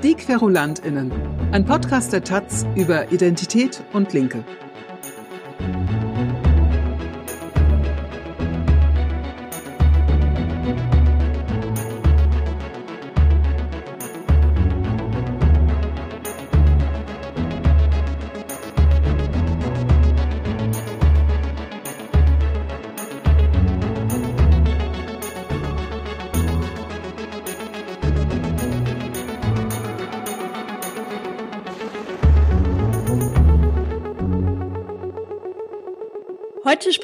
Die 0.00 0.14
QuerulantInnen, 0.14 1.10
ein 1.50 1.64
Podcast 1.64 2.12
der 2.12 2.22
Taz 2.22 2.64
über 2.76 3.10
Identität 3.10 3.82
und 3.92 4.12
Linke. 4.12 4.44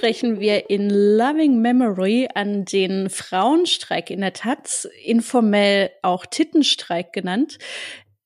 Sprechen 0.04 0.38
wir 0.38 0.68
in 0.68 0.90
Loving 0.90 1.62
Memory 1.62 2.28
an 2.34 2.66
den 2.66 3.08
Frauenstreik 3.08 4.10
in 4.10 4.20
der 4.20 4.34
Taz, 4.34 4.86
informell 5.02 5.92
auch 6.02 6.26
Tittenstreik 6.26 7.14
genannt, 7.14 7.56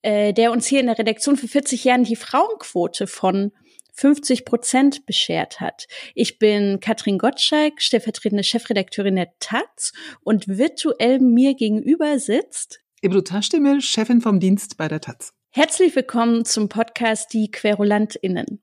äh, 0.03 0.33
der 0.33 0.51
uns 0.51 0.67
hier 0.67 0.81
in 0.81 0.87
der 0.87 0.99
Redaktion 0.99 1.37
für 1.37 1.47
40 1.47 1.85
Jahren 1.85 2.03
die 2.03 2.17
Frauenquote 2.17 3.07
von 3.07 3.53
50 3.93 4.45
Prozent 4.45 5.07
beschert 5.07 5.61
hat. 5.61 5.87
Ich 6.17 6.41
bin 6.41 6.81
Katrin 6.81 7.17
Gottschalk, 7.17 7.81
stellvertretende 7.81 8.43
Chefredakteurin 8.43 9.15
der 9.15 9.31
Taz 9.39 9.93
und 10.25 10.49
virtuell 10.49 11.21
mir 11.21 11.55
gegenüber 11.55 12.19
sitzt 12.19 12.81
Ebru 13.03 13.21
Taschdemir, 13.21 13.81
Chefin 13.81 14.21
vom 14.21 14.41
Dienst 14.41 14.77
bei 14.77 14.89
der 14.89 15.01
Taz. 15.01 15.33
Herzlich 15.51 15.97
willkommen 15.97 16.45
zum 16.45 16.69
Podcast 16.69 17.33
Die 17.33 17.51
QuerulantInnen. 17.51 18.63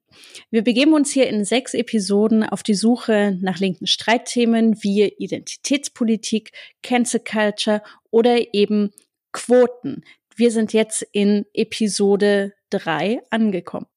Wir 0.51 0.63
begeben 0.63 0.93
uns 0.93 1.11
hier 1.11 1.27
in 1.27 1.43
sechs 1.43 1.73
Episoden 1.73 2.43
auf 2.43 2.61
die 2.61 2.75
Suche 2.75 3.39
nach 3.41 3.57
linken 3.57 3.87
Streitthemen 3.87 4.83
wie 4.83 5.11
Identitätspolitik, 5.17 6.51
Cancel 6.83 7.21
Culture 7.21 7.81
oder 8.11 8.53
eben 8.53 8.91
Quoten. 9.33 10.03
Wir 10.35 10.51
sind 10.51 10.73
jetzt 10.73 11.01
in 11.11 11.47
Episode 11.53 12.53
drei 12.69 13.19
angekommen. 13.31 13.87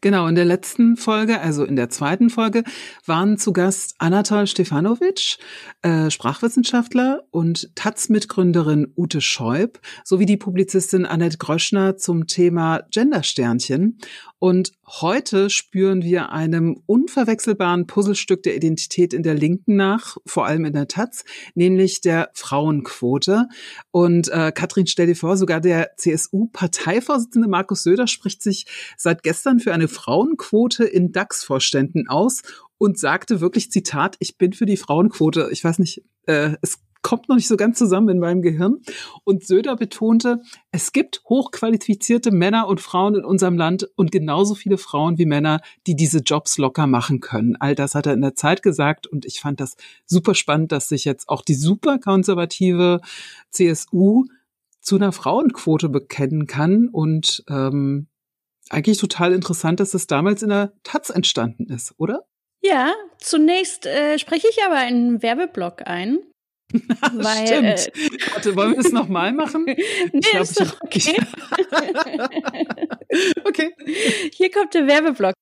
Genau, 0.00 0.26
in 0.26 0.34
der 0.34 0.44
letzten 0.44 0.96
Folge, 0.96 1.40
also 1.40 1.64
in 1.64 1.76
der 1.76 1.88
zweiten 1.88 2.30
Folge, 2.30 2.64
waren 3.06 3.38
zu 3.38 3.52
Gast 3.52 3.94
Anatol 3.98 4.46
Stefanovic, 4.46 5.38
äh, 5.82 6.10
Sprachwissenschaftler 6.10 7.22
und 7.30 7.74
Taz-Mitgründerin 7.74 8.92
Ute 8.96 9.20
Scheub 9.20 9.80
sowie 10.04 10.26
die 10.26 10.36
Publizistin 10.36 11.06
Annette 11.06 11.38
Gröschner 11.38 11.96
zum 11.96 12.26
Thema 12.26 12.82
Gendersternchen. 12.90 13.98
Und 14.38 14.72
heute 14.88 15.50
spüren 15.50 16.02
wir 16.02 16.32
einem 16.32 16.82
unverwechselbaren 16.86 17.86
Puzzlestück 17.86 18.42
der 18.42 18.56
Identität 18.56 19.14
in 19.14 19.22
der 19.22 19.34
Linken 19.34 19.76
nach, 19.76 20.16
vor 20.26 20.46
allem 20.46 20.64
in 20.64 20.72
der 20.72 20.88
Taz, 20.88 21.24
nämlich 21.54 22.00
der 22.00 22.30
Frauenquote. 22.34 23.46
Und 23.92 24.28
äh, 24.30 24.50
Katrin, 24.52 24.88
stell 24.88 25.06
dir 25.06 25.14
vor, 25.14 25.36
sogar 25.36 25.60
der 25.60 25.92
CSU-Parteivorsitzende 25.96 27.46
Markus 27.48 27.84
Söder 27.84 28.08
spricht 28.08 28.42
sich 28.42 28.66
seit 28.96 29.22
gestern 29.22 29.60
für 29.62 29.72
eine 29.72 29.88
Frauenquote 29.88 30.84
in 30.84 31.12
DAX-Vorständen 31.12 32.08
aus 32.08 32.42
und 32.78 32.98
sagte 32.98 33.40
wirklich, 33.40 33.70
Zitat, 33.70 34.16
ich 34.18 34.38
bin 34.38 34.52
für 34.52 34.66
die 34.66 34.76
Frauenquote. 34.76 35.48
Ich 35.52 35.62
weiß 35.62 35.78
nicht, 35.78 36.02
äh, 36.26 36.56
es 36.62 36.80
kommt 37.02 37.28
noch 37.28 37.36
nicht 37.36 37.48
so 37.48 37.56
ganz 37.56 37.78
zusammen 37.78 38.08
in 38.08 38.18
meinem 38.18 38.42
Gehirn. 38.42 38.78
Und 39.24 39.44
Söder 39.44 39.76
betonte, 39.76 40.40
es 40.70 40.92
gibt 40.92 41.22
hochqualifizierte 41.28 42.30
Männer 42.30 42.68
und 42.68 42.80
Frauen 42.80 43.16
in 43.16 43.24
unserem 43.24 43.56
Land 43.56 43.88
und 43.96 44.12
genauso 44.12 44.54
viele 44.54 44.78
Frauen 44.78 45.18
wie 45.18 45.26
Männer, 45.26 45.60
die 45.86 45.96
diese 45.96 46.20
Jobs 46.20 46.58
locker 46.58 46.86
machen 46.86 47.20
können. 47.20 47.56
All 47.56 47.74
das 47.74 47.94
hat 47.94 48.06
er 48.06 48.14
in 48.14 48.22
der 48.22 48.34
Zeit 48.34 48.62
gesagt 48.62 49.06
und 49.06 49.26
ich 49.26 49.40
fand 49.40 49.60
das 49.60 49.76
super 50.06 50.34
spannend, 50.34 50.72
dass 50.72 50.88
sich 50.88 51.04
jetzt 51.04 51.28
auch 51.28 51.42
die 51.42 51.54
super 51.54 51.98
konservative 51.98 53.00
CSU 53.50 54.24
zu 54.80 54.96
einer 54.96 55.12
Frauenquote 55.12 55.88
bekennen 55.88 56.46
kann 56.46 56.88
und 56.88 57.44
ähm, 57.48 58.08
eigentlich 58.72 58.98
total 58.98 59.32
interessant, 59.32 59.80
dass 59.80 59.90
das 59.90 60.06
damals 60.06 60.42
in 60.42 60.48
der 60.48 60.72
Taz 60.82 61.10
entstanden 61.10 61.72
ist, 61.72 61.94
oder? 61.98 62.24
Ja, 62.62 62.94
zunächst 63.18 63.86
äh, 63.86 64.18
spreche 64.18 64.48
ich 64.48 64.64
aber 64.64 64.76
einen 64.76 65.22
Werbeblock 65.22 65.86
ein. 65.86 66.20
Weil, 66.72 67.46
Stimmt. 67.46 67.96
Äh, 67.96 68.32
Warte, 68.32 68.56
wollen 68.56 68.70
wir 68.70 68.82
das 68.82 68.92
nochmal 68.92 69.32
machen? 69.32 69.64
nee, 69.66 69.76
glaub, 70.30 70.42
ist 70.42 70.60
doch 70.60 70.80
okay. 70.80 71.14
okay. 73.44 73.74
Hier 74.32 74.50
kommt 74.50 74.72
der 74.72 74.86
Werbeblock 74.86 75.34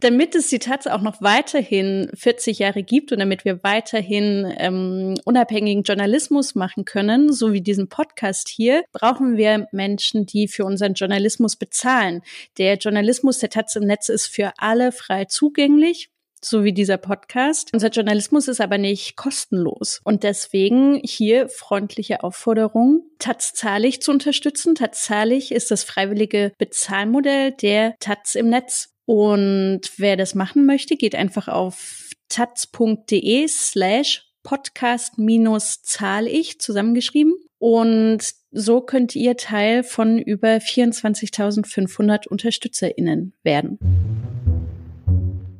damit 0.00 0.34
es 0.34 0.48
die 0.48 0.58
Taz 0.58 0.86
auch 0.86 1.00
noch 1.00 1.20
weiterhin 1.20 2.10
40 2.14 2.58
Jahre 2.58 2.82
gibt 2.82 3.12
und 3.12 3.18
damit 3.18 3.44
wir 3.44 3.62
weiterhin 3.62 4.52
ähm, 4.58 5.14
unabhängigen 5.24 5.82
Journalismus 5.82 6.54
machen 6.54 6.84
können, 6.84 7.32
so 7.32 7.52
wie 7.52 7.60
diesen 7.60 7.88
Podcast 7.88 8.48
hier, 8.48 8.84
brauchen 8.92 9.36
wir 9.36 9.66
Menschen, 9.72 10.26
die 10.26 10.48
für 10.48 10.64
unseren 10.64 10.94
Journalismus 10.94 11.56
bezahlen. 11.56 12.22
Der 12.58 12.76
Journalismus 12.76 13.38
der 13.38 13.50
Taz 13.50 13.76
im 13.76 13.84
Netz 13.84 14.08
ist 14.08 14.26
für 14.26 14.52
alle 14.58 14.92
frei 14.92 15.26
zugänglich 15.26 16.10
so 16.42 16.64
wie 16.64 16.72
dieser 16.72 16.96
Podcast. 16.96 17.70
Unser 17.72 17.88
Journalismus 17.88 18.48
ist 18.48 18.60
aber 18.60 18.78
nicht 18.78 19.16
kostenlos. 19.16 20.00
Und 20.04 20.22
deswegen 20.22 21.00
hier 21.04 21.48
freundliche 21.48 22.22
Aufforderung, 22.24 23.02
Taz 23.18 23.52
zahlig 23.52 24.00
zu 24.00 24.10
unterstützen. 24.10 24.74
Taz 24.74 25.04
zahlig 25.04 25.52
ist 25.52 25.70
das 25.70 25.84
freiwillige 25.84 26.52
Bezahlmodell 26.58 27.52
der 27.52 27.94
Taz 28.00 28.34
im 28.34 28.48
Netz. 28.48 28.94
Und 29.12 29.80
wer 29.96 30.16
das 30.16 30.36
machen 30.36 30.66
möchte, 30.66 30.94
geht 30.94 31.16
einfach 31.16 31.48
auf 31.48 32.10
taz.de 32.28 33.48
slash 33.48 34.22
podcast 34.44 35.18
minus 35.18 35.82
zahl 35.82 36.28
ich 36.28 36.60
zusammengeschrieben. 36.60 37.34
Und 37.58 38.20
so 38.52 38.80
könnt 38.80 39.16
ihr 39.16 39.36
Teil 39.36 39.82
von 39.82 40.20
über 40.20 40.58
24.500 40.58 42.28
UnterstützerInnen 42.28 43.32
werden. 43.42 43.80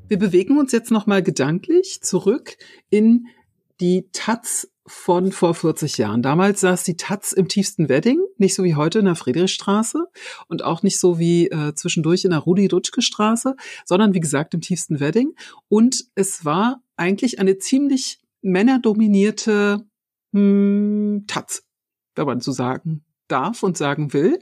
Wir 0.07 0.21
bewegen 0.21 0.57
uns 0.57 0.71
jetzt 0.71 0.93
nochmal 0.93 1.25
gedanklich 1.25 2.03
zurück 2.03 2.57
in 2.89 3.27
die 3.81 4.07
Taz 4.13 4.71
von 4.87 5.33
vor 5.33 5.57
40 5.57 5.99
Jahren. 5.99 6.23
Damals 6.23 6.61
saß 6.61 6.85
die 6.85 6.97
Taz 6.97 7.33
im 7.33 7.49
tiefsten 7.49 7.89
Wedding, 7.89 8.21
nicht 8.41 8.55
so 8.55 8.65
wie 8.65 8.75
heute 8.75 8.99
in 8.99 9.05
der 9.05 9.17
Friedrichstraße 9.17 10.05
und 10.49 10.65
auch 10.65 10.83
nicht 10.83 10.99
so 10.99 11.19
wie 11.19 11.49
äh, 11.49 11.75
zwischendurch 11.75 12.25
in 12.25 12.31
der 12.31 12.41
Rudi-Dutschke-Straße, 12.41 13.57
sondern 13.85 14.15
wie 14.15 14.21
gesagt 14.21 14.55
im 14.55 14.61
tiefsten 14.61 15.01
Wedding. 15.01 15.35
Und 15.69 16.07
es 16.15 16.45
war 16.45 16.83
eigentlich 16.97 17.39
eine 17.39 17.59
ziemlich 17.59 18.21
männerdominierte 18.43 19.87
hm, 20.33 21.25
Taz, 21.27 21.63
wenn 22.15 22.27
man 22.27 22.41
so 22.41 22.53
sagen 22.53 23.05
darf 23.29 23.63
und 23.63 23.77
sagen 23.77 24.13
will. 24.13 24.39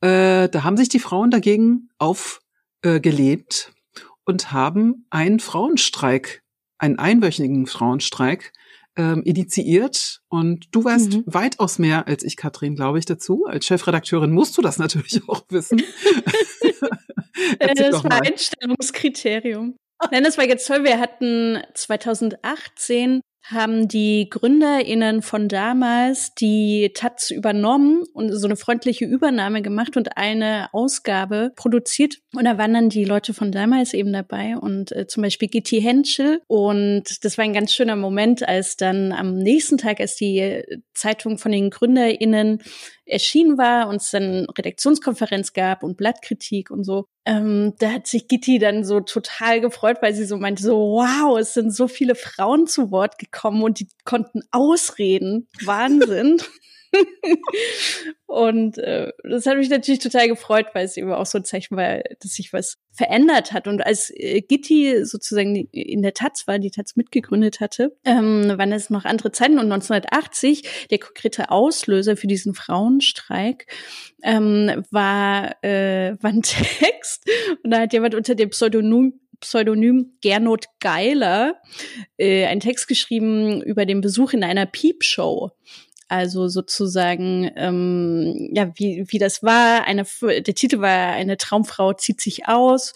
Äh, 0.00 0.48
da 0.48 0.64
haben 0.64 0.76
sich 0.76 0.88
die 0.88 0.98
Frauen 0.98 1.30
dagegen 1.30 1.88
aufgelebt 1.98 3.72
äh, 3.72 4.00
und 4.24 4.52
haben 4.52 5.06
einen 5.10 5.40
Frauenstreik, 5.40 6.42
einen 6.78 6.98
einwöchigen 6.98 7.66
Frauenstreik 7.66 8.52
ähm, 8.96 9.22
initiiert 9.24 10.20
und 10.28 10.68
du 10.70 10.84
weißt 10.84 11.14
mhm. 11.14 11.24
weitaus 11.26 11.78
mehr 11.78 12.06
als 12.06 12.22
ich, 12.22 12.36
Katrin, 12.36 12.76
glaube 12.76 12.98
ich, 12.98 13.04
dazu. 13.04 13.46
Als 13.46 13.66
Chefredakteurin 13.66 14.32
musst 14.32 14.56
du 14.56 14.62
das 14.62 14.78
natürlich 14.78 15.22
auch 15.28 15.42
wissen. 15.48 15.78
das 17.58 18.04
war 18.04 18.22
Einstellungskriterium. 18.22 19.76
Nein, 20.10 20.24
das 20.24 20.38
war 20.38 20.44
jetzt 20.46 20.66
toll. 20.66 20.84
Wir 20.84 21.00
hatten 21.00 21.62
2018 21.74 23.20
haben 23.44 23.88
die 23.88 24.28
GründerInnen 24.30 25.20
von 25.20 25.48
damals 25.48 26.34
die 26.34 26.92
Taz 26.94 27.30
übernommen 27.30 28.02
und 28.14 28.32
so 28.32 28.46
eine 28.46 28.56
freundliche 28.56 29.04
Übernahme 29.04 29.60
gemacht 29.60 29.96
und 29.96 30.16
eine 30.16 30.68
Ausgabe 30.72 31.52
produziert. 31.54 32.16
Und 32.34 32.44
da 32.44 32.56
waren 32.56 32.72
dann 32.72 32.88
die 32.88 33.04
Leute 33.04 33.34
von 33.34 33.52
damals 33.52 33.92
eben 33.92 34.12
dabei 34.12 34.56
und 34.56 34.92
äh, 34.92 35.06
zum 35.06 35.22
Beispiel 35.22 35.48
Gitti 35.48 35.82
Henschel. 35.82 36.40
Und 36.46 37.24
das 37.24 37.36
war 37.36 37.44
ein 37.44 37.52
ganz 37.52 37.74
schöner 37.74 37.96
Moment, 37.96 38.48
als 38.48 38.76
dann 38.76 39.12
am 39.12 39.36
nächsten 39.36 39.76
Tag, 39.76 40.00
als 40.00 40.16
die 40.16 40.62
Zeitung 40.94 41.36
von 41.36 41.52
den 41.52 41.68
GründerInnen 41.68 42.62
erschienen 43.06 43.58
war 43.58 43.88
und 43.88 43.96
es 43.96 44.10
dann 44.10 44.46
Redaktionskonferenz 44.56 45.52
gab 45.52 45.82
und 45.82 45.96
Blattkritik 45.96 46.70
und 46.70 46.84
so. 46.84 47.06
Ähm, 47.24 47.74
da 47.78 47.92
hat 47.92 48.06
sich 48.06 48.28
Gitti 48.28 48.58
dann 48.58 48.84
so 48.84 49.00
total 49.00 49.60
gefreut, 49.60 49.98
weil 50.00 50.14
sie 50.14 50.24
so 50.24 50.36
meinte, 50.36 50.62
so 50.62 50.76
wow, 50.76 51.38
es 51.38 51.54
sind 51.54 51.74
so 51.74 51.88
viele 51.88 52.14
Frauen 52.14 52.66
zu 52.66 52.90
Wort 52.90 53.18
gekommen 53.18 53.62
und 53.62 53.80
die 53.80 53.88
konnten 54.04 54.42
ausreden. 54.50 55.48
Wahnsinn. 55.64 56.38
und 58.26 58.78
äh, 58.78 59.12
das 59.22 59.46
hat 59.46 59.56
mich 59.56 59.70
natürlich 59.70 60.00
total 60.00 60.28
gefreut, 60.28 60.66
weil 60.74 60.84
es 60.84 60.96
eben 60.96 61.12
auch 61.12 61.26
so 61.26 61.38
ein 61.38 61.44
Zeichen 61.44 61.76
war, 61.76 62.00
dass 62.20 62.32
sich 62.32 62.52
was 62.52 62.78
verändert 62.92 63.52
hat. 63.52 63.66
Und 63.66 63.84
als 63.84 64.10
äh, 64.14 64.40
Gitti 64.40 65.04
sozusagen 65.04 65.68
in 65.72 66.02
der 66.02 66.14
Taz 66.14 66.46
war, 66.46 66.58
die 66.58 66.70
Taz 66.70 66.96
mitgegründet 66.96 67.60
hatte, 67.60 67.96
ähm, 68.04 68.52
waren 68.56 68.72
es 68.72 68.90
noch 68.90 69.04
andere 69.04 69.32
Zeiten. 69.32 69.58
Und 69.58 69.72
1980, 69.72 70.88
der 70.90 70.98
konkrete 70.98 71.50
Auslöser 71.50 72.16
für 72.16 72.26
diesen 72.26 72.54
Frauenstreik, 72.54 73.66
ähm, 74.22 74.84
war, 74.90 75.62
äh, 75.62 76.16
war 76.20 76.30
ein 76.30 76.42
Text. 76.42 77.28
Und 77.62 77.70
da 77.70 77.80
hat 77.80 77.92
jemand 77.92 78.14
unter 78.14 78.34
dem 78.34 78.50
Pseudonym 78.50 79.20
Pseudonym 79.40 80.16
Gernot 80.22 80.66
Geiler 80.80 81.60
äh, 82.16 82.46
einen 82.46 82.60
Text 82.60 82.88
geschrieben 82.88 83.62
über 83.62 83.84
den 83.84 84.00
Besuch 84.00 84.32
in 84.32 84.44
einer 84.44 84.66
Piepshow. 84.66 85.50
Also 86.08 86.48
sozusagen, 86.48 87.50
ähm, 87.56 88.50
ja, 88.52 88.70
wie, 88.76 89.04
wie 89.08 89.18
das 89.18 89.42
war. 89.42 89.84
Eine, 89.84 90.04
der 90.22 90.54
Titel 90.54 90.80
war 90.80 91.12
Eine 91.12 91.36
Traumfrau 91.36 91.94
zieht 91.94 92.20
sich 92.20 92.46
aus. 92.46 92.92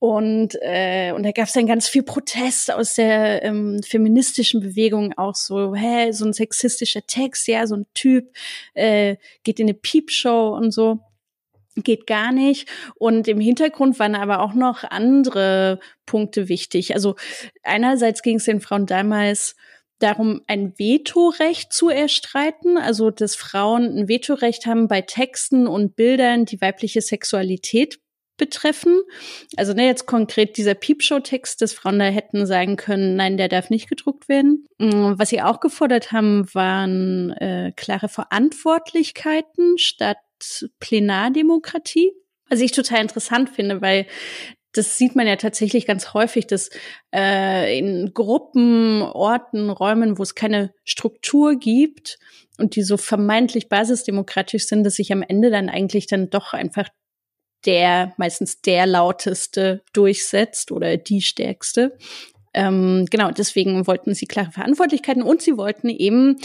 Und, 0.00 0.56
äh, 0.62 1.12
und 1.12 1.24
da 1.24 1.30
gab 1.30 1.46
es 1.46 1.52
dann 1.52 1.66
ganz 1.66 1.86
viel 1.86 2.02
Protest 2.02 2.72
aus 2.72 2.94
der 2.94 3.42
ähm, 3.44 3.82
feministischen 3.82 4.60
Bewegung, 4.60 5.12
auch 5.18 5.34
so, 5.34 5.74
hä, 5.74 6.10
so 6.12 6.24
ein 6.24 6.32
sexistischer 6.32 7.06
Text, 7.06 7.46
ja, 7.48 7.66
so 7.66 7.76
ein 7.76 7.86
Typ 7.92 8.34
äh, 8.72 9.16
geht 9.44 9.60
in 9.60 9.66
eine 9.66 9.74
Piepshow 9.74 10.56
und 10.56 10.70
so 10.72 11.00
geht 11.76 12.06
gar 12.06 12.32
nicht. 12.32 12.66
Und 12.94 13.28
im 13.28 13.40
Hintergrund 13.40 13.98
waren 13.98 14.14
aber 14.14 14.40
auch 14.40 14.54
noch 14.54 14.84
andere 14.84 15.80
Punkte 16.06 16.48
wichtig. 16.48 16.94
Also 16.94 17.16
einerseits 17.62 18.22
ging 18.22 18.36
es 18.36 18.44
den 18.44 18.62
Frauen 18.62 18.86
damals 18.86 19.54
darum, 20.02 20.40
ein 20.46 20.78
Vetorecht 20.78 21.72
zu 21.72 21.88
erstreiten, 21.88 22.78
also 22.78 23.10
dass 23.10 23.36
Frauen 23.36 23.84
ein 23.96 24.08
Vetorecht 24.08 24.66
haben 24.66 24.88
bei 24.88 25.02
Texten 25.02 25.66
und 25.66 25.96
Bildern, 25.96 26.44
die 26.44 26.60
weibliche 26.60 27.00
Sexualität 27.00 28.00
betreffen. 28.40 29.02
Also 29.56 29.74
ne, 29.74 29.86
jetzt 29.86 30.06
konkret 30.06 30.56
dieser 30.56 30.74
Piepshow-Text, 30.74 31.60
dass 31.60 31.74
Frauen 31.74 31.98
da 31.98 32.06
hätten 32.06 32.46
sagen 32.46 32.76
können, 32.76 33.14
nein, 33.14 33.36
der 33.36 33.48
darf 33.48 33.70
nicht 33.70 33.88
gedruckt 33.88 34.28
werden. 34.28 34.66
Mm, 34.78 35.12
was 35.16 35.28
sie 35.28 35.42
auch 35.42 35.60
gefordert 35.60 36.10
haben, 36.10 36.52
waren 36.54 37.30
äh, 37.32 37.72
klare 37.76 38.08
Verantwortlichkeiten 38.08 39.76
statt 39.78 40.16
Plenardemokratie. 40.80 42.12
Was 42.48 42.60
ich 42.60 42.72
total 42.72 43.02
interessant 43.02 43.50
finde, 43.50 43.80
weil 43.80 44.06
das 44.72 44.96
sieht 44.96 45.16
man 45.16 45.26
ja 45.26 45.36
tatsächlich 45.36 45.86
ganz 45.86 46.14
häufig, 46.14 46.46
dass 46.46 46.70
äh, 47.14 47.78
in 47.78 48.12
Gruppen, 48.14 49.02
Orten, 49.02 49.70
Räumen, 49.70 50.18
wo 50.18 50.22
es 50.22 50.34
keine 50.34 50.72
Struktur 50.84 51.56
gibt 51.56 52.18
und 52.58 52.76
die 52.76 52.82
so 52.82 52.96
vermeintlich 52.96 53.68
basisdemokratisch 53.68 54.66
sind, 54.66 54.84
dass 54.84 54.96
sich 54.96 55.12
am 55.12 55.22
Ende 55.22 55.50
dann 55.50 55.68
eigentlich 55.68 56.06
dann 56.06 56.30
doch 56.30 56.52
einfach 56.52 56.88
der, 57.64 58.14
meistens 58.16 58.60
der 58.62 58.86
lauteste 58.86 59.82
durchsetzt 59.92 60.72
oder 60.72 60.96
die 60.96 61.20
stärkste. 61.20 61.98
Ähm, 62.54 63.06
genau, 63.10 63.30
deswegen 63.30 63.86
wollten 63.86 64.14
sie 64.14 64.26
klare 64.26 64.52
Verantwortlichkeiten 64.52 65.22
und 65.22 65.42
sie 65.42 65.56
wollten 65.56 65.88
eben 65.88 66.38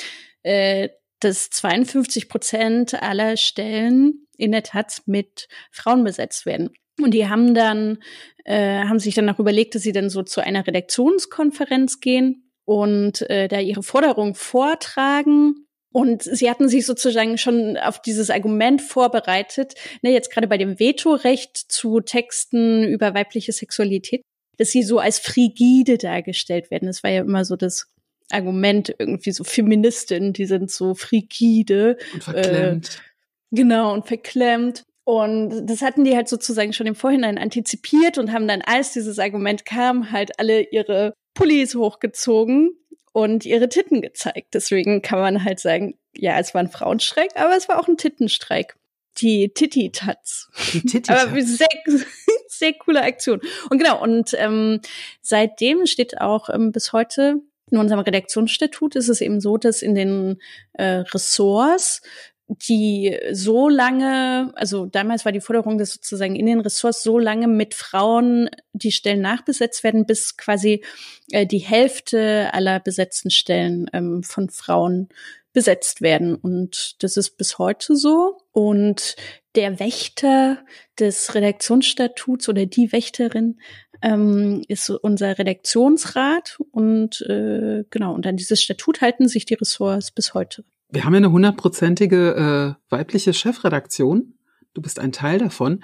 äh, 0.44 0.90
dass 1.20 1.50
52 1.50 2.30
Prozent 2.30 3.02
aller 3.02 3.38
Stellen 3.38 4.28
in 4.38 4.52
der 4.52 4.64
Taz 4.64 5.04
mit 5.06 5.48
Frauen 5.72 6.04
besetzt 6.04 6.46
werden. 6.46 6.72
Und 7.02 7.12
die 7.14 7.28
haben 7.28 7.54
dann, 7.54 7.98
äh, 8.46 8.84
haben 8.84 9.00
sich 9.00 9.16
dann 9.16 9.30
auch 9.30 9.40
überlegt, 9.40 9.76
dass 9.76 9.82
sie 9.82 9.92
dann 9.92 10.10
so 10.10 10.24
zu 10.24 10.42
einer 10.42 10.66
Redaktionskonferenz 10.66 12.00
gehen 12.00 12.52
und 12.66 13.30
äh, 13.30 13.48
da 13.48 13.60
ihre 13.60 13.84
Forderung 13.84 14.36
vortragen. 14.36 15.66
Und 15.92 16.24
sie 16.24 16.50
hatten 16.50 16.68
sich 16.68 16.86
sozusagen 16.86 17.38
schon 17.38 17.78
auf 17.78 18.02
dieses 18.02 18.30
Argument 18.30 18.82
vorbereitet, 18.82 19.76
ne, 20.02 20.12
jetzt 20.12 20.30
gerade 20.30 20.48
bei 20.48 20.58
dem 20.58 20.78
Vetorecht 20.78 21.56
zu 21.56 22.02
Texten 22.02 22.84
über 22.84 23.14
weibliche 23.14 23.54
Sexualität, 23.54 24.22
dass 24.58 24.72
sie 24.72 24.84
so 24.84 25.00
als 25.00 25.20
frigide 25.20 25.98
dargestellt 25.98 26.70
werden. 26.70 26.88
Das 26.88 27.04
war 27.04 27.12
ja 27.12 27.22
immer 27.22 27.46
so 27.46 27.56
das 27.56 27.88
Argument 28.30 28.94
irgendwie 28.98 29.32
so 29.32 29.44
Feministinnen, 29.44 30.34
die 30.34 30.46
sind 30.46 30.72
so 30.72 30.96
frigide. 30.96 31.98
Und 32.14 32.24
verklemmt. 32.24 32.88
Äh, 32.88 33.56
genau, 33.56 33.94
und 33.94 34.08
verklemmt. 34.08 34.84
Und 35.06 35.68
das 35.68 35.82
hatten 35.82 36.04
die 36.04 36.16
halt 36.16 36.28
sozusagen 36.28 36.74
schon 36.74 36.88
im 36.88 36.96
Vorhinein 36.96 37.38
antizipiert 37.38 38.18
und 38.18 38.34
haben 38.34 38.48
dann, 38.48 38.64
als 38.64 38.92
dieses 38.94 39.20
Argument 39.20 39.64
kam, 39.64 40.12
halt 40.12 40.40
alle 40.40 40.62
ihre 40.62 41.14
Pullis 41.36 41.76
hochgezogen 41.76 42.72
und 43.14 43.46
ihre 43.46 43.70
Titten 43.70 44.02
gezeigt. 44.02 44.56
Deswegen 44.56 45.04
kann 45.04 45.20
man 45.20 45.44
halt 45.44 45.60
sagen, 45.60 45.96
ja, 46.18 46.40
es 46.40 46.56
war 46.56 46.62
ein 46.62 46.72
Frauenstreik, 46.72 47.32
aber 47.36 47.56
es 47.56 47.70
war 47.70 47.80
auch 47.80 47.88
ein 47.88 47.98
Tittenstreik. 47.98 48.76
Die 49.20 49.50
Titty-Tats. 49.54 50.50
Die 50.74 50.82
Titty-Tats. 50.82 51.28
aber 51.28 51.42
sehr, 51.42 51.68
sehr 52.48 52.74
coole 52.74 53.02
Aktion. 53.04 53.42
Und 53.70 53.78
genau, 53.78 54.02
und 54.02 54.34
ähm, 54.34 54.82
seitdem 55.22 55.86
steht 55.86 56.20
auch 56.20 56.50
ähm, 56.50 56.72
bis 56.72 56.94
heute 56.94 57.42
in 57.72 57.78
unserem 57.78 58.02
Redaktionsstatut 58.02 58.96
ist 58.96 59.10
es 59.10 59.22
eben 59.22 59.42
so, 59.42 59.58
dass 59.58 59.82
in 59.82 59.96
den 59.96 60.40
äh, 60.74 61.04
Ressorts 61.14 62.02
die 62.48 63.18
so 63.32 63.70
lange, 63.70 64.52
also 64.56 64.86
damals 64.86 65.26
war 65.26 65.32
die 65.32 65.42
Forderung, 65.42 65.78
dass 65.78 65.94
sozusagen 65.94 66.36
in 66.36 66.46
den 66.46 66.60
Ressorts 66.60 67.02
so 67.02 67.18
lange 67.18 67.48
mit 67.48 67.74
Frauen 67.74 68.50
die 68.74 68.92
Stellen 68.92 69.22
nachbesetzt 69.22 69.84
werden, 69.84 70.06
bis 70.06 70.38
quasi 70.38 70.84
äh, 71.32 71.48
die 71.48 71.60
Hälfte 71.60 72.50
aller 72.54 72.80
besetzten 72.80 73.32
Stellen 73.32 73.90
ähm, 73.94 74.22
von 74.22 74.50
Frauen 74.50 75.10
besetzt 75.54 76.02
werden. 76.02 76.36
Und 76.36 77.02
das 77.02 77.18
ist 77.18 77.38
bis 77.38 77.58
heute 77.58 77.96
so. 77.96 78.38
Und 78.52 79.16
der 79.56 79.80
Wächter 79.80 80.64
des 81.00 81.34
Redaktionsstatuts 81.34 82.48
oder 82.50 82.68
die 82.68 82.92
Wächterin 82.92 83.60
ähm, 84.02 84.64
ist 84.68 84.90
unser 84.90 85.40
Redaktionsrat 85.40 86.60
und 86.72 87.22
äh, 87.22 87.86
genau, 87.90 88.14
und 88.14 88.28
an 88.28 88.38
dieses 88.38 88.62
Statut 88.62 89.02
halten 89.02 89.28
sich 89.28 89.46
die 89.46 89.56
Ressorts 89.56 90.12
bis 90.12 90.34
heute. 90.34 90.64
Wir 90.90 91.04
haben 91.04 91.14
ja 91.14 91.18
eine 91.18 91.32
hundertprozentige 91.32 92.78
äh, 92.90 92.94
weibliche 92.94 93.34
Chefredaktion. 93.34 94.38
Du 94.74 94.82
bist 94.82 95.00
ein 95.00 95.12
Teil 95.12 95.40
davon. 95.40 95.84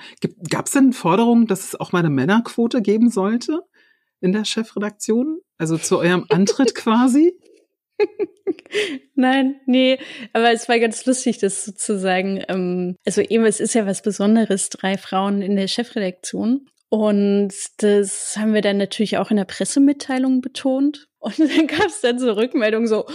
Gab 0.50 0.68
es 0.68 0.74
denn 0.74 0.94
Forderungen, 0.94 1.48
dass 1.48 1.66
es 1.66 1.80
auch 1.80 1.92
mal 1.92 2.00
eine 2.00 2.10
Männerquote 2.10 2.82
geben 2.82 3.10
sollte 3.10 3.62
in 4.20 4.32
der 4.34 4.46
Chefredaktion? 4.46 5.40
Also 5.58 5.78
zu 5.78 5.98
eurem 6.00 6.26
Antritt 6.30 6.76
quasi? 6.76 7.34
Nein, 9.16 9.60
nee, 9.66 10.00
aber 10.34 10.52
es 10.52 10.68
war 10.68 10.80
ganz 10.80 11.06
lustig, 11.06 11.38
das 11.38 11.66
sozusagen, 11.66 12.44
ähm, 12.48 12.96
also 13.06 13.22
eben, 13.22 13.46
es 13.46 13.60
ist 13.60 13.76
ja 13.76 13.86
was 13.86 14.02
Besonderes, 14.02 14.70
drei 14.70 14.98
Frauen 14.98 15.42
in 15.42 15.56
der 15.56 15.68
Chefredaktion. 15.68 16.68
Und 16.90 17.54
das 17.78 18.36
haben 18.38 18.54
wir 18.54 18.62
dann 18.62 18.78
natürlich 18.78 19.18
auch 19.18 19.32
in 19.32 19.38
der 19.38 19.46
Pressemitteilung 19.46 20.42
betont. 20.42 21.08
Und 21.20 21.40
dann 21.40 21.68
gab 21.68 21.86
es 21.86 22.02
dann 22.02 22.20
so 22.20 22.32
Rückmeldungen 22.34 22.88
so, 22.88 23.06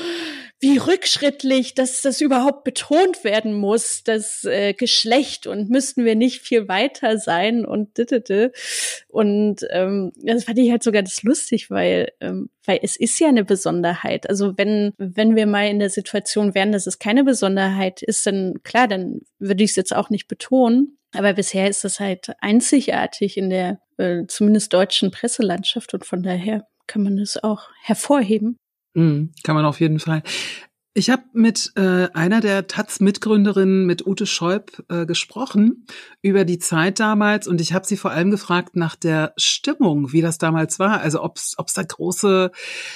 wie 0.58 0.78
rückschrittlich, 0.78 1.74
dass 1.74 2.00
das 2.00 2.20
überhaupt 2.20 2.64
betont 2.64 3.24
werden 3.24 3.52
muss, 3.52 4.02
das 4.04 4.44
äh, 4.44 4.72
Geschlecht 4.72 5.46
und 5.46 5.68
müssten 5.68 6.04
wir 6.04 6.14
nicht 6.14 6.40
viel 6.40 6.66
weiter 6.66 7.18
sein 7.18 7.66
und 7.66 7.98
dittete. 7.98 8.52
Und 9.08 9.66
ähm, 9.70 10.12
das 10.16 10.44
fand 10.44 10.58
ich 10.58 10.70
halt 10.70 10.82
sogar 10.82 11.02
das 11.02 11.22
lustig, 11.22 11.70
weil, 11.70 12.12
ähm, 12.20 12.48
weil 12.64 12.80
es 12.82 12.96
ist 12.96 13.18
ja 13.20 13.28
eine 13.28 13.44
Besonderheit. 13.44 14.30
Also 14.30 14.56
wenn, 14.56 14.94
wenn 14.96 15.36
wir 15.36 15.46
mal 15.46 15.68
in 15.68 15.78
der 15.78 15.90
Situation 15.90 16.54
wären, 16.54 16.72
dass 16.72 16.86
es 16.86 16.98
keine 16.98 17.22
Besonderheit 17.22 18.00
ist, 18.02 18.26
dann 18.26 18.62
klar, 18.62 18.88
dann 18.88 19.20
würde 19.38 19.62
ich 19.62 19.70
es 19.70 19.76
jetzt 19.76 19.94
auch 19.94 20.08
nicht 20.08 20.26
betonen. 20.26 20.98
Aber 21.12 21.34
bisher 21.34 21.68
ist 21.68 21.84
das 21.84 22.00
halt 22.00 22.30
einzigartig 22.40 23.36
in 23.36 23.50
der 23.50 23.80
äh, 23.98 24.24
zumindest 24.26 24.72
deutschen 24.72 25.10
Presselandschaft 25.10 25.92
und 25.92 26.04
von 26.06 26.22
daher 26.22 26.66
kann 26.86 27.02
man 27.02 27.16
das 27.16 27.42
auch 27.42 27.68
hervorheben. 27.82 28.58
Mhm, 28.96 29.30
kann 29.44 29.54
man 29.54 29.66
auf 29.66 29.80
jeden 29.80 30.00
Fall. 30.00 30.22
Ich 30.98 31.10
habe 31.10 31.24
mit 31.34 31.72
äh, 31.74 32.08
einer 32.14 32.40
der 32.40 32.68
Taz-Mitgründerinnen, 32.68 33.84
mit 33.84 34.06
Ute 34.06 34.24
Scheub, 34.24 34.82
äh, 34.88 35.04
gesprochen 35.04 35.84
über 36.22 36.46
die 36.46 36.58
Zeit 36.58 37.00
damals 37.00 37.46
und 37.46 37.60
ich 37.60 37.74
habe 37.74 37.86
sie 37.86 37.98
vor 37.98 38.12
allem 38.12 38.30
gefragt 38.30 38.76
nach 38.76 38.96
der 38.96 39.34
Stimmung, 39.36 40.12
wie 40.12 40.22
das 40.22 40.38
damals 40.38 40.78
war. 40.78 41.02
Also 41.02 41.22
ob 41.22 41.36
es 41.36 41.54
da 41.74 41.82
große 41.82 42.50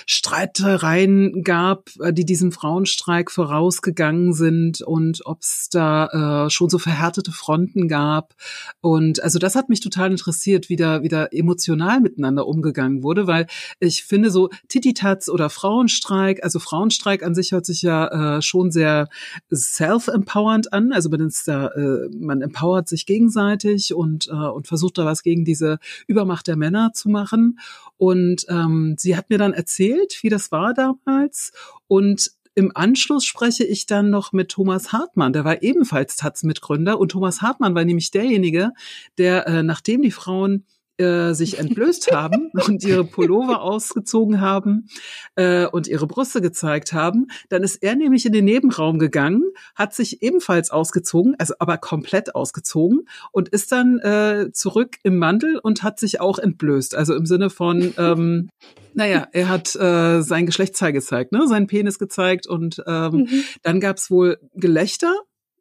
Streitereien 0.06 1.42
gab, 1.42 1.90
äh, 2.00 2.14
die 2.14 2.24
diesem 2.24 2.52
Frauenstreik 2.52 3.30
vorausgegangen 3.30 4.32
sind 4.32 4.80
und 4.80 5.20
ob 5.26 5.42
es 5.42 5.68
da 5.70 6.46
äh, 6.46 6.50
schon 6.50 6.70
so 6.70 6.78
verhärtete 6.78 7.32
Fronten 7.32 7.86
gab. 7.86 8.34
Und 8.80 9.22
also 9.22 9.38
das 9.38 9.54
hat 9.56 9.68
mich 9.68 9.80
total 9.80 10.10
interessiert, 10.10 10.70
wie 10.70 10.76
da 10.76 11.02
wieder 11.02 11.34
emotional 11.34 12.00
miteinander 12.00 12.46
umgegangen 12.46 13.02
wurde, 13.02 13.26
weil 13.26 13.46
ich 13.78 14.04
finde 14.04 14.30
so 14.30 14.48
Tititats 14.68 15.28
oder 15.28 15.50
Frauenstreik, 15.50 16.42
also 16.42 16.60
Frauenstreik 16.60 17.22
an 17.22 17.34
sich 17.34 17.52
hört 17.52 17.66
sich 17.66 17.82
ja 17.82 17.89
ja 17.90 18.36
äh, 18.36 18.42
schon 18.42 18.70
sehr 18.70 19.08
self-empowernd 19.52 20.72
an. 20.72 20.92
Also 20.92 21.08
man 21.10 21.20
ist 21.26 21.46
da, 21.48 21.68
äh, 21.68 22.08
man 22.18 22.42
empowert 22.42 22.88
sich 22.88 23.06
gegenseitig 23.06 23.94
und, 23.94 24.28
äh, 24.28 24.32
und 24.32 24.68
versucht 24.68 24.98
da 24.98 25.04
was 25.04 25.22
gegen 25.22 25.44
diese 25.44 25.78
Übermacht 26.06 26.46
der 26.46 26.56
Männer 26.56 26.92
zu 26.94 27.08
machen. 27.08 27.58
Und 27.96 28.46
ähm, 28.48 28.96
sie 28.98 29.16
hat 29.16 29.30
mir 29.30 29.38
dann 29.38 29.52
erzählt, 29.52 30.18
wie 30.22 30.28
das 30.28 30.52
war 30.52 30.74
damals. 30.74 31.52
Und 31.86 32.32
im 32.54 32.72
Anschluss 32.74 33.24
spreche 33.24 33.64
ich 33.64 33.86
dann 33.86 34.10
noch 34.10 34.32
mit 34.32 34.50
Thomas 34.50 34.92
Hartmann, 34.92 35.32
der 35.32 35.44
war 35.44 35.62
ebenfalls 35.62 36.16
Taz-Mitgründer 36.16 36.98
und 36.98 37.12
Thomas 37.12 37.42
Hartmann 37.42 37.74
war 37.74 37.84
nämlich 37.84 38.10
derjenige, 38.10 38.72
der, 39.18 39.46
äh, 39.46 39.62
nachdem 39.62 40.02
die 40.02 40.10
Frauen 40.10 40.64
äh, 41.00 41.32
sich 41.32 41.58
entblößt 41.58 42.12
haben 42.12 42.50
und 42.66 42.84
ihre 42.84 43.04
Pullover 43.04 43.62
ausgezogen 43.62 44.40
haben 44.40 44.88
äh, 45.34 45.66
und 45.66 45.88
ihre 45.88 46.06
Brüste 46.06 46.40
gezeigt 46.40 46.92
haben, 46.92 47.28
dann 47.48 47.62
ist 47.62 47.76
er 47.76 47.96
nämlich 47.96 48.26
in 48.26 48.32
den 48.32 48.44
Nebenraum 48.44 48.98
gegangen, 48.98 49.42
hat 49.74 49.94
sich 49.94 50.22
ebenfalls 50.22 50.70
ausgezogen, 50.70 51.34
also 51.38 51.54
aber 51.58 51.78
komplett 51.78 52.34
ausgezogen 52.34 53.08
und 53.32 53.48
ist 53.48 53.72
dann 53.72 53.98
äh, 54.00 54.50
zurück 54.52 54.96
im 55.02 55.16
Mantel 55.16 55.58
und 55.58 55.82
hat 55.82 55.98
sich 55.98 56.20
auch 56.20 56.38
entblößt. 56.38 56.94
Also 56.94 57.14
im 57.14 57.26
Sinne 57.26 57.50
von, 57.50 57.94
ähm, 57.98 58.50
naja, 58.94 59.28
er 59.32 59.48
hat 59.48 59.74
äh, 59.76 60.20
sein 60.20 60.46
Geschlechtsteil 60.46 60.92
gezeigt, 60.92 61.32
ne, 61.32 61.46
seinen 61.46 61.66
Penis 61.66 61.98
gezeigt 61.98 62.46
und 62.46 62.82
ähm, 62.86 63.12
mhm. 63.12 63.44
dann 63.62 63.80
gab's 63.80 64.10
wohl 64.10 64.38
Gelächter 64.54 65.14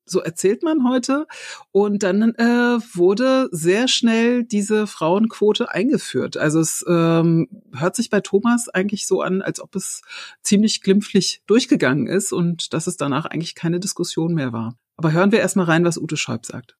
so 0.10 0.20
erzählt 0.20 0.64
man 0.64 0.88
heute. 0.88 1.28
Und 1.72 2.04
dann 2.04 2.36
äh, 2.36 2.80
wurde 2.94 3.50
sehr 3.52 3.88
schnell 3.88 4.44
diese 4.44 4.88
Frauenquote 4.88 5.72
eingeführt. 5.72 6.38
Also 6.38 6.60
es 6.60 6.86
ähm, 6.88 7.48
hört 7.74 7.96
sich 7.96 8.10
bei 8.10 8.22
Thomas 8.22 8.70
eigentlich 8.70 9.08
so 9.08 9.22
an, 9.22 9.42
als 9.42 9.60
ob 9.60 9.76
es 9.76 10.02
ziemlich 10.42 10.82
glimpflich 10.82 11.42
durchgegangen 11.48 12.08
ist 12.08 12.32
und 12.32 12.74
dass 12.74 12.88
es 12.88 12.98
danach 12.98 13.26
eigentlich 13.26 13.56
keine 13.56 13.80
Diskussion 13.80 14.34
mehr 14.34 14.54
war. 14.54 14.76
Aber 14.98 15.12
hören 15.12 15.32
wir 15.32 15.40
erstmal 15.40 15.66
rein, 15.66 15.86
was 15.86 15.98
Ute 15.98 16.18
Scheub 16.18 16.46
sagt 16.46 16.76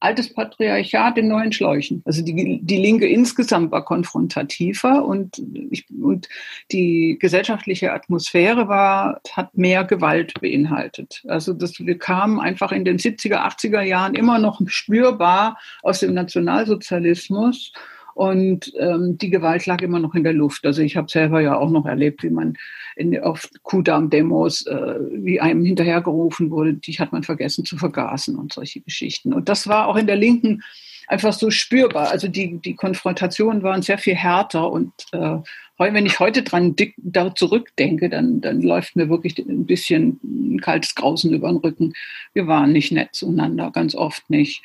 altes 0.00 0.32
Patriarchat 0.32 1.18
in 1.18 1.28
neuen 1.28 1.52
Schläuchen. 1.52 2.02
Also 2.04 2.22
die, 2.22 2.60
die 2.62 2.76
Linke 2.76 3.06
insgesamt 3.06 3.72
war 3.72 3.84
konfrontativer 3.84 5.04
und, 5.04 5.42
ich, 5.70 5.86
und 5.90 6.28
die 6.70 7.16
gesellschaftliche 7.20 7.92
Atmosphäre 7.92 8.68
war, 8.68 9.20
hat 9.32 9.56
mehr 9.56 9.84
Gewalt 9.84 10.34
beinhaltet. 10.40 11.24
Also 11.26 11.52
das, 11.52 11.78
wir 11.80 11.98
kamen 11.98 12.38
einfach 12.38 12.72
in 12.72 12.84
den 12.84 12.98
70er, 12.98 13.38
80er 13.38 13.82
Jahren 13.82 14.14
immer 14.14 14.38
noch 14.38 14.60
spürbar 14.66 15.58
aus 15.82 16.00
dem 16.00 16.14
Nationalsozialismus 16.14 17.72
und 18.18 18.72
ähm, 18.80 19.16
die 19.16 19.30
Gewalt 19.30 19.66
lag 19.66 19.80
immer 19.80 20.00
noch 20.00 20.16
in 20.16 20.24
der 20.24 20.32
Luft. 20.32 20.66
Also 20.66 20.82
ich 20.82 20.96
habe 20.96 21.08
selber 21.08 21.40
ja 21.40 21.56
auch 21.56 21.70
noch 21.70 21.86
erlebt, 21.86 22.24
wie 22.24 22.30
man 22.30 22.58
in, 22.96 23.16
auf 23.20 23.48
Kudamm-Demos, 23.62 24.66
äh, 24.66 24.94
wie 25.12 25.40
einem 25.40 25.64
hinterhergerufen 25.64 26.50
wurde, 26.50 26.74
die 26.74 26.94
hat 26.94 27.12
man 27.12 27.22
vergessen 27.22 27.64
zu 27.64 27.76
vergasen 27.76 28.36
und 28.36 28.52
solche 28.52 28.80
Geschichten. 28.80 29.32
Und 29.32 29.48
das 29.48 29.68
war 29.68 29.86
auch 29.86 29.94
in 29.94 30.08
der 30.08 30.16
Linken 30.16 30.64
einfach 31.06 31.32
so 31.32 31.52
spürbar. 31.52 32.10
Also 32.10 32.26
die, 32.26 32.58
die 32.58 32.74
Konfrontationen 32.74 33.62
waren 33.62 33.82
sehr 33.82 33.98
viel 33.98 34.16
härter 34.16 34.68
und 34.68 34.92
äh, 35.12 35.36
wenn 35.78 36.06
ich 36.06 36.18
heute 36.18 36.42
dran 36.42 36.74
dick, 36.74 36.94
da 36.96 37.32
zurückdenke, 37.32 38.08
dann, 38.08 38.40
dann 38.40 38.62
läuft 38.62 38.96
mir 38.96 39.08
wirklich 39.08 39.38
ein 39.38 39.64
bisschen 39.64 40.18
ein 40.24 40.60
kaltes 40.60 40.96
Grausen 40.96 41.32
über 41.32 41.48
den 41.48 41.58
Rücken. 41.58 41.92
Wir 42.32 42.48
waren 42.48 42.72
nicht 42.72 42.90
nett 42.90 43.10
zueinander, 43.12 43.70
ganz 43.70 43.94
oft 43.94 44.28
nicht. 44.28 44.64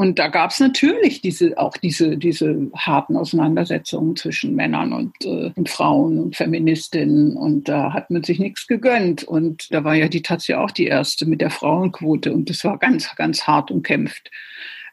Und 0.00 0.18
da 0.18 0.28
gab 0.28 0.50
es 0.50 0.60
natürlich 0.60 1.20
diese, 1.20 1.58
auch 1.58 1.76
diese, 1.76 2.16
diese 2.16 2.70
harten 2.74 3.18
Auseinandersetzungen 3.18 4.16
zwischen 4.16 4.54
Männern 4.54 4.94
und, 4.94 5.14
äh, 5.26 5.50
und 5.54 5.68
Frauen 5.68 6.18
und 6.18 6.36
Feministinnen. 6.36 7.36
Und 7.36 7.68
da 7.68 7.92
hat 7.92 8.10
man 8.10 8.24
sich 8.24 8.38
nichts 8.38 8.66
gegönnt. 8.66 9.24
Und 9.24 9.70
da 9.74 9.84
war 9.84 9.94
ja 9.94 10.08
die 10.08 10.22
Taz 10.22 10.48
auch 10.48 10.70
die 10.70 10.86
erste 10.86 11.26
mit 11.26 11.42
der 11.42 11.50
Frauenquote. 11.50 12.32
Und 12.32 12.48
das 12.48 12.64
war 12.64 12.78
ganz, 12.78 13.14
ganz 13.16 13.46
hart 13.46 13.70
umkämpft. 13.70 14.30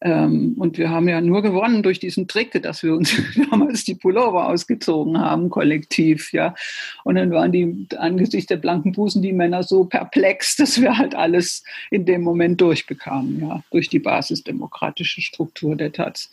Ähm, 0.01 0.55
und 0.57 0.77
wir 0.77 0.89
haben 0.89 1.07
ja 1.09 1.21
nur 1.21 1.41
gewonnen 1.41 1.83
durch 1.83 1.99
diesen 1.99 2.27
Trick, 2.27 2.61
dass 2.61 2.83
wir 2.83 2.95
uns 2.95 3.15
damals 3.51 3.83
die 3.83 3.95
Pullover 3.95 4.47
ausgezogen 4.47 5.19
haben, 5.19 5.49
kollektiv, 5.49 6.31
ja. 6.33 6.55
Und 7.03 7.15
dann 7.15 7.31
waren 7.31 7.51
die 7.51 7.87
angesichts 7.97 8.47
der 8.47 8.57
blanken 8.57 8.91
Busen 8.91 9.21
die 9.21 9.33
Männer 9.33 9.63
so 9.63 9.85
perplex, 9.85 10.55
dass 10.55 10.81
wir 10.81 10.97
halt 10.97 11.15
alles 11.15 11.63
in 11.91 12.05
dem 12.05 12.21
Moment 12.21 12.61
durchbekamen, 12.61 13.41
ja, 13.41 13.63
durch 13.71 13.89
die 13.89 13.99
basisdemokratische 13.99 15.21
Struktur 15.21 15.75
der 15.75 15.91
Taz. 15.91 16.29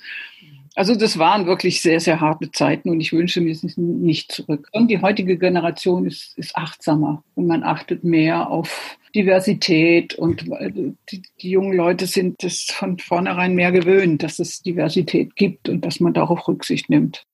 Also 0.76 0.96
das 0.96 1.18
waren 1.18 1.46
wirklich 1.46 1.80
sehr, 1.82 2.00
sehr 2.00 2.20
harte 2.20 2.50
Zeiten 2.50 2.90
und 2.90 3.00
ich 3.00 3.12
wünsche 3.12 3.40
mir 3.40 3.52
es 3.52 3.62
nicht 3.76 4.32
zurück. 4.32 4.68
Und 4.72 4.88
die 4.88 5.00
heutige 5.00 5.38
Generation 5.38 6.04
ist, 6.04 6.36
ist 6.36 6.56
achtsamer 6.56 7.22
und 7.36 7.46
man 7.46 7.62
achtet 7.62 8.02
mehr 8.02 8.50
auf 8.50 8.98
Diversität 9.14 10.14
und 10.14 10.44
die, 11.10 11.22
die 11.40 11.50
jungen 11.50 11.76
Leute 11.76 12.06
sind 12.06 12.42
es 12.42 12.64
von 12.64 12.98
vornherein 12.98 13.54
mehr 13.54 13.72
gewöhnt, 13.72 14.22
dass 14.22 14.38
es 14.38 14.62
Diversität 14.62 15.36
gibt 15.36 15.68
und 15.68 15.82
dass 15.84 16.00
man 16.00 16.14
darauf 16.14 16.48
Rücksicht 16.48 16.90
nimmt. 16.90 17.26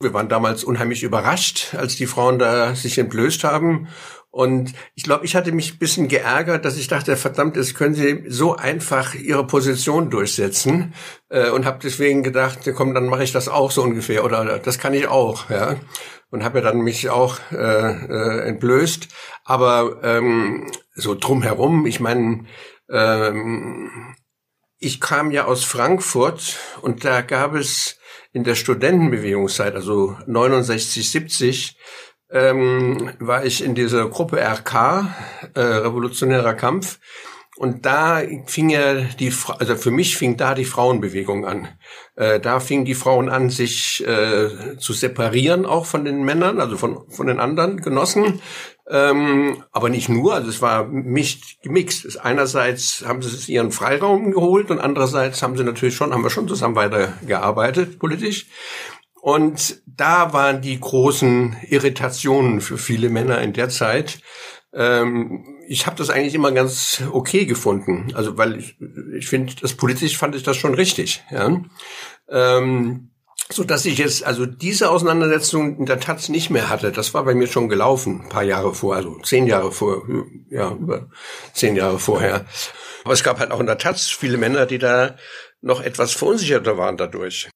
Wir 0.00 0.14
waren 0.14 0.28
damals 0.28 0.62
unheimlich 0.62 1.02
überrascht, 1.02 1.74
als 1.76 1.96
die 1.96 2.06
Frauen 2.06 2.38
da 2.38 2.76
sich 2.76 2.98
entblößt 2.98 3.42
haben. 3.42 3.88
Und 4.30 4.74
ich 4.94 5.02
glaube, 5.02 5.24
ich 5.24 5.34
hatte 5.34 5.50
mich 5.50 5.74
ein 5.74 5.78
bisschen 5.78 6.06
geärgert, 6.06 6.64
dass 6.64 6.76
ich 6.76 6.86
dachte, 6.86 7.16
verdammt, 7.16 7.56
es 7.56 7.74
können 7.74 7.94
sie 7.94 8.24
so 8.28 8.54
einfach 8.54 9.14
ihre 9.14 9.44
Position 9.44 10.10
durchsetzen. 10.10 10.94
Äh, 11.30 11.50
und 11.50 11.64
habe 11.64 11.80
deswegen 11.82 12.22
gedacht, 12.22 12.60
komm, 12.76 12.94
dann 12.94 13.06
mache 13.06 13.24
ich 13.24 13.32
das 13.32 13.48
auch 13.48 13.72
so 13.72 13.82
ungefähr. 13.82 14.24
Oder 14.24 14.60
das 14.60 14.78
kann 14.78 14.94
ich 14.94 15.08
auch, 15.08 15.50
ja. 15.50 15.76
Und 16.30 16.44
habe 16.44 16.58
ja 16.58 16.64
dann 16.64 16.80
mich 16.80 17.08
auch 17.08 17.38
äh, 17.52 17.56
äh, 17.56 18.48
entblößt. 18.48 19.08
Aber 19.44 20.00
ähm, 20.02 20.70
so 20.94 21.14
drumherum, 21.14 21.86
ich 21.86 22.00
meine, 22.00 22.44
ähm, 22.90 24.14
ich 24.78 25.00
kam 25.00 25.30
ja 25.30 25.46
aus 25.46 25.64
Frankfurt 25.64 26.58
und 26.82 27.04
da 27.04 27.22
gab 27.22 27.54
es 27.54 27.98
in 28.32 28.44
der 28.44 28.54
Studentenbewegungszeit, 28.54 29.74
also 29.74 30.16
69, 30.26 31.10
70, 31.10 31.78
ähm, 32.30 33.12
war 33.18 33.44
ich 33.44 33.64
in 33.64 33.74
dieser 33.74 34.08
Gruppe 34.08 34.38
RK, 34.38 35.14
äh, 35.54 35.60
Revolutionärer 35.60 36.54
Kampf. 36.54 36.98
Und 37.58 37.86
da 37.86 38.22
fing 38.46 38.70
ja 38.70 38.94
die, 39.18 39.32
also 39.58 39.74
für 39.74 39.90
mich 39.90 40.16
fing 40.16 40.36
da 40.36 40.54
die 40.54 40.64
Frauenbewegung 40.64 41.44
an. 41.44 41.66
Äh, 42.14 42.38
da 42.38 42.60
fingen 42.60 42.84
die 42.84 42.94
Frauen 42.94 43.28
an, 43.28 43.50
sich 43.50 44.06
äh, 44.06 44.76
zu 44.78 44.92
separieren, 44.92 45.66
auch 45.66 45.84
von 45.84 46.04
den 46.04 46.22
Männern, 46.22 46.60
also 46.60 46.76
von, 46.76 47.10
von 47.10 47.26
den 47.26 47.40
anderen 47.40 47.78
Genossen. 47.78 48.40
Ähm, 48.88 49.64
aber 49.72 49.88
nicht 49.88 50.08
nur, 50.08 50.34
also 50.34 50.48
es 50.48 50.62
war 50.62 50.86
mich 50.86 51.58
gemixt. 51.60 52.24
Einerseits 52.24 53.04
haben 53.04 53.22
sie 53.22 53.52
ihren 53.52 53.72
Freiraum 53.72 54.30
geholt 54.30 54.70
und 54.70 54.78
andererseits 54.78 55.42
haben 55.42 55.56
sie 55.56 55.64
natürlich 55.64 55.96
schon, 55.96 56.14
haben 56.14 56.22
wir 56.22 56.30
schon 56.30 56.46
zusammen 56.46 56.76
weitergearbeitet, 56.76 57.98
politisch. 57.98 58.46
Und 59.20 59.82
da 59.84 60.32
waren 60.32 60.62
die 60.62 60.78
großen 60.78 61.56
Irritationen 61.68 62.60
für 62.60 62.78
viele 62.78 63.08
Männer 63.08 63.40
in 63.42 63.52
der 63.52 63.68
Zeit. 63.68 64.20
Ähm, 64.72 65.57
ich 65.68 65.86
habe 65.86 65.96
das 65.96 66.10
eigentlich 66.10 66.34
immer 66.34 66.52
ganz 66.52 67.02
okay 67.12 67.44
gefunden. 67.44 68.12
Also 68.14 68.38
weil 68.38 68.58
ich, 68.58 68.76
ich 69.16 69.28
finde, 69.28 69.54
das 69.60 69.74
politisch 69.74 70.16
fand 70.16 70.34
ich 70.34 70.42
das 70.42 70.56
schon 70.56 70.74
richtig. 70.74 71.22
Ja? 71.30 71.60
Ähm, 72.30 73.10
so 73.50 73.64
dass 73.64 73.84
ich 73.86 73.98
jetzt 73.98 74.24
also 74.24 74.46
diese 74.46 74.90
Auseinandersetzung 74.90 75.78
in 75.78 75.86
der 75.86 76.00
Taz 76.00 76.28
nicht 76.28 76.50
mehr 76.50 76.68
hatte. 76.70 76.92
Das 76.92 77.14
war 77.14 77.24
bei 77.24 77.34
mir 77.34 77.46
schon 77.46 77.68
gelaufen, 77.68 78.22
ein 78.22 78.28
paar 78.28 78.42
Jahre 78.42 78.74
vor, 78.74 78.96
also 78.96 79.18
zehn 79.20 79.46
Jahre 79.46 79.72
vor, 79.72 80.02
ja 80.50 80.72
über 80.72 81.08
zehn 81.54 81.76
Jahre 81.76 81.98
vorher. 81.98 82.46
Aber 83.04 83.14
es 83.14 83.22
gab 83.22 83.38
halt 83.38 83.50
auch 83.50 83.60
in 83.60 83.66
der 83.66 83.78
Taz 83.78 84.08
viele 84.08 84.38
Männer, 84.38 84.66
die 84.66 84.78
da 84.78 85.16
noch 85.60 85.80
etwas 85.82 86.12
verunsicherter 86.12 86.76
waren 86.78 86.96
dadurch. 86.96 87.48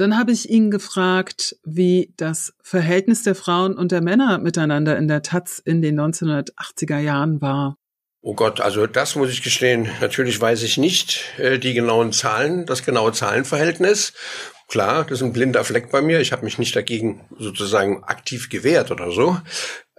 Dann 0.00 0.16
habe 0.16 0.32
ich 0.32 0.48
ihn 0.48 0.70
gefragt, 0.70 1.56
wie 1.62 2.14
das 2.16 2.54
Verhältnis 2.62 3.22
der 3.22 3.34
Frauen 3.34 3.76
und 3.76 3.92
der 3.92 4.00
Männer 4.00 4.38
miteinander 4.38 4.96
in 4.96 5.08
der 5.08 5.20
Taz 5.20 5.60
in 5.62 5.82
den 5.82 6.00
1980er 6.00 6.98
Jahren 6.98 7.42
war. 7.42 7.76
Oh 8.22 8.34
Gott, 8.34 8.62
also 8.62 8.86
das 8.86 9.14
muss 9.14 9.28
ich 9.28 9.42
gestehen. 9.42 9.90
Natürlich 10.00 10.40
weiß 10.40 10.62
ich 10.62 10.78
nicht 10.78 11.34
äh, 11.36 11.58
die 11.58 11.74
genauen 11.74 12.12
Zahlen, 12.12 12.64
das 12.64 12.82
genaue 12.82 13.12
Zahlenverhältnis. 13.12 14.14
Klar, 14.68 15.04
das 15.04 15.18
ist 15.18 15.22
ein 15.22 15.34
blinder 15.34 15.64
Fleck 15.64 15.90
bei 15.90 16.00
mir. 16.00 16.20
Ich 16.20 16.32
habe 16.32 16.44
mich 16.44 16.58
nicht 16.58 16.74
dagegen 16.74 17.26
sozusagen 17.38 18.02
aktiv 18.04 18.48
gewehrt 18.48 18.90
oder 18.90 19.10
so. 19.10 19.36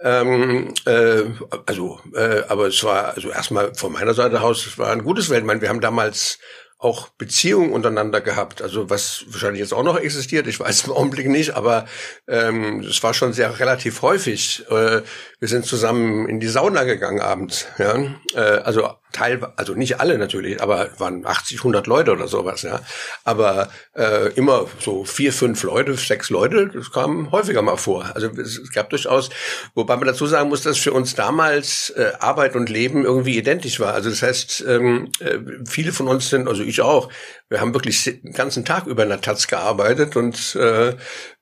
Ähm, 0.00 0.74
äh, 0.84 1.22
also, 1.66 2.00
äh, 2.14 2.42
aber 2.48 2.66
es 2.66 2.82
war 2.82 3.14
also 3.14 3.30
erstmal 3.30 3.72
von 3.74 3.92
meiner 3.92 4.14
Seite 4.14 4.40
aus, 4.40 4.66
es 4.66 4.78
war 4.78 4.90
ein 4.90 5.04
gutes 5.04 5.30
Welt. 5.30 5.44
Wir 5.60 5.68
haben 5.68 5.80
damals 5.80 6.40
auch 6.82 7.08
Beziehungen 7.10 7.72
untereinander 7.72 8.20
gehabt, 8.20 8.60
also 8.60 8.90
was 8.90 9.24
wahrscheinlich 9.28 9.60
jetzt 9.60 9.72
auch 9.72 9.84
noch 9.84 9.98
existiert, 9.98 10.48
ich 10.48 10.58
weiß 10.58 10.84
im 10.84 10.92
Augenblick 10.92 11.28
nicht, 11.28 11.54
aber 11.54 11.86
ähm, 12.26 12.80
es 12.80 13.02
war 13.02 13.14
schon 13.14 13.32
sehr 13.32 13.60
relativ 13.60 14.02
häufig. 14.02 14.64
Äh, 14.68 15.02
wir 15.38 15.48
sind 15.48 15.64
zusammen 15.64 16.28
in 16.28 16.40
die 16.40 16.48
Sauna 16.48 16.82
gegangen 16.82 17.20
abends, 17.20 17.66
ja, 17.78 17.96
äh, 18.34 18.40
also 18.40 18.88
teilweise, 19.12 19.52
also 19.56 19.74
nicht 19.74 20.00
alle 20.00 20.18
natürlich, 20.18 20.60
aber 20.60 20.90
waren 20.98 21.26
80, 21.26 21.58
100 21.58 21.86
Leute 21.86 22.12
oder 22.12 22.28
sowas, 22.28 22.62
ja. 22.62 22.80
Aber 23.24 23.68
äh, 23.94 24.32
immer 24.34 24.66
so 24.80 25.04
vier, 25.04 25.32
fünf 25.32 25.62
Leute, 25.62 25.94
sechs 25.94 26.30
Leute, 26.30 26.68
das 26.68 26.90
kam 26.90 27.30
häufiger 27.30 27.62
mal 27.62 27.76
vor. 27.76 28.10
Also 28.14 28.28
es 28.28 28.72
gab 28.72 28.90
durchaus, 28.90 29.30
wobei 29.74 29.96
man 29.96 30.06
dazu 30.06 30.26
sagen 30.26 30.48
muss, 30.48 30.62
dass 30.62 30.78
für 30.78 30.92
uns 30.92 31.14
damals 31.14 31.90
äh, 31.90 32.12
Arbeit 32.18 32.56
und 32.56 32.68
Leben 32.68 33.04
irgendwie 33.04 33.36
identisch 33.36 33.80
war. 33.80 33.94
Also 33.94 34.10
das 34.10 34.22
heißt, 34.22 34.64
ähm, 34.66 35.10
äh, 35.20 35.38
viele 35.68 35.92
von 35.92 36.08
uns 36.08 36.30
sind, 36.30 36.48
also 36.48 36.62
ich 36.62 36.80
auch, 36.80 37.08
wir 37.48 37.60
haben 37.60 37.74
wirklich 37.74 38.04
den 38.04 38.32
ganzen 38.32 38.64
Tag 38.64 38.86
über 38.86 39.02
in 39.02 39.10
der 39.10 39.20
Taz 39.20 39.46
gearbeitet 39.46 40.16
und 40.16 40.56
äh, 40.56 40.94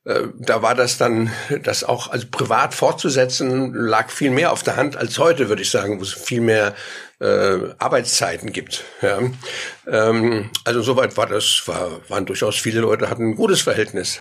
äh, 0.05 0.29
da 0.39 0.63
war 0.63 0.75
das 0.75 0.99
dann, 0.99 1.31
das 1.63 1.85
auch 1.85 2.11
also 2.11 2.27
privat 2.31 2.75
fortzusetzen, 2.75 3.75
lag 3.75 4.11
viel 4.11 4.31
mehr 4.31 4.53
auf 4.53 4.63
der 4.63 4.77
Hand 4.77 4.97
als 4.97 5.19
heute, 5.19 5.49
würde 5.49 5.63
ich 5.63 5.71
sagen, 5.71 5.99
wo 5.99 6.03
es 6.03 6.13
viel 6.13 6.41
mehr 6.41 6.75
äh, 7.21 7.75
Arbeitszeiten 7.79 8.53
gibt. 8.53 8.85
Ja. 9.03 9.21
Ähm, 9.87 10.51
also 10.65 10.83
soweit 10.83 11.17
war 11.17 11.27
das, 11.27 11.63
war, 11.67 12.01
waren 12.09 12.27
durchaus 12.27 12.57
viele 12.57 12.81
Leute, 12.81 13.11
hatten 13.11 13.31
ein 13.31 13.37
gutes 13.37 13.61
Verhältnis. 13.61 14.21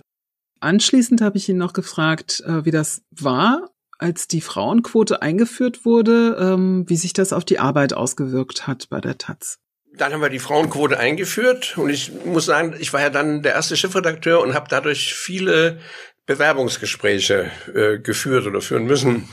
Anschließend 0.60 1.22
habe 1.22 1.38
ich 1.38 1.48
ihn 1.48 1.56
noch 1.56 1.72
gefragt, 1.72 2.42
äh, 2.46 2.64
wie 2.64 2.70
das 2.70 3.02
war, 3.10 3.70
als 3.98 4.28
die 4.28 4.40
Frauenquote 4.40 5.22
eingeführt 5.22 5.84
wurde, 5.84 6.36
ähm, 6.38 6.84
wie 6.88 6.96
sich 6.96 7.12
das 7.12 7.32
auf 7.32 7.44
die 7.44 7.58
Arbeit 7.58 7.94
ausgewirkt 7.94 8.66
hat 8.66 8.88
bei 8.90 9.00
der 9.00 9.18
Taz. 9.18 9.58
Dann 9.96 10.12
haben 10.12 10.22
wir 10.22 10.28
die 10.28 10.38
Frauenquote 10.38 10.98
eingeführt 10.98 11.76
und 11.76 11.90
ich 11.90 12.12
muss 12.24 12.46
sagen, 12.46 12.76
ich 12.78 12.92
war 12.92 13.00
ja 13.00 13.10
dann 13.10 13.42
der 13.42 13.54
erste 13.54 13.76
Chefredakteur 13.76 14.40
und 14.40 14.54
habe 14.54 14.66
dadurch 14.70 15.14
viele 15.14 15.80
Bewerbungsgespräche 16.26 17.50
äh, 17.74 17.98
geführt 17.98 18.46
oder 18.46 18.60
führen 18.60 18.84
müssen. 18.84 19.28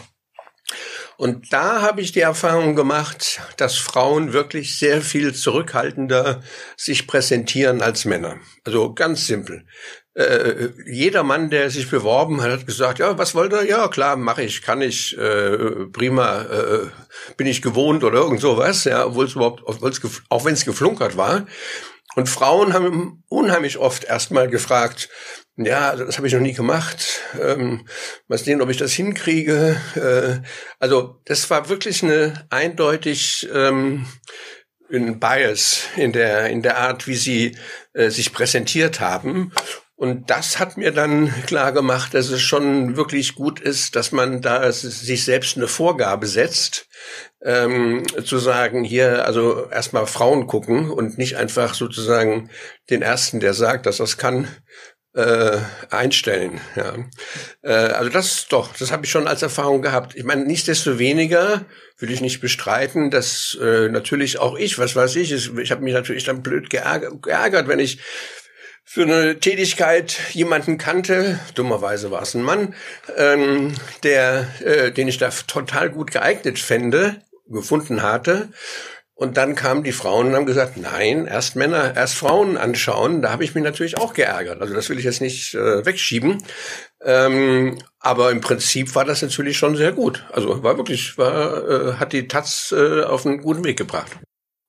Und 1.17 1.51
da 1.51 1.81
habe 1.81 2.01
ich 2.01 2.11
die 2.11 2.19
Erfahrung 2.19 2.75
gemacht, 2.75 3.41
dass 3.57 3.75
Frauen 3.75 4.33
wirklich 4.33 4.77
sehr 4.77 5.01
viel 5.01 5.33
zurückhaltender 5.33 6.43
sich 6.77 7.07
präsentieren 7.07 7.81
als 7.81 8.05
Männer. 8.05 8.37
Also 8.63 8.93
ganz 8.93 9.25
simpel. 9.25 9.65
Äh, 10.13 10.69
jeder 10.85 11.23
Mann, 11.23 11.49
der 11.49 11.71
sich 11.71 11.89
beworben 11.89 12.41
hat, 12.41 12.51
hat 12.51 12.65
gesagt, 12.67 12.99
ja, 12.99 13.17
was 13.17 13.33
wollt 13.33 13.51
ihr? 13.51 13.65
Ja, 13.65 13.87
klar, 13.87 14.15
mache 14.15 14.43
ich, 14.43 14.61
kann 14.61 14.81
ich, 14.81 15.17
äh, 15.17 15.87
prima, 15.91 16.41
äh, 16.41 16.87
bin 17.35 17.47
ich 17.47 17.63
gewohnt 17.63 18.03
oder 18.03 18.19
irgend 18.19 18.41
sowas, 18.41 18.83
ja, 18.83 19.05
obwohl 19.05 19.25
es 19.25 19.33
überhaupt, 19.33 19.63
auch 19.65 20.45
wenn 20.45 20.53
es 20.53 20.65
geflunkert 20.65 21.17
war. 21.17 21.47
Und 22.15 22.29
Frauen 22.29 22.73
haben 22.73 23.23
unheimlich 23.27 23.77
oft 23.77 24.03
erstmal 24.03 24.47
gefragt, 24.47 25.09
ja, 25.57 25.89
also 25.89 26.05
das 26.05 26.17
habe 26.17 26.27
ich 26.27 26.33
noch 26.33 26.39
nie 26.39 26.53
gemacht. 26.53 27.21
Ähm, 27.41 27.87
mal 28.27 28.37
sehen, 28.37 28.61
ob 28.61 28.69
ich 28.69 28.77
das 28.77 28.93
hinkriege. 28.93 29.81
Äh, 29.95 30.47
also 30.79 31.19
das 31.25 31.49
war 31.49 31.67
wirklich 31.69 32.03
eine 32.03 32.45
eindeutig 32.49 33.47
ähm, 33.53 34.05
ein 34.91 35.19
Bias 35.19 35.83
in 35.95 36.13
der 36.13 36.49
in 36.49 36.61
der 36.61 36.77
Art, 36.77 37.07
wie 37.07 37.15
sie 37.15 37.57
äh, 37.93 38.09
sich 38.09 38.31
präsentiert 38.31 38.99
haben. 38.99 39.51
Und 39.99 40.29
das 40.29 40.59
hat 40.59 40.77
mir 40.77 40.91
dann 40.91 41.33
klar 41.47 41.71
gemacht, 41.71 42.13
dass 42.13 42.29
es 42.29 42.39
schon 42.39 42.95
wirklich 42.95 43.33
gut 43.33 43.59
ist, 43.59 43.95
dass 43.95 44.11
man 44.11 44.43
da 44.43 44.71
sich 44.71 45.25
selbst 45.25 45.57
eine 45.57 45.67
Vorgabe 45.67 46.27
setzt, 46.27 46.87
ähm, 47.41 48.03
zu 48.23 48.37
sagen, 48.37 48.83
hier 48.83 49.25
also 49.25 49.67
erstmal 49.71 50.05
Frauen 50.05 50.45
gucken 50.45 50.91
und 50.91 51.17
nicht 51.17 51.37
einfach 51.37 51.73
sozusagen 51.73 52.51
den 52.91 53.01
ersten, 53.01 53.39
der 53.39 53.55
sagt, 53.55 53.87
dass 53.87 53.97
das 53.97 54.17
kann, 54.17 54.47
äh, 55.17 55.57
einstellen. 55.89 56.61
Ja. 56.75 56.93
Äh, 57.63 57.73
also 57.73 58.11
das 58.11 58.47
doch, 58.49 58.77
das 58.77 58.91
habe 58.91 59.05
ich 59.05 59.11
schon 59.11 59.27
als 59.27 59.41
Erfahrung 59.41 59.81
gehabt. 59.81 60.15
Ich 60.15 60.23
meine, 60.23 60.45
nichtsdestoweniger 60.45 61.65
will 61.97 62.11
ich 62.11 62.21
nicht 62.21 62.39
bestreiten, 62.39 63.09
dass 63.09 63.57
äh, 63.59 63.89
natürlich 63.89 64.37
auch 64.37 64.57
ich, 64.57 64.77
was 64.77 64.95
weiß 64.95 65.15
ich, 65.15 65.31
ich 65.31 65.71
habe 65.71 65.83
mich 65.83 65.93
natürlich 65.93 66.23
dann 66.23 66.43
blöd 66.43 66.69
geärgert, 66.69 67.67
wenn 67.67 67.79
ich 67.79 67.99
für 68.83 69.01
eine 69.01 69.39
Tätigkeit 69.39 70.17
jemanden 70.33 70.77
kannte, 70.77 71.39
dummerweise 71.55 72.11
war 72.11 72.21
es 72.21 72.35
ein 72.35 72.43
Mann, 72.43 72.75
ähm, 73.17 73.73
der, 74.03 74.47
äh, 74.63 74.91
den 74.91 75.07
ich 75.07 75.17
da 75.17 75.29
total 75.29 75.89
gut 75.89 76.11
geeignet 76.11 76.59
fände, 76.59 77.21
gefunden 77.49 78.03
hatte. 78.03 78.49
Und 79.17 79.35
dann 79.35 79.55
kamen 79.55 79.83
die 79.83 79.93
Frauen 79.93 80.27
und 80.27 80.35
haben 80.35 80.45
gesagt, 80.45 80.77
nein, 80.77 81.25
erst 81.25 81.55
Männer, 81.55 81.95
erst 81.95 82.13
Frauen 82.13 82.55
anschauen. 82.55 83.23
Da 83.23 83.31
habe 83.31 83.43
ich 83.43 83.55
mich 83.55 83.63
natürlich 83.63 83.97
auch 83.97 84.13
geärgert. 84.13 84.61
Also 84.61 84.75
das 84.75 84.89
will 84.89 84.99
ich 84.99 85.05
jetzt 85.05 85.21
nicht 85.21 85.55
äh, 85.55 85.83
wegschieben. 85.83 86.43
Ähm, 87.03 87.79
aber 87.99 88.29
im 88.29 88.41
Prinzip 88.41 88.93
war 88.93 89.05
das 89.05 89.23
natürlich 89.23 89.57
schon 89.57 89.75
sehr 89.75 89.91
gut. 89.91 90.23
Also 90.31 90.61
war 90.61 90.77
wirklich, 90.77 91.17
war, 91.17 91.67
äh, 91.67 91.93
hat 91.93 92.13
die 92.13 92.27
Taz 92.27 92.71
äh, 92.77 93.01
auf 93.05 93.25
einen 93.25 93.41
guten 93.41 93.63
Weg 93.63 93.77
gebracht. 93.77 94.11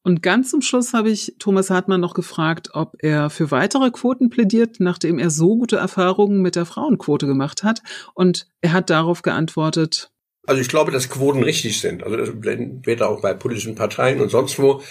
Und 0.02 0.22
ganz 0.22 0.48
zum 0.48 0.62
Schluss 0.62 0.94
habe 0.94 1.10
ich 1.10 1.34
Thomas 1.38 1.68
Hartmann 1.68 2.00
noch 2.00 2.14
gefragt, 2.14 2.70
ob 2.72 2.94
er 3.00 3.28
für 3.28 3.50
weitere 3.50 3.90
Quoten 3.90 4.30
plädiert, 4.30 4.76
nachdem 4.80 5.18
er 5.18 5.28
so 5.28 5.58
gute 5.58 5.76
Erfahrungen 5.76 6.40
mit 6.40 6.56
der 6.56 6.64
Frauenquote 6.64 7.26
gemacht 7.26 7.64
hat. 7.64 7.82
Und 8.14 8.46
er 8.62 8.72
hat 8.72 8.88
darauf 8.88 9.20
geantwortet, 9.20 10.10
also 10.48 10.62
ich 10.62 10.68
glaube, 10.68 10.90
dass 10.90 11.10
Quoten 11.10 11.42
richtig 11.42 11.78
sind. 11.78 12.02
Also 12.02 12.16
das 12.16 12.30
wird 12.32 13.02
auch 13.02 13.20
bei 13.20 13.34
politischen 13.34 13.74
Parteien 13.74 14.20
und 14.22 14.30
sonst 14.30 14.58
wo. 14.58 14.82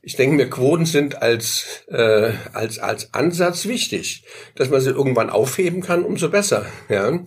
Ich 0.00 0.14
denke 0.14 0.36
mir, 0.36 0.48
Quoten 0.48 0.86
sind 0.86 1.20
als, 1.22 1.84
äh, 1.88 2.30
als, 2.52 2.78
als 2.78 3.12
Ansatz 3.12 3.66
wichtig. 3.66 4.24
Dass 4.54 4.70
man 4.70 4.80
sie 4.80 4.90
irgendwann 4.90 5.28
aufheben 5.28 5.80
kann, 5.80 6.04
umso 6.04 6.28
besser. 6.28 6.66
Ja? 6.88 7.18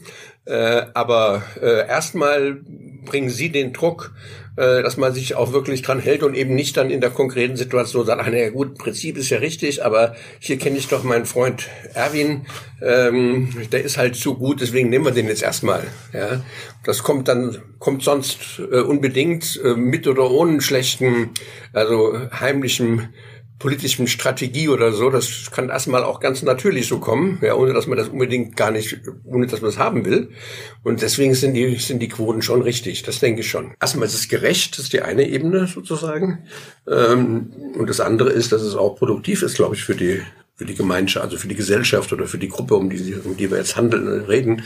Äh, 0.45 0.85
aber 0.93 1.43
äh, 1.61 1.87
erstmal 1.87 2.61
bringen 3.05 3.29
sie 3.29 3.49
den 3.49 3.73
Druck 3.73 4.13
äh, 4.57 4.83
dass 4.83 4.95
man 4.95 5.13
sich 5.13 5.35
auch 5.35 5.51
wirklich 5.51 5.81
dran 5.81 5.99
hält 5.99 6.23
und 6.23 6.33
eben 6.33 6.55
nicht 6.55 6.77
dann 6.77 6.89
in 6.89 7.01
der 7.01 7.09
konkreten 7.09 7.57
Situation 7.57 8.05
sagt, 8.05 8.21
ach 8.21 8.29
naja 8.29 8.49
gut, 8.49 8.77
Prinzip 8.77 9.17
ist 9.17 9.29
ja 9.29 9.39
richtig, 9.39 9.83
aber 9.83 10.15
hier 10.39 10.57
kenne 10.57 10.77
ich 10.77 10.87
doch 10.87 11.03
meinen 11.03 11.25
Freund 11.25 11.67
Erwin, 11.93 12.45
ähm, 12.81 13.49
der 13.71 13.83
ist 13.83 13.97
halt 13.97 14.15
zu 14.15 14.35
gut, 14.35 14.61
deswegen 14.61 14.89
nehmen 14.89 15.03
wir 15.03 15.11
den 15.11 15.27
jetzt 15.27 15.43
erstmal. 15.43 15.83
Ja, 16.13 16.41
das 16.85 17.03
kommt 17.03 17.27
dann 17.27 17.57
kommt 17.79 18.03
sonst 18.03 18.59
äh, 18.59 18.79
unbedingt 18.79 19.59
äh, 19.61 19.75
mit 19.75 20.07
oder 20.07 20.31
ohne 20.31 20.61
schlechten, 20.61 21.31
also 21.73 22.17
heimlichen 22.39 23.09
politischen 23.59 24.07
Strategie 24.07 24.67
oder 24.67 24.91
so. 24.91 25.09
Das 25.09 25.49
kann 25.51 25.69
erstmal 25.69 26.03
auch 26.03 26.19
ganz 26.19 26.43
natürlich 26.43 26.87
so 26.87 26.99
kommen, 26.99 27.39
ja, 27.41 27.55
ohne 27.55 27.73
dass 27.73 27.87
man 27.87 27.97
das 27.97 28.09
unbedingt 28.09 28.55
gar 28.57 28.71
nicht, 28.71 28.99
ohne 29.23 29.47
dass 29.47 29.61
man 29.61 29.69
es 29.69 29.77
haben 29.77 30.05
will. 30.05 30.29
Und 30.83 31.01
deswegen 31.01 31.33
sind 31.35 31.53
die, 31.53 31.75
sind 31.75 31.99
die 31.99 32.09
Quoten 32.09 32.41
schon 32.41 32.61
richtig. 32.61 33.03
Das 33.03 33.19
denke 33.19 33.41
ich 33.41 33.49
schon. 33.49 33.73
Erstmal 33.79 34.07
ist 34.07 34.15
es 34.15 34.27
gerecht, 34.27 34.77
das 34.77 34.85
ist 34.85 34.93
die 34.93 35.01
eine 35.01 35.27
Ebene 35.27 35.67
sozusagen. 35.67 36.45
Ähm, 36.87 37.51
und 37.77 37.89
das 37.89 37.99
andere 37.99 38.31
ist, 38.31 38.51
dass 38.51 38.61
es 38.61 38.75
auch 38.75 38.95
produktiv 38.95 39.41
ist, 39.41 39.55
glaube 39.55 39.75
ich, 39.75 39.83
für 39.83 39.95
die, 39.95 40.21
für 40.55 40.65
die 40.65 40.75
Gemeinschaft, 40.75 41.25
also 41.25 41.37
für 41.37 41.47
die 41.47 41.55
Gesellschaft 41.55 42.13
oder 42.13 42.27
für 42.27 42.37
die 42.37 42.47
Gruppe, 42.47 42.75
um 42.75 42.89
die, 42.89 43.15
um 43.15 43.35
die 43.35 43.51
wir 43.51 43.57
jetzt 43.57 43.75
handeln, 43.75 44.07
reden. 44.25 44.63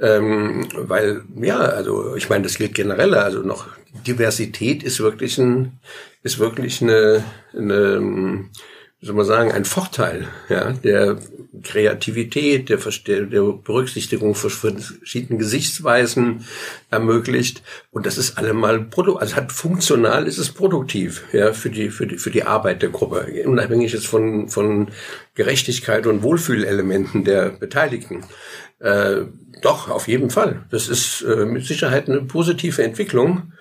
Ähm, 0.00 0.68
weil, 0.74 1.22
ja, 1.40 1.58
also 1.58 2.14
ich 2.14 2.28
meine, 2.28 2.44
das 2.44 2.56
gilt 2.56 2.74
generell. 2.74 3.14
Also 3.14 3.40
noch 3.40 3.66
Diversität 4.06 4.82
ist 4.82 5.00
wirklich 5.00 5.38
ein, 5.38 5.80
ist 6.22 6.38
wirklich 6.38 6.80
eine, 6.82 7.24
eine 7.52 8.44
soll 9.04 9.14
man 9.14 9.26
sagen, 9.26 9.52
ein 9.52 9.66
Vorteil 9.66 10.28
ja, 10.48 10.72
der 10.72 11.18
Kreativität, 11.62 12.70
der, 12.70 12.78
der 12.78 13.42
Berücksichtigung 13.42 14.34
verschiedenen 14.34 15.38
Gesichtsweisen 15.38 16.46
ermöglicht. 16.90 17.62
Und 17.90 18.06
das 18.06 18.16
ist 18.16 18.38
allemal 18.38 18.86
also 19.18 19.36
hat 19.36 19.52
funktional 19.52 20.26
ist 20.26 20.38
es 20.38 20.52
produktiv 20.52 21.24
ja, 21.32 21.52
für, 21.52 21.68
die, 21.68 21.90
für, 21.90 22.06
die, 22.06 22.16
für 22.16 22.30
die 22.30 22.44
Arbeit 22.44 22.80
der 22.80 22.88
Gruppe, 22.88 23.26
unabhängig 23.44 23.92
jetzt 23.92 24.06
von, 24.06 24.48
von 24.48 24.88
Gerechtigkeit 25.34 26.06
und 26.06 26.22
Wohlfühlelementen 26.22 27.24
der 27.24 27.50
Beteiligten. 27.50 28.24
Äh, 28.78 29.26
doch, 29.60 29.90
auf 29.90 30.08
jeden 30.08 30.30
Fall. 30.30 30.64
Das 30.70 30.88
ist 30.88 31.22
äh, 31.22 31.44
mit 31.44 31.66
Sicherheit 31.66 32.08
eine 32.08 32.22
positive 32.22 32.82
Entwicklung. 32.82 33.52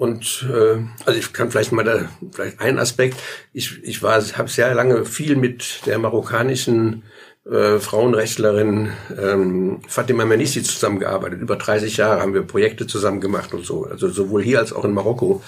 Und 0.00 0.48
äh, 0.50 0.78
also 1.04 1.18
ich 1.18 1.34
kann 1.34 1.50
vielleicht 1.50 1.72
mal 1.72 1.84
da 1.84 2.08
vielleicht 2.32 2.58
ein 2.58 2.78
Aspekt. 2.78 3.18
Ich 3.52 3.84
ich 3.84 4.02
war 4.02 4.14
habe 4.38 4.48
sehr 4.48 4.74
lange 4.74 5.04
viel 5.04 5.36
mit 5.36 5.84
der 5.84 5.98
marokkanischen 5.98 7.02
äh, 7.44 7.78
Frauenrechtlerin 7.78 8.92
ähm, 9.20 9.82
Fatima 9.86 10.24
Mernissi 10.24 10.62
zusammengearbeitet. 10.62 11.42
Über 11.42 11.56
30 11.56 11.98
Jahre 11.98 12.22
haben 12.22 12.32
wir 12.32 12.44
Projekte 12.44 12.86
zusammen 12.86 13.20
gemacht 13.20 13.52
und 13.52 13.66
so. 13.66 13.84
Also 13.84 14.08
sowohl 14.08 14.42
hier 14.42 14.60
als 14.60 14.72
auch 14.72 14.86
in 14.86 14.94
Marokko. 14.94 15.42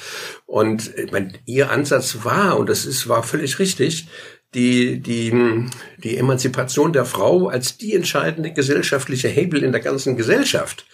Und 0.45 0.99
ich 0.99 1.11
mein, 1.11 1.39
ihr 1.47 1.71
Ansatz 1.71 2.19
war 2.25 2.59
und 2.59 2.69
das 2.69 2.85
ist 2.85 3.09
war 3.09 3.23
völlig 3.23 3.59
richtig 3.59 4.07
die, 4.55 5.01
die, 5.01 5.67
die 5.99 6.19
Emanzipation 6.19 6.93
der 6.93 7.07
Frau 7.07 7.49
als 7.49 7.79
die 7.79 7.95
entscheidende 7.95 8.53
gesellschaftliche 8.53 9.29
Hebel 9.29 9.63
in 9.63 9.73
der 9.73 9.81
ganzen 9.81 10.17
Gesellschaft. 10.17 10.85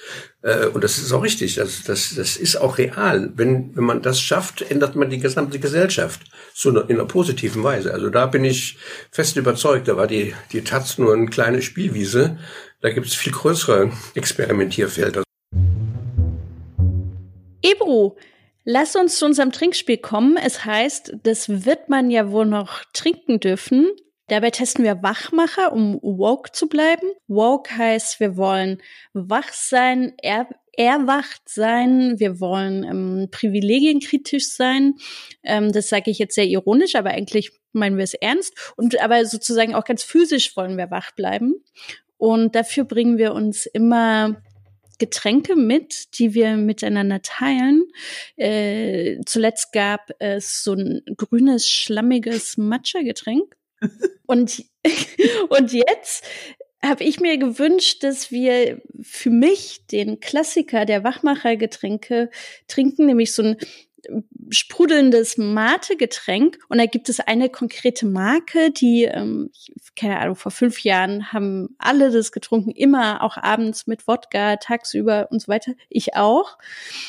Äh, 0.43 0.67
und 0.67 0.85
das 0.85 0.99
ist 0.99 1.13
auch 1.13 1.23
richtig, 1.23 1.57
das, 1.57 1.83
das, 1.83 2.15
das 2.15 2.37
ist 2.37 2.57
auch 2.57 2.79
real. 2.79 3.33
Wenn, 3.35 3.77
wenn 3.77 3.85
man 3.85 4.03
das 4.03 4.21
schafft, 4.21 4.63
ändert 4.71 4.95
man 4.95 5.11
die 5.11 5.19
gesamte 5.19 5.59
Gesellschaft 5.59 6.21
so 6.55 6.71
in 6.71 6.97
einer 6.97 7.05
positiven 7.05 7.65
Weise. 7.65 7.93
Also 7.93 8.11
da 8.11 8.27
bin 8.27 8.45
ich 8.45 8.79
fest 9.11 9.37
überzeugt, 9.37 9.89
da 9.89 9.97
war 9.97 10.07
die, 10.07 10.35
die 10.53 10.63
Taz 10.63 10.99
nur 10.99 11.13
eine 11.13 11.27
kleine 11.27 11.61
Spielwiese. 11.61 12.39
Da 12.81 12.91
gibt 12.91 13.09
es 13.09 13.15
viel 13.15 13.33
größere 13.33 13.91
Experimentierfelder. 14.15 15.25
Ebru, 17.61 18.17
Lass 18.71 18.97
uns 18.97 19.17
zu 19.17 19.25
unserem 19.25 19.51
Trinkspiel 19.51 19.97
kommen. 19.97 20.37
Es 20.37 20.67
heißt, 20.67 21.15
das 21.23 21.65
wird 21.65 21.89
man 21.89 22.11
ja 22.11 22.31
wohl 22.31 22.45
noch 22.45 22.85
trinken 22.93 23.41
dürfen. 23.41 23.89
Dabei 24.27 24.51
testen 24.51 24.85
wir 24.85 25.03
Wachmacher, 25.03 25.73
um 25.73 25.99
woke 26.03 26.53
zu 26.53 26.69
bleiben. 26.69 27.07
Woke 27.29 27.75
heißt, 27.75 28.21
wir 28.21 28.37
wollen 28.37 28.83
wach 29.15 29.51
sein, 29.55 30.13
er 30.21 30.51
erwacht 30.77 31.49
sein, 31.49 32.17
wir 32.19 32.41
wollen 32.41 32.85
ähm, 32.85 33.29
privilegienkritisch 33.31 34.51
sein. 34.51 34.97
Ähm, 35.43 35.73
das 35.73 35.89
sage 35.89 36.11
ich 36.11 36.19
jetzt 36.19 36.35
sehr 36.35 36.47
ironisch, 36.47 36.95
aber 36.95 37.09
eigentlich 37.09 37.53
meinen 37.73 37.97
wir 37.97 38.05
es 38.05 38.13
ernst. 38.13 38.75
Und 38.77 39.01
aber 39.01 39.25
sozusagen 39.25 39.75
auch 39.75 39.85
ganz 39.85 40.03
physisch 40.03 40.55
wollen 40.59 40.77
wir 40.77 40.91
wach 40.91 41.13
bleiben. 41.13 41.55
Und 42.19 42.55
dafür 42.55 42.85
bringen 42.85 43.17
wir 43.17 43.33
uns 43.33 43.65
immer 43.65 44.43
Getränke 44.99 45.57
mit, 45.57 46.19
die 46.19 46.35
wir 46.35 46.57
miteinander 46.57 47.23
teilen. 47.23 47.85
Äh, 48.37 49.19
zuletzt 49.27 49.73
gab 49.73 50.11
es 50.19 50.63
so 50.63 50.75
ein 50.75 51.03
grünes, 51.17 51.69
schlammiges 51.69 52.57
Matcha-Getränk. 52.57 53.57
und, 54.27 54.65
und 55.49 55.73
jetzt 55.73 56.25
habe 56.83 57.05
ich 57.05 57.21
mir 57.21 57.39
gewünscht, 57.39 58.05
dass 58.05 58.31
wir 58.31 58.81
für 59.03 59.31
mich 59.31 59.87
den 59.91 60.21
Klassiker 60.21 60.85
der 60.85 61.03
Wachmachergetränke 61.03 62.31
trinken, 62.69 63.07
nämlich 63.07 63.35
so 63.35 63.43
ein 63.43 63.57
sprudelndes 64.51 65.37
Mate-Getränk. 65.37 66.59
Und 66.69 66.79
da 66.79 66.87
gibt 66.87 67.09
es 67.09 67.21
eine 67.21 67.49
konkrete 67.49 68.07
Marke, 68.07 68.71
die, 68.71 69.05
ähm, 69.05 69.51
keine 69.97 70.19
Ahnung, 70.19 70.37
vor 70.37 70.53
fünf 70.53 70.81
Jahren 70.83 71.33
haben 71.33 71.77
alle 71.79 72.11
das 72.11 72.33
getrunken, 72.33 72.71
immer 72.71 73.23
auch 73.23 73.37
abends 73.37 73.87
mit 73.87 74.07
Wodka, 74.07 74.57
tagsüber 74.57 75.29
und 75.31 75.43
so 75.43 75.49
weiter. 75.49 75.73
Ich 75.89 76.15
auch. 76.17 76.59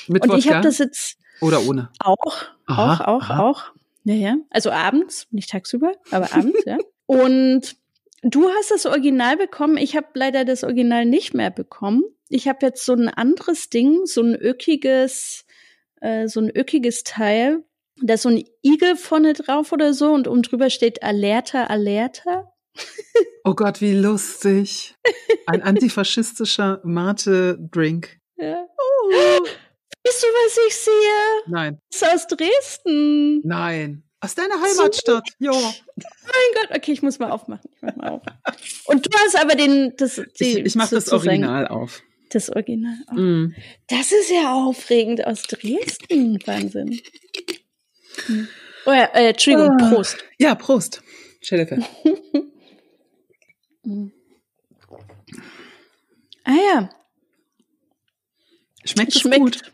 Mit 0.07 0.23
und 0.23 0.29
Wodka? 0.29 0.39
ich 0.39 0.51
habe 0.51 0.61
das 0.61 0.77
jetzt 0.77 1.17
Oder 1.41 1.61
ohne? 1.65 1.89
auch, 1.99 2.45
Aha, 2.65 2.93
auch, 2.93 3.01
auch, 3.01 3.29
aha. 3.29 3.43
auch. 3.43 3.63
Ja, 4.03 4.15
ja. 4.15 4.35
Also 4.49 4.71
abends, 4.71 5.27
nicht 5.31 5.49
tagsüber, 5.49 5.91
aber 6.11 6.33
abends, 6.33 6.63
ja. 6.65 6.77
Und 7.05 7.75
du 8.21 8.49
hast 8.49 8.71
das 8.71 8.85
Original 8.85 9.37
bekommen. 9.37 9.77
Ich 9.77 9.95
habe 9.95 10.07
leider 10.13 10.45
das 10.45 10.63
Original 10.63 11.05
nicht 11.05 11.33
mehr 11.33 11.51
bekommen. 11.51 12.03
Ich 12.29 12.47
habe 12.47 12.65
jetzt 12.65 12.85
so 12.85 12.93
ein 12.93 13.09
anderes 13.09 13.69
Ding, 13.69 14.05
so 14.05 14.21
ein 14.21 14.35
ökiges, 14.35 15.45
äh, 16.01 16.27
so 16.27 16.39
ein 16.39 16.49
ökiges 16.55 17.03
Teil. 17.03 17.63
Da 18.01 18.13
ist 18.13 18.21
so 18.23 18.29
ein 18.29 18.43
Igel 18.63 18.95
vorne 18.95 19.33
drauf 19.33 19.71
oder 19.71 19.93
so 19.93 20.13
und 20.13 20.27
oben 20.27 20.41
drüber 20.41 20.69
steht 20.69 21.03
Alerta, 21.03 21.65
Alerta. 21.65 22.51
Oh 23.45 23.53
Gott, 23.55 23.81
wie 23.81 23.93
lustig. 23.93 24.95
Ein 25.47 25.63
antifaschistischer 25.63 26.81
Mate-Drink. 26.83 28.19
Ja. 28.37 28.67
Oh. 28.77 29.11
Weißt 30.05 30.23
du, 30.23 30.27
was 30.27 30.57
ich 30.67 30.75
sehe? 30.75 30.91
Nein, 31.47 31.79
ist 31.91 32.05
aus 32.05 32.27
Dresden. 32.27 33.41
nein. 33.45 34.03
Aus 34.21 34.35
deiner 34.35 34.55
Heimatstadt. 34.61 35.23
Ja. 35.39 35.51
Mein 35.53 36.49
Gott, 36.55 36.75
okay, 36.75 36.91
ich 36.91 37.01
muss 37.01 37.19
mal 37.19 37.31
aufmachen. 37.31 37.69
Ich 37.73 37.81
mach 37.81 37.95
mal 37.95 38.09
auf. 38.09 38.21
Und 38.85 39.05
du 39.05 39.17
hast 39.17 39.39
aber 39.39 39.55
den, 39.55 39.93
das, 39.95 40.17
Ich, 40.17 40.33
die, 40.33 40.59
ich 40.59 40.75
mache 40.75 40.95
das 40.95 41.09
Original 41.11 41.67
auf. 41.69 42.01
Das 42.29 42.49
Original. 42.49 42.95
auch. 43.07 43.13
Mm. 43.13 43.53
Das 43.87 44.11
ist 44.11 44.29
ja 44.29 44.53
aufregend 44.53 45.25
aus 45.25 45.43
Dresden. 45.43 46.39
Wahnsinn. 46.45 46.99
Hm. 48.25 48.47
Oh 48.85 48.91
ja, 48.91 49.05
äh, 49.13 49.29
Entschuldigung, 49.29 49.77
Ah. 49.81 49.89
Prost. 49.89 50.17
Ja, 50.37 50.55
Prost. 50.55 51.01
Schellefeld. 51.41 51.83
Hm. 53.85 54.11
Ah 56.43 56.55
ja, 56.73 56.89
Schmeckt 58.85 59.15
es 59.15 59.21
schmeckt. 59.21 59.39
gut? 59.41 59.73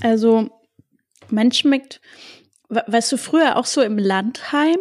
Also, 0.00 0.48
man 1.28 1.52
schmeckt, 1.52 2.00
we- 2.68 2.84
weißt 2.86 3.12
du, 3.12 3.16
früher 3.18 3.56
auch 3.56 3.66
so 3.66 3.82
im 3.82 3.98
Landheim? 3.98 4.78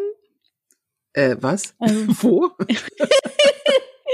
Äh, 1.13 1.35
was? 1.41 1.75
Also, 1.79 1.95
Wo? 2.23 2.51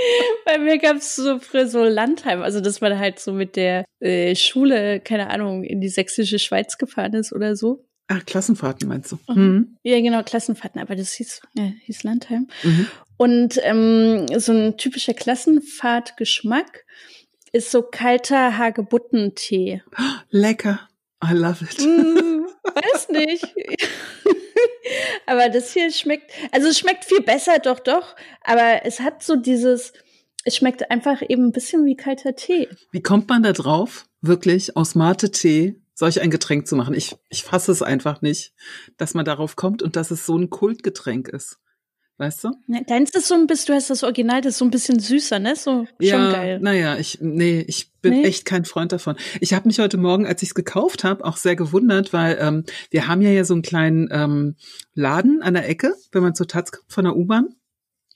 bei 0.46 0.58
mir 0.58 0.78
gab 0.78 0.98
es 0.98 1.16
so 1.16 1.40
früher 1.40 1.68
so 1.68 1.84
Landheim, 1.84 2.42
also 2.42 2.62
dass 2.62 2.82
man 2.82 2.98
halt 2.98 3.20
so 3.20 3.34
mit 3.34 3.56
der 3.56 3.86
äh, 4.00 4.36
Schule, 4.36 5.00
keine 5.00 5.30
Ahnung, 5.30 5.64
in 5.64 5.82
die 5.82 5.90
sächsische 5.90 6.40
Schweiz 6.40 6.78
gefahren 6.78 7.14
ist 7.14 7.34
oder 7.34 7.56
so. 7.56 7.86
Ach, 8.08 8.26
Klassenfahrten 8.26 8.88
meinst 8.88 9.12
du? 9.12 9.20
Mhm. 9.28 9.42
Mhm. 9.44 9.78
Ja, 9.84 10.02
genau, 10.02 10.24
Klassenfahrten, 10.24 10.82
aber 10.82 10.96
das 10.96 11.14
hieß, 11.14 11.42
ja, 11.54 11.72
hieß 11.84 12.04
Landheim. 12.04 12.48
Mhm. 12.64 12.88
Und 13.18 13.60
ähm, 13.64 14.26
so 14.40 14.52
ein 14.52 14.78
typischer 14.78 15.14
Klassenfahrtgeschmack 15.14 16.86
ist 17.52 17.72
so 17.72 17.82
kalter 17.84 18.58
Hagebuttentee. 18.58 19.84
Lecker. 20.30 20.80
I 21.24 21.34
love 21.34 21.64
it. 21.64 21.78
Hm, 21.82 22.39
weiß 22.64 23.10
nicht. 23.10 23.46
aber 25.26 25.50
das 25.50 25.74
hier 25.74 25.92
schmeckt, 25.92 26.32
also 26.52 26.68
es 26.68 26.80
schmeckt 26.80 27.06
viel 27.06 27.22
besser, 27.22 27.60
doch, 27.60 27.80
doch. 27.80 28.16
Aber 28.42 28.82
es 28.86 29.00
hat 29.00 29.24
so 29.24 29.36
dieses, 29.36 29.94
es 30.46 30.56
schmeckt 30.56 30.90
einfach 30.92 31.22
eben 31.28 31.48
ein 31.48 31.52
bisschen 31.52 31.86
wie 31.86 31.96
kalter 31.96 32.36
Tee. 32.36 32.70
Wie 32.92 33.02
kommt 33.02 33.30
man 33.30 33.44
da 33.44 33.54
drauf, 33.54 34.06
wirklich 34.22 34.76
aus 34.76 34.96
Mate-Tee 34.96 35.76
solch 35.94 36.22
ein 36.22 36.32
Getränk 36.32 36.68
zu 36.68 36.76
machen? 36.76 36.94
Ich, 36.94 37.16
ich 37.30 37.44
fasse 37.44 37.72
es 37.72 37.82
einfach 37.82 38.22
nicht, 38.22 38.54
dass 38.98 39.14
man 39.14 39.26
darauf 39.26 39.56
kommt 39.56 39.82
und 39.82 39.96
dass 39.96 40.12
es 40.12 40.26
so 40.26 40.38
ein 40.38 40.50
Kultgetränk 40.50 41.28
ist. 41.28 41.60
Weißt 42.20 42.44
du? 42.44 42.52
Ne, 42.68 42.84
Deins 42.86 43.12
ist 43.12 43.30
so 43.30 43.34
ein 43.34 43.48
bisschen, 43.48 43.68
du 43.68 43.74
hast 43.76 43.90
das 43.90 44.04
Original, 44.04 44.42
das 44.42 44.52
ist 44.54 44.58
so 44.60 44.66
ein 44.66 44.72
bisschen 44.72 45.00
süßer, 45.00 45.40
ne? 45.40 45.56
So 45.56 45.86
schon 45.86 45.96
ja, 46.02 46.32
geil. 46.32 46.60
naja, 46.62 46.98
ich, 46.98 47.20
nee, 47.22 47.64
ich 47.66 47.94
bin 48.02 48.14
Nee? 48.14 48.26
echt 48.26 48.44
kein 48.44 48.66
Freund 48.66 48.92
davon. 48.92 49.16
Ich 49.40 49.54
habe 49.54 49.70
mich 49.70 49.80
heute 49.80 49.98
Morgen, 49.98 50.28
als 50.28 50.44
ich 50.44 50.50
es 50.50 50.54
gekauft 50.56 51.06
habe, 51.06 51.24
auch 51.24 51.38
sehr 51.38 51.56
gewundert, 51.56 52.12
weil 52.12 52.38
ähm, 52.42 52.66
wir 52.92 53.08
haben 53.08 53.22
ja 53.22 53.30
hier 53.30 53.46
so 53.46 53.54
einen 53.54 53.62
kleinen 53.62 54.10
ähm, 54.12 54.58
Laden 54.94 55.42
an 55.42 55.54
der 55.54 55.70
Ecke, 55.70 55.96
wenn 56.12 56.22
man 56.22 56.36
zur 56.36 56.48
Taz 56.50 56.74
kommt 56.74 56.92
von 56.92 57.06
der 57.06 57.16
U-Bahn. 57.16 57.56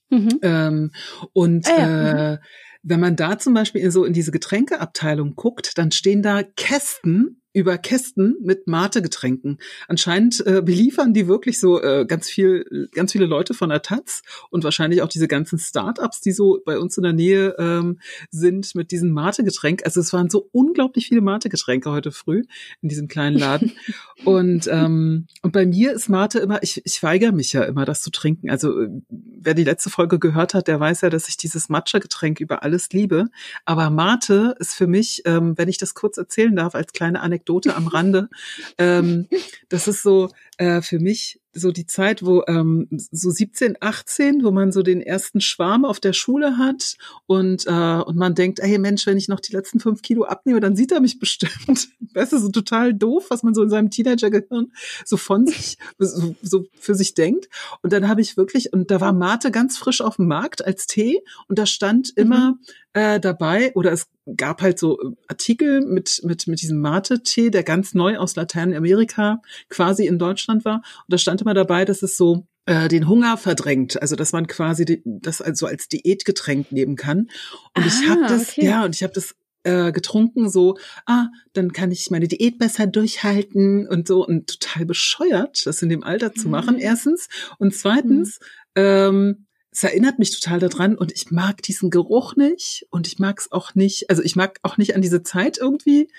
Mhm. 0.10 0.40
Ähm, 0.42 0.92
und 1.32 1.66
Ah 1.70 1.78
ja, 1.80 2.34
äh, 2.34 2.38
wenn 2.84 3.00
man 3.00 3.16
da 3.16 3.40
zum 3.40 3.54
Beispiel 3.54 3.90
so 3.90 4.04
in 4.04 4.12
diese 4.12 4.32
Getränkeabteilung 4.32 5.36
guckt, 5.36 5.78
dann 5.78 5.92
stehen 5.92 6.22
da 6.22 6.44
Kästen 6.44 7.42
über 7.54 7.78
Kästen 7.78 8.36
mit 8.42 8.68
Mate-Getränken. 8.68 9.60
Anscheinend 9.88 10.46
äh, 10.46 10.62
beliefern 10.62 11.14
die 11.14 11.28
wirklich 11.28 11.60
so 11.60 11.82
äh, 11.82 12.06
ganz 12.06 12.28
viel, 12.30 12.90
ganz 12.94 13.12
viele 13.12 13.26
Leute 13.26 13.54
von 13.54 13.70
der 13.70 13.82
Taz 13.82 14.24
und 14.50 14.64
wahrscheinlich 14.64 15.02
auch 15.02 15.08
diese 15.08 15.28
ganzen 15.28 15.60
Start-ups, 15.60 16.22
die 16.22 16.32
so 16.32 16.62
bei 16.66 16.78
uns 16.78 16.98
in 16.98 17.04
der 17.04 17.14
Nähe 17.14 17.56
ähm, 17.58 18.00
sind 18.32 18.76
mit 18.76 18.92
diesem 18.92 19.12
Mate-Getränk. 19.12 19.84
Also 19.86 20.00
es 20.00 20.12
waren 20.14 20.30
so 20.30 20.50
unglaublich 20.52 21.08
viele 21.08 21.22
Mate-Getränke 21.22 21.92
heute 21.92 22.12
früh 22.12 22.44
in 22.82 22.90
diesem 22.90 23.08
kleinen 23.08 23.38
Laden. 23.38 23.72
und 24.26 24.68
ähm, 24.68 25.28
und 25.42 25.52
bei 25.52 25.66
mir 25.66 25.94
ist 25.94 26.10
Mate 26.10 26.40
immer, 26.40 26.62
ich, 26.64 26.82
ich 26.86 27.02
weigere 27.04 27.32
mich 27.32 27.54
ja 27.54 27.64
immer, 27.64 27.86
das 27.86 28.02
zu 28.02 28.12
trinken. 28.12 28.50
Also 28.50 28.82
äh, 28.82 28.90
wer 29.10 29.54
die 29.54 29.64
letzte 29.64 29.90
Folge 29.90 30.20
gehört 30.20 30.54
hat, 30.54 30.68
der 30.68 30.80
weiß 30.80 31.02
ja, 31.02 31.10
dass 31.10 31.28
ich 31.28 31.38
dieses 31.38 31.70
Matcha-Getränk 31.70 32.40
über 32.40 32.64
alles 32.64 32.90
liebe. 32.92 33.28
Aber 33.66 33.90
Mate 33.90 34.56
ist 34.60 34.74
für 34.74 34.88
mich, 34.88 35.22
ähm, 35.26 35.58
wenn 35.58 35.70
ich 35.70 35.78
das 35.78 35.94
kurz 35.94 36.18
erzählen 36.18 36.56
darf, 36.56 36.76
als 36.76 36.94
kleine 36.94 37.22
Anekdote 37.22 37.43
am 37.76 37.88
Rande, 37.88 38.30
ähm, 38.78 39.28
das 39.70 39.88
ist 39.88 40.04
so 40.04 40.30
äh, 40.58 40.82
für 40.82 41.00
mich 41.00 41.40
so 41.54 41.72
die 41.72 41.86
Zeit, 41.86 42.26
wo 42.26 42.44
ähm, 42.48 42.88
so 42.90 43.30
17, 43.30 43.78
18, 43.80 44.44
wo 44.44 44.52
man 44.52 44.72
so 44.72 44.82
den 44.82 45.02
ersten 45.02 45.42
Schwarm 45.42 45.86
auf 45.86 46.00
der 46.00 46.14
Schule 46.14 46.58
hat 46.58 46.96
und, 47.28 47.66
äh, 47.68 47.72
und 47.72 48.16
man 48.16 48.36
denkt, 48.36 48.60
hey 48.62 48.78
Mensch, 48.80 49.06
wenn 49.06 49.18
ich 49.18 49.28
noch 49.28 49.40
die 49.40 49.54
letzten 49.54 49.80
fünf 49.80 50.02
Kilo 50.02 50.24
abnehme, 50.24 50.60
dann 50.60 50.76
sieht 50.76 50.92
er 50.92 51.00
mich 51.00 51.20
bestimmt. 51.24 51.90
Weißt 52.14 52.34
du, 52.34 52.38
so 52.40 52.50
total 52.50 52.94
doof, 52.94 53.28
was 53.30 53.44
man 53.44 53.54
so 53.54 53.64
in 53.64 53.70
seinem 53.70 53.90
Teenagergehirn 53.90 54.72
so 55.06 55.18
von 55.18 55.46
sich, 55.46 55.78
so, 56.00 56.36
so 56.42 56.66
für 56.80 56.96
sich 56.96 57.14
denkt. 57.14 57.50
Und 57.82 57.94
dann 57.94 58.08
habe 58.08 58.22
ich 58.22 58.38
wirklich, 58.38 58.74
und 58.74 58.92
da 58.92 59.00
war 59.00 59.14
Mate 59.14 59.52
ganz 59.52 59.78
frisch 59.78 60.02
auf 60.02 60.18
dem 60.18 60.28
Markt 60.28 60.66
als 60.66 60.88
Tee 60.88 61.22
und 61.48 61.60
da 61.60 61.66
stand 61.66 62.12
immer 62.16 62.58
äh, 62.94 63.20
dabei, 63.20 63.74
oder 63.74 63.92
es 63.92 64.08
gab 64.38 64.62
halt 64.62 64.80
so 64.80 65.00
äh, 65.00 65.16
Artikel 65.28 65.82
mit, 65.82 66.22
mit, 66.24 66.48
mit 66.48 66.62
diesem 66.62 66.80
Mate-Tee, 66.80 67.50
der 67.50 67.64
ganz 67.64 67.94
neu 67.94 68.18
aus 68.18 68.36
Lateinamerika 68.36 69.42
quasi 69.70 70.06
in 70.06 70.20
Deutschland 70.20 70.64
war. 70.64 70.76
Und 70.76 71.10
da 71.10 71.18
stand 71.18 71.43
immer 71.44 71.54
dabei, 71.54 71.86
dass 71.86 72.02
es 72.02 72.18
so 72.18 72.48
äh, 72.66 72.88
den 72.88 73.08
Hunger 73.08 73.38
verdrängt, 73.38 74.02
also 74.02 74.16
dass 74.16 74.32
man 74.32 74.48
quasi 74.48 74.86
die, 74.86 75.02
das 75.06 75.42
also 75.42 75.66
als 75.68 75.88
Diätgetränk 75.90 76.72
nehmen 76.72 76.96
kann. 76.96 77.30
Und 77.76 77.86
ich 77.86 77.94
Ah, 78.06 78.10
habe 78.12 78.22
das, 78.28 78.50
okay. 78.50 78.66
ja, 78.66 78.86
und 78.86 78.96
ich 78.96 79.04
habe 79.04 79.14
das 79.14 79.36
äh, 79.64 79.92
getrunken, 79.92 80.50
so, 80.50 80.78
ah, 81.06 81.28
dann 81.54 81.72
kann 81.74 81.92
ich 81.92 82.10
meine 82.12 82.28
Diät 82.28 82.58
besser 82.58 82.86
durchhalten 82.88 83.88
und 83.88 84.08
so 84.08 84.26
und 84.26 84.60
total 84.60 84.86
bescheuert, 84.86 85.66
das 85.66 85.82
in 85.82 85.90
dem 85.90 86.04
Alter 86.04 86.34
zu 86.34 86.50
machen, 86.50 86.76
Mhm. 86.76 86.82
erstens. 86.82 87.28
Und 87.60 87.74
zweitens, 87.76 88.40
ähm, 88.76 89.46
es 89.72 89.84
erinnert 89.84 90.20
mich 90.20 90.40
total 90.40 90.60
daran 90.60 90.96
und 90.96 91.12
ich 91.14 91.32
mag 91.32 91.62
diesen 91.64 91.90
Geruch 91.90 92.36
nicht 92.36 92.86
und 92.92 93.08
ich 93.08 93.18
mag 93.20 93.40
es 93.40 93.52
auch 93.52 93.74
nicht, 93.74 94.10
also 94.10 94.22
ich 94.22 94.36
mag 94.36 94.60
auch 94.64 94.78
nicht 94.78 94.96
an 94.96 95.02
diese 95.02 95.24
Zeit 95.24 95.58
irgendwie 95.58 96.10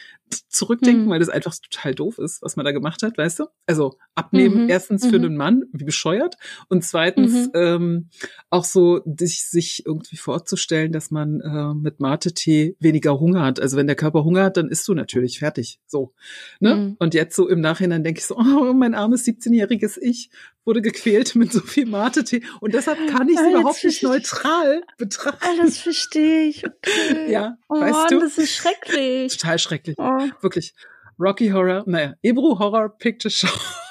zurückdenken, 0.48 1.06
Mhm. 1.06 1.10
weil 1.10 1.18
das 1.20 1.28
einfach 1.28 1.54
total 1.56 1.94
doof 1.94 2.18
ist, 2.18 2.42
was 2.42 2.56
man 2.56 2.64
da 2.64 2.72
gemacht 2.72 3.02
hat, 3.02 3.16
weißt 3.18 3.40
du? 3.40 3.44
Also 3.66 3.96
abnehmen 4.14 4.64
Mhm. 4.64 4.68
erstens 4.70 5.06
für 5.06 5.18
Mhm. 5.18 5.24
einen 5.24 5.36
Mann, 5.36 5.62
wie 5.72 5.84
bescheuert, 5.84 6.36
und 6.68 6.84
zweitens 6.84 7.32
Mhm. 7.32 7.50
ähm, 7.54 8.08
auch 8.50 8.64
so 8.64 9.00
sich, 9.18 9.48
sich 9.48 9.84
irgendwie 9.86 10.16
vorzustellen, 10.16 10.92
dass 10.92 11.10
man 11.10 11.40
äh, 11.40 11.74
mit 11.74 12.00
Mate-Tee 12.00 12.76
weniger 12.80 13.18
Hunger 13.20 13.42
hat. 13.42 13.60
Also 13.60 13.76
wenn 13.76 13.86
der 13.86 13.96
Körper 13.96 14.24
Hunger 14.24 14.44
hat, 14.44 14.56
dann 14.56 14.68
isst 14.68 14.86
du 14.88 14.94
natürlich 14.94 15.38
fertig. 15.38 15.78
So. 15.86 16.12
Ne? 16.60 16.74
Mhm. 16.76 16.96
Und 16.98 17.14
jetzt 17.14 17.36
so 17.36 17.48
im 17.48 17.60
Nachhinein 17.60 18.04
denke 18.04 18.18
ich 18.20 18.26
so, 18.26 18.36
oh, 18.36 18.72
mein 18.72 18.94
armes 18.94 19.24
17-jähriges 19.24 19.98
Ich 20.00 20.30
wurde 20.64 20.80
gequält 20.80 21.34
mit 21.34 21.52
so 21.52 21.60
viel 21.60 21.84
Mate-Tee. 21.86 22.42
Und 22.60 22.72
deshalb 22.74 22.98
kann 23.08 23.28
ich 23.28 23.36
es 23.38 23.46
überhaupt 23.46 23.84
nicht 23.84 24.02
neutral 24.02 24.82
betrachten. 24.96 25.44
Alles 25.60 25.78
verstehe 25.78 26.44
ich. 26.44 26.64
Okay. 26.66 26.74
Ja, 27.28 27.56
oh, 27.68 27.80
weißt 27.80 28.12
du? 28.12 28.20
das 28.20 28.38
ist 28.38 28.54
schrecklich. 28.54 29.36
Total 29.36 29.58
schrecklich. 29.58 29.96
Oh. 29.98 30.18
Wirklich. 30.40 30.74
Rocky 31.18 31.48
Horror, 31.50 31.84
naja, 31.86 32.14
Ebru 32.22 32.58
Horror 32.58 32.88
Picture 32.98 33.30
Show. 33.30 33.48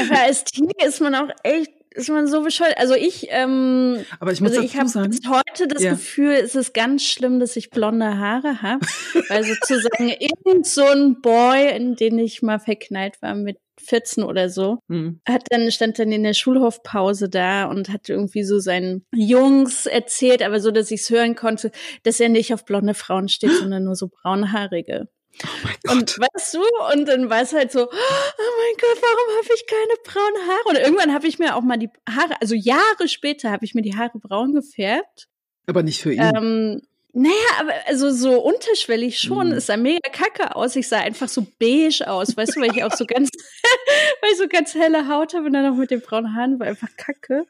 Aber 0.00 0.20
als 0.20 0.44
Teenie 0.44 0.72
ist 0.84 1.00
man 1.00 1.14
auch 1.14 1.30
echt, 1.42 1.70
ist 1.90 2.10
man 2.10 2.26
so 2.26 2.42
bescheuert. 2.42 2.76
Also 2.76 2.94
ich, 2.94 3.28
ähm, 3.30 4.04
Aber 4.20 4.32
ich 4.32 4.40
muss 4.40 4.52
also 4.52 4.62
ich 4.62 4.76
habe 4.76 4.90
heute 4.90 5.68
das 5.68 5.82
Ja. 5.82 5.92
Gefühl, 5.92 6.32
es 6.32 6.54
ist 6.54 6.74
ganz 6.74 7.04
schlimm, 7.04 7.40
dass 7.40 7.56
ich 7.56 7.70
blonde 7.70 8.18
Haare 8.18 8.60
habe. 8.62 8.84
Weil 9.28 9.44
sozusagen 9.44 10.08
irgend 10.18 10.66
so 10.66 10.84
ein 10.84 11.20
Boy, 11.22 11.74
in 11.74 11.96
den 11.96 12.18
ich 12.18 12.42
mal 12.42 12.58
verknallt 12.58 13.22
war 13.22 13.34
mit 13.34 13.58
14 13.88 14.22
oder 14.22 14.50
so, 14.50 14.78
hm, 14.88 15.20
hat 15.26 15.44
dann, 15.50 15.70
stand 15.70 15.98
dann 15.98 16.12
in 16.12 16.22
der 16.22 16.34
Schulhofpause 16.34 17.28
da 17.28 17.64
und 17.64 17.88
hat 17.88 18.08
irgendwie 18.08 18.44
so 18.44 18.58
seinen 18.58 19.06
Jungs 19.14 19.86
erzählt, 19.86 20.42
aber 20.42 20.60
so, 20.60 20.70
dass 20.70 20.90
ich 20.90 21.00
es 21.00 21.10
hören 21.10 21.34
konnte, 21.34 21.70
dass 22.02 22.20
er 22.20 22.28
nicht 22.28 22.52
auf 22.52 22.64
blonde 22.64 22.94
Frauen 22.94 23.28
steht, 23.28 23.50
sondern 23.60 23.84
nur 23.84 23.96
so 23.96 24.08
braunhaarige. 24.08 25.08
oh 25.44 25.48
mein 25.64 25.98
Und 25.98 26.18
weißt 26.18 26.54
du, 26.54 26.60
und 26.92 27.08
dann 27.08 27.30
war 27.30 27.42
es 27.42 27.52
halt 27.52 27.72
so, 27.72 27.80
oh 27.80 27.86
mein 27.86 28.76
Gott, 28.80 29.02
warum 29.02 29.36
habe 29.36 29.54
ich 29.54 29.66
keine 29.66 29.94
braunen 30.04 30.48
Haare? 30.48 30.68
Und 30.68 30.78
irgendwann 30.78 31.14
habe 31.14 31.26
ich 31.26 31.38
mir 31.38 31.56
auch 31.56 31.62
mal 31.62 31.78
die 31.78 31.90
Haare, 32.08 32.40
also 32.40 32.54
Jahre 32.54 33.08
später 33.08 33.50
habe 33.50 33.64
ich 33.64 33.74
mir 33.74 33.82
die 33.82 33.96
Haare 33.96 34.18
braun 34.18 34.52
gefärbt. 34.52 35.28
Aber 35.66 35.82
nicht 35.82 36.00
für 36.00 36.12
ihn. 36.12 36.32
Ähm, 36.34 36.82
naja, 37.12 37.32
aber 37.60 37.72
also 37.86 38.10
so 38.10 38.40
unterschwellig 38.40 39.18
schon. 39.18 39.48
Mhm. 39.48 39.54
Es 39.54 39.66
sah 39.66 39.76
mega 39.76 40.10
kacke 40.12 40.54
aus. 40.54 40.76
Ich 40.76 40.88
sah 40.88 40.98
einfach 40.98 41.28
so 41.28 41.46
beige 41.58 42.08
aus, 42.08 42.36
weißt 42.36 42.56
du, 42.56 42.60
weil 42.60 42.76
ich 42.76 42.84
auch 42.84 42.94
so 42.94 43.06
ganz, 43.06 43.30
weil 44.20 44.30
ich 44.30 44.38
so 44.38 44.46
ganz 44.48 44.74
helle 44.74 45.08
Haut 45.08 45.34
habe 45.34 45.46
und 45.46 45.54
dann 45.54 45.64
noch 45.64 45.76
mit 45.76 45.90
den 45.90 46.00
braunen 46.00 46.34
Haaren 46.34 46.60
war 46.60 46.66
einfach 46.66 46.94
kacke. 46.96 47.46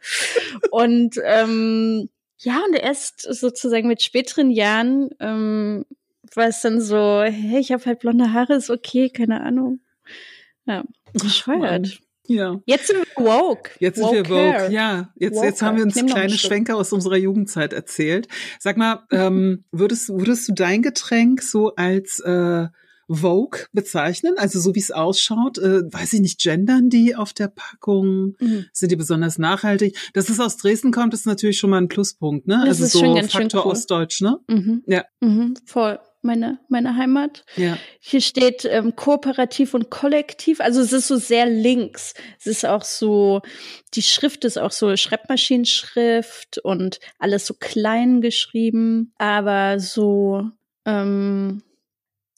Und 0.71 1.17
ähm, 1.25 2.09
ja, 2.39 2.63
und 2.67 2.75
erst 2.75 3.23
sozusagen 3.23 3.89
mit 3.89 4.01
späteren 4.01 4.51
Jahren 4.51 5.11
ähm, 5.19 5.85
war 6.35 6.47
es 6.47 6.61
dann 6.61 6.81
so, 6.81 7.23
hey, 7.23 7.59
ich 7.59 7.73
habe 7.73 7.85
halt 7.85 7.99
blonde 7.99 8.33
Haare, 8.33 8.55
ist 8.55 8.71
okay, 8.71 9.11
keine 9.11 9.41
Ahnung. 9.41 9.81
Ja, 10.67 10.85
bescheuert. 11.15 12.01
Ja. 12.29 12.61
Jetzt 12.67 12.87
sind 12.87 12.99
wir 12.99 13.25
woke. 13.25 13.71
Jetzt 13.81 13.97
sind 13.97 14.13
wir 14.13 14.29
woke. 14.29 14.73
Ja, 14.73 15.13
jetzt, 15.17 15.43
jetzt 15.43 15.63
haben 15.63 15.77
wir 15.77 15.85
uns 15.85 15.95
kleine. 15.95 16.31
Schwenker 16.31 16.77
aus 16.77 16.93
unserer 16.93 17.17
Jugendzeit 17.17 17.73
erzählt. 17.73 18.29
Sag 18.59 18.77
mal, 18.77 19.05
ähm, 19.11 19.65
würdest, 19.73 20.11
würdest 20.11 20.49
du 20.49 20.53
dein 20.53 20.83
Getränk 20.83 21.43
so 21.43 21.75
als 21.75 22.21
äh, 22.21 22.69
Vogue 23.09 23.61
bezeichnen? 23.73 24.35
Also 24.37 24.61
so 24.61 24.75
wie 24.75 24.81
es 24.81 24.91
ausschaut, 24.91 25.59
äh, 25.59 25.83
weiß 25.91 26.13
ich 26.13 26.21
nicht, 26.21 26.41
gendern 26.41 26.91
die 26.91 27.17
auf 27.17 27.33
der 27.33 27.49
Packung? 27.49 28.37
Mhm. 28.39 28.67
Sind 28.73 28.93
die 28.93 28.97
besonders 28.97 29.39
nachhaltig? 29.39 29.97
Dass 30.13 30.29
es 30.29 30.39
aus 30.39 30.59
Dresden 30.59 30.93
kommt, 30.93 31.15
ist 31.15 31.27
natürlich 31.27 31.59
schon 31.59 31.71
mal 31.71 31.79
ein 31.79 31.89
Pluspunkt, 31.89 32.47
ne? 32.47 32.59
Das 32.67 32.81
also 32.81 32.85
ist 32.85 32.93
so 32.93 32.99
schon 33.01 33.15
ganz 33.15 33.33
schön 33.33 33.43
Faktor 33.43 33.65
cool. 33.65 33.73
Ostdeutsch, 33.73 34.21
ne? 34.21 34.39
Mhm. 34.49 34.83
Ja. 34.87 35.05
Mhm, 35.21 35.55
voll. 35.65 35.99
Meine, 36.21 36.59
meine 36.69 36.97
Heimat. 36.97 37.45
Ja. 37.57 37.79
Hier 38.01 38.21
steht 38.21 38.65
ähm, 38.65 38.97
kooperativ 38.97 39.73
und 39.73 39.89
kollektiv. 39.89 40.61
Also 40.61 40.81
es 40.81 40.93
ist 40.93 41.07
so 41.07 41.17
sehr 41.17 41.47
links. 41.47 42.15
Es 42.41 42.47
ist 42.47 42.67
auch 42.67 42.83
so, 42.83 43.41
die 43.95 44.03
Schrift 44.03 44.45
ist 44.45 44.59
auch 44.59 44.73
so 44.73 44.97
Schreibmaschinenschrift 44.97 46.59
und 46.59 46.99
alles 47.21 47.47
so 47.47 47.55
klein 47.55 48.21
geschrieben. 48.21 49.13
Aber 49.19 49.79
so, 49.79 50.43
ähm, 50.85 51.63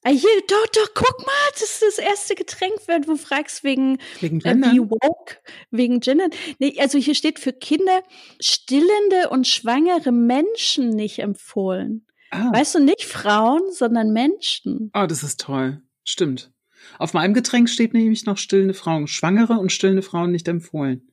ah, 0.03 0.11
hier, 0.11 0.43
doch, 0.47 0.66
doch, 0.75 0.88
guck 0.95 1.19
mal, 1.21 1.51
das 1.53 1.62
ist 1.62 1.83
das 1.83 1.99
erste 1.99 2.35
Getränk, 2.35 2.75
wenn 2.87 3.03
du 3.03 3.16
fragst 3.16 3.64
wegen 3.64 3.97
Wegen 4.21 4.40
äh, 4.40 4.43
Gendern. 4.43 4.75
wie 4.75 4.81
woke, 4.81 5.37
wegen 5.71 6.01
Gendern. 6.01 6.31
Nee, 6.59 6.77
also 6.79 6.99
hier 6.99 7.14
steht 7.14 7.38
für 7.38 7.55
Kinder 7.55 8.03
stillende 8.40 9.31
und 9.31 9.47
schwangere 9.47 10.12
Menschen 10.12 10.90
nicht 10.90 11.21
empfohlen. 11.21 12.07
Ah. 12.31 12.53
Weißt 12.53 12.75
du, 12.75 12.79
nicht 12.81 13.05
Frauen, 13.05 13.61
sondern 13.73 14.12
Menschen. 14.12 14.90
Oh, 14.95 15.07
das 15.07 15.23
ist 15.23 15.40
toll. 15.40 15.83
Stimmt. 16.05 16.53
Auf 16.99 17.12
meinem 17.12 17.35
Getränk 17.35 17.69
steht 17.69 17.93
nämlich 17.93 18.25
noch 18.27 18.38
stillende 18.38 18.75
Frauen. 18.75 19.07
Schwangere 19.07 19.55
und 19.55 19.71
stillende 19.73 20.03
Frauen 20.03 20.31
nicht 20.33 20.49
empfohlen. 20.49 21.11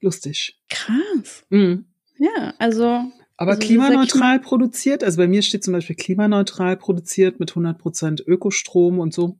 Lustig. 0.00 0.58
Krass. 0.68 1.44
Mhm. 1.50 1.86
Ja, 2.18 2.54
also. 2.58 3.04
Aber 3.38 3.52
Also, 3.52 3.60
klimaneutral 3.66 4.40
produziert, 4.40 5.04
also 5.04 5.18
bei 5.18 5.28
mir 5.28 5.42
steht 5.42 5.62
zum 5.62 5.74
Beispiel 5.74 5.94
klimaneutral 5.96 6.76
produziert 6.78 7.38
mit 7.38 7.52
100% 7.54 8.22
Ökostrom 8.26 8.98
und 8.98 9.12
so. 9.12 9.38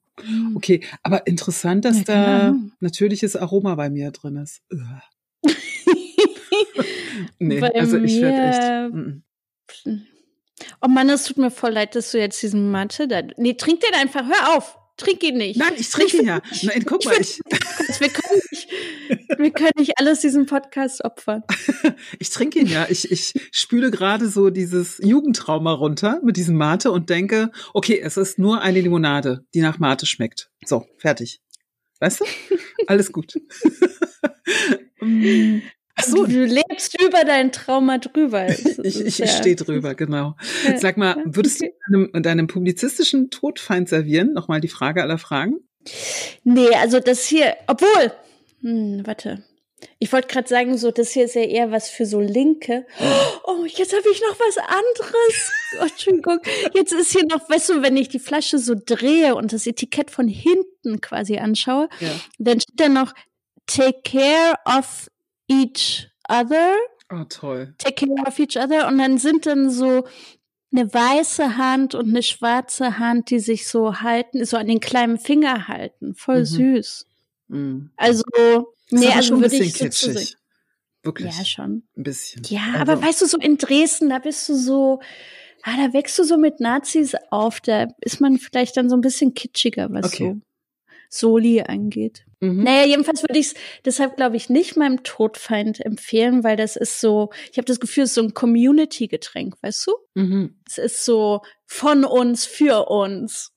Okay, 0.55 0.83
aber 1.03 1.27
interessant, 1.27 1.85
dass 1.87 1.99
Ja, 1.99 2.05
da 2.53 2.55
natürliches 2.81 3.37
Aroma 3.37 3.75
bei 3.75 3.89
mir 3.91 4.11
drin 4.11 4.37
ist. 4.37 4.63
Nee, 7.39 7.61
Bei 7.61 7.75
also 7.75 7.99
ich 7.99 8.21
werde 8.21 8.43
echt. 8.43 8.95
mm, 8.95 10.03
Oh 10.83 10.89
Mann, 10.89 11.09
es 11.09 11.25
tut 11.25 11.39
mir 11.39 11.51
voll 11.51 11.73
leid, 11.73 11.95
dass 11.95 12.13
du 12.13 12.19
jetzt 12.19 12.43
diesen 12.43 12.71
Mathe 12.71 13.09
da. 13.09 13.23
Nee, 13.37 13.55
trink 13.55 13.81
den 13.81 13.95
einfach, 13.95 14.25
hör 14.27 14.57
auf. 14.57 14.77
Trink 14.99 15.23
ihn 15.25 15.37
nicht. 15.37 15.59
Nein, 15.59 15.75
ich 15.77 15.91
trinke 15.91 16.17
Ich- 16.17 16.27
ja. 16.27 16.41
Nein, 16.63 16.85
guck 16.87 17.05
mal, 17.05 17.21
ich, 17.21 17.39
Wir 18.01 18.09
können 18.09 18.41
nicht, 18.51 18.69
wir 19.39 19.51
können 19.51 19.73
nicht 19.77 19.93
alles 19.99 20.21
diesem 20.21 20.47
Podcast 20.47 21.05
opfern. 21.05 21.43
ich 22.19 22.31
trinke 22.31 22.61
ihn 22.61 22.67
ja. 22.67 22.87
Ich, 22.89 23.11
ich 23.11 23.35
spüle 23.53 23.91
gerade 23.91 24.27
so 24.31 24.49
dieses 24.49 24.99
Jugendtrauma 25.05 25.73
runter 25.73 26.21
mit 26.25 26.39
diesem 26.39 26.57
Mate 26.57 26.91
und 26.93 27.11
denke, 27.11 27.51
okay, 27.75 28.01
es 28.03 28.17
ist 28.17 28.39
nur 28.39 28.63
eine 28.63 28.81
Limonade, 28.81 29.45
die 29.53 29.61
nach 29.61 29.79
Mate 29.79 30.07
schmeckt. 30.07 30.51
So, 30.65 30.87
fertig. 30.97 31.41
Weißt 32.01 32.21
du? 32.21 32.25
Alles 32.87 33.13
gut. 33.13 33.35
So, 36.05 36.27
Du 36.27 36.45
lebst 36.45 37.01
über 37.01 37.25
dein 37.25 37.53
Trauma 37.53 37.99
drüber. 37.99 38.47
Ich, 38.83 39.01
ich, 39.01 39.21
ich 39.23 39.31
stehe 39.31 39.57
drüber, 39.57 39.95
genau. 39.95 40.37
Ja, 40.65 40.79
Sag 40.79 40.97
mal, 40.97 41.17
würdest 41.25 41.61
okay. 41.63 41.73
du 41.91 42.07
deinem, 42.09 42.23
deinem 42.23 42.47
publizistischen 42.47 43.31
Todfeind 43.31 43.89
servieren? 43.89 44.33
Nochmal 44.35 44.61
die 44.61 44.69
Frage 44.69 45.03
aller 45.03 45.19
Fragen. 45.19 45.57
Nee, 46.45 46.69
also 46.75 47.01
das 47.01 47.27
hier, 47.27 47.57
obwohl, 47.67 48.13
hm, 48.61 49.03
warte. 49.07 49.43
Ich 49.99 50.13
wollte 50.13 50.29
gerade 50.29 50.49
sagen, 50.49 50.79
so 50.79 50.91
das 50.91 51.11
hier 51.13 51.25
ist 51.27 51.35
ja 51.35 51.43
eher 51.43 51.71
was 51.71 51.89
für 51.91 52.07
so 52.07 52.21
Linke. 52.21 52.87
Oh, 53.45 53.65
jetzt 53.67 53.93
habe 53.95 54.09
ich 54.11 54.21
noch 54.23 54.39
was 54.41 54.57
anderes. 54.59 55.53
Oh, 55.81 55.83
Entschuldigung. 55.85 56.39
Jetzt 56.75 56.93
ist 56.93 57.13
hier 57.13 57.25
noch, 57.27 57.49
weißt 57.49 57.69
du, 57.71 57.83
wenn 57.83 57.97
ich 57.97 58.09
die 58.09 58.19
Flasche 58.19 58.59
so 58.59 58.75
drehe 58.75 59.35
und 59.35 59.53
das 59.53 59.67
Etikett 59.67 60.11
von 60.11 60.29
hinten 60.29 61.01
quasi 61.01 61.39
anschaue, 61.39 61.89
Ja. 62.01 62.09
dann 62.39 62.61
steht 62.61 62.81
da 62.81 62.89
noch 62.89 63.13
Take 63.67 64.01
care 64.05 64.55
of 64.67 65.09
each 65.49 66.09
other. 66.29 66.75
Oh, 67.13 67.25
toll. 67.29 67.75
Take 67.79 68.07
care 68.07 68.27
of 68.27 68.39
each 68.39 68.57
other. 68.57 68.89
Und 68.89 68.99
dann 68.99 69.19
sind 69.19 69.47
dann 69.47 69.71
so 69.71 70.05
eine 70.73 70.93
weiße 70.93 71.57
Hand 71.57 71.95
und 71.95 72.09
eine 72.09 72.23
schwarze 72.23 72.99
Hand, 72.99 73.31
die 73.31 73.39
sich 73.39 73.69
so 73.69 74.01
halten, 74.01 74.45
so 74.45 74.57
an 74.57 74.67
den 74.67 74.81
kleinen 74.81 75.19
Finger 75.19 75.69
halten. 75.69 76.15
Voll 76.15 76.41
Mhm. 76.41 76.45
süß. 76.45 77.07
Mm. 77.49 77.79
Also, 77.97 78.25
Ist 78.91 78.93
nee, 78.93 79.07
also 79.09 79.29
schon 79.29 79.37
ein 79.39 79.43
bisschen 79.43 79.65
ich 79.67 79.75
kitschig. 79.75 80.37
Wirklich. 81.03 81.39
Ja, 81.39 81.45
schon. 81.45 81.85
Ein 81.97 82.03
bisschen. 82.03 82.43
Ja, 82.49 82.63
Also- 82.75 82.79
aber 82.93 83.03
weißt 83.03 83.23
du, 83.23 83.27
so 83.27 83.39
in 83.39 83.57
Dresden, 83.59 84.11
da 84.11 84.19
bist 84.19 84.49
du 84.49 84.55
so, 84.57 85.01
ah, 85.63 85.77
da 85.77 85.93
wächst 85.93 86.19
du 86.19 86.25
so 86.25 86.37
mit 86.37 86.59
Nazis 86.59 87.15
auf, 87.31 87.61
da 87.61 87.87
ist 88.01 88.21
man 88.21 88.39
vielleicht 88.39 88.77
dann 88.77 88.91
so 88.91 88.97
ein 88.97 89.01
bisschen 89.01 89.33
kitschiger, 89.35 89.87
was 89.93 90.07
Okay. 90.07 90.35
so 90.35 90.41
Soli 91.09 91.63
angeht. 91.63 92.27
Mhm. 92.41 92.65
Naja, 92.65 92.87
jedenfalls 92.87 93.23
würde 93.23 93.39
ich 93.39 93.47
es 93.47 93.55
deshalb, 93.85 94.17
glaube 94.17 94.37
ich, 94.37 94.51
nicht 94.51 94.77
meinem 94.77 95.03
Todfeind 95.03 95.85
empfehlen, 95.85 96.45
weil 96.45 96.57
das 96.57 96.77
ist 96.77 97.01
so, 97.01 97.31
ich 97.51 97.57
habe 97.57 97.65
das 97.65 97.81
Gefühl, 97.81 98.05
es 98.05 98.11
ist 98.11 98.15
so 98.17 98.23
ein 98.23 98.35
Community-Getränk, 98.35 99.55
weißt 99.63 99.87
du? 99.87 99.93
Mhm. 100.15 100.55
Es 100.67 100.79
ist 100.79 101.05
so 101.05 101.41
von 101.65 102.05
uns, 102.05 102.45
für 102.45 102.89
uns. 102.89 103.53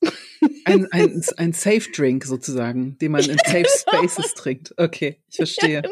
Ein, 0.64 0.88
ein, 0.92 1.22
ein 1.36 1.52
Safe 1.52 1.90
Drink 1.94 2.24
sozusagen, 2.24 2.96
den 2.98 3.12
man 3.12 3.22
in 3.22 3.38
Safe 3.44 3.66
Spaces 3.68 4.34
trinkt. 4.34 4.74
Okay, 4.78 5.18
ich 5.28 5.36
verstehe. 5.36 5.82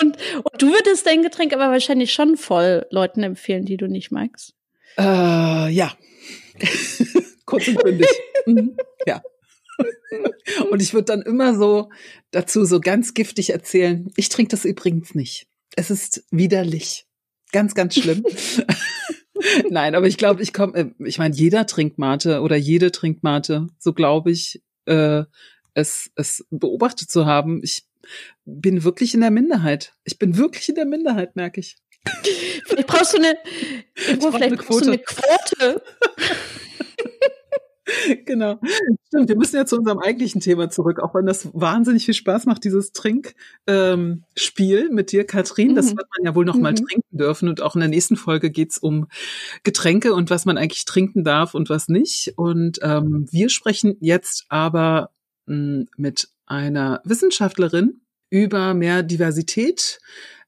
Und, 0.00 0.16
und 0.42 0.62
du 0.62 0.72
würdest 0.72 1.06
dein 1.06 1.22
Getränk 1.22 1.52
aber 1.52 1.70
wahrscheinlich 1.70 2.12
schon 2.12 2.36
voll 2.36 2.86
Leuten 2.90 3.22
empfehlen, 3.22 3.66
die 3.66 3.76
du 3.76 3.86
nicht 3.86 4.10
magst. 4.10 4.54
Äh, 4.98 5.02
ja. 5.70 5.92
Kurz 7.44 7.68
und 7.68 7.82
bündig. 7.82 8.08
Mhm. 8.46 8.76
Ja. 9.06 9.22
Und 10.70 10.82
ich 10.82 10.94
würde 10.94 11.04
dann 11.04 11.22
immer 11.22 11.54
so 11.54 11.90
dazu 12.30 12.64
so 12.64 12.80
ganz 12.80 13.14
giftig 13.14 13.50
erzählen, 13.50 14.10
ich 14.16 14.28
trinke 14.28 14.50
das 14.50 14.64
übrigens 14.64 15.14
nicht. 15.14 15.46
Es 15.76 15.90
ist 15.90 16.24
widerlich. 16.30 17.06
Ganz, 17.52 17.74
ganz 17.74 17.94
schlimm. 17.94 18.24
Nein, 19.70 19.94
aber 19.94 20.06
ich 20.06 20.16
glaube, 20.16 20.42
ich 20.42 20.52
komme, 20.52 20.76
äh, 20.76 21.04
ich 21.04 21.18
meine, 21.18 21.34
jeder 21.34 21.66
trinkt 21.66 21.98
Mate 21.98 22.40
oder 22.40 22.56
jede 22.56 22.90
trinkt 22.90 23.22
Mate. 23.22 23.68
So 23.78 23.92
glaube 23.92 24.30
ich, 24.30 24.62
äh, 24.86 25.24
es, 25.74 26.10
es 26.16 26.46
beobachtet 26.50 27.10
zu 27.10 27.26
haben. 27.26 27.60
Ich 27.62 27.84
bin 28.44 28.84
wirklich 28.84 29.14
in 29.14 29.20
der 29.20 29.30
Minderheit. 29.30 29.94
Ich 30.04 30.18
bin 30.18 30.36
wirklich 30.36 30.68
in 30.68 30.74
der 30.74 30.86
Minderheit, 30.86 31.36
merke 31.36 31.60
ich. 31.60 31.76
Vielleicht 32.66 32.88
brauchst 32.88 33.12
du 33.14 33.18
eine, 33.18 33.36
vielleicht 33.94 34.42
eine 34.42 34.56
brauchst 34.56 34.86
du 34.86 34.90
eine 34.90 34.98
Quote. 34.98 35.82
genau. 38.26 38.60
Stimmt, 39.06 39.28
wir 39.28 39.36
müssen 39.36 39.56
ja 39.56 39.66
zu 39.66 39.76
unserem 39.76 39.98
eigentlichen 39.98 40.40
Thema 40.40 40.70
zurück, 40.70 41.00
auch 41.00 41.14
wenn 41.14 41.26
das 41.26 41.48
wahnsinnig 41.52 42.04
viel 42.04 42.14
Spaß 42.14 42.46
macht, 42.46 42.64
dieses 42.64 42.92
Trinkspiel 42.92 43.36
ähm, 43.66 44.94
mit 44.94 45.12
dir, 45.12 45.24
Katrin. 45.24 45.72
Mhm. 45.72 45.74
Das 45.74 45.90
wird 45.90 46.06
man 46.16 46.24
ja 46.24 46.34
wohl 46.34 46.44
noch 46.44 46.56
mhm. 46.56 46.62
mal 46.62 46.74
trinken 46.74 47.16
dürfen. 47.16 47.48
Und 47.48 47.62
auch 47.62 47.74
in 47.74 47.80
der 47.80 47.88
nächsten 47.88 48.16
Folge 48.16 48.50
geht's 48.50 48.78
um 48.78 49.08
Getränke 49.62 50.14
und 50.14 50.30
was 50.30 50.44
man 50.44 50.58
eigentlich 50.58 50.84
trinken 50.84 51.24
darf 51.24 51.54
und 51.54 51.70
was 51.70 51.88
nicht. 51.88 52.34
Und 52.36 52.78
ähm, 52.82 53.26
wir 53.30 53.48
sprechen 53.48 53.96
jetzt 54.00 54.46
aber 54.48 55.10
mh, 55.46 55.54
hm, 55.54 55.88
mit 55.96 56.28
einer 56.46 57.00
Wissenschaftlerin 57.04 58.00
über 58.30 58.74
mehr 58.74 59.02
Diversität 59.02 60.00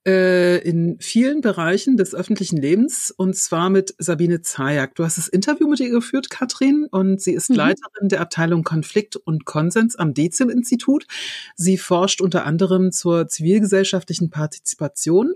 äh, 0.07 0.59
in 0.59 0.97
vielen 1.01 1.41
Bereichen 1.41 1.97
des 1.97 2.15
öffentlichen 2.15 2.57
Lebens 2.57 3.13
und 3.17 3.37
zwar 3.37 3.69
mit 3.71 3.95
Sabine 3.99 4.41
Zajak. 4.41 4.95
Du 4.95 5.05
hast 5.05 5.19
das 5.19 5.29
Interview 5.29 5.69
mit 5.69 5.81
ihr 5.81 5.91
geführt, 5.91 6.31
Katrin, 6.31 6.87
und 6.91 7.21
sie 7.21 7.35
ist 7.35 7.51
mhm. 7.51 7.57
Leiterin 7.57 8.09
der 8.09 8.21
Abteilung 8.21 8.65
Konflikt 8.65 9.17
und 9.17 9.45
Konsens 9.45 9.97
am 9.97 10.15
DECIM-Institut. 10.15 11.07
Sie 11.55 11.77
forscht 11.77 12.21
unter 12.21 12.47
anderem 12.47 12.93
zur 12.93 13.29
zivilgesellschaftlichen 13.29 14.31
Partizipation 14.31 15.35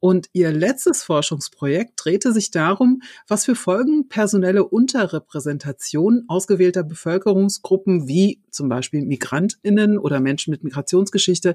und 0.00 0.28
ihr 0.32 0.50
letztes 0.50 1.02
Forschungsprojekt 1.02 1.92
drehte 1.96 2.32
sich 2.32 2.50
darum, 2.50 3.02
was 3.28 3.44
für 3.44 3.54
Folgen 3.54 4.08
personelle 4.08 4.64
Unterrepräsentation 4.64 6.24
ausgewählter 6.26 6.82
Bevölkerungsgruppen 6.82 8.08
wie 8.08 8.42
zum 8.50 8.68
Beispiel 8.68 9.04
Migrantinnen 9.04 9.98
oder 9.98 10.20
Menschen 10.20 10.50
mit 10.50 10.64
Migrationsgeschichte, 10.64 11.54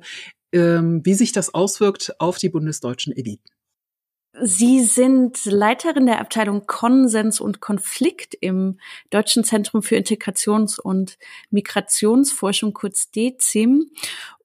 ähm, 0.51 1.01
wie 1.03 1.15
sich 1.15 1.31
das 1.31 1.53
auswirkt 1.53 2.13
auf 2.19 2.37
die 2.37 2.49
bundesdeutschen 2.49 3.15
Eliten. 3.15 3.49
Sie 4.41 4.83
sind 4.83 5.45
Leiterin 5.45 6.07
der 6.07 6.19
Abteilung 6.19 6.67
Konsens 6.67 7.39
und 7.39 7.61
Konflikt 7.61 8.35
im 8.41 8.79
Deutschen 9.09 9.45
Zentrum 9.45 9.81
für 9.81 9.95
Integrations- 9.95 10.77
und 10.77 11.17
Migrationsforschung, 11.51 12.73
kurz 12.73 13.09
DEZIM. 13.11 13.89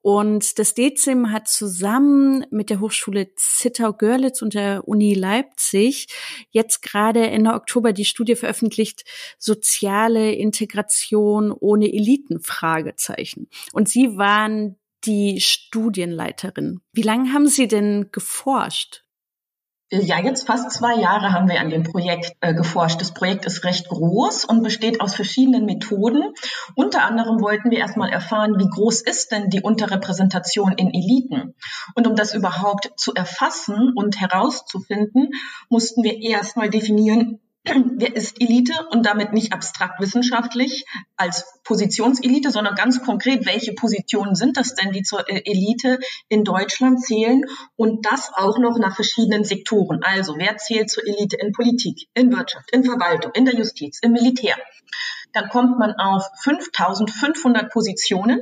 Und 0.03 0.59
das 0.59 0.75
DEZIM 0.75 1.31
hat 1.31 1.49
zusammen 1.49 2.47
mit 2.51 2.71
der 2.71 2.81
Hochschule 2.81 3.35
Zittau-Görlitz 3.35 4.41
und 4.41 4.55
der 4.55 4.89
Uni 4.89 5.13
Leipzig 5.15 6.09
jetzt 6.51 6.83
gerade 6.83 7.27
Ende 7.27 7.53
Oktober 7.53 7.93
die 7.93 8.07
Studie 8.07 8.35
veröffentlicht, 8.35 9.05
soziale 9.39 10.33
Integration 10.33 11.53
ohne 11.53 11.93
Eliten, 11.93 12.41
Fragezeichen. 12.41 13.49
Und 13.73 13.89
Sie 13.89 14.17
waren 14.17 14.77
die 15.05 15.41
Studienleiterin. 15.41 16.81
Wie 16.93 17.03
lange 17.03 17.33
haben 17.33 17.49
Sie 17.49 17.69
denn 17.69 18.09
geforscht? 18.11 19.05
Ja, 19.93 20.21
jetzt 20.21 20.47
fast 20.47 20.71
zwei 20.71 20.95
Jahre 21.01 21.33
haben 21.33 21.49
wir 21.49 21.59
an 21.59 21.69
dem 21.69 21.83
Projekt 21.83 22.37
äh, 22.41 22.55
geforscht. 22.55 23.01
Das 23.01 23.13
Projekt 23.13 23.45
ist 23.45 23.65
recht 23.65 23.89
groß 23.89 24.45
und 24.45 24.63
besteht 24.63 25.01
aus 25.01 25.17
verschiedenen 25.17 25.65
Methoden. 25.65 26.33
Unter 26.77 27.03
anderem 27.03 27.41
wollten 27.41 27.73
wir 27.73 27.79
erstmal 27.79 28.11
erfahren, 28.11 28.55
wie 28.59 28.69
groß 28.69 29.01
ist 29.01 29.33
denn 29.33 29.51
die 29.51 29.63
Unterrepräsentation 29.63 30.75
in 30.75 30.95
Eliten? 30.95 31.57
Und 31.97 32.07
um 32.07 32.15
das 32.15 32.35
überhaupt 32.35 32.93
zu 32.97 33.15
erfassen 33.15 33.93
und 33.97 34.21
herauszufinden, 34.21 35.31
mussten 35.69 36.05
wir 36.05 36.23
erstmal 36.23 36.71
definieren, 36.71 37.41
ist 37.65 38.41
Elite 38.41 38.73
und 38.91 39.05
damit 39.05 39.33
nicht 39.33 39.53
abstrakt 39.53 40.01
wissenschaftlich 40.01 40.87
als 41.17 41.45
Positionselite, 41.65 42.51
sondern 42.51 42.75
ganz 42.75 43.03
konkret, 43.03 43.45
welche 43.45 43.75
Positionen 43.75 44.35
sind 44.35 44.57
das 44.57 44.75
denn, 44.75 44.93
die 44.93 45.03
zur 45.03 45.29
äh, 45.29 45.43
Elite 45.45 45.99
in 46.29 46.45
Deutschland 46.45 47.03
zählen 47.03 47.45
und 47.77 48.07
das 48.07 48.31
auch 48.35 48.59
noch 48.59 48.79
nach 48.79 48.95
verschiedenen 48.95 49.45
Sektoren. 49.45 50.01
Also 50.03 50.37
wer 50.39 50.57
zählt 50.57 50.91
zur 50.91 51.07
Elite 51.07 51.37
in 51.37 51.53
Politik, 51.53 52.09
in 52.15 52.33
Wirtschaft, 52.33 52.71
in 52.73 52.85
Verwaltung, 52.85 53.33
in 53.35 53.45
der 53.45 53.55
Justiz, 53.55 53.99
im 54.01 54.13
Militär. 54.13 54.57
Dann 55.33 55.49
kommt 55.49 55.79
man 55.79 55.93
auf 55.93 56.25
5500 56.43 57.71
Positionen 57.71 58.41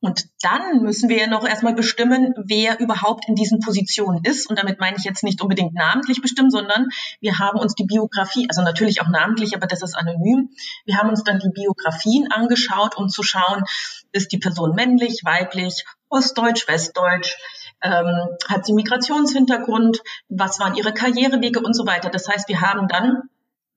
und 0.00 0.24
dann 0.40 0.80
müssen 0.82 1.10
wir 1.10 1.18
ja 1.18 1.26
noch 1.26 1.46
erstmal 1.46 1.74
bestimmen, 1.74 2.32
wer 2.36 2.80
überhaupt 2.80 3.28
in 3.28 3.34
diesen 3.34 3.60
Positionen 3.60 4.24
ist. 4.24 4.48
Und 4.48 4.58
damit 4.58 4.80
meine 4.80 4.96
ich 4.96 5.04
jetzt 5.04 5.22
nicht 5.22 5.42
unbedingt 5.42 5.74
namentlich 5.74 6.22
bestimmen, 6.22 6.50
sondern 6.50 6.88
wir 7.20 7.38
haben 7.38 7.58
uns 7.58 7.74
die 7.74 7.84
Biografie, 7.84 8.46
also 8.48 8.62
natürlich 8.62 9.02
auch 9.02 9.08
namentlich, 9.08 9.54
aber 9.54 9.66
das 9.66 9.82
ist 9.82 9.94
anonym. 9.94 10.50
Wir 10.86 10.96
haben 10.96 11.10
uns 11.10 11.22
dann 11.22 11.38
die 11.38 11.50
Biografien 11.50 12.32
angeschaut, 12.32 12.96
um 12.96 13.08
zu 13.08 13.22
schauen, 13.22 13.64
ist 14.12 14.32
die 14.32 14.38
Person 14.38 14.74
männlich, 14.74 15.20
weiblich, 15.22 15.84
ostdeutsch, 16.08 16.66
westdeutsch, 16.66 17.36
ähm, 17.82 18.36
hat 18.48 18.64
sie 18.64 18.72
Migrationshintergrund, 18.72 20.00
was 20.28 20.58
waren 20.60 20.76
ihre 20.76 20.94
Karrierewege 20.94 21.60
und 21.60 21.74
so 21.74 21.86
weiter. 21.86 22.08
Das 22.08 22.26
heißt, 22.26 22.48
wir 22.48 22.62
haben 22.62 22.88
dann 22.88 23.28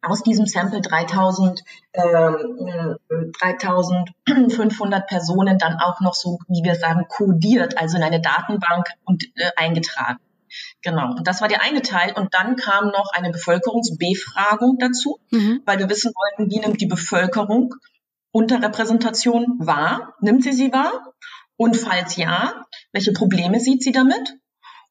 aus 0.03 0.21
diesem 0.21 0.45
Sample 0.45 0.81
3000, 0.81 1.63
äh, 1.93 2.31
3500 3.39 5.07
Personen 5.07 5.57
dann 5.57 5.77
auch 5.79 6.01
noch 6.01 6.13
so, 6.13 6.39
wie 6.47 6.63
wir 6.63 6.75
sagen, 6.75 7.05
codiert, 7.07 7.77
also 7.77 7.97
in 7.97 8.03
eine 8.03 8.21
Datenbank 8.21 8.89
und 9.05 9.23
äh, 9.35 9.51
eingetragen. 9.55 10.19
Genau. 10.83 11.15
Und 11.17 11.27
das 11.27 11.41
war 11.41 11.47
der 11.47 11.63
eine 11.63 11.81
Teil. 11.81 12.13
Und 12.13 12.33
dann 12.33 12.55
kam 12.55 12.87
noch 12.87 13.11
eine 13.13 13.31
Bevölkerungsbefragung 13.31 14.77
dazu, 14.77 15.19
mhm. 15.31 15.61
weil 15.65 15.79
wir 15.79 15.89
wissen 15.89 16.11
wollten, 16.13 16.51
wie 16.51 16.59
nimmt 16.59 16.81
die 16.81 16.87
Bevölkerung 16.87 17.73
Unterrepräsentation 18.31 19.57
wahr? 19.59 20.15
Nimmt 20.19 20.43
sie 20.43 20.53
sie 20.53 20.71
wahr? 20.73 21.13
Und 21.55 21.77
falls 21.77 22.17
ja, 22.17 22.65
welche 22.91 23.13
Probleme 23.13 23.59
sieht 23.59 23.83
sie 23.83 23.91
damit? 23.91 24.35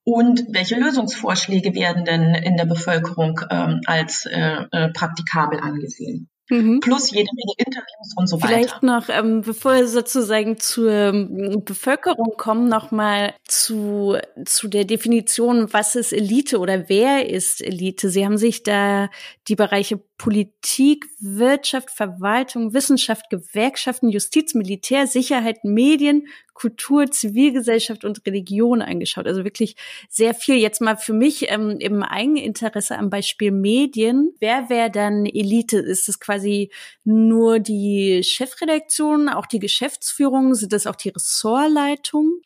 Und 0.05 0.45
welche 0.49 0.77
Lösungsvorschläge 0.77 1.75
werden 1.75 2.05
denn 2.05 2.35
in 2.35 2.57
der 2.57 2.67
Bevölkerung 2.67 3.41
ähm, 3.51 3.81
als 3.87 4.27
äh, 4.27 4.65
äh, 4.73 4.88
praktikabel 4.91 5.61
angesehen? 5.61 6.29
Mhm. 6.53 6.81
Plus 6.81 7.11
jede 7.12 7.31
Menge 7.35 7.55
Interviews 7.57 8.15
und 8.17 8.27
so 8.27 8.37
weiter. 8.37 8.49
Vielleicht 8.49 8.83
noch, 8.83 9.09
ähm, 9.09 9.43
bevor 9.43 9.75
wir 9.75 9.87
sozusagen 9.87 10.59
zur 10.59 10.91
ähm, 10.91 11.62
Bevölkerung 11.65 12.35
kommen, 12.37 12.69
noch 12.69 12.91
mal 12.91 13.33
zu, 13.47 14.19
zu 14.45 14.69
der 14.69 14.85
Definition, 14.85 15.73
was 15.73 15.95
ist 15.95 16.12
Elite 16.12 16.59
oder 16.59 16.88
wer 16.88 17.31
ist 17.31 17.62
Elite? 17.62 18.11
Sie 18.11 18.25
haben 18.25 18.38
sich 18.38 18.65
da 18.65 19.09
die 19.49 19.55
Bereiche 19.55 19.99
Politik, 20.19 21.07
Wirtschaft, 21.21 21.91
Verwaltung, 21.91 22.75
Wissenschaft, 22.75 23.31
Gewerkschaften, 23.31 24.09
Justiz, 24.09 24.55
Militär, 24.55 25.07
Sicherheit, 25.07 25.65
Medien, 25.65 26.27
Kultur, 26.55 27.11
Zivilgesellschaft 27.11 28.05
und 28.05 28.25
Religion 28.27 28.83
angeschaut. 28.83 29.27
Also 29.27 29.45
wirklich 29.45 29.77
sehr 30.09 30.35
viel. 30.35 30.57
Jetzt 30.57 30.81
mal 30.81 30.97
für 30.97 31.12
mich 31.12 31.51
ähm, 31.51 31.77
im 31.79 32.03
Eigeninteresse 32.03 32.97
am 32.97 33.11
Beispiel 33.11 33.51
Medien. 33.51 34.35
Wer 34.41 34.69
wäre 34.69 34.91
dann 34.91 35.27
Elite? 35.27 35.79
Ist 35.79 36.09
es 36.09 36.21
quasi 36.21 36.71
nur 37.05 37.59
die 37.59 38.23
Chefredaktion, 38.23 39.29
auch 39.29 39.47
die 39.47 39.59
Geschäftsführung? 39.59 40.55
Sind 40.55 40.73
das 40.73 40.87
auch 40.87 40.97
die 40.97 41.11
Ressortleitung? 41.11 42.43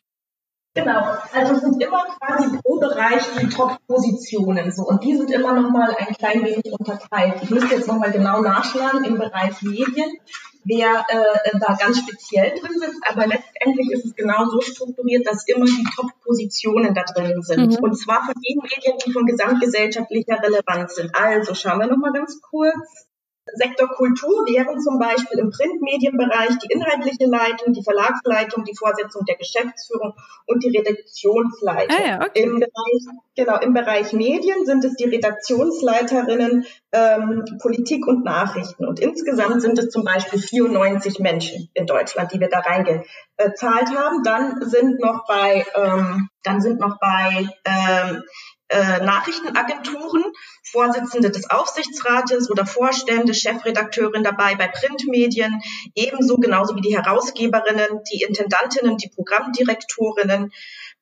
Genau, 0.77 1.17
also 1.33 1.53
es 1.55 1.61
sind 1.61 1.81
immer 1.81 2.03
quasi 2.19 2.55
pro 2.61 2.79
Bereich 2.79 3.23
die 3.41 3.49
Top-Positionen 3.49 4.71
so 4.71 4.83
und 4.83 5.03
die 5.03 5.17
sind 5.17 5.31
immer 5.31 5.59
noch 5.59 5.71
mal 5.71 5.95
ein 5.97 6.13
klein 6.13 6.43
wenig 6.43 6.71
unterteilt. 6.71 7.41
Ich 7.41 7.49
müsste 7.49 7.73
jetzt 7.73 7.87
noch 7.87 7.97
mal 7.97 8.11
genau 8.11 8.41
nachschlagen 8.41 9.03
im 9.03 9.17
Bereich 9.17 9.59
Medien, 9.63 10.19
wer 10.67 11.05
äh, 11.09 11.57
da 11.59 11.75
ganz 11.75 11.99
speziell 11.99 12.51
drin 12.59 12.79
sitzt, 12.79 13.01
aber 13.09 13.27
letztendlich 13.27 13.91
ist 13.91 14.05
es 14.05 14.15
genau 14.15 14.45
so 14.45 14.61
strukturiert, 14.61 15.25
dass 15.25 15.47
immer 15.47 15.65
die 15.65 15.87
Top-Positionen 15.95 16.93
da 16.93 17.03
drin 17.03 17.41
sind 17.41 17.71
mhm. 17.71 17.83
und 17.83 17.95
zwar 17.95 18.25
von 18.25 18.35
den 18.35 18.59
Medien, 18.61 18.97
die 19.05 19.11
von 19.11 19.25
gesamtgesellschaftlicher 19.25 20.41
Relevanz 20.43 20.95
sind. 20.95 21.11
Also 21.15 21.55
schauen 21.55 21.79
wir 21.79 21.87
noch 21.87 21.97
mal 21.97 22.11
ganz 22.11 22.41
kurz. 22.41 23.06
Sektor 23.53 23.87
Kultur 23.89 24.45
wären 24.45 24.79
zum 24.81 24.99
Beispiel 24.99 25.39
im 25.39 25.51
Printmedienbereich 25.51 26.57
die 26.59 26.71
inhaltliche 26.71 27.25
Leitung, 27.25 27.73
die 27.73 27.83
Verlagsleitung, 27.83 28.63
die 28.63 28.75
Vorsetzung 28.75 29.25
der 29.25 29.35
Geschäftsführung 29.35 30.13
und 30.45 30.63
die 30.63 30.75
Redaktionsleitung. 30.75 31.97
Ah 31.97 32.07
ja, 32.07 32.25
okay. 32.25 32.43
Im 32.43 32.59
Bereich, 32.59 33.03
genau, 33.35 33.59
im 33.59 33.73
Bereich 33.73 34.13
Medien 34.13 34.65
sind 34.65 34.83
es 34.85 34.95
die 34.95 35.05
Redaktionsleiterinnen 35.05 36.65
ähm, 36.91 37.45
Politik 37.61 38.07
und 38.07 38.23
Nachrichten. 38.23 38.85
Und 38.85 38.99
insgesamt 38.99 39.61
sind 39.61 39.77
es 39.79 39.89
zum 39.89 40.03
Beispiel 40.03 40.39
94 40.39 41.19
Menschen 41.19 41.69
in 41.73 41.85
Deutschland, 41.85 42.31
die 42.33 42.39
wir 42.39 42.49
da 42.49 42.59
reingezahlt 42.59 43.95
haben. 43.95 44.23
Dann 44.23 44.61
sind 44.61 44.99
noch 44.99 45.25
bei, 45.27 45.65
ähm, 45.75 46.29
dann 46.43 46.61
sind 46.61 46.79
noch 46.79 46.99
bei 46.99 47.47
ähm, 47.65 48.23
äh, 48.69 49.03
Nachrichtenagenturen, 49.03 50.25
Vorsitzende 50.71 51.31
des 51.31 51.49
Aufsichtsrates 51.49 52.49
oder 52.49 52.65
Vorstände, 52.65 53.33
Chefredakteurin 53.33 54.23
dabei 54.23 54.55
bei 54.55 54.67
Printmedien, 54.67 55.61
ebenso 55.95 56.37
genauso 56.37 56.75
wie 56.75 56.81
die 56.81 56.95
Herausgeberinnen, 56.95 58.01
die 58.11 58.21
Intendantinnen, 58.21 58.97
die 58.97 59.09
Programmdirektorinnen. 59.09 60.51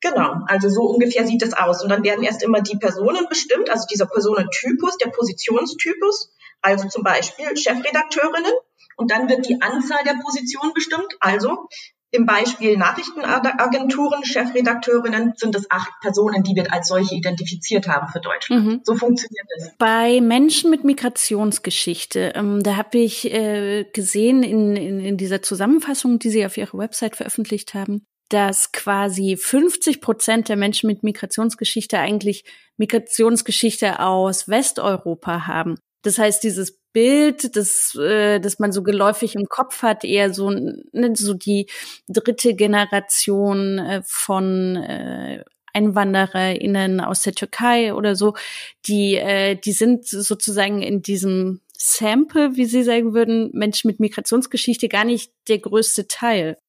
Genau, 0.02 0.36
also 0.48 0.70
so 0.70 0.84
ungefähr 0.84 1.26
sieht 1.26 1.42
es 1.42 1.54
aus. 1.54 1.82
Und 1.82 1.90
dann 1.90 2.04
werden 2.04 2.24
erst 2.24 2.44
immer 2.44 2.62
die 2.62 2.78
Personen 2.78 3.28
bestimmt, 3.30 3.70
also 3.70 3.86
dieser 3.92 4.06
Personentypus, 4.06 4.98
der 4.98 5.10
Positionstypus, 5.10 6.32
also 6.62 6.88
zum 6.88 7.04
Beispiel 7.04 7.56
Chefredakteurinnen. 7.58 8.54
Und 8.98 9.12
dann 9.12 9.28
wird 9.30 9.48
die 9.48 9.62
Anzahl 9.62 10.04
der 10.06 10.16
Positionen 10.22 10.74
bestimmt, 10.74 11.18
also 11.20 11.68
im 12.16 12.26
Beispiel 12.26 12.78
Nachrichtenagenturen, 12.78 14.24
Chefredakteurinnen 14.24 15.34
sind 15.36 15.56
es 15.56 15.70
acht 15.70 15.92
Personen, 16.02 16.44
die 16.44 16.56
wir 16.56 16.72
als 16.74 16.88
solche 16.88 17.16
identifiziert 17.16 17.88
haben 17.88 18.08
für 18.08 18.20
Deutschland. 18.20 18.66
Mhm. 18.66 18.82
So 18.84 18.96
funktioniert 18.96 19.48
es. 19.58 19.72
Bei 19.78 20.22
Menschen 20.22 20.70
mit 20.70 20.84
Migrationsgeschichte, 20.84 22.34
ähm, 22.36 22.64
da 22.64 22.78
habe 22.78 22.98
ich 22.98 23.32
äh, 23.32 23.86
gesehen 23.94 24.44
in, 24.44 24.76
in, 24.76 25.00
in 25.00 25.18
dieser 25.18 25.42
Zusammenfassung, 25.42 26.20
die 26.20 26.30
Sie 26.30 26.46
auf 26.46 26.58
Ihrer 26.58 26.78
Website 26.78 27.16
veröffentlicht 27.16 27.74
haben, 27.74 28.06
dass 28.30 28.72
quasi 28.72 29.38
50 29.38 30.02
Prozent 30.02 30.50
der 30.50 30.56
Menschen 30.56 30.88
mit 30.88 31.04
Migrationsgeschichte 31.04 32.00
eigentlich 32.00 32.44
Migrationsgeschichte 32.78 34.00
aus 34.00 34.48
Westeuropa 34.48 35.48
haben. 35.48 35.78
Das 36.06 36.20
heißt, 36.20 36.44
dieses 36.44 36.78
Bild, 36.94 37.56
das, 37.56 37.96
äh, 37.96 38.40
das 38.40 38.60
man 38.60 38.72
so 38.72 38.84
geläufig 38.84 39.34
im 39.34 39.48
Kopf 39.50 39.82
hat, 39.82 40.04
eher 40.04 40.32
so, 40.32 40.52
ne, 40.52 41.14
so 41.16 41.34
die 41.34 41.66
dritte 42.08 42.54
Generation 42.54 43.80
äh, 43.80 44.02
von 44.06 44.76
äh, 44.76 45.44
EinwandererInnen 45.74 47.02
aus 47.02 47.24
der 47.24 47.34
Türkei 47.34 47.96
oder 47.96 48.16
so, 48.16 48.36
die, 48.88 49.16
äh, 49.16 49.56
die 49.56 49.72
sind 49.72 50.06
sozusagen 50.06 50.84
in 50.84 51.02
diesem 51.02 51.62
Sample, 51.76 52.56
wie 52.56 52.66
Sie 52.66 52.84
sagen 52.84 53.16
würden, 53.16 53.50
Menschen 53.54 53.88
mit 53.88 54.00
Migrationsgeschichte 54.00 54.88
gar 54.88 55.06
nicht 55.06 55.32
der 55.48 55.58
größte 55.58 56.08
Teil. 56.08 56.60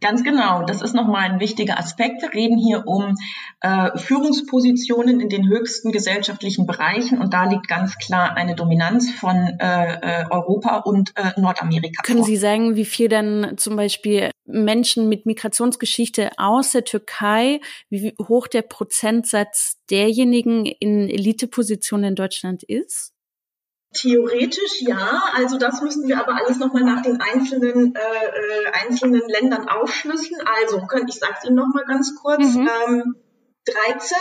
Ganz 0.00 0.22
genau, 0.22 0.62
das 0.62 0.80
ist 0.80 0.94
nochmal 0.94 1.28
ein 1.28 1.40
wichtiger 1.40 1.76
Aspekt. 1.76 2.22
Wir 2.22 2.32
reden 2.32 2.56
hier 2.56 2.86
um 2.86 3.16
äh, 3.60 3.98
Führungspositionen 3.98 5.20
in 5.20 5.28
den 5.28 5.48
höchsten 5.48 5.90
gesellschaftlichen 5.90 6.66
Bereichen 6.66 7.18
und 7.18 7.34
da 7.34 7.46
liegt 7.46 7.66
ganz 7.66 7.98
klar 7.98 8.36
eine 8.36 8.54
Dominanz 8.54 9.10
von 9.10 9.36
äh, 9.36 10.22
äh, 10.22 10.24
Europa 10.30 10.78
und 10.78 11.12
äh, 11.16 11.32
Nordamerika. 11.40 12.02
Können 12.04 12.22
Sie 12.22 12.36
sagen, 12.36 12.76
wie 12.76 12.84
viel 12.84 13.08
dann 13.08 13.54
zum 13.56 13.74
Beispiel 13.74 14.30
Menschen 14.46 15.08
mit 15.08 15.26
Migrationsgeschichte 15.26 16.30
aus 16.36 16.70
der 16.70 16.84
Türkei, 16.84 17.60
wie 17.90 18.14
hoch 18.20 18.46
der 18.46 18.62
Prozentsatz 18.62 19.78
derjenigen 19.90 20.64
in 20.64 21.08
Elitepositionen 21.08 22.10
in 22.10 22.14
Deutschland 22.14 22.62
ist? 22.62 23.12
Theoretisch 23.94 24.82
ja, 24.82 25.22
also 25.34 25.58
das 25.58 25.80
müssten 25.80 26.08
wir 26.08 26.20
aber 26.20 26.36
alles 26.36 26.58
nochmal 26.58 26.84
nach 26.84 27.02
den 27.02 27.20
einzelnen, 27.20 27.94
äh, 27.94 27.98
äh, 27.98 28.84
einzelnen 28.84 29.26
Ländern 29.28 29.68
aufschlüsseln. 29.68 30.40
Also, 30.44 30.82
ich 31.06 31.14
sage 31.14 31.34
es 31.38 31.44
Ihnen 31.44 31.56
nochmal 31.56 31.84
ganz 31.86 32.14
kurz, 32.14 32.54
mhm. 32.54 32.68
ähm, 32.86 33.14
13 33.64 34.16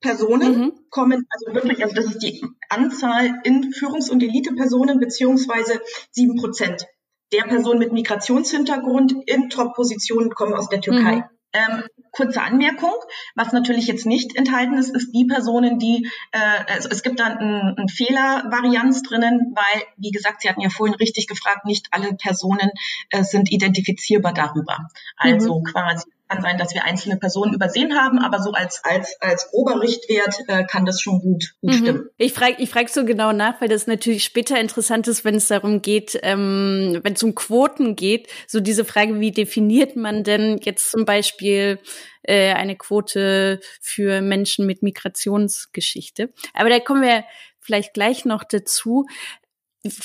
Personen 0.00 0.58
mhm. 0.58 0.72
kommen, 0.90 1.26
also 1.28 1.54
wirklich, 1.54 1.82
also 1.82 1.94
das 1.94 2.06
ist 2.06 2.22
die 2.22 2.46
Anzahl 2.68 3.40
in 3.44 3.72
Führungs- 3.72 4.10
und 4.10 4.22
Elitepersonen, 4.22 5.00
beziehungsweise 5.00 5.80
sieben 6.10 6.36
Prozent 6.36 6.86
der 7.32 7.42
Personen 7.42 7.78
mit 7.78 7.92
Migrationshintergrund 7.92 9.14
in 9.26 9.50
Top-Positionen 9.50 10.30
kommen 10.30 10.54
aus 10.54 10.68
der 10.68 10.80
Türkei. 10.80 11.16
Mhm. 11.16 11.24
Ähm, 11.52 11.82
kurze 12.12 12.42
Anmerkung, 12.42 12.94
was 13.34 13.52
natürlich 13.52 13.86
jetzt 13.86 14.06
nicht 14.06 14.36
enthalten 14.36 14.74
ist, 14.74 14.94
ist 14.94 15.12
die 15.12 15.26
Personen, 15.26 15.78
die, 15.78 16.08
äh, 16.32 16.72
also 16.72 16.88
es 16.90 17.02
gibt 17.02 17.20
da 17.20 17.26
ein, 17.26 17.74
ein 17.76 17.88
Fehlervarianz 17.88 19.02
drinnen, 19.02 19.54
weil, 19.54 19.82
wie 19.96 20.10
gesagt, 20.10 20.42
Sie 20.42 20.48
hatten 20.48 20.60
ja 20.60 20.70
vorhin 20.70 20.94
richtig 20.96 21.26
gefragt, 21.26 21.64
nicht 21.64 21.88
alle 21.90 22.14
Personen 22.14 22.70
äh, 23.10 23.22
sind 23.22 23.50
identifizierbar 23.50 24.34
darüber. 24.34 24.88
Also 25.16 25.60
mhm. 25.60 25.64
quasi 25.64 26.10
kann 26.30 26.42
sein, 26.42 26.58
dass 26.58 26.74
wir 26.74 26.84
einzelne 26.84 27.16
Personen 27.16 27.52
übersehen 27.54 27.94
haben, 27.94 28.18
aber 28.18 28.40
so 28.40 28.52
als 28.52 28.84
als 28.84 29.20
als 29.20 29.50
grober 29.50 29.80
Richtwert 29.80 30.36
äh, 30.46 30.64
kann 30.64 30.84
das 30.84 31.00
schon 31.00 31.20
gut, 31.20 31.54
gut 31.60 31.72
mhm. 31.72 31.76
stimmen. 31.76 32.08
Ich 32.16 32.32
frage 32.32 32.56
ich 32.58 32.70
frag 32.70 32.88
so 32.88 33.04
genau 33.04 33.32
nach, 33.32 33.60
weil 33.60 33.68
das 33.68 33.86
natürlich 33.86 34.24
später 34.24 34.58
interessant 34.58 35.08
ist, 35.08 35.24
wenn 35.24 35.34
es 35.34 35.48
darum 35.48 35.82
geht, 35.82 36.18
ähm, 36.22 37.00
wenn 37.02 37.14
es 37.14 37.22
um 37.22 37.34
Quoten 37.34 37.96
geht, 37.96 38.28
so 38.46 38.60
diese 38.60 38.84
Frage, 38.84 39.18
wie 39.20 39.32
definiert 39.32 39.96
man 39.96 40.22
denn 40.22 40.58
jetzt 40.62 40.90
zum 40.92 41.04
Beispiel 41.04 41.80
äh, 42.22 42.52
eine 42.52 42.76
Quote 42.76 43.60
für 43.80 44.20
Menschen 44.20 44.66
mit 44.66 44.82
Migrationsgeschichte? 44.82 46.32
Aber 46.54 46.68
da 46.68 46.78
kommen 46.78 47.02
wir 47.02 47.24
vielleicht 47.58 47.92
gleich 47.94 48.24
noch 48.24 48.44
dazu 48.44 49.06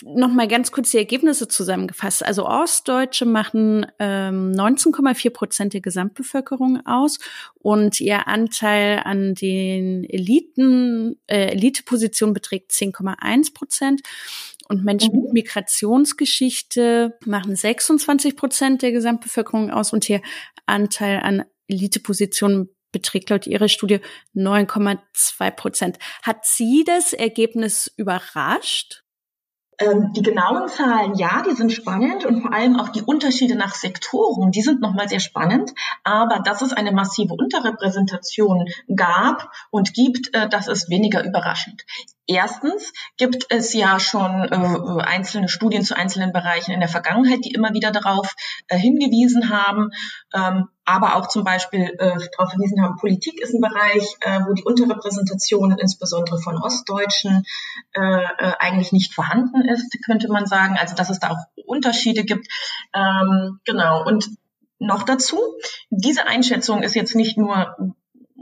noch 0.03 0.31
mal 0.31 0.47
ganz 0.47 0.71
kurz 0.71 0.91
die 0.91 0.97
Ergebnisse 0.97 1.49
zusammengefasst. 1.49 2.25
Also 2.25 2.45
Ostdeutsche 2.45 3.25
machen 3.25 3.85
ähm, 3.99 4.53
19,4 4.53 5.29
Prozent 5.31 5.73
der 5.73 5.81
Gesamtbevölkerung 5.81 6.85
aus 6.85 7.19
und 7.55 7.99
ihr 7.99 8.27
Anteil 8.27 9.01
an 9.03 9.35
den 9.35 10.05
Eliten, 10.05 11.19
äh, 11.27 11.47
Elitepositionen 11.51 12.33
beträgt 12.33 12.71
10,1 12.71 13.53
Prozent. 13.53 14.01
Und 14.67 14.83
Menschen 14.83 15.13
mhm. 15.13 15.23
mit 15.23 15.33
Migrationsgeschichte 15.33 17.17
machen 17.25 17.55
26 17.55 18.35
Prozent 18.35 18.81
der 18.81 18.91
Gesamtbevölkerung 18.91 19.69
aus 19.71 19.93
und 19.93 20.09
ihr 20.09 20.21
Anteil 20.65 21.19
an 21.19 21.43
Elitepositionen 21.67 22.69
beträgt 22.91 23.29
laut 23.29 23.45
Ihrer 23.45 23.67
Studie 23.67 23.99
9,2 24.35 25.51
Prozent. 25.51 25.99
Hat 26.23 26.45
Sie 26.45 26.85
das 26.85 27.11
Ergebnis 27.11 27.91
überrascht? 27.97 29.04
Ähm, 29.79 30.13
die 30.13 30.21
genauen 30.21 30.69
Zahlen, 30.69 31.15
ja, 31.15 31.43
die 31.43 31.55
sind 31.55 31.71
spannend 31.71 32.25
und 32.25 32.41
vor 32.41 32.53
allem 32.53 32.79
auch 32.79 32.89
die 32.89 33.01
Unterschiede 33.01 33.55
nach 33.55 33.75
Sektoren, 33.75 34.51
die 34.51 34.61
sind 34.61 34.81
nochmal 34.81 35.09
sehr 35.09 35.19
spannend. 35.19 35.73
Aber 36.03 36.39
dass 36.39 36.61
es 36.61 36.73
eine 36.73 36.91
massive 36.91 37.33
Unterrepräsentation 37.33 38.65
gab 38.95 39.51
und 39.71 39.93
gibt, 39.93 40.33
äh, 40.33 40.47
das 40.47 40.67
ist 40.67 40.89
weniger 40.89 41.25
überraschend. 41.25 41.85
Erstens 42.27 42.91
gibt 43.17 43.45
es 43.49 43.73
ja 43.73 43.99
schon 43.99 44.43
äh, 44.43 45.03
einzelne 45.03 45.47
Studien 45.47 45.83
zu 45.83 45.95
einzelnen 45.95 46.33
Bereichen 46.33 46.71
in 46.71 46.79
der 46.79 46.89
Vergangenheit, 46.89 47.45
die 47.45 47.51
immer 47.51 47.73
wieder 47.73 47.91
darauf 47.91 48.33
äh, 48.67 48.77
hingewiesen 48.77 49.49
haben, 49.49 49.91
ähm, 50.33 50.69
aber 50.85 51.15
auch 51.15 51.27
zum 51.27 51.43
Beispiel 51.43 51.81
äh, 51.97 52.17
darauf 52.37 52.51
hingewiesen 52.51 52.81
haben, 52.81 52.97
Politik 52.97 53.41
ist 53.41 53.53
ein 53.53 53.61
Bereich, 53.61 54.03
äh, 54.21 54.39
wo 54.47 54.53
die 54.53 54.63
Unterrepräsentation 54.63 55.77
insbesondere 55.77 56.39
von 56.39 56.57
Ostdeutschen 56.57 57.43
äh, 57.93 58.01
äh, 58.01 58.53
eigentlich 58.59 58.91
nicht 58.91 59.13
vorhanden 59.13 59.61
ist, 59.61 59.95
könnte 60.05 60.27
man 60.27 60.45
sagen. 60.45 60.77
Also 60.79 60.95
dass 60.95 61.09
es 61.09 61.19
da 61.19 61.31
auch 61.31 61.63
Unterschiede 61.65 62.23
gibt. 62.23 62.47
Ähm, 62.93 63.59
genau. 63.65 64.05
Und 64.05 64.29
noch 64.79 65.03
dazu, 65.03 65.39
diese 65.89 66.27
Einschätzung 66.27 66.83
ist 66.83 66.95
jetzt 66.95 67.15
nicht 67.15 67.37
nur 67.37 67.95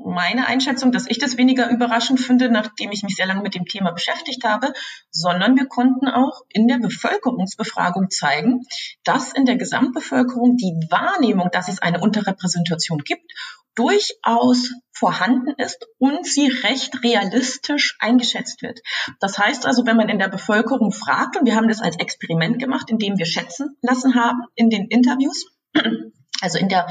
meine 0.05 0.47
Einschätzung, 0.47 0.91
dass 0.91 1.07
ich 1.07 1.17
das 1.17 1.37
weniger 1.37 1.69
überraschend 1.69 2.19
finde, 2.19 2.49
nachdem 2.49 2.91
ich 2.91 3.03
mich 3.03 3.15
sehr 3.15 3.25
lange 3.25 3.41
mit 3.41 3.55
dem 3.55 3.65
Thema 3.65 3.91
beschäftigt 3.91 4.43
habe, 4.43 4.73
sondern 5.11 5.55
wir 5.55 5.67
konnten 5.67 6.07
auch 6.07 6.41
in 6.49 6.67
der 6.67 6.77
Bevölkerungsbefragung 6.77 8.09
zeigen, 8.09 8.61
dass 9.03 9.33
in 9.33 9.45
der 9.45 9.55
Gesamtbevölkerung 9.55 10.57
die 10.57 10.73
Wahrnehmung, 10.89 11.49
dass 11.51 11.69
es 11.69 11.81
eine 11.81 11.99
Unterrepräsentation 11.99 12.99
gibt, 12.99 13.31
durchaus 13.75 14.71
vorhanden 14.91 15.53
ist 15.57 15.87
und 15.97 16.25
sie 16.25 16.47
recht 16.47 17.03
realistisch 17.03 17.97
eingeschätzt 17.99 18.61
wird. 18.61 18.79
Das 19.19 19.37
heißt 19.37 19.65
also, 19.65 19.85
wenn 19.85 19.97
man 19.97 20.09
in 20.09 20.19
der 20.19 20.29
Bevölkerung 20.29 20.91
fragt, 20.91 21.37
und 21.37 21.45
wir 21.45 21.55
haben 21.55 21.67
das 21.67 21.81
als 21.81 21.97
Experiment 21.97 22.59
gemacht, 22.59 22.89
indem 22.89 23.17
wir 23.17 23.25
schätzen 23.25 23.75
lassen 23.81 24.15
haben 24.15 24.43
in 24.55 24.69
den 24.69 24.87
Interviews, 24.87 25.47
also 26.41 26.59
in 26.59 26.69
der, 26.69 26.87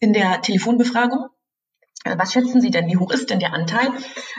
in 0.00 0.12
der 0.12 0.42
Telefonbefragung, 0.42 1.28
was 2.04 2.32
schätzen 2.32 2.60
Sie 2.60 2.70
denn? 2.70 2.86
Wie 2.86 2.96
hoch 2.96 3.10
ist 3.10 3.30
denn 3.30 3.40
der 3.40 3.52
Anteil? 3.52 3.88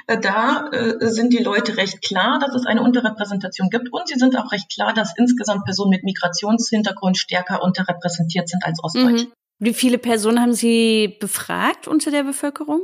Äh, 0.07 0.19
da 0.19 0.69
äh, 0.71 1.09
sind 1.09 1.33
die 1.33 1.43
Leute 1.43 1.77
recht 1.77 2.01
klar, 2.01 2.39
dass 2.39 2.53
es 2.55 2.65
eine 2.65 2.81
Unterrepräsentation 2.81 3.69
gibt 3.69 3.91
und 3.91 4.07
sie 4.07 4.19
sind 4.19 4.37
auch 4.37 4.51
recht 4.51 4.73
klar, 4.73 4.93
dass 4.93 5.13
insgesamt 5.17 5.65
Personen 5.65 5.89
mit 5.89 6.03
Migrationshintergrund 6.03 7.17
stärker 7.17 7.63
unterrepräsentiert 7.63 8.49
sind 8.49 8.63
als 8.63 8.83
Ostdeutsche. 8.83 9.25
Mhm. 9.25 9.33
Wie 9.59 9.73
viele 9.73 9.97
Personen 9.97 10.41
haben 10.41 10.53
Sie 10.53 11.17
befragt 11.19 11.87
unter 11.87 12.11
der 12.11 12.23
Bevölkerung? 12.23 12.81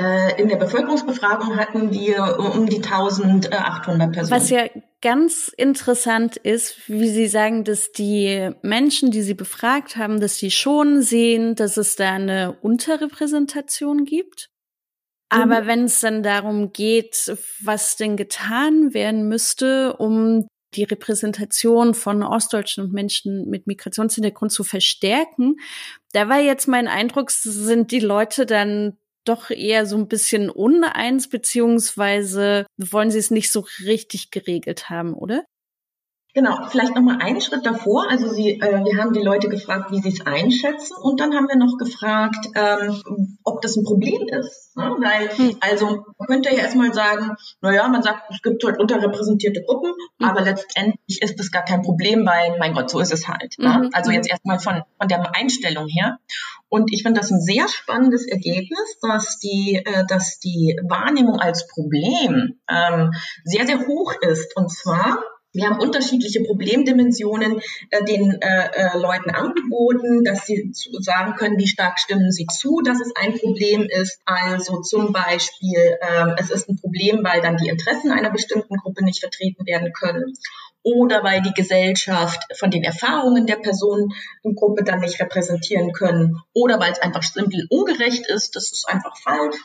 Äh, 0.00 0.40
in 0.40 0.48
der 0.48 0.56
Bevölkerungsbefragung 0.56 1.56
hatten 1.56 1.92
wir 1.92 2.38
um 2.38 2.66
die 2.66 2.82
1800 2.82 4.12
Personen. 4.12 4.30
Was 4.30 4.50
ja 4.50 4.64
ganz 5.04 5.48
interessant 5.48 6.38
ist, 6.38 6.88
wie 6.88 7.10
Sie 7.10 7.26
sagen, 7.26 7.62
dass 7.62 7.92
die 7.92 8.50
Menschen, 8.62 9.10
die 9.10 9.20
Sie 9.20 9.34
befragt 9.34 9.96
haben, 9.96 10.18
dass 10.18 10.38
sie 10.38 10.50
schon 10.50 11.02
sehen, 11.02 11.54
dass 11.56 11.76
es 11.76 11.94
da 11.94 12.14
eine 12.14 12.56
Unterrepräsentation 12.62 14.06
gibt. 14.06 14.48
Aber 15.28 15.62
mhm. 15.62 15.66
wenn 15.66 15.84
es 15.84 16.00
dann 16.00 16.22
darum 16.22 16.72
geht, 16.72 17.36
was 17.62 17.96
denn 17.96 18.16
getan 18.16 18.94
werden 18.94 19.28
müsste, 19.28 19.94
um 19.98 20.48
die 20.74 20.84
Repräsentation 20.84 21.92
von 21.92 22.22
Ostdeutschen 22.22 22.84
und 22.84 22.94
Menschen 22.94 23.50
mit 23.50 23.66
Migrationshintergrund 23.66 24.52
zu 24.52 24.64
verstärken, 24.64 25.56
da 26.12 26.30
war 26.30 26.40
jetzt 26.40 26.66
mein 26.66 26.88
Eindruck, 26.88 27.30
sind 27.30 27.90
die 27.90 28.00
Leute 28.00 28.46
dann 28.46 28.96
doch 29.24 29.50
eher 29.50 29.86
so 29.86 29.96
ein 29.96 30.08
bisschen 30.08 30.50
uneins, 30.50 31.28
beziehungsweise 31.28 32.66
wollen 32.78 33.10
sie 33.10 33.18
es 33.18 33.30
nicht 33.30 33.50
so 33.52 33.66
richtig 33.84 34.30
geregelt 34.30 34.90
haben, 34.90 35.14
oder? 35.14 35.44
Genau, 36.34 36.66
vielleicht 36.68 36.96
nochmal 36.96 37.18
einen 37.20 37.40
Schritt 37.40 37.64
davor. 37.64 38.10
Also 38.10 38.28
Sie, 38.28 38.60
äh, 38.60 38.84
wir 38.84 39.00
haben 39.00 39.12
die 39.12 39.22
Leute 39.22 39.48
gefragt, 39.48 39.92
wie 39.92 40.00
sie 40.00 40.08
es 40.08 40.26
einschätzen 40.26 40.96
und 41.00 41.20
dann 41.20 41.32
haben 41.32 41.46
wir 41.46 41.56
noch 41.56 41.78
gefragt, 41.78 42.48
ähm, 42.56 43.38
ob 43.44 43.62
das 43.62 43.76
ein 43.76 43.84
Problem 43.84 44.26
ist. 44.26 44.76
Ne? 44.76 44.96
Weil, 44.98 45.28
hm. 45.28 45.56
also 45.60 46.04
man 46.18 46.26
könnte 46.26 46.50
ja 46.50 46.56
erstmal 46.56 46.92
sagen, 46.92 47.36
naja, 47.60 47.86
man 47.86 48.02
sagt, 48.02 48.24
es 48.30 48.42
gibt 48.42 48.64
halt 48.64 48.80
unterrepräsentierte 48.80 49.62
Gruppen, 49.62 49.92
hm. 50.18 50.28
aber 50.28 50.40
letztendlich 50.40 51.22
ist 51.22 51.38
das 51.38 51.52
gar 51.52 51.64
kein 51.64 51.82
Problem, 51.82 52.26
weil, 52.26 52.58
mein 52.58 52.74
Gott, 52.74 52.90
so 52.90 52.98
ist 52.98 53.12
es 53.12 53.28
halt. 53.28 53.54
Ne? 53.58 53.68
Mhm. 53.68 53.90
Also 53.92 54.10
jetzt 54.10 54.28
erstmal 54.28 54.58
von, 54.58 54.82
von 54.98 55.06
der 55.06 55.36
Einstellung 55.36 55.86
her. 55.86 56.18
Und 56.68 56.92
ich 56.92 57.04
finde 57.04 57.20
das 57.20 57.30
ein 57.30 57.40
sehr 57.40 57.68
spannendes 57.68 58.26
Ergebnis, 58.26 58.98
dass 59.00 59.38
die, 59.38 59.80
äh, 59.84 60.04
dass 60.08 60.40
die 60.40 60.76
Wahrnehmung 60.88 61.38
als 61.38 61.68
Problem 61.68 62.58
ähm, 62.68 63.12
sehr, 63.44 63.66
sehr 63.66 63.86
hoch 63.86 64.14
ist. 64.20 64.56
Und 64.56 64.72
zwar 64.72 65.22
wir 65.54 65.66
haben 65.66 65.80
unterschiedliche 65.80 66.42
Problemdimensionen 66.42 67.60
äh, 67.90 68.04
den 68.04 68.42
äh, 68.42 68.68
äh, 68.72 68.98
Leuten 68.98 69.30
angeboten, 69.30 70.24
dass 70.24 70.46
sie 70.46 70.72
zu, 70.72 70.90
sagen 71.00 71.36
können, 71.36 71.56
wie 71.58 71.68
stark 71.68 72.00
stimmen 72.00 72.32
sie 72.32 72.46
zu, 72.46 72.80
dass 72.84 73.00
es 73.00 73.12
ein 73.14 73.38
Problem 73.38 73.86
ist. 73.88 74.20
Also 74.24 74.80
zum 74.82 75.12
Beispiel, 75.12 75.96
äh, 76.00 76.34
es 76.38 76.50
ist 76.50 76.68
ein 76.68 76.76
Problem, 76.76 77.20
weil 77.22 77.40
dann 77.40 77.56
die 77.56 77.68
Interessen 77.68 78.10
einer 78.10 78.30
bestimmten 78.30 78.76
Gruppe 78.76 79.04
nicht 79.04 79.20
vertreten 79.20 79.64
werden 79.64 79.92
können. 79.92 80.34
Oder 80.82 81.24
weil 81.24 81.40
die 81.40 81.54
Gesellschaft 81.54 82.44
von 82.58 82.70
den 82.70 82.84
Erfahrungen 82.84 83.46
der 83.46 83.56
Personengruppe 83.56 84.84
dann 84.84 85.00
nicht 85.00 85.18
repräsentieren 85.18 85.92
können. 85.92 86.36
Oder 86.52 86.78
weil 86.78 86.92
es 86.92 87.00
einfach 87.00 87.22
simpel 87.22 87.66
ungerecht 87.70 88.26
ist, 88.28 88.54
das 88.54 88.70
ist 88.70 88.86
einfach 88.88 89.16
falsch 89.16 89.56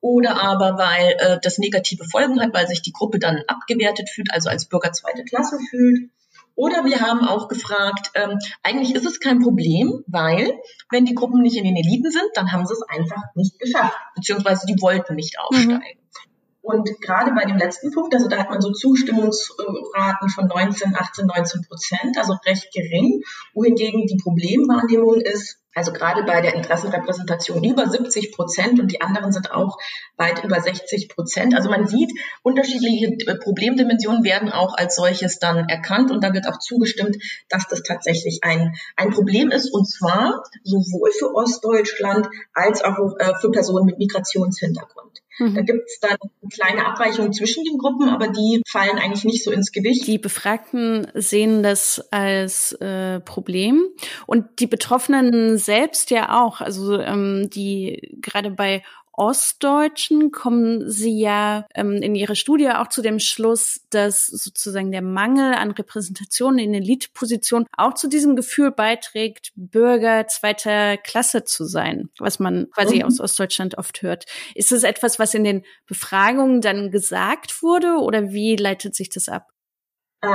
oder 0.00 0.40
aber 0.42 0.78
weil 0.78 1.16
äh, 1.18 1.38
das 1.42 1.58
negative 1.58 2.04
Folgen 2.04 2.40
hat, 2.40 2.54
weil 2.54 2.68
sich 2.68 2.82
die 2.82 2.92
Gruppe 2.92 3.18
dann 3.18 3.42
abgewertet 3.48 4.08
fühlt, 4.10 4.32
also 4.32 4.48
als 4.48 4.66
Bürger 4.66 4.92
zweite 4.92 5.24
Klasse 5.24 5.58
fühlt. 5.70 6.10
Oder 6.54 6.86
wir 6.86 7.00
haben 7.00 7.20
auch 7.20 7.48
gefragt, 7.48 8.12
ähm, 8.14 8.38
eigentlich 8.62 8.94
ist 8.94 9.04
es 9.04 9.20
kein 9.20 9.40
Problem, 9.40 10.02
weil 10.06 10.54
wenn 10.90 11.04
die 11.04 11.14
Gruppen 11.14 11.42
nicht 11.42 11.56
in 11.56 11.64
den 11.64 11.76
Eliten 11.76 12.10
sind, 12.10 12.30
dann 12.34 12.50
haben 12.50 12.66
sie 12.66 12.72
es 12.72 12.82
einfach 12.82 13.22
nicht 13.34 13.58
geschafft, 13.58 13.96
beziehungsweise 14.14 14.66
die 14.66 14.80
wollten 14.80 15.16
nicht 15.16 15.38
aufsteigen. 15.38 15.74
Mhm. 15.74 16.06
Und 16.62 17.00
gerade 17.00 17.32
bei 17.32 17.44
dem 17.44 17.58
letzten 17.58 17.92
Punkt, 17.92 18.12
also 18.12 18.26
da 18.28 18.38
hat 18.38 18.50
man 18.50 18.60
so 18.60 18.72
Zustimmungsraten 18.72 20.28
von 20.30 20.48
19, 20.48 20.96
18, 20.96 21.26
19 21.26 21.62
Prozent, 21.62 22.18
also 22.18 22.34
recht 22.44 22.72
gering, 22.72 23.22
wohingegen 23.54 24.06
die 24.06 24.16
Problemwahrnehmung 24.16 25.20
ist, 25.20 25.60
also 25.76 25.92
gerade 25.92 26.22
bei 26.22 26.40
der 26.40 26.54
Interessenrepräsentation 26.54 27.62
über 27.62 27.86
70 27.86 28.32
Prozent 28.32 28.80
und 28.80 28.90
die 28.90 29.02
anderen 29.02 29.30
sind 29.30 29.52
auch 29.52 29.76
weit 30.16 30.42
über 30.42 30.58
60 30.58 31.10
Prozent. 31.10 31.54
Also 31.54 31.68
man 31.68 31.86
sieht, 31.86 32.10
unterschiedliche 32.42 33.14
Problemdimensionen 33.42 34.24
werden 34.24 34.50
auch 34.50 34.74
als 34.74 34.96
solches 34.96 35.38
dann 35.38 35.68
erkannt 35.68 36.10
und 36.10 36.24
da 36.24 36.32
wird 36.32 36.48
auch 36.48 36.58
zugestimmt, 36.58 37.18
dass 37.50 37.68
das 37.68 37.82
tatsächlich 37.82 38.40
ein, 38.42 38.74
ein 38.96 39.10
Problem 39.10 39.50
ist 39.50 39.70
und 39.70 39.84
zwar 39.84 40.42
sowohl 40.64 41.10
für 41.12 41.34
Ostdeutschland 41.34 42.26
als 42.54 42.82
auch 42.82 43.18
äh, 43.18 43.34
für 43.38 43.50
Personen 43.50 43.84
mit 43.84 43.98
Migrationshintergrund. 43.98 45.20
Mhm. 45.38 45.54
Da 45.54 45.62
gibt 45.62 45.84
es 45.86 46.00
dann 46.00 46.16
kleine 46.50 46.86
Abweichungen 46.86 47.32
zwischen 47.32 47.64
den 47.64 47.78
Gruppen, 47.78 48.08
aber 48.08 48.28
die 48.28 48.62
fallen 48.70 48.98
eigentlich 48.98 49.24
nicht 49.24 49.44
so 49.44 49.50
ins 49.50 49.72
Gewicht. 49.72 50.06
Die 50.06 50.18
Befragten 50.18 51.06
sehen 51.14 51.62
das 51.62 52.02
als 52.10 52.72
äh, 52.80 53.20
Problem 53.20 53.86
und 54.26 54.46
die 54.60 54.66
Betroffenen 54.66 55.58
selbst 55.58 56.10
ja 56.10 56.42
auch. 56.42 56.60
Also 56.60 57.00
ähm, 57.00 57.50
die 57.50 58.18
gerade 58.20 58.50
bei 58.50 58.82
Ostdeutschen 59.16 60.30
kommen 60.30 60.90
sie 60.90 61.18
ja 61.18 61.66
ähm, 61.74 62.02
in 62.02 62.14
ihrer 62.14 62.34
Studie 62.34 62.70
auch 62.70 62.88
zu 62.88 63.02
dem 63.02 63.18
Schluss, 63.18 63.80
dass 63.90 64.26
sozusagen 64.26 64.92
der 64.92 65.02
Mangel 65.02 65.54
an 65.54 65.70
Repräsentation 65.70 66.58
in 66.58 66.74
Elitepositionen 66.74 67.66
auch 67.76 67.94
zu 67.94 68.08
diesem 68.08 68.36
Gefühl 68.36 68.70
beiträgt, 68.70 69.52
Bürger 69.56 70.26
zweiter 70.28 70.96
Klasse 70.98 71.44
zu 71.44 71.64
sein, 71.64 72.10
was 72.18 72.38
man 72.38 72.68
quasi 72.70 72.96
mhm. 72.96 73.04
aus 73.04 73.20
Ostdeutschland 73.20 73.78
oft 73.78 74.02
hört. 74.02 74.26
Ist 74.54 74.72
das 74.72 74.82
etwas, 74.82 75.18
was 75.18 75.34
in 75.34 75.44
den 75.44 75.64
Befragungen 75.86 76.60
dann 76.60 76.90
gesagt 76.90 77.62
wurde 77.62 77.98
oder 77.98 78.32
wie 78.32 78.56
leitet 78.56 78.94
sich 78.94 79.08
das 79.08 79.28
ab? 79.28 79.55
Äh, 80.22 80.28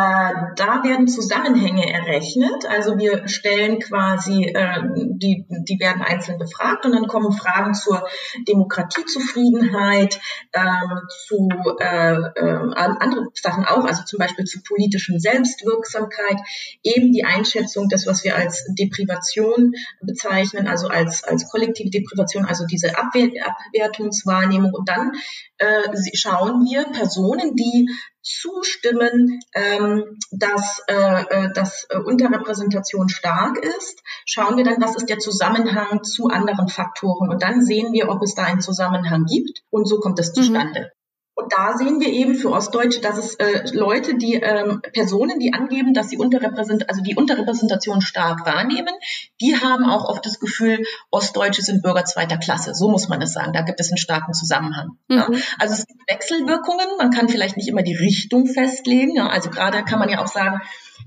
da 0.57 0.83
werden 0.83 1.07
Zusammenhänge 1.07 1.91
errechnet. 1.91 2.65
Also 2.69 2.99
wir 2.99 3.27
stellen 3.27 3.79
quasi, 3.79 4.45
äh, 4.45 4.79
die, 4.93 5.45
die 5.49 5.79
werden 5.79 6.03
einzeln 6.03 6.37
befragt 6.37 6.85
und 6.85 6.91
dann 6.91 7.07
kommen 7.07 7.31
Fragen 7.31 7.73
zur 7.73 8.07
Demokratiezufriedenheit, 8.47 10.19
ähm, 10.53 11.01
zu 11.25 11.49
äh, 11.79 12.13
äh, 12.13 12.73
andere 12.75 13.29
Sachen 13.33 13.65
auch, 13.65 13.83
also 13.83 14.03
zum 14.05 14.19
Beispiel 14.19 14.45
zu 14.45 14.61
politischen 14.61 15.19
Selbstwirksamkeit, 15.19 16.37
eben 16.83 17.11
die 17.11 17.25
Einschätzung 17.25 17.89
des, 17.89 18.05
was 18.05 18.23
wir 18.23 18.35
als 18.35 18.63
Deprivation 18.77 19.73
bezeichnen, 19.99 20.67
also 20.67 20.89
als, 20.89 21.23
als 21.23 21.49
kollektive 21.49 21.89
Deprivation, 21.89 22.45
also 22.45 22.67
diese 22.67 22.91
Abwertungswahrnehmung. 22.97 24.73
Und 24.73 24.87
dann 24.87 25.13
äh, 25.57 25.89
schauen 26.13 26.65
wir 26.65 26.85
Personen, 26.85 27.55
die 27.55 27.89
zustimmen, 28.23 29.39
ähm, 29.53 30.19
dass, 30.31 30.81
äh, 30.87 31.23
äh, 31.23 31.53
dass 31.53 31.87
äh, 31.89 31.97
Unterrepräsentation 31.97 33.09
stark 33.09 33.57
ist, 33.57 34.01
schauen 34.25 34.57
wir 34.57 34.63
dann, 34.63 34.81
was 34.81 34.95
ist 34.95 35.09
der 35.09 35.19
Zusammenhang 35.19 36.03
zu 36.03 36.27
anderen 36.27 36.67
Faktoren. 36.67 37.29
Und 37.29 37.41
dann 37.41 37.63
sehen 37.63 37.93
wir, 37.93 38.09
ob 38.09 38.21
es 38.21 38.35
da 38.35 38.43
einen 38.43 38.61
Zusammenhang 38.61 39.25
gibt. 39.25 39.63
Und 39.69 39.87
so 39.87 39.99
kommt 39.99 40.19
es 40.19 40.29
mhm. 40.29 40.33
zustande. 40.41 40.79
Mhm. 40.79 41.00
Und 41.33 41.53
da 41.53 41.77
sehen 41.77 41.99
wir 42.01 42.09
eben 42.09 42.35
für 42.35 42.51
Ostdeutsche, 42.51 42.99
dass 42.99 43.17
es 43.17 43.35
äh, 43.35 43.63
Leute, 43.71 44.15
die 44.15 44.35
ähm, 44.35 44.81
Personen, 44.93 45.39
die 45.39 45.53
angeben, 45.53 45.93
dass 45.93 46.09
sie 46.09 46.17
unterrepräsent, 46.17 46.89
also 46.89 47.01
die 47.01 47.15
Unterrepräsentation 47.15 48.01
stark 48.01 48.45
wahrnehmen, 48.45 48.93
die 49.39 49.55
haben 49.55 49.85
auch 49.85 50.09
oft 50.09 50.25
das 50.25 50.39
Gefühl, 50.39 50.83
Ostdeutsche 51.09 51.61
sind 51.61 51.83
Bürger 51.83 52.03
zweiter 52.03 52.37
Klasse. 52.37 52.73
So 52.75 52.89
muss 52.89 53.07
man 53.07 53.21
es 53.21 53.31
sagen. 53.31 53.53
Da 53.53 53.61
gibt 53.61 53.79
es 53.79 53.89
einen 53.89 53.97
starken 53.97 54.33
Zusammenhang. 54.33 54.97
Mhm. 55.07 55.17
Ja. 55.17 55.29
Also 55.57 55.73
es 55.73 55.87
gibt 55.87 56.01
Wechselwirkungen. 56.09 56.87
Man 56.97 57.11
kann 57.11 57.29
vielleicht 57.29 57.55
nicht 57.55 57.69
immer 57.69 57.83
die 57.83 57.95
Richtung 57.95 58.47
festlegen. 58.47 59.15
Ja. 59.15 59.27
Also 59.27 59.49
gerade 59.49 59.83
kann 59.85 59.99
man 59.99 60.09
ja 60.09 60.21
auch 60.21 60.27
sagen, 60.27 60.61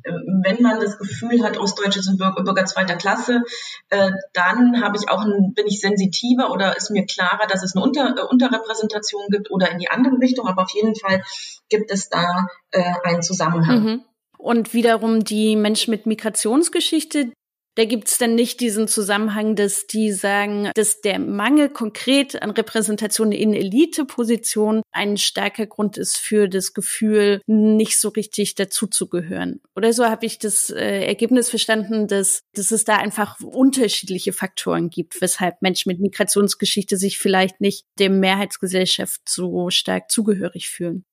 wenn 0.04 0.62
man 0.62 0.80
das 0.80 0.98
Gefühl 0.98 1.42
hat, 1.42 1.58
Ostdeutsche 1.58 2.02
sind 2.02 2.18
Bürger, 2.18 2.64
zweiter 2.66 2.96
Klasse, 2.96 3.42
äh, 3.90 4.10
dann 4.32 4.82
habe 4.82 4.96
ich 4.96 5.08
auch 5.08 5.24
bin 5.24 5.66
ich 5.66 5.80
sensitiver 5.80 6.50
oder 6.50 6.76
ist 6.76 6.90
mir 6.90 7.06
klarer, 7.06 7.46
dass 7.46 7.62
es 7.62 7.74
eine 7.74 7.84
Unter, 7.84 8.16
äh, 8.16 8.22
Unterrepräsentation 8.22 9.24
gibt 9.30 9.50
oder 9.50 9.70
in 9.70 9.78
die 9.78 9.88
andere 9.88 10.18
Richtung. 10.20 10.46
Aber 10.46 10.62
auf 10.62 10.74
jeden 10.74 10.94
Fall 10.94 11.22
gibt 11.68 11.90
es 11.90 12.08
da 12.08 12.48
äh, 12.70 12.82
einen 13.04 13.22
Zusammenhang. 13.22 13.82
Mhm. 13.82 14.04
Und 14.38 14.74
wiederum 14.74 15.24
die 15.24 15.56
Menschen 15.56 15.90
mit 15.90 16.06
Migrationsgeschichte, 16.06 17.32
da 17.76 17.84
gibt 17.84 18.08
es 18.08 18.18
dann 18.18 18.34
nicht 18.34 18.60
diesen 18.60 18.88
Zusammenhang, 18.88 19.56
dass 19.56 19.86
die 19.86 20.12
sagen, 20.12 20.70
dass 20.74 21.00
der 21.00 21.18
Mangel 21.18 21.68
konkret 21.68 22.40
an 22.40 22.50
Repräsentation 22.50 23.32
in 23.32 23.52
Elitepositionen 23.52 24.82
ein 24.92 25.16
starker 25.16 25.66
Grund 25.66 25.98
ist 25.98 26.16
für 26.16 26.48
das 26.48 26.72
Gefühl, 26.72 27.40
nicht 27.46 27.98
so 27.98 28.10
richtig 28.10 28.54
dazuzugehören. 28.54 29.60
Oder 29.74 29.92
so 29.92 30.04
habe 30.04 30.26
ich 30.26 30.38
das 30.38 30.70
äh, 30.70 31.04
Ergebnis 31.04 31.50
verstanden, 31.50 32.06
dass, 32.06 32.42
dass 32.54 32.70
es 32.70 32.84
da 32.84 32.96
einfach 32.96 33.40
unterschiedliche 33.40 34.32
Faktoren 34.32 34.90
gibt, 34.90 35.20
weshalb 35.20 35.60
Menschen 35.62 35.90
mit 35.90 36.00
Migrationsgeschichte 36.00 36.96
sich 36.96 37.18
vielleicht 37.18 37.60
nicht 37.60 37.86
der 37.98 38.10
Mehrheitsgesellschaft 38.10 39.22
so 39.28 39.70
stark 39.70 40.10
zugehörig 40.10 40.68
fühlen. 40.68 41.04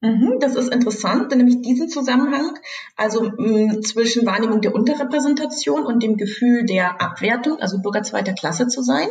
Mhm, 0.00 0.38
das 0.38 0.54
ist 0.54 0.72
interessant, 0.72 1.32
denn 1.32 1.38
nämlich 1.38 1.60
diesen 1.60 1.88
Zusammenhang, 1.88 2.56
also 2.94 3.32
mh, 3.36 3.80
zwischen 3.80 4.24
Wahrnehmung 4.26 4.60
der 4.60 4.72
Unterrepräsentation 4.72 5.84
und 5.84 6.04
dem 6.04 6.16
Gefühl 6.16 6.64
der 6.66 7.00
Abwertung, 7.02 7.58
also 7.58 7.80
Bürger 7.82 8.04
zweiter 8.04 8.32
Klasse 8.32 8.68
zu 8.68 8.82
sein, 8.82 9.08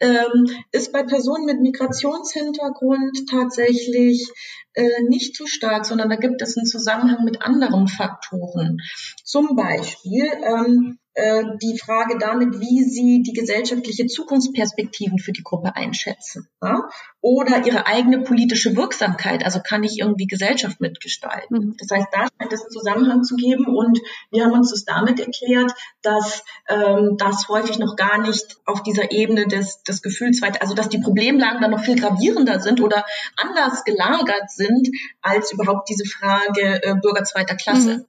ähm, 0.00 0.48
ist 0.70 0.90
bei 0.90 1.02
Personen 1.02 1.44
mit 1.44 1.60
Migrationshintergrund 1.60 3.28
tatsächlich 3.30 4.26
äh, 4.72 5.02
nicht 5.06 5.36
so 5.36 5.46
stark, 5.46 5.84
sondern 5.84 6.08
da 6.08 6.16
gibt 6.16 6.40
es 6.40 6.56
einen 6.56 6.66
Zusammenhang 6.66 7.24
mit 7.24 7.42
anderen 7.42 7.86
Faktoren. 7.86 8.78
Zum 9.24 9.54
Beispiel 9.54 10.30
ähm, 10.44 10.98
äh, 11.14 11.44
die 11.60 11.78
Frage 11.78 12.16
damit, 12.18 12.58
wie 12.60 12.84
sie 12.84 13.22
die 13.22 13.34
gesellschaftliche 13.34 14.06
Zukunftsperspektiven 14.06 15.18
für 15.18 15.32
die 15.32 15.42
Gruppe 15.42 15.76
einschätzen. 15.76 16.48
Ja? 16.62 16.88
Oder 17.20 17.66
ihre 17.66 17.86
eigene 17.86 18.20
politische 18.20 18.76
Wirksamkeit, 18.76 19.44
also 19.44 19.60
kann 19.60 19.84
ich 19.84 19.98
irgendwie 19.98 20.26
Gesellschaft 20.26 20.80
mitgestalten. 20.80 21.58
Mhm. 21.58 21.76
Das 21.78 21.90
heißt, 21.90 22.08
da 22.12 22.20
scheint 22.20 22.52
es 22.52 22.62
einen 22.62 22.70
Zusammenhang 22.70 23.24
zu 23.24 23.36
geben 23.36 23.66
und 23.66 24.00
wir 24.30 24.44
haben 24.44 24.52
uns 24.52 24.70
das 24.70 24.84
damit 24.86 25.20
erklärt, 25.20 25.72
dass 26.00 26.44
ähm, 26.68 27.16
das 27.18 27.46
häufig 27.48 27.78
noch 27.78 27.96
gar 27.96 28.18
nicht 28.18 28.56
auf 28.64 28.82
dieser 28.82 29.12
Ebene 29.12 29.46
des, 29.46 29.82
des 29.82 30.00
Gefühls, 30.00 30.40
also 30.60 30.74
dass 30.74 30.88
die 30.88 31.00
Problemlagen 31.00 31.60
dann 31.60 31.72
noch 31.72 31.84
viel 31.84 31.96
gravierender 31.96 32.60
sind 32.60 32.80
oder 32.80 33.04
anders 33.36 33.84
gelagert 33.84 34.50
sind 34.50 34.88
als 35.20 35.52
überhaupt 35.52 35.90
diese 35.90 36.06
Frage 36.06 36.82
äh, 36.82 36.94
Bürger 36.94 37.24
zweiter 37.24 37.54
Klasse. 37.54 37.98
Mhm. 37.98 38.06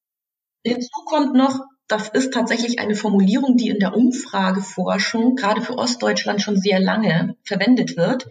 Hinzu 0.65 1.03
kommt 1.05 1.35
noch, 1.35 1.59
das 1.87 2.07
ist 2.09 2.33
tatsächlich 2.33 2.79
eine 2.79 2.95
Formulierung, 2.95 3.57
die 3.57 3.69
in 3.69 3.79
der 3.79 3.95
Umfrageforschung 3.95 5.35
gerade 5.35 5.61
für 5.61 5.77
Ostdeutschland 5.77 6.41
schon 6.41 6.57
sehr 6.57 6.79
lange 6.79 7.35
verwendet 7.43 7.97
wird. 7.97 8.29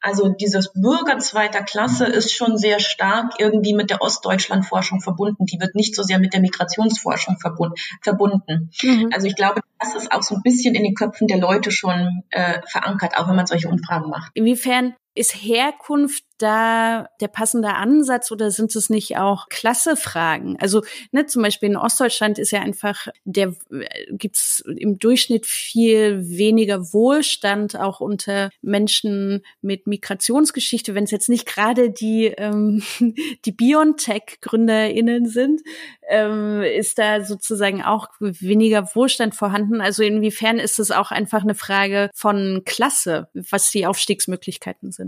Also 0.00 0.30
dieses 0.30 0.72
Bürger 0.72 1.18
zweiter 1.18 1.62
Klasse 1.62 2.06
ist 2.06 2.32
schon 2.32 2.56
sehr 2.56 2.80
stark 2.80 3.34
irgendwie 3.38 3.74
mit 3.74 3.90
der 3.90 4.00
Ostdeutschlandforschung 4.00 5.00
verbunden. 5.00 5.44
Die 5.44 5.60
wird 5.60 5.74
nicht 5.74 5.94
so 5.94 6.02
sehr 6.02 6.18
mit 6.18 6.32
der 6.32 6.40
Migrationsforschung 6.40 7.36
verbunden. 7.38 8.70
Mhm. 8.82 9.10
Also 9.12 9.26
ich 9.26 9.36
glaube, 9.36 9.60
das 9.78 9.94
ist 9.94 10.10
auch 10.10 10.22
so 10.22 10.36
ein 10.36 10.42
bisschen 10.42 10.74
in 10.74 10.82
den 10.82 10.94
Köpfen 10.94 11.26
der 11.26 11.38
Leute 11.38 11.70
schon 11.70 12.22
äh, 12.30 12.60
verankert, 12.66 13.18
auch 13.18 13.28
wenn 13.28 13.36
man 13.36 13.46
solche 13.46 13.68
Umfragen 13.68 14.08
macht. 14.08 14.30
Inwiefern 14.34 14.94
ist 15.14 15.34
Herkunft 15.34 16.24
da 16.38 17.08
der 17.20 17.28
passende 17.28 17.74
Ansatz 17.74 18.32
oder 18.32 18.50
sind 18.50 18.74
es 18.74 18.90
nicht 18.90 19.16
auch 19.16 19.48
Klassefragen? 19.48 20.58
Also 20.60 20.82
ne, 21.12 21.26
zum 21.26 21.42
Beispiel 21.42 21.70
in 21.70 21.76
Ostdeutschland 21.76 22.38
ist 22.38 22.50
ja 22.50 22.60
einfach, 22.60 23.06
der 23.24 23.54
äh, 23.70 23.86
gibt's 24.10 24.60
im 24.66 24.98
Durchschnitt 24.98 25.46
viel 25.46 26.28
weniger 26.28 26.92
Wohlstand 26.92 27.76
auch 27.78 28.00
unter 28.00 28.50
Menschen 28.62 29.44
mit 29.62 29.86
Migrationsgeschichte, 29.86 30.94
wenn 30.94 31.04
es 31.04 31.12
jetzt 31.12 31.28
nicht 31.28 31.46
gerade 31.46 31.90
die 31.90 32.26
ähm, 32.26 32.82
die 33.44 33.52
Biontech-GründerInnen 33.52 35.26
sind, 35.26 35.62
ähm, 36.08 36.62
ist 36.62 36.98
da 36.98 37.24
sozusagen 37.24 37.82
auch 37.82 38.08
weniger 38.18 38.94
Wohlstand 38.94 39.34
vorhanden. 39.34 39.80
Also 39.80 40.02
inwiefern 40.02 40.58
ist 40.58 40.78
es 40.78 40.90
auch 40.90 41.12
einfach 41.12 41.42
eine 41.42 41.54
Frage 41.54 42.10
von 42.14 42.62
Klasse, 42.64 43.28
was 43.34 43.70
die 43.70 43.86
Aufstiegsmöglichkeiten 43.86 44.90
sind? 44.90 45.03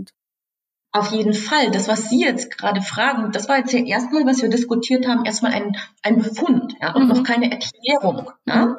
Auf 0.93 1.11
jeden 1.11 1.33
Fall. 1.33 1.69
Das, 1.71 1.87
was 1.87 2.09
Sie 2.09 2.21
jetzt 2.21 2.57
gerade 2.57 2.81
fragen, 2.81 3.31
das 3.31 3.49
war 3.49 3.57
jetzt 3.57 3.73
ja 3.73 3.79
erstmal, 3.79 4.25
was 4.25 4.41
wir 4.41 4.49
diskutiert 4.49 5.07
haben, 5.07 5.25
erstmal 5.25 5.51
ein, 5.51 5.75
ein 6.01 6.17
Befund 6.21 6.73
ja, 6.81 6.93
und 6.95 7.03
mhm. 7.03 7.09
noch 7.09 7.23
keine 7.23 7.51
Erklärung 7.51 8.31
ja, 8.45 8.77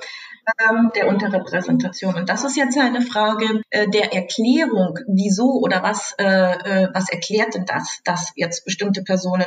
ähm, 0.59 0.91
der 0.95 1.09
Unterrepräsentation. 1.09 2.15
Und 2.15 2.29
das 2.29 2.45
ist 2.45 2.57
jetzt 2.57 2.79
eine 2.79 3.03
Frage 3.03 3.63
äh, 3.71 3.89
der 3.89 4.15
Erklärung, 4.15 4.99
wieso 5.07 5.61
oder 5.61 5.83
was, 5.83 6.15
äh, 6.19 6.25
äh, 6.25 6.89
was 6.93 7.11
erklärt 7.11 7.55
denn 7.55 7.67
das, 7.67 8.01
dass 8.05 8.33
jetzt 8.37 8.65
bestimmte 8.65 9.03
Personen 9.03 9.47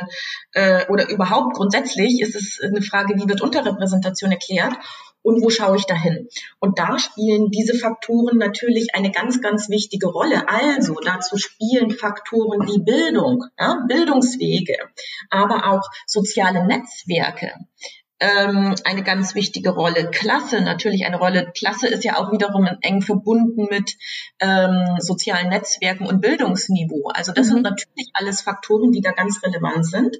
äh, 0.52 0.86
oder 0.88 1.08
überhaupt 1.08 1.56
grundsätzlich 1.56 2.20
ist 2.20 2.36
es 2.36 2.60
eine 2.62 2.82
Frage, 2.82 3.16
wie 3.16 3.28
wird 3.28 3.42
Unterrepräsentation 3.42 4.30
erklärt? 4.30 4.74
Und 5.22 5.42
wo 5.42 5.50
schaue 5.50 5.76
ich 5.76 5.86
dahin? 5.86 6.28
Und 6.58 6.78
da 6.78 6.98
spielen 6.98 7.50
diese 7.50 7.74
Faktoren 7.78 8.38
natürlich 8.38 8.94
eine 8.94 9.10
ganz, 9.10 9.40
ganz 9.40 9.68
wichtige 9.68 10.08
Rolle. 10.08 10.48
Also 10.48 10.94
dazu 11.04 11.36
spielen 11.36 11.90
Faktoren 11.90 12.66
wie 12.68 12.82
Bildung, 12.82 13.44
ja, 13.58 13.84
Bildungswege, 13.88 14.76
aber 15.30 15.72
auch 15.72 15.88
soziale 16.06 16.66
Netzwerke, 16.66 17.52
ähm, 18.22 18.76
eine 18.84 19.02
ganz 19.02 19.34
wichtige 19.34 19.70
Rolle. 19.70 20.08
Klasse 20.10 20.60
natürlich 20.60 21.04
eine 21.04 21.18
Rolle. 21.18 21.50
Klasse 21.56 21.88
ist 21.88 22.04
ja 22.04 22.16
auch 22.16 22.30
wiederum 22.30 22.68
eng 22.80 23.02
verbunden 23.02 23.66
mit 23.68 23.96
ähm, 24.38 24.96
sozialen 25.00 25.48
Netzwerken 25.48 26.06
und 26.06 26.20
Bildungsniveau. 26.20 27.08
Also 27.12 27.32
das 27.32 27.48
mhm. 27.48 27.54
sind 27.54 27.62
natürlich 27.62 28.10
alles 28.14 28.40
Faktoren, 28.40 28.92
die 28.92 29.00
da 29.00 29.10
ganz 29.10 29.42
relevant 29.42 29.84
sind. 29.86 30.18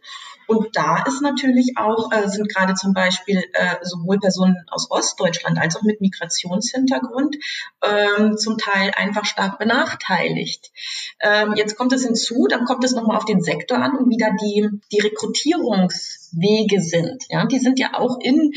Und 0.48 0.76
da 0.76 1.04
ist 1.04 1.22
natürlich 1.22 1.74
auch, 1.76 2.10
äh, 2.10 2.28
sind 2.28 2.52
gerade 2.52 2.74
zum 2.74 2.92
Beispiel 2.92 3.40
äh, 3.52 3.76
sowohl 3.82 4.18
Personen 4.18 4.56
aus 4.68 4.90
Ostdeutschland 4.90 5.58
als 5.58 5.76
auch 5.76 5.82
mit 5.82 6.00
Migrationshintergrund 6.00 7.36
ähm, 7.82 8.36
zum 8.36 8.58
Teil 8.58 8.90
einfach 8.96 9.24
stark 9.24 9.60
benachteiligt. 9.60 10.72
Ähm, 11.20 11.54
jetzt 11.54 11.76
kommt 11.76 11.92
es 11.92 12.04
hinzu, 12.04 12.48
dann 12.50 12.64
kommt 12.64 12.82
es 12.82 12.92
nochmal 12.92 13.16
auf 13.16 13.24
den 13.26 13.42
Sektor 13.42 13.78
an 13.78 13.96
und 13.96 14.10
wieder 14.10 14.30
die, 14.42 14.68
die 14.90 15.00
Rekrutierungs 15.00 16.21
Wege 16.32 16.80
sind. 16.80 17.24
Ja, 17.28 17.46
die 17.46 17.58
sind 17.58 17.78
ja 17.78 17.94
auch 17.94 18.18
in 18.20 18.52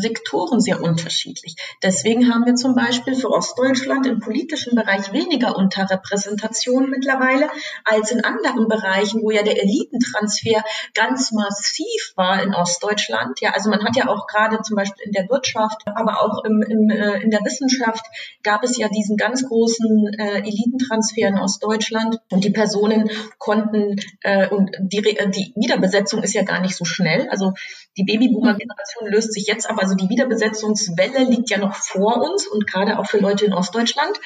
Sektoren 0.00 0.60
sehr 0.60 0.82
unterschiedlich. 0.82 1.56
Deswegen 1.82 2.32
haben 2.32 2.46
wir 2.46 2.54
zum 2.54 2.74
Beispiel 2.74 3.14
für 3.14 3.30
Ostdeutschland 3.30 4.06
im 4.06 4.20
politischen 4.20 4.74
Bereich 4.74 5.12
weniger 5.12 5.56
Unterrepräsentation 5.56 6.90
mittlerweile 6.90 7.48
als 7.84 8.10
in 8.10 8.24
anderen 8.24 8.68
Bereichen, 8.68 9.22
wo 9.22 9.30
ja 9.30 9.42
der 9.42 9.60
Elitentransfer 9.62 10.64
ganz 10.94 11.32
massiv 11.32 12.12
war 12.16 12.42
in 12.42 12.54
Ostdeutschland. 12.54 13.40
Ja, 13.40 13.50
also 13.50 13.70
man 13.70 13.84
hat 13.84 13.96
ja 13.96 14.08
auch 14.08 14.26
gerade 14.26 14.62
zum 14.62 14.76
Beispiel 14.76 15.06
in 15.06 15.12
der 15.12 15.28
Wirtschaft, 15.28 15.82
aber 15.86 16.22
auch 16.22 16.44
im, 16.44 16.62
im, 16.62 16.90
äh, 16.90 17.22
in 17.22 17.30
der 17.30 17.40
Wissenschaft 17.44 18.04
gab 18.42 18.64
es 18.64 18.76
ja 18.78 18.88
diesen 18.88 19.16
ganz 19.16 19.46
großen 19.46 20.14
äh, 20.18 20.38
Elitentransfer 20.38 21.28
in 21.28 21.38
Ostdeutschland 21.38 22.18
und 22.30 22.44
die 22.44 22.50
Personen 22.50 23.10
konnten 23.38 23.96
äh, 24.22 24.48
und 24.48 24.70
die, 24.80 25.02
die 25.02 25.52
Wiederbesetzung 25.56 26.22
ist 26.22 26.34
ja 26.34 26.42
gar 26.42 26.60
nicht 26.60 26.76
so 26.76 26.84
schnell. 26.84 27.28
Also 27.30 27.52
die 27.96 28.04
Babyboomer-Generation 28.04 29.08
löst 29.08 29.32
sich 29.32 29.46
jetzt 29.46 29.70
aber, 29.70 29.82
also 29.82 29.94
die 29.94 30.08
Wiederbesetzungswelle 30.08 31.24
liegt 31.24 31.50
ja 31.50 31.58
noch 31.58 31.74
vor 31.74 32.16
uns 32.22 32.46
und 32.46 32.66
gerade 32.66 32.98
auch 32.98 33.06
für 33.06 33.18
Leute 33.18 33.44
in 33.46 33.52
Ostdeutschland. 33.52 34.18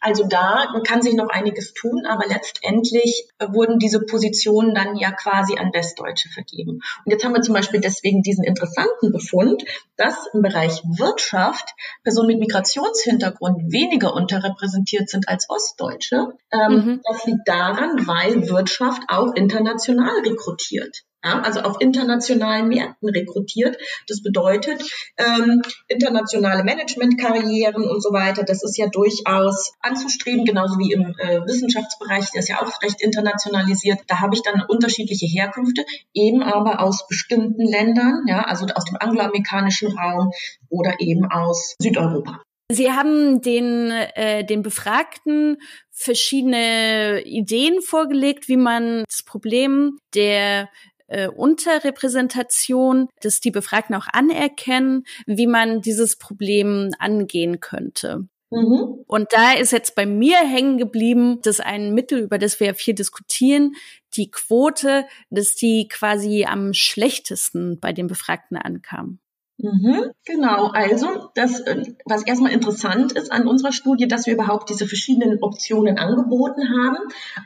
Also 0.00 0.26
da 0.26 0.72
kann 0.86 1.02
sich 1.02 1.14
noch 1.14 1.28
einiges 1.28 1.74
tun, 1.74 2.06
aber 2.06 2.26
letztendlich 2.26 3.28
wurden 3.38 3.78
diese 3.78 4.00
Positionen 4.00 4.74
dann 4.74 4.96
ja 4.96 5.12
quasi 5.12 5.58
an 5.58 5.70
Westdeutsche 5.74 6.30
vergeben. 6.30 6.80
Und 7.04 7.12
jetzt 7.12 7.24
haben 7.24 7.34
wir 7.34 7.42
zum 7.42 7.54
Beispiel 7.54 7.80
deswegen 7.80 8.22
diesen 8.22 8.44
interessanten 8.44 9.12
Befund, 9.12 9.64
dass 9.96 10.26
im 10.32 10.40
Bereich 10.40 10.82
Wirtschaft 10.84 11.74
Personen 12.02 12.28
mit 12.28 12.38
Migrationshintergrund 12.38 13.70
weniger 13.70 14.14
unterrepräsentiert 14.14 15.10
sind 15.10 15.28
als 15.28 15.50
Ostdeutsche. 15.50 16.28
Ähm, 16.50 16.72
mhm. 16.72 17.00
Das 17.04 17.26
liegt 17.26 17.46
daran, 17.46 18.06
weil 18.06 18.48
Wirtschaft 18.48 19.02
auch 19.08 19.34
international 19.34 20.20
rekrutiert 20.24 21.04
ja, 21.24 21.40
also 21.42 21.60
auf 21.60 21.80
internationalen 21.80 22.68
Märkten 22.68 23.08
rekrutiert. 23.08 23.76
Das 24.08 24.22
bedeutet 24.22 24.82
ähm, 25.16 25.62
internationale 25.88 26.64
Managementkarrieren 26.64 27.84
und 27.84 28.02
so 28.02 28.12
weiter. 28.12 28.42
Das 28.42 28.62
ist 28.62 28.78
ja 28.78 28.88
durchaus 28.88 29.72
anzustreben, 29.80 30.44
genauso 30.44 30.78
wie 30.78 30.92
im 30.92 31.14
äh, 31.18 31.40
Wissenschaftsbereich, 31.46 32.30
der 32.30 32.40
ist 32.40 32.48
ja 32.48 32.60
auch 32.62 32.82
recht 32.82 33.02
internationalisiert. 33.02 34.00
Da 34.06 34.20
habe 34.20 34.34
ich 34.34 34.42
dann 34.42 34.62
unterschiedliche 34.68 35.26
Herkünfte, 35.26 35.84
eben 36.14 36.42
aber 36.42 36.80
aus 36.80 37.06
bestimmten 37.06 37.66
Ländern, 37.66 38.24
ja, 38.26 38.42
also 38.42 38.66
aus 38.74 38.84
dem 38.84 38.96
angloamerikanischen 38.98 39.96
Raum 39.96 40.30
oder 40.68 41.00
eben 41.00 41.26
aus 41.30 41.74
Südeuropa. 41.80 42.40
Sie 42.72 42.92
haben 42.92 43.42
den, 43.42 43.90
äh, 43.90 44.44
den 44.44 44.62
Befragten 44.62 45.56
verschiedene 45.90 47.22
Ideen 47.24 47.82
vorgelegt, 47.82 48.48
wie 48.48 48.56
man 48.56 49.02
das 49.08 49.24
Problem 49.24 49.98
der 50.14 50.68
äh, 51.10 51.28
Unterrepräsentation, 51.28 53.08
dass 53.20 53.40
die 53.40 53.50
Befragten 53.50 53.94
auch 53.94 54.06
anerkennen, 54.12 55.04
wie 55.26 55.46
man 55.46 55.82
dieses 55.82 56.16
Problem 56.16 56.92
angehen 56.98 57.60
könnte. 57.60 58.28
Mhm. 58.50 59.04
Und 59.06 59.32
da 59.32 59.52
ist 59.52 59.72
jetzt 59.72 59.94
bei 59.94 60.06
mir 60.06 60.38
hängen 60.38 60.78
geblieben, 60.78 61.40
dass 61.42 61.60
ein 61.60 61.94
Mittel, 61.94 62.20
über 62.20 62.38
das 62.38 62.58
wir 62.58 62.68
ja 62.68 62.74
viel 62.74 62.94
diskutieren, 62.94 63.74
die 64.16 64.30
Quote, 64.30 65.06
dass 65.30 65.54
die 65.54 65.86
quasi 65.88 66.44
am 66.44 66.74
schlechtesten 66.74 67.78
bei 67.78 67.92
den 67.92 68.06
Befragten 68.06 68.56
ankam. 68.56 69.20
Mhm, 69.62 70.12
genau, 70.24 70.68
also 70.68 71.28
das, 71.34 71.60
äh, 71.60 71.82
was 72.06 72.22
erstmal 72.24 72.52
interessant 72.52 73.12
ist 73.12 73.30
an 73.30 73.46
unserer 73.46 73.72
Studie, 73.72 74.08
dass 74.08 74.26
wir 74.26 74.32
überhaupt 74.32 74.70
diese 74.70 74.86
verschiedenen 74.86 75.42
Optionen 75.42 75.98
angeboten 75.98 76.62
haben. 76.62 76.96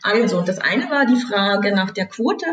Also 0.02 0.42
das 0.42 0.58
eine 0.58 0.88
war 0.90 1.06
die 1.06 1.20
Frage 1.20 1.74
nach 1.74 1.90
der 1.90 2.06
Quote, 2.06 2.46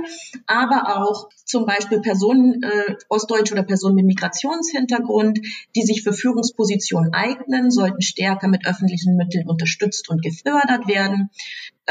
aber 0.48 0.98
auch 0.98 1.30
zum 1.46 1.68
Beispiel 1.68 2.02
Personen, 2.02 2.64
äh, 2.64 2.96
Ostdeutsche 3.10 3.54
oder 3.54 3.64
Personen 3.64 3.96
mit 3.96 4.06
Migrationshintergrund, 4.06 5.40
die 5.76 5.84
sich 5.84 6.02
für 6.02 6.14
Führungspositionen 6.14 7.14
eignen, 7.14 7.70
sollten 7.70 8.02
stärker 8.02 8.48
mit 8.48 8.66
öffentlichen 8.66 9.16
Mitteln 9.16 9.48
unterstützt 9.48 10.10
und 10.10 10.24
gefördert 10.24 10.88
werden. 10.88 11.30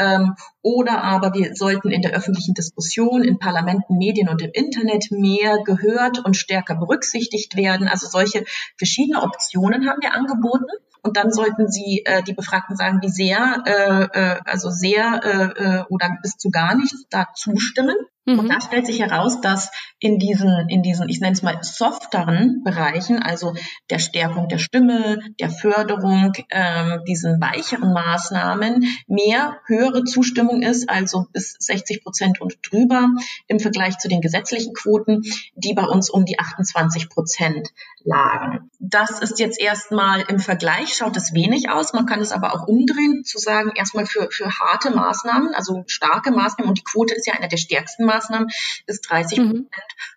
Ähm, 0.01 0.35
oder 0.63 1.03
aber 1.03 1.33
wir 1.33 1.55
sollten 1.55 1.91
in 1.91 2.01
der 2.01 2.13
öffentlichen 2.13 2.53
Diskussion, 2.53 3.23
in 3.23 3.37
Parlamenten, 3.37 3.97
Medien 3.97 4.29
und 4.29 4.41
im 4.41 4.51
Internet 4.53 5.11
mehr 5.11 5.59
gehört 5.63 6.23
und 6.25 6.35
stärker 6.35 6.75
berücksichtigt 6.75 7.55
werden. 7.55 7.87
Also 7.87 8.07
solche 8.07 8.43
verschiedene 8.77 9.21
Optionen 9.21 9.87
haben 9.87 10.01
wir 10.01 10.13
angeboten. 10.13 10.65
Und 11.03 11.17
dann 11.17 11.31
sollten 11.31 11.67
Sie 11.67 12.03
äh, 12.05 12.21
die 12.21 12.33
Befragten 12.33 12.75
sagen, 12.75 12.99
wie 13.01 13.09
sehr, 13.09 13.63
äh, 13.65 14.03
äh, 14.19 14.39
also 14.45 14.69
sehr 14.69 15.21
äh, 15.23 15.63
äh 15.63 15.83
oder 15.89 16.15
bis 16.21 16.37
zu 16.37 16.51
gar 16.51 16.75
nicht 16.75 16.93
da 17.09 17.27
zustimmen. 17.33 17.95
Mhm. 18.25 18.39
Und 18.39 18.49
da 18.49 18.61
stellt 18.61 18.85
sich 18.85 18.99
heraus, 18.99 19.41
dass 19.41 19.71
in 19.99 20.19
diesen, 20.19 20.69
in 20.69 20.83
diesen, 20.83 21.09
ich 21.09 21.19
nenne 21.21 21.33
es 21.33 21.41
mal 21.41 21.57
softeren 21.61 22.63
Bereichen, 22.63 23.21
also 23.21 23.53
der 23.89 23.99
Stärkung 23.99 24.47
der 24.47 24.59
Stimme, 24.59 25.19
der 25.39 25.49
Förderung, 25.49 26.33
ähm, 26.49 27.01
diesen 27.07 27.41
weicheren 27.41 27.93
Maßnahmen, 27.93 28.85
mehr 29.07 29.57
höhere 29.65 30.03
Zustimmung 30.03 30.61
ist, 30.61 30.89
also 30.89 31.27
bis 31.33 31.55
60 31.59 32.03
Prozent 32.03 32.41
und 32.41 32.57
drüber 32.63 33.09
im 33.47 33.59
Vergleich 33.59 33.97
zu 33.97 34.07
den 34.07 34.21
gesetzlichen 34.21 34.73
Quoten, 34.73 35.21
die 35.55 35.73
bei 35.73 35.85
uns 35.85 36.09
um 36.09 36.25
die 36.25 36.39
28 36.39 37.09
Prozent 37.09 37.69
lagen. 38.03 38.69
Das 38.79 39.19
ist 39.19 39.39
jetzt 39.39 39.59
erstmal 39.59 40.21
im 40.27 40.39
Vergleich, 40.39 40.95
schaut 40.95 41.17
es 41.17 41.33
wenig 41.33 41.69
aus. 41.69 41.93
Man 41.93 42.05
kann 42.05 42.21
es 42.21 42.31
aber 42.31 42.53
auch 42.53 42.67
umdrehen, 42.67 43.23
zu 43.23 43.37
sagen, 43.37 43.71
erstmal 43.75 44.05
für, 44.05 44.29
für 44.31 44.49
harte 44.49 44.91
Maßnahmen, 44.91 45.53
also 45.53 45.83
starke 45.87 46.31
Maßnahmen, 46.31 46.69
und 46.69 46.77
die 46.77 46.83
Quote 46.83 47.13
ist 47.13 47.27
ja 47.27 47.33
eine 47.33 47.47
der 47.47 47.57
stärksten 47.57 48.05
Gegenmaßnahmen, 48.11 48.49
ist 48.87 49.09
30 49.09 49.37
Prozent 49.37 49.53
mhm. 49.53 49.67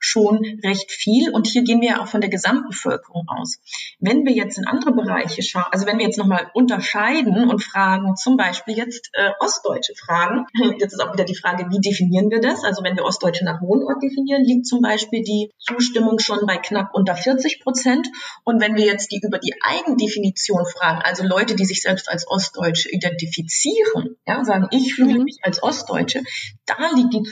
schon 0.00 0.60
recht 0.62 0.90
viel. 0.90 1.30
Und 1.30 1.46
hier 1.46 1.62
gehen 1.62 1.80
wir 1.80 1.88
ja 1.90 2.02
auch 2.02 2.08
von 2.08 2.20
der 2.20 2.30
Gesamtbevölkerung 2.30 3.26
aus. 3.28 3.58
Wenn 4.00 4.24
wir 4.24 4.32
jetzt 4.32 4.58
in 4.58 4.66
andere 4.66 4.92
Bereiche 4.92 5.42
schauen, 5.42 5.64
also 5.70 5.86
wenn 5.86 5.98
wir 5.98 6.06
jetzt 6.06 6.18
nochmal 6.18 6.50
unterscheiden 6.54 7.48
und 7.48 7.62
fragen, 7.62 8.16
zum 8.16 8.36
Beispiel 8.36 8.76
jetzt 8.76 9.10
äh, 9.12 9.30
Ostdeutsche 9.40 9.94
fragen, 9.94 10.46
jetzt 10.78 10.92
ist 10.92 11.00
auch 11.00 11.12
wieder 11.12 11.24
die 11.24 11.36
Frage, 11.36 11.66
wie 11.70 11.80
definieren 11.80 12.30
wir 12.30 12.40
das? 12.40 12.64
Also 12.64 12.82
wenn 12.82 12.96
wir 12.96 13.04
Ostdeutsche 13.04 13.44
nach 13.44 13.60
Wohnort 13.60 14.02
definieren, 14.02 14.42
liegt 14.44 14.66
zum 14.66 14.80
Beispiel 14.80 15.22
die 15.22 15.50
Zustimmung 15.58 16.18
schon 16.18 16.46
bei 16.46 16.56
knapp 16.56 16.90
unter 16.92 17.14
40 17.14 17.60
Prozent. 17.60 18.08
Und 18.44 18.60
wenn 18.60 18.76
wir 18.76 18.84
jetzt 18.84 19.12
die 19.12 19.20
über 19.22 19.38
die 19.38 19.54
Eigendefinition 19.62 20.64
fragen, 20.66 21.00
also 21.02 21.24
Leute, 21.24 21.54
die 21.54 21.64
sich 21.64 21.82
selbst 21.82 22.08
als 22.08 22.28
Ostdeutsche 22.28 22.90
identifizieren, 22.90 24.16
ja, 24.26 24.44
sagen, 24.44 24.68
ich 24.70 24.94
fühle 24.94 25.18
mhm. 25.18 25.24
mich 25.24 25.38
als 25.42 25.62
Ostdeutsche, 25.62 26.22
da 26.66 26.90
liegt 26.94 27.14
die 27.14 27.22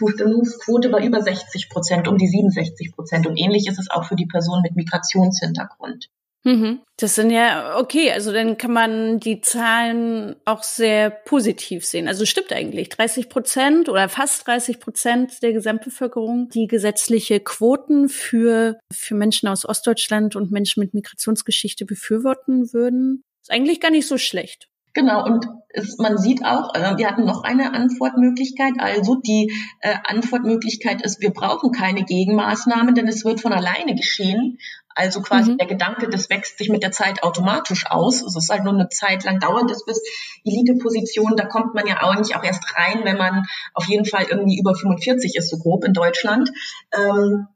Zustimmungsquote 0.52 0.88
bei 0.88 1.04
über 1.04 1.22
60 1.22 1.68
Prozent, 1.68 2.08
um 2.08 2.18
die 2.18 2.28
67 2.28 2.92
Prozent. 2.92 3.26
Und 3.26 3.36
ähnlich 3.36 3.66
ist 3.66 3.78
es 3.78 3.90
auch 3.90 4.04
für 4.04 4.16
die 4.16 4.26
Personen 4.26 4.62
mit 4.62 4.76
Migrationshintergrund. 4.76 6.08
Mhm. 6.44 6.80
Das 6.96 7.14
sind 7.14 7.30
ja, 7.30 7.78
okay, 7.78 8.10
also 8.10 8.32
dann 8.32 8.58
kann 8.58 8.72
man 8.72 9.20
die 9.20 9.40
Zahlen 9.40 10.34
auch 10.44 10.64
sehr 10.64 11.10
positiv 11.10 11.84
sehen. 11.84 12.08
Also 12.08 12.26
stimmt 12.26 12.52
eigentlich, 12.52 12.88
30 12.88 13.28
Prozent 13.28 13.88
oder 13.88 14.08
fast 14.08 14.46
30 14.46 14.80
Prozent 14.80 15.42
der 15.42 15.52
Gesamtbevölkerung, 15.52 16.48
die 16.48 16.66
gesetzliche 16.66 17.38
Quoten 17.38 18.08
für, 18.08 18.80
für 18.92 19.14
Menschen 19.14 19.48
aus 19.48 19.64
Ostdeutschland 19.64 20.34
und 20.34 20.50
Menschen 20.50 20.80
mit 20.80 20.94
Migrationsgeschichte 20.94 21.84
befürworten 21.86 22.72
würden. 22.72 23.22
Ist 23.40 23.52
eigentlich 23.52 23.80
gar 23.80 23.90
nicht 23.90 24.08
so 24.08 24.18
schlecht. 24.18 24.68
Genau, 24.94 25.24
und 25.24 25.46
es, 25.74 25.96
man 25.98 26.18
sieht 26.18 26.44
auch, 26.44 26.74
äh, 26.74 26.96
wir 26.98 27.08
hatten 27.08 27.24
noch 27.24 27.44
eine 27.44 27.72
Antwortmöglichkeit. 27.74 28.74
Also 28.78 29.16
die 29.16 29.52
äh, 29.80 29.94
Antwortmöglichkeit 30.04 31.02
ist, 31.02 31.20
wir 31.20 31.30
brauchen 31.30 31.72
keine 31.72 32.04
Gegenmaßnahmen, 32.04 32.94
denn 32.94 33.08
es 33.08 33.24
wird 33.24 33.40
von 33.40 33.52
alleine 33.52 33.94
geschehen. 33.94 34.58
Also 34.94 35.22
quasi 35.22 35.52
mhm. 35.52 35.58
der 35.58 35.66
Gedanke, 35.66 36.08
das 36.08 36.28
wächst 36.28 36.58
sich 36.58 36.68
mit 36.68 36.82
der 36.82 36.92
Zeit 36.92 37.22
automatisch 37.22 37.86
aus. 37.86 38.22
Es 38.22 38.36
ist 38.36 38.50
halt 38.50 38.64
nur 38.64 38.74
eine 38.74 38.90
Zeit 38.90 39.24
lang 39.24 39.40
dauert 39.40 39.70
es 39.70 39.84
bis 39.84 40.02
Eliteposition. 40.44 41.36
Da 41.36 41.46
kommt 41.46 41.74
man 41.74 41.86
ja 41.86 42.02
auch 42.02 42.14
nicht 42.16 42.36
auch 42.36 42.44
erst 42.44 42.64
rein, 42.76 43.00
wenn 43.04 43.16
man 43.16 43.44
auf 43.72 43.86
jeden 43.86 44.04
Fall 44.04 44.26
irgendwie 44.28 44.58
über 44.58 44.74
45 44.74 45.36
ist, 45.36 45.48
so 45.48 45.56
grob 45.58 45.84
in 45.84 45.94
Deutschland. 45.94 46.50
Ähm, 46.92 47.46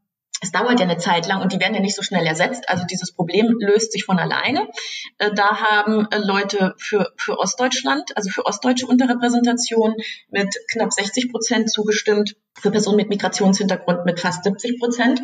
es 0.42 0.52
dauert 0.52 0.80
ja 0.80 0.86
eine 0.86 0.98
Zeit 0.98 1.26
lang 1.26 1.40
und 1.40 1.52
die 1.52 1.60
werden 1.60 1.74
ja 1.74 1.80
nicht 1.80 1.96
so 1.96 2.02
schnell 2.02 2.26
ersetzt. 2.26 2.68
Also 2.68 2.84
dieses 2.84 3.12
Problem 3.12 3.56
löst 3.58 3.92
sich 3.92 4.04
von 4.04 4.18
alleine. 4.18 4.68
Äh, 5.18 5.32
da 5.34 5.60
haben 5.60 6.06
äh, 6.10 6.18
Leute 6.18 6.74
für, 6.78 7.12
für 7.16 7.38
Ostdeutschland, 7.38 8.16
also 8.16 8.30
für 8.30 8.44
ostdeutsche 8.44 8.86
Unterrepräsentation 8.86 9.94
mit 10.30 10.54
knapp 10.70 10.92
60 10.92 11.30
Prozent 11.30 11.70
zugestimmt, 11.70 12.36
für 12.54 12.70
Personen 12.70 12.96
mit 12.96 13.08
Migrationshintergrund 13.08 14.04
mit 14.04 14.20
fast 14.20 14.44
70 14.44 14.78
Prozent. 14.78 15.22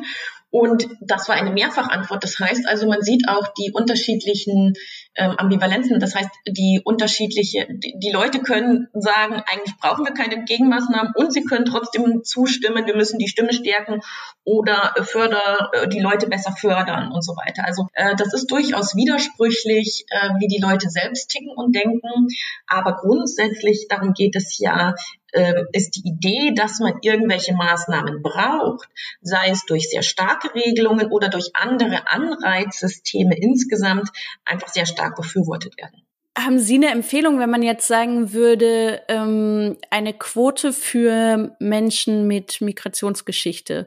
Und 0.52 0.86
das 1.00 1.30
war 1.30 1.34
eine 1.34 1.50
Mehrfachantwort. 1.50 2.22
Das 2.22 2.38
heißt 2.38 2.68
also, 2.68 2.86
man 2.86 3.00
sieht 3.00 3.26
auch 3.26 3.54
die 3.54 3.72
unterschiedlichen 3.72 4.74
ähm, 5.14 5.30
Ambivalenzen. 5.38 5.98
Das 5.98 6.14
heißt, 6.14 6.28
die 6.46 6.82
unterschiedliche, 6.84 7.66
die, 7.70 7.94
die, 7.98 8.10
Leute 8.10 8.40
können 8.40 8.88
sagen, 8.92 9.42
eigentlich 9.50 9.74
brauchen 9.80 10.04
wir 10.04 10.12
keine 10.12 10.44
Gegenmaßnahmen 10.44 11.14
und 11.16 11.32
sie 11.32 11.44
können 11.44 11.64
trotzdem 11.64 12.22
zustimmen, 12.22 12.84
wir 12.84 12.94
müssen 12.94 13.18
die 13.18 13.28
Stimme 13.28 13.54
stärken 13.54 14.00
oder 14.44 14.94
förder, 15.02 15.70
äh, 15.72 15.88
die 15.88 16.00
Leute 16.00 16.26
besser 16.28 16.52
fördern 16.52 17.12
und 17.12 17.24
so 17.24 17.32
weiter. 17.32 17.64
Also 17.64 17.88
äh, 17.94 18.14
das 18.16 18.34
ist 18.34 18.50
durchaus 18.50 18.94
widersprüchlich, 18.94 20.04
äh, 20.10 20.28
wie 20.38 20.48
die 20.48 20.60
Leute 20.60 20.90
selbst 20.90 21.30
ticken 21.30 21.56
und 21.56 21.74
denken. 21.74 22.28
Aber 22.66 22.96
grundsätzlich 22.96 23.86
darum 23.88 24.12
geht 24.12 24.36
es 24.36 24.58
ja, 24.58 24.94
ähm, 25.32 25.66
ist 25.72 25.96
die 25.96 26.08
Idee, 26.08 26.52
dass 26.54 26.78
man 26.80 26.94
irgendwelche 27.02 27.54
Maßnahmen 27.54 28.22
braucht, 28.22 28.88
sei 29.20 29.50
es 29.50 29.64
durch 29.64 29.88
sehr 29.88 30.02
starke 30.02 30.54
Regelungen 30.54 31.10
oder 31.10 31.28
durch 31.28 31.50
andere 31.54 32.08
Anreizsysteme 32.08 33.36
insgesamt, 33.36 34.10
einfach 34.44 34.68
sehr 34.68 34.86
stark 34.86 35.16
befürwortet 35.16 35.76
werden. 35.78 36.02
Haben 36.36 36.58
Sie 36.58 36.76
eine 36.76 36.90
Empfehlung, 36.90 37.38
wenn 37.38 37.50
man 37.50 37.62
jetzt 37.62 37.86
sagen 37.86 38.32
würde, 38.32 39.02
ähm, 39.08 39.76
eine 39.90 40.14
Quote 40.14 40.72
für 40.72 41.54
Menschen 41.58 42.26
mit 42.26 42.60
Migrationsgeschichte? 42.60 43.86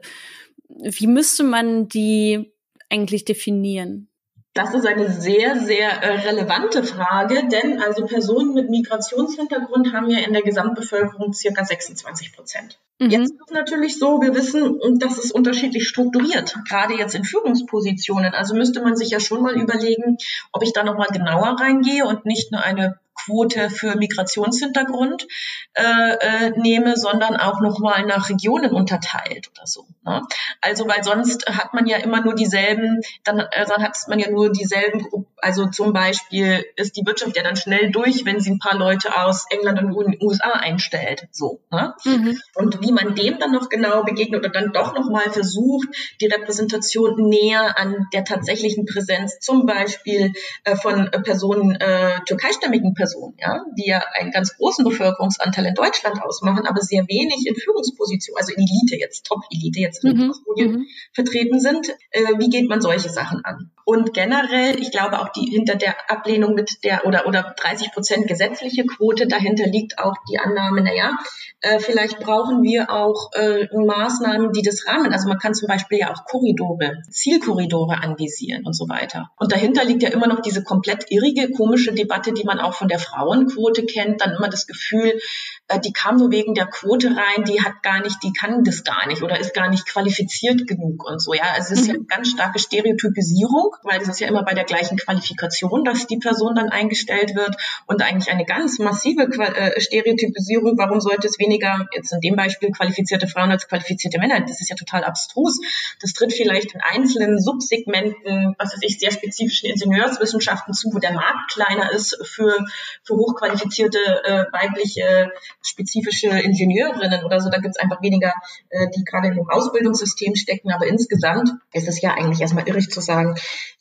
Wie 0.68 1.06
müsste 1.08 1.42
man 1.42 1.88
die 1.88 2.52
eigentlich 2.88 3.24
definieren? 3.24 4.08
Das 4.56 4.72
ist 4.72 4.86
eine 4.86 5.12
sehr, 5.12 5.60
sehr 5.60 6.02
äh, 6.02 6.26
relevante 6.26 6.82
Frage, 6.82 7.46
denn 7.46 7.78
also 7.82 8.06
Personen 8.06 8.54
mit 8.54 8.70
Migrationshintergrund 8.70 9.92
haben 9.92 10.08
ja 10.08 10.20
in 10.20 10.32
der 10.32 10.40
Gesamtbevölkerung 10.40 11.34
circa 11.34 11.62
26 11.62 12.34
Prozent. 12.34 12.78
Mhm. 12.98 13.10
Jetzt 13.10 13.32
ist 13.32 13.40
es 13.48 13.52
natürlich 13.52 13.98
so, 13.98 14.22
wir 14.22 14.34
wissen, 14.34 14.80
dass 14.98 15.22
es 15.22 15.30
unterschiedlich 15.30 15.86
strukturiert, 15.86 16.56
gerade 16.66 16.94
jetzt 16.94 17.14
in 17.14 17.24
Führungspositionen. 17.24 18.32
Also 18.32 18.54
müsste 18.54 18.80
man 18.80 18.96
sich 18.96 19.10
ja 19.10 19.20
schon 19.20 19.42
mal 19.42 19.60
überlegen, 19.60 20.16
ob 20.52 20.62
ich 20.62 20.72
da 20.72 20.84
nochmal 20.84 21.08
genauer 21.12 21.60
reingehe 21.60 22.06
und 22.06 22.24
nicht 22.24 22.50
nur 22.50 22.62
eine 22.62 22.98
Quote 23.26 23.70
für 23.70 23.96
Migrationshintergrund 23.96 25.26
äh, 25.74 25.82
äh, 25.82 26.50
nehme, 26.56 26.96
sondern 26.96 27.36
auch 27.36 27.60
nochmal 27.60 28.06
nach 28.06 28.30
Regionen 28.30 28.72
unterteilt 28.72 29.50
oder 29.54 29.66
so. 29.66 29.86
Ne? 30.04 30.22
Also 30.60 30.88
weil 30.88 31.02
sonst 31.02 31.46
hat 31.46 31.74
man 31.74 31.86
ja 31.86 31.98
immer 31.98 32.22
nur 32.22 32.34
dieselben, 32.34 33.00
dann, 33.24 33.40
äh, 33.40 33.66
dann 33.66 33.82
hat 33.82 33.96
man 34.08 34.18
ja 34.18 34.30
nur 34.30 34.50
dieselben 34.50 35.02
Gruppen. 35.02 35.26
Also 35.38 35.66
zum 35.66 35.92
Beispiel 35.92 36.64
ist 36.76 36.96
die 36.96 37.04
Wirtschaft 37.04 37.36
ja 37.36 37.42
dann 37.42 37.56
schnell 37.56 37.90
durch, 37.90 38.24
wenn 38.24 38.40
sie 38.40 38.52
ein 38.52 38.58
paar 38.58 38.76
Leute 38.76 39.16
aus 39.20 39.46
England 39.50 39.82
und 39.82 40.12
den 40.12 40.22
USA 40.22 40.50
einstellt. 40.52 41.28
So. 41.32 41.60
Ne? 41.70 41.94
Mhm. 42.04 42.40
Und 42.54 42.80
wie 42.82 42.92
man 42.92 43.14
dem 43.14 43.38
dann 43.38 43.52
noch 43.52 43.68
genau 43.68 44.04
begegnet 44.04 44.40
oder 44.40 44.50
dann 44.50 44.72
doch 44.72 44.94
nochmal 44.94 45.30
versucht, 45.30 45.88
die 46.20 46.26
Repräsentation 46.26 47.28
näher 47.28 47.78
an 47.78 48.06
der 48.12 48.24
tatsächlichen 48.24 48.86
Präsenz, 48.86 49.38
zum 49.40 49.66
Beispiel 49.66 50.32
äh, 50.64 50.76
von 50.76 51.10
Personen, 51.22 51.74
äh, 51.76 52.20
türkeistämmigen 52.26 52.94
Personen, 52.94 53.15
Personen, 53.16 53.34
ja, 53.38 53.64
die 53.76 53.88
ja 53.88 54.02
einen 54.14 54.30
ganz 54.30 54.56
großen 54.56 54.84
Bevölkerungsanteil 54.84 55.66
in 55.66 55.74
Deutschland 55.74 56.22
ausmachen, 56.22 56.66
aber 56.66 56.80
sehr 56.80 57.02
wenig 57.08 57.46
in 57.46 57.54
Führungspositionen, 57.54 58.38
also 58.38 58.52
in 58.52 58.60
Elite 58.60 58.96
jetzt, 58.96 59.26
Top-Elite 59.26 59.80
jetzt 59.80 60.04
in 60.04 60.16
mhm. 60.16 60.34
mhm. 60.56 60.86
vertreten 61.12 61.60
sind. 61.60 61.90
Äh, 62.10 62.38
wie 62.38 62.48
geht 62.48 62.68
man 62.68 62.80
solche 62.80 63.08
Sachen 63.08 63.44
an? 63.44 63.70
Und 63.88 64.14
generell, 64.14 64.80
ich 64.80 64.90
glaube 64.90 65.20
auch 65.20 65.28
die 65.28 65.48
hinter 65.48 65.76
der 65.76 65.94
Ablehnung 66.10 66.54
mit 66.54 66.82
der 66.82 67.06
oder 67.06 67.24
oder 67.24 67.54
30 67.56 67.92
Prozent 67.92 68.26
gesetzliche 68.26 68.84
Quote 68.84 69.28
dahinter 69.28 69.64
liegt 69.64 70.00
auch 70.00 70.14
die 70.28 70.40
Annahme, 70.40 70.82
naja, 70.82 71.16
äh, 71.60 71.78
vielleicht 71.78 72.18
brauchen 72.18 72.64
wir 72.64 72.90
auch 72.90 73.30
äh, 73.34 73.68
Maßnahmen, 73.72 74.52
die 74.52 74.62
das 74.62 74.88
rahmen. 74.88 75.12
Also 75.12 75.28
man 75.28 75.38
kann 75.38 75.54
zum 75.54 75.68
Beispiel 75.68 75.98
ja 75.98 76.12
auch 76.12 76.24
Korridore, 76.24 77.02
Zielkorridore 77.08 78.02
anvisieren 78.02 78.66
und 78.66 78.74
so 78.74 78.88
weiter. 78.88 79.30
Und 79.36 79.52
dahinter 79.52 79.84
liegt 79.84 80.02
ja 80.02 80.08
immer 80.08 80.26
noch 80.26 80.40
diese 80.40 80.64
komplett 80.64 81.06
irrige, 81.10 81.52
komische 81.52 81.94
Debatte, 81.94 82.32
die 82.32 82.44
man 82.44 82.58
auch 82.58 82.74
von 82.74 82.88
der 82.88 82.98
Frauenquote 82.98 83.86
kennt. 83.86 84.20
Dann 84.20 84.34
immer 84.34 84.48
das 84.48 84.66
Gefühl, 84.66 85.20
äh, 85.68 85.80
die 85.80 85.92
kam 85.92 86.16
nur 86.16 86.30
wegen 86.30 86.54
der 86.54 86.66
Quote 86.66 87.08
rein, 87.08 87.44
die 87.44 87.62
hat 87.62 87.82
gar 87.82 88.00
nicht, 88.00 88.22
die 88.22 88.32
kann 88.32 88.62
das 88.62 88.84
gar 88.84 89.06
nicht 89.08 89.22
oder 89.22 89.38
ist 89.38 89.54
gar 89.54 89.68
nicht 89.68 89.86
qualifiziert 89.86 90.66
genug 90.66 91.04
und 91.04 91.20
so. 91.20 91.34
Ja, 91.34 91.44
also 91.54 91.74
es 91.74 91.80
ist 91.80 91.88
mhm. 91.88 91.88
ja 91.88 91.94
eine 91.94 92.04
ganz 92.04 92.30
starke 92.30 92.58
Stereotypisierung, 92.58 93.74
weil 93.82 93.98
das 93.98 94.08
ist 94.08 94.20
ja 94.20 94.28
immer 94.28 94.44
bei 94.44 94.54
der 94.54 94.64
gleichen 94.64 94.96
Qualifikation, 94.96 95.84
dass 95.84 96.06
die 96.06 96.18
Person 96.18 96.54
dann 96.54 96.68
eingestellt 96.68 97.34
wird 97.34 97.56
und 97.86 98.02
eigentlich 98.02 98.32
eine 98.32 98.44
ganz 98.44 98.78
massive 98.78 99.22
äh, 99.22 99.80
Stereotypisierung. 99.80 100.78
Warum 100.78 101.00
sollte 101.00 101.26
es 101.26 101.38
weniger 101.38 101.86
jetzt 101.92 102.12
in 102.12 102.20
dem 102.20 102.36
Beispiel 102.36 102.70
qualifizierte 102.70 103.26
Frauen 103.26 103.50
als 103.50 103.66
qualifizierte 103.66 104.18
Männer? 104.18 104.40
Das 104.40 104.60
ist 104.60 104.70
ja 104.70 104.76
total 104.76 105.04
abstrus. 105.04 105.58
Das 106.00 106.12
tritt 106.12 106.32
vielleicht 106.32 106.74
in 106.74 106.80
einzelnen 106.80 107.40
Subsegmenten, 107.40 108.54
was 108.58 108.72
weiß 108.72 108.80
ich, 108.82 108.98
sehr 108.98 109.10
spezifischen 109.10 109.68
Ingenieurswissenschaften 109.70 110.74
zu, 110.74 110.90
wo 110.92 110.98
der 110.98 111.12
Markt 111.12 111.52
kleiner 111.52 111.90
ist 111.90 112.16
für, 112.24 112.64
für 113.02 113.14
hochqualifizierte 113.14 113.98
äh, 113.98 114.44
weibliche 114.52 115.32
spezifische 115.68 116.28
Ingenieurinnen 116.28 117.24
oder 117.24 117.40
so. 117.40 117.50
Da 117.50 117.58
gibt 117.58 117.76
es 117.76 117.82
einfach 117.82 118.02
weniger, 118.02 118.32
äh, 118.70 118.86
die 118.96 119.04
gerade 119.04 119.30
dem 119.30 119.48
Ausbildungssystem 119.48 120.34
stecken. 120.34 120.70
Aber 120.70 120.86
insgesamt 120.86 121.50
ist 121.72 121.88
es 121.88 122.00
ja 122.00 122.14
eigentlich 122.14 122.40
erstmal 122.40 122.68
irrig 122.68 122.90
zu 122.90 123.00
sagen, 123.00 123.34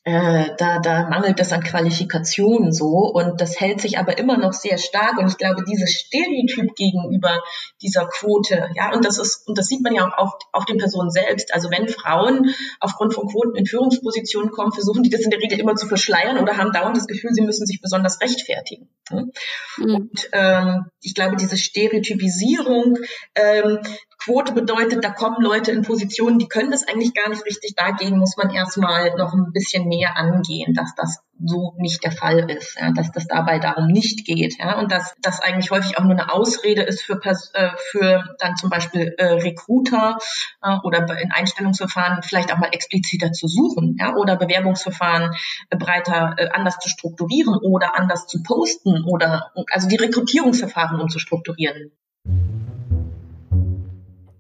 äh, 0.07 0.51
da, 0.59 0.77
da 0.77 1.09
mangelt 1.09 1.39
es 1.39 1.51
an 1.51 1.63
Qualifikationen 1.63 2.71
so 2.71 3.11
und 3.11 3.41
das 3.41 3.59
hält 3.59 3.81
sich 3.81 3.97
aber 3.97 4.19
immer 4.19 4.37
noch 4.37 4.53
sehr 4.53 4.77
stark 4.77 5.17
und 5.17 5.27
ich 5.27 5.37
glaube, 5.37 5.63
dieses 5.67 5.93
Stereotyp 5.93 6.75
gegenüber 6.75 7.41
dieser 7.81 8.05
Quote, 8.05 8.69
ja, 8.75 8.93
und 8.93 9.03
das 9.03 9.17
ist, 9.17 9.47
und 9.47 9.57
das 9.57 9.65
sieht 9.65 9.81
man 9.81 9.95
ja 9.95 10.07
auch 10.07 10.15
auf, 10.15 10.33
auf 10.51 10.65
den 10.65 10.77
Personen 10.77 11.09
selbst. 11.09 11.51
Also 11.55 11.71
wenn 11.71 11.87
Frauen 11.87 12.53
aufgrund 12.79 13.15
von 13.15 13.27
Quoten 13.27 13.55
in 13.55 13.65
Führungspositionen 13.65 14.51
kommen, 14.51 14.71
versuchen 14.71 15.01
die 15.01 15.09
das 15.09 15.21
in 15.21 15.31
der 15.31 15.39
Regel 15.39 15.59
immer 15.59 15.75
zu 15.75 15.87
verschleiern 15.87 16.37
oder 16.37 16.55
haben 16.57 16.71
dauernd 16.71 16.95
das 16.95 17.07
Gefühl, 17.07 17.31
sie 17.33 17.41
müssen 17.41 17.65
sich 17.65 17.81
besonders 17.81 18.21
rechtfertigen. 18.21 18.87
Mhm. 19.09 19.31
Und 19.77 20.29
ähm, 20.33 20.85
ich 21.01 21.15
glaube, 21.15 21.35
diese 21.35 21.57
Stereotypisierung 21.57 22.99
ähm, 23.33 23.79
Quote 24.25 24.53
bedeutet, 24.53 25.03
da 25.03 25.11
kommen 25.11 25.39
Leute 25.39 25.71
in 25.71 25.83
Positionen, 25.83 26.39
die 26.39 26.47
können 26.47 26.71
das 26.71 26.87
eigentlich 26.87 27.13
gar 27.13 27.29
nicht 27.29 27.45
richtig. 27.45 27.75
Dagegen 27.75 28.17
muss 28.17 28.35
man 28.37 28.49
erstmal 28.49 29.15
noch 29.17 29.33
ein 29.33 29.51
bisschen 29.53 29.87
mehr 29.87 30.17
angehen, 30.17 30.73
dass 30.73 30.95
das 30.95 31.19
so 31.43 31.75
nicht 31.77 32.03
der 32.03 32.11
Fall 32.11 32.49
ist, 32.49 32.75
ja, 32.79 32.91
dass 32.91 33.11
das 33.11 33.27
dabei 33.27 33.59
darum 33.59 33.87
nicht 33.87 34.25
geht, 34.25 34.57
ja, 34.57 34.79
und 34.79 34.91
dass 34.91 35.13
das 35.21 35.41
eigentlich 35.41 35.69
häufig 35.69 35.99
auch 35.99 36.03
nur 36.03 36.13
eine 36.13 36.33
Ausrede 36.33 36.81
ist 36.81 37.03
für 37.03 37.19
äh, 37.53 37.69
für 37.91 38.23
dann 38.39 38.55
zum 38.55 38.71
Beispiel 38.71 39.13
äh, 39.17 39.25
Recruiter 39.25 40.17
äh, 40.63 40.77
oder 40.83 41.05
in 41.19 41.31
Einstellungsverfahren 41.31 42.23
vielleicht 42.23 42.51
auch 42.51 42.57
mal 42.57 42.69
expliziter 42.71 43.31
zu 43.31 43.47
suchen, 43.47 43.95
ja, 43.99 44.15
oder 44.15 44.37
Bewerbungsverfahren 44.37 45.35
äh, 45.69 45.77
breiter 45.77 46.33
äh, 46.37 46.49
anders 46.49 46.79
zu 46.79 46.89
strukturieren 46.89 47.57
oder 47.61 47.95
anders 47.95 48.25
zu 48.25 48.41
posten 48.41 49.03
oder 49.03 49.51
also 49.71 49.87
die 49.87 49.97
Rekrutierungsverfahren 49.97 50.99
umzustrukturieren. 50.99 51.91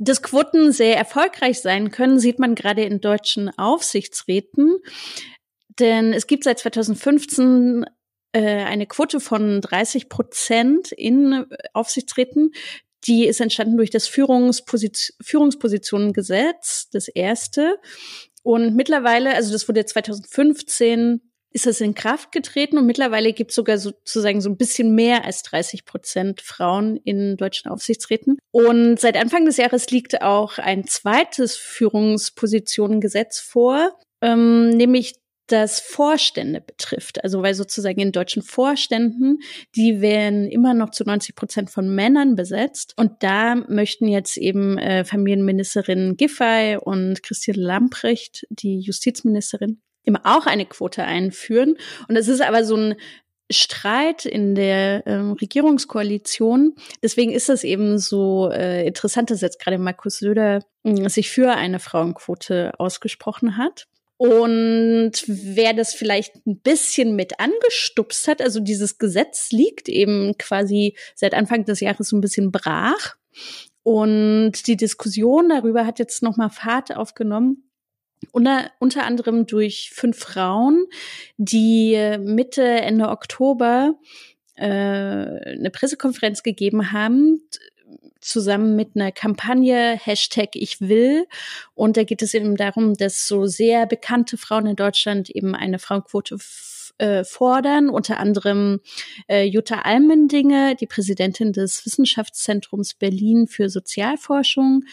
Dass 0.05 0.21
Quoten 0.21 0.71
sehr 0.71 0.95
erfolgreich 0.97 1.61
sein 1.61 1.89
können, 1.89 2.19
sieht 2.19 2.37
man 2.37 2.53
gerade 2.53 2.83
in 2.83 3.01
deutschen 3.01 3.49
Aufsichtsräten. 3.57 4.77
Denn 5.79 6.13
es 6.13 6.27
gibt 6.27 6.43
seit 6.43 6.59
2015 6.59 7.85
äh, 8.31 8.39
eine 8.39 8.85
Quote 8.85 9.19
von 9.19 9.61
30 9.61 10.07
Prozent 10.07 10.91
in 10.91 11.47
Aufsichtsräten. 11.73 12.51
Die 13.07 13.25
ist 13.25 13.41
entstanden 13.41 13.77
durch 13.77 13.89
das 13.89 14.07
Führungsposition 14.07 15.15
Führungspositionengesetz, 15.23 16.87
das 16.91 17.07
erste. 17.07 17.79
Und 18.43 18.75
mittlerweile, 18.75 19.33
also 19.33 19.51
das 19.51 19.67
wurde 19.67 19.85
2015 19.85 21.19
ist 21.55 21.65
das 21.65 21.79
in 21.79 21.95
Kraft 21.95 22.33
getreten 22.33 22.77
und 22.77 22.85
mittlerweile 22.85 23.31
gibt 23.31 23.51
es 23.51 23.55
sogar 23.55 23.77
sozusagen 23.77 24.41
so 24.41 24.49
ein 24.49 24.57
bisschen 24.57 24.93
mehr 24.93 25.23
als 25.23 25.41
30 25.43 25.85
Prozent 25.85 26.41
Frauen 26.41 26.97
in 26.97 27.37
deutschen 27.37 27.71
Aufsichtsräten. 27.71 28.37
Und 28.51 28.99
seit 28.99 29.15
Anfang 29.15 29.45
des 29.45 29.55
Jahres 29.55 29.89
liegt 29.89 30.21
auch 30.21 30.57
ein 30.57 30.85
zweites 30.85 31.55
Führungspositionengesetz 31.55 33.39
vor, 33.39 33.97
ähm, 34.21 34.71
nämlich 34.71 35.15
das 35.47 35.79
Vorstände 35.79 36.59
betrifft. 36.59 37.23
Also 37.23 37.41
weil 37.41 37.53
sozusagen 37.53 38.01
in 38.01 38.11
deutschen 38.11 38.41
Vorständen, 38.41 39.39
die 39.77 40.01
werden 40.01 40.49
immer 40.49 40.73
noch 40.73 40.89
zu 40.89 41.05
90 41.05 41.35
Prozent 41.35 41.69
von 41.69 41.87
Männern 41.87 42.35
besetzt. 42.35 42.95
Und 42.97 43.23
da 43.23 43.55
möchten 43.55 44.09
jetzt 44.09 44.35
eben 44.35 44.77
äh, 44.77 45.05
Familienministerin 45.05 46.17
Giffey 46.17 46.77
und 46.81 47.23
Christine 47.23 47.61
Lamprecht, 47.61 48.45
die 48.49 48.79
Justizministerin, 48.79 49.79
eben 50.05 50.17
auch 50.17 50.45
eine 50.45 50.65
Quote 50.65 51.03
einführen. 51.03 51.77
Und 52.07 52.15
es 52.15 52.27
ist 52.27 52.41
aber 52.41 52.63
so 52.63 52.75
ein 52.75 52.95
Streit 53.51 54.25
in 54.25 54.55
der 54.55 55.05
ähm, 55.05 55.33
Regierungskoalition. 55.33 56.75
Deswegen 57.03 57.31
ist 57.31 57.49
es 57.49 57.63
eben 57.63 57.99
so 57.99 58.49
äh, 58.51 58.87
interessant, 58.87 59.29
dass 59.29 59.41
jetzt 59.41 59.59
gerade 59.59 59.77
Markus 59.77 60.17
Söder 60.17 60.63
äh, 60.83 61.09
sich 61.09 61.29
für 61.29 61.51
eine 61.51 61.79
Frauenquote 61.79 62.73
ausgesprochen 62.79 63.57
hat. 63.57 63.87
Und 64.17 65.11
wer 65.27 65.73
das 65.73 65.93
vielleicht 65.93 66.35
ein 66.47 66.59
bisschen 66.59 67.15
mit 67.15 67.39
angestupst 67.39 68.27
hat, 68.27 68.41
also 68.41 68.61
dieses 68.61 68.97
Gesetz 68.97 69.51
liegt 69.51 69.89
eben 69.89 70.37
quasi 70.37 70.95
seit 71.15 71.33
Anfang 71.33 71.65
des 71.65 71.81
Jahres 71.81 72.09
so 72.09 72.17
ein 72.17 72.21
bisschen 72.21 72.51
brach. 72.51 73.15
Und 73.83 74.65
die 74.67 74.77
Diskussion 74.77 75.49
darüber 75.49 75.85
hat 75.85 75.99
jetzt 75.99 76.23
nochmal 76.23 76.49
Fahrt 76.49 76.95
aufgenommen. 76.95 77.64
Unter, 78.31 78.71
unter 78.79 79.05
anderem 79.05 79.45
durch 79.45 79.91
fünf 79.93 80.17
Frauen, 80.17 80.85
die 81.37 82.17
Mitte, 82.19 82.63
Ende 82.63 83.09
Oktober 83.09 83.95
äh, 84.55 84.65
eine 84.65 85.69
Pressekonferenz 85.71 86.43
gegeben 86.43 86.91
haben, 86.91 87.41
zusammen 88.25 88.75
mit 88.75 88.95
einer 88.95 89.11
Kampagne 89.11 89.99
Hashtag 90.03 90.55
Ich 90.55 90.81
will. 90.81 91.27
Und 91.75 91.97
da 91.97 92.03
geht 92.03 92.21
es 92.21 92.33
eben 92.33 92.55
darum, 92.55 92.95
dass 92.95 93.27
so 93.27 93.45
sehr 93.45 93.85
bekannte 93.85 94.37
Frauen 94.37 94.65
in 94.65 94.75
Deutschland 94.75 95.29
eben 95.29 95.55
eine 95.55 95.77
Frauenquote 95.79 96.37
äh, 96.97 97.23
fordern, 97.23 97.89
unter 97.89 98.19
anderem 98.19 98.79
äh, 99.27 99.43
Jutta 99.43 99.81
Almendinge, 99.81 100.75
die 100.75 100.87
Präsidentin 100.87 101.53
des 101.53 101.85
Wissenschaftszentrums 101.85 102.93
Berlin 102.93 103.47
für 103.47 103.69
Sozialforschung, 103.69 104.83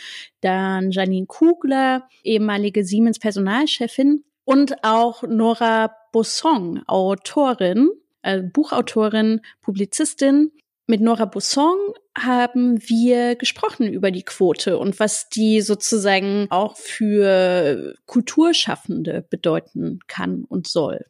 dann 0.41 0.91
Janine 0.91 1.27
Kugler, 1.27 2.09
ehemalige 2.25 2.85
Siemens 2.85 3.19
Personalchefin 3.19 4.25
und 4.45 4.83
auch 4.85 5.23
Nora 5.23 5.95
Bosson, 6.13 6.83
Autorin, 6.87 7.91
äh, 8.23 8.43
Buchautorin, 8.43 9.41
Publizistin 9.61 10.53
mit 10.87 11.01
Nora 11.01 11.25
Busson 11.25 11.79
haben 12.19 12.79
wir 12.87 13.37
gesprochen 13.37 13.91
über 13.91 14.11
die 14.11 14.25
Quote 14.25 14.79
und 14.79 14.99
was 15.01 15.29
die 15.29 15.61
sozusagen 15.61 16.49
auch 16.51 16.77
für 16.77 17.95
Kulturschaffende 18.07 19.25
bedeuten 19.31 20.01
kann 20.07 20.45
und 20.45 20.67
soll. 20.67 21.07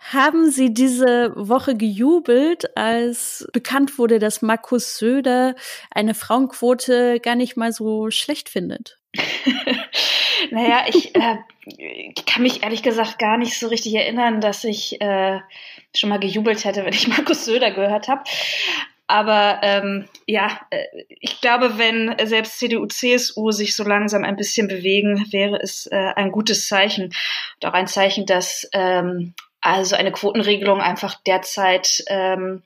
Haben 0.00 0.50
Sie 0.50 0.72
diese 0.72 1.32
Woche 1.36 1.76
gejubelt, 1.76 2.76
als 2.76 3.46
bekannt 3.52 3.98
wurde, 3.98 4.18
dass 4.18 4.40
Markus 4.40 4.96
Söder 4.96 5.54
eine 5.90 6.14
Frauenquote 6.14 7.20
gar 7.20 7.36
nicht 7.36 7.56
mal 7.56 7.70
so 7.70 8.10
schlecht 8.10 8.48
findet? 8.48 8.98
naja, 10.50 10.84
ich 10.88 11.14
äh, 11.14 11.36
kann 12.26 12.42
mich 12.42 12.62
ehrlich 12.62 12.82
gesagt 12.82 13.18
gar 13.18 13.36
nicht 13.36 13.58
so 13.58 13.68
richtig 13.68 13.94
erinnern, 13.94 14.40
dass 14.40 14.64
ich 14.64 15.00
äh, 15.02 15.40
schon 15.94 16.08
mal 16.08 16.18
gejubelt 16.18 16.64
hätte, 16.64 16.84
wenn 16.84 16.94
ich 16.94 17.06
Markus 17.08 17.44
Söder 17.44 17.70
gehört 17.70 18.08
habe. 18.08 18.22
Aber 19.06 19.58
ähm, 19.62 20.08
ja, 20.26 20.60
äh, 20.70 20.84
ich 21.08 21.40
glaube, 21.40 21.78
wenn 21.78 22.16
selbst 22.24 22.58
CDU, 22.58 22.86
CSU 22.86 23.50
sich 23.50 23.74
so 23.74 23.84
langsam 23.84 24.24
ein 24.24 24.36
bisschen 24.36 24.66
bewegen, 24.66 25.26
wäre 25.30 25.60
es 25.60 25.86
äh, 25.86 26.12
ein 26.16 26.30
gutes 26.30 26.68
Zeichen. 26.68 27.06
Und 27.06 27.66
auch 27.66 27.74
ein 27.74 27.88
Zeichen, 27.88 28.24
dass 28.24 28.68
ähm, 28.72 29.34
also 29.60 29.96
eine 29.96 30.12
Quotenregelung 30.12 30.80
einfach 30.80 31.14
derzeit 31.26 32.02
ähm, 32.08 32.62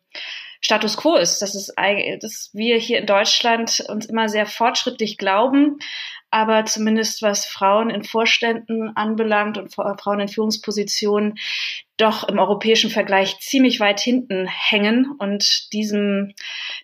Status 0.61 0.97
quo 0.97 1.17
ist. 1.17 1.43
Das 1.43 1.55
ist, 1.55 1.75
dass 2.21 2.51
wir 2.55 2.79
hier 2.79 2.99
in 2.99 3.07
Deutschland 3.07 3.85
uns 3.89 4.07
immer 4.07 4.29
sehr 4.29 4.47
fortschrittlich 4.47 5.19
glauben, 5.19 5.79
aber 6.35 6.65
zumindest 6.65 7.23
was 7.23 7.47
Frauen 7.47 7.91
in 7.91 8.03
Vorständen 8.03 8.97
anbelangt 8.97 9.57
und 9.57 9.73
Frauen 9.73 10.19
in 10.19 10.27
Führungspositionen 10.27 11.39
doch 11.97 12.25
im 12.25 12.41
europäischen 12.41 12.91
Vergleich 12.91 13.39
ziemlich 13.39 13.79
weit 13.79 14.01
hinten 14.01 14.49
hängen. 14.49 15.13
Und 15.17 15.73
diesem, 15.73 16.35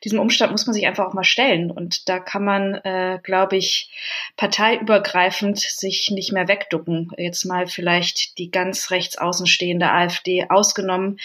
diesem 0.04 0.20
Umstand 0.20 0.52
muss 0.52 0.66
man 0.66 0.74
sich 0.74 0.86
einfach 0.86 1.04
auch 1.04 1.14
mal 1.14 1.24
stellen. 1.24 1.72
Und 1.72 2.08
da 2.08 2.20
kann 2.20 2.44
man, 2.44 2.74
äh, 2.76 3.18
glaube 3.24 3.56
ich, 3.56 3.90
parteiübergreifend 4.36 5.58
sich 5.58 6.12
nicht 6.12 6.30
mehr 6.30 6.46
wegducken. 6.46 7.10
Jetzt 7.18 7.44
mal 7.44 7.66
vielleicht 7.66 8.38
die 8.38 8.52
ganz 8.52 8.92
rechts 8.92 9.18
außenstehende 9.18 9.90
AfD 9.90 10.46
ausgenommen, 10.48 11.18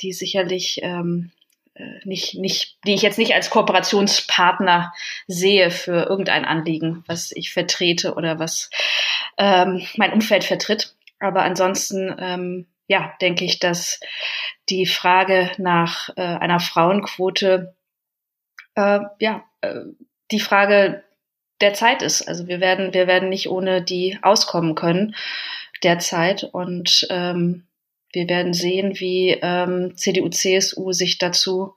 die 0.00 0.14
sicherlich 0.14 0.80
ähm, 0.82 1.30
äh, 1.30 1.35
nicht, 2.04 2.34
nicht, 2.34 2.78
die 2.86 2.94
ich 2.94 3.02
jetzt 3.02 3.18
nicht 3.18 3.34
als 3.34 3.50
Kooperationspartner 3.50 4.92
sehe 5.26 5.70
für 5.70 6.06
irgendein 6.08 6.44
Anliegen, 6.44 7.04
was 7.06 7.32
ich 7.32 7.52
vertrete 7.52 8.14
oder 8.14 8.38
was 8.38 8.70
ähm, 9.38 9.86
mein 9.96 10.12
Umfeld 10.12 10.44
vertritt. 10.44 10.94
Aber 11.18 11.42
ansonsten, 11.42 12.14
ähm, 12.18 12.66
ja, 12.88 13.14
denke 13.20 13.44
ich, 13.44 13.58
dass 13.58 14.00
die 14.68 14.86
Frage 14.86 15.50
nach 15.58 16.10
äh, 16.16 16.22
einer 16.22 16.60
Frauenquote, 16.60 17.74
äh, 18.74 19.00
ja, 19.18 19.44
äh, 19.60 19.80
die 20.30 20.40
Frage 20.40 21.02
der 21.60 21.74
Zeit 21.74 22.02
ist. 22.02 22.22
Also 22.28 22.48
wir 22.48 22.60
werden, 22.60 22.92
wir 22.92 23.06
werden 23.06 23.28
nicht 23.28 23.48
ohne 23.48 23.82
die 23.82 24.18
auskommen 24.22 24.74
können 24.74 25.14
derzeit 25.82 26.44
und 26.44 27.06
ähm, 27.10 27.66
wir 28.12 28.28
werden 28.28 28.54
sehen, 28.54 28.94
wie 28.96 29.38
ähm, 29.42 29.92
CDU, 29.96 30.28
CSU 30.28 30.92
sich 30.92 31.18
dazu 31.18 31.74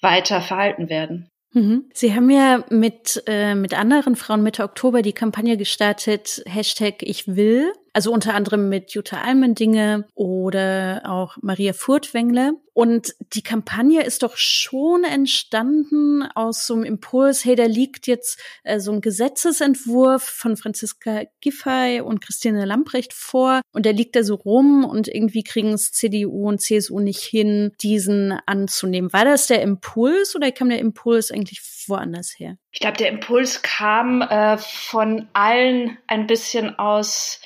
weiter 0.00 0.40
verhalten 0.40 0.88
werden. 0.88 1.30
Mhm. 1.52 1.88
Sie 1.94 2.14
haben 2.14 2.28
ja 2.30 2.64
mit, 2.70 3.22
äh, 3.26 3.54
mit 3.54 3.72
anderen 3.72 4.16
Frauen 4.16 4.42
Mitte 4.42 4.62
Oktober 4.62 5.02
die 5.02 5.12
Kampagne 5.12 5.56
gestartet, 5.56 6.42
Hashtag 6.46 7.02
Ich 7.02 7.26
will 7.36 7.72
also 7.96 8.12
unter 8.12 8.34
anderem 8.34 8.68
mit 8.68 8.92
Jutta 8.92 9.22
Almendinge 9.22 10.06
oder 10.14 11.00
auch 11.06 11.38
Maria 11.40 11.72
Furtwängler. 11.72 12.52
Und 12.76 13.14
die 13.32 13.42
Kampagne 13.42 14.02
ist 14.02 14.22
doch 14.22 14.36
schon 14.36 15.02
entstanden 15.02 16.28
aus 16.34 16.66
so 16.66 16.74
einem 16.74 16.84
Impuls, 16.84 17.42
hey, 17.42 17.54
da 17.56 17.64
liegt 17.64 18.06
jetzt 18.06 18.38
äh, 18.64 18.80
so 18.80 18.92
ein 18.92 19.00
Gesetzesentwurf 19.00 20.22
von 20.22 20.58
Franziska 20.58 21.22
Giffey 21.40 22.02
und 22.02 22.20
Christine 22.20 22.66
Lamprecht 22.66 23.14
vor 23.14 23.62
und 23.72 23.86
der 23.86 23.94
liegt 23.94 24.14
da 24.14 24.22
so 24.22 24.34
rum 24.34 24.84
und 24.84 25.08
irgendwie 25.08 25.42
kriegen 25.42 25.72
es 25.72 25.90
CDU 25.92 26.48
und 26.48 26.60
CSU 26.60 27.00
nicht 27.00 27.22
hin, 27.22 27.72
diesen 27.80 28.38
anzunehmen. 28.44 29.10
War 29.10 29.24
das 29.24 29.46
der 29.46 29.62
Impuls 29.62 30.36
oder 30.36 30.52
kam 30.52 30.68
der 30.68 30.80
Impuls 30.80 31.30
eigentlich 31.30 31.62
woanders 31.86 32.34
her? 32.36 32.58
Ich 32.72 32.80
glaube, 32.80 32.98
der 32.98 33.08
Impuls 33.08 33.62
kam 33.62 34.20
äh, 34.20 34.58
von 34.58 35.30
allen 35.32 35.96
ein 36.08 36.26
bisschen 36.26 36.78
aus 36.78 37.40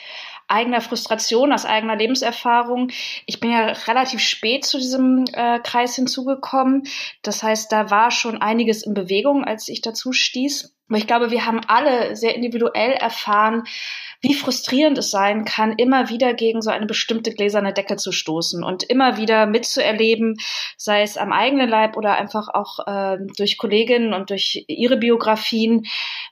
eigener 0.51 0.81
Frustration, 0.81 1.53
aus 1.53 1.65
eigener 1.65 1.97
Lebenserfahrung. 1.97 2.91
Ich 3.27 3.41
bin 3.41 3.51
ja 3.51 3.73
relativ 3.87 4.21
spät 4.21 4.65
zu 4.65 4.79
diesem 4.79 5.25
äh, 5.33 5.61
Kreis 5.61 5.95
hinzugekommen. 5.95 6.85
Das 7.23 7.43
heißt, 7.43 7.71
da 7.71 7.91
war 7.91 8.11
schon 8.11 8.43
einiges 8.43 8.85
in 8.85 8.95
Bewegung, 8.95 9.45
als 9.45 9.69
ich 9.69 9.81
dazu 9.81 10.13
stieß. 10.13 10.75
Aber 10.89 10.99
ich 10.99 11.07
glaube, 11.07 11.31
wir 11.31 11.47
haben 11.47 11.61
alle 11.69 12.17
sehr 12.17 12.35
individuell 12.35 12.91
erfahren, 12.93 13.63
wie 14.21 14.35
frustrierend 14.35 14.99
es 14.99 15.11
sein 15.11 15.45
kann, 15.45 15.73
immer 15.77 16.09
wieder 16.09 16.35
gegen 16.35 16.61
so 16.63 16.71
eine 16.71 16.87
bestimmte 16.87 17.33
gläserne 17.33 17.73
Decke 17.73 17.97
zu 17.97 18.11
stoßen 18.11 18.65
und 18.65 18.83
immer 18.83 19.17
wieder 19.17 19.47
mitzuerleben, 19.47 20.37
sei 20.77 21.03
es 21.03 21.17
am 21.17 21.33
eigenen 21.33 21.69
Leib 21.69 21.97
oder 21.97 22.17
einfach 22.17 22.49
auch 22.49 22.81
äh, 22.87 23.19
durch 23.37 23.57
Kolleginnen 23.57 24.13
und 24.13 24.31
durch 24.31 24.65
ihre 24.67 24.97
Biografien, 24.97 25.87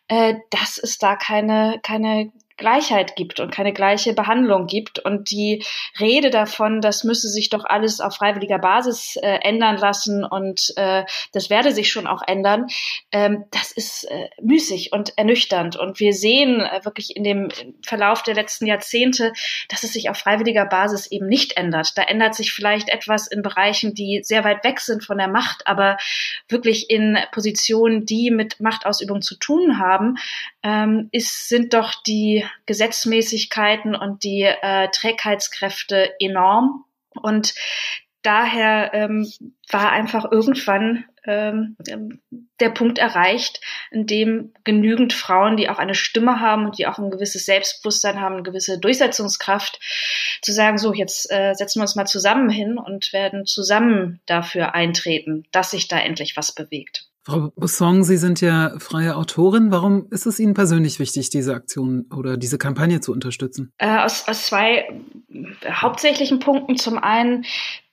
äh, 0.08 0.34
dass 0.50 0.76
es 0.76 0.98
da 0.98 1.14
keine, 1.14 1.78
keine 1.84 2.32
Gleichheit 2.58 3.16
gibt 3.16 3.40
und 3.40 3.50
keine 3.50 3.72
gleiche 3.72 4.12
Behandlung 4.12 4.66
gibt. 4.66 4.98
Und 4.98 5.30
die 5.30 5.64
Rede 5.98 6.30
davon, 6.30 6.80
das 6.80 7.04
müsse 7.04 7.28
sich 7.28 7.48
doch 7.48 7.64
alles 7.64 8.00
auf 8.00 8.16
freiwilliger 8.16 8.58
Basis 8.58 9.16
äh, 9.16 9.38
ändern 9.42 9.76
lassen 9.78 10.24
und 10.24 10.72
äh, 10.76 11.04
das 11.32 11.48
werde 11.48 11.72
sich 11.72 11.90
schon 11.90 12.06
auch 12.06 12.22
ändern, 12.26 12.66
ähm, 13.12 13.44
das 13.50 13.72
ist 13.72 14.04
äh, 14.10 14.28
müßig 14.42 14.92
und 14.92 15.16
ernüchternd. 15.16 15.76
Und 15.76 16.00
wir 16.00 16.12
sehen 16.12 16.60
äh, 16.60 16.84
wirklich 16.84 17.16
in 17.16 17.24
dem 17.24 17.48
Verlauf 17.86 18.22
der 18.22 18.34
letzten 18.34 18.66
Jahrzehnte, 18.66 19.32
dass 19.68 19.84
es 19.84 19.92
sich 19.92 20.10
auf 20.10 20.18
freiwilliger 20.18 20.66
Basis 20.66 21.06
eben 21.06 21.28
nicht 21.28 21.56
ändert. 21.56 21.96
Da 21.96 22.02
ändert 22.02 22.34
sich 22.34 22.52
vielleicht 22.52 22.88
etwas 22.88 23.28
in 23.28 23.42
Bereichen, 23.42 23.94
die 23.94 24.20
sehr 24.22 24.44
weit 24.44 24.64
weg 24.64 24.80
sind 24.80 25.04
von 25.04 25.18
der 25.18 25.28
Macht, 25.28 25.66
aber 25.66 25.96
wirklich 26.48 26.90
in 26.90 27.16
Positionen, 27.32 28.04
die 28.04 28.30
mit 28.30 28.60
Machtausübung 28.60 29.22
zu 29.22 29.36
tun 29.36 29.78
haben, 29.78 30.16
ähm, 30.62 31.08
ist, 31.12 31.48
sind 31.48 31.72
doch 31.72 31.94
die 32.02 32.44
Gesetzmäßigkeiten 32.66 33.94
und 33.94 34.24
die 34.24 34.42
äh, 34.42 34.88
Trägheitskräfte 34.90 36.12
enorm. 36.20 36.84
Und 37.14 37.54
daher 38.22 38.92
ähm, 38.94 39.30
war 39.70 39.90
einfach 39.90 40.30
irgendwann 40.30 41.04
ähm, 41.24 41.76
der 42.60 42.70
Punkt 42.70 42.98
erreicht, 42.98 43.60
in 43.90 44.06
dem 44.06 44.52
genügend 44.64 45.12
Frauen, 45.12 45.56
die 45.56 45.68
auch 45.68 45.78
eine 45.78 45.94
Stimme 45.94 46.40
haben 46.40 46.66
und 46.66 46.78
die 46.78 46.86
auch 46.86 46.98
ein 46.98 47.10
gewisses 47.10 47.44
Selbstbewusstsein 47.44 48.20
haben, 48.20 48.34
eine 48.34 48.42
gewisse 48.42 48.78
Durchsetzungskraft, 48.78 49.78
zu 50.40 50.52
sagen, 50.52 50.78
so, 50.78 50.92
jetzt 50.92 51.30
äh, 51.30 51.54
setzen 51.54 51.80
wir 51.80 51.82
uns 51.82 51.96
mal 51.96 52.06
zusammen 52.06 52.48
hin 52.48 52.78
und 52.78 53.12
werden 53.12 53.44
zusammen 53.44 54.20
dafür 54.26 54.74
eintreten, 54.74 55.44
dass 55.52 55.72
sich 55.72 55.88
da 55.88 55.98
endlich 55.98 56.36
was 56.36 56.54
bewegt. 56.54 57.07
Frau 57.28 57.52
Busson, 57.56 58.04
Sie 58.04 58.16
sind 58.16 58.40
ja 58.40 58.72
freie 58.78 59.14
Autorin. 59.14 59.70
Warum 59.70 60.06
ist 60.10 60.24
es 60.24 60.40
Ihnen 60.40 60.54
persönlich 60.54 60.98
wichtig, 60.98 61.28
diese 61.28 61.54
Aktion 61.54 62.06
oder 62.16 62.38
diese 62.38 62.56
Kampagne 62.56 63.02
zu 63.02 63.12
unterstützen? 63.12 63.70
Äh, 63.76 63.98
aus, 63.98 64.26
aus 64.26 64.46
zwei 64.46 64.88
hauptsächlichen 65.66 66.38
Punkten. 66.38 66.78
Zum 66.78 66.96
einen 66.96 67.44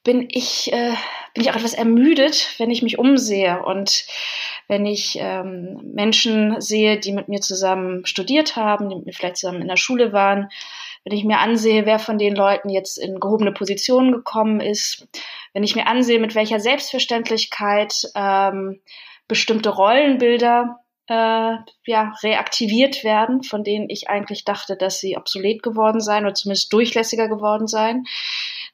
bin 0.05 0.29
ich, 0.31 0.71
äh, 0.71 0.93
bin 1.33 1.43
ich 1.43 1.51
auch 1.51 1.57
etwas 1.57 1.73
ermüdet, 1.73 2.55
wenn 2.59 2.71
ich 2.71 2.81
mich 2.81 2.97
umsehe 2.97 3.61
und 3.61 4.05
wenn 4.69 4.85
ich 4.85 5.17
ähm, 5.19 5.81
Menschen 5.93 6.61
sehe, 6.61 6.97
die 6.97 7.11
mit 7.11 7.27
mir 7.27 7.41
zusammen 7.41 8.05
studiert 8.05 8.55
haben, 8.55 8.87
die 8.87 8.95
mit 8.95 9.05
mir 9.05 9.13
vielleicht 9.13 9.35
zusammen 9.35 9.61
in 9.61 9.67
der 9.67 9.75
Schule 9.75 10.13
waren, 10.13 10.47
wenn 11.03 11.17
ich 11.17 11.25
mir 11.25 11.39
ansehe, 11.39 11.85
wer 11.85 11.99
von 11.99 12.17
den 12.17 12.35
Leuten 12.35 12.69
jetzt 12.69 12.97
in 12.97 13.19
gehobene 13.19 13.51
Positionen 13.51 14.13
gekommen 14.13 14.61
ist, 14.61 15.09
wenn 15.51 15.63
ich 15.63 15.75
mir 15.75 15.87
ansehe, 15.87 16.19
mit 16.19 16.35
welcher 16.35 16.61
Selbstverständlichkeit 16.61 18.09
ähm, 18.15 18.79
bestimmte 19.27 19.69
Rollenbilder 19.69 20.79
äh, 21.07 21.55
ja, 21.85 22.13
reaktiviert 22.23 23.03
werden, 23.03 23.43
von 23.43 23.63
denen 23.63 23.89
ich 23.89 24.09
eigentlich 24.09 24.43
dachte, 24.43 24.75
dass 24.75 24.99
sie 24.99 25.17
obsolet 25.17 25.61
geworden 25.61 25.99
seien 25.99 26.25
oder 26.25 26.33
zumindest 26.33 26.73
durchlässiger 26.73 27.27
geworden 27.27 27.67
seien. 27.67 28.05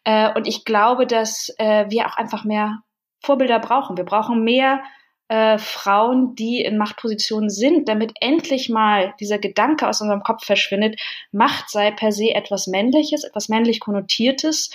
Äh, 0.03 0.33
und 0.33 0.47
ich 0.47 0.65
glaube, 0.65 1.05
dass 1.05 1.53
äh, 1.57 1.85
wir 1.89 2.07
auch 2.07 2.17
einfach 2.17 2.43
mehr 2.43 2.79
Vorbilder 3.19 3.59
brauchen. 3.59 3.97
Wir 3.97 4.05
brauchen 4.05 4.43
mehr 4.43 4.81
äh, 5.27 5.57
Frauen, 5.57 6.35
die 6.35 6.61
in 6.61 6.77
Machtpositionen 6.77 7.49
sind, 7.49 7.87
damit 7.87 8.13
endlich 8.19 8.69
mal 8.69 9.13
dieser 9.19 9.37
Gedanke 9.37 9.87
aus 9.87 10.01
unserem 10.01 10.23
Kopf 10.23 10.45
verschwindet, 10.45 10.99
Macht 11.31 11.69
sei 11.69 11.91
per 11.91 12.11
se 12.11 12.33
etwas 12.33 12.67
Männliches, 12.67 13.23
etwas 13.23 13.47
männlich 13.49 13.79
Konnotiertes 13.79 14.71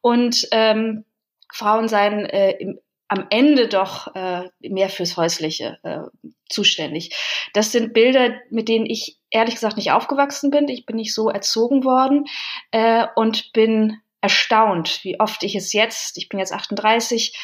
und 0.00 0.46
ähm, 0.52 1.04
Frauen 1.52 1.88
seien 1.88 2.26
äh, 2.26 2.52
im, 2.52 2.78
am 3.08 3.26
Ende 3.30 3.68
doch 3.68 4.14
äh, 4.14 4.48
mehr 4.60 4.88
fürs 4.88 5.16
Häusliche 5.16 5.78
äh, 5.82 6.00
zuständig. 6.48 7.14
Das 7.54 7.72
sind 7.72 7.94
Bilder, 7.94 8.34
mit 8.50 8.68
denen 8.68 8.86
ich 8.86 9.18
ehrlich 9.30 9.54
gesagt 9.54 9.76
nicht 9.76 9.92
aufgewachsen 9.92 10.50
bin. 10.50 10.68
Ich 10.68 10.86
bin 10.86 10.96
nicht 10.96 11.14
so 11.14 11.28
erzogen 11.28 11.84
worden 11.84 12.26
äh, 12.70 13.06
und 13.16 13.52
bin 13.52 13.98
erstaunt, 14.20 15.00
wie 15.04 15.20
oft 15.20 15.42
ich 15.44 15.54
es 15.54 15.72
jetzt, 15.72 16.18
ich 16.18 16.28
bin 16.28 16.40
jetzt 16.40 16.52
38, 16.52 17.36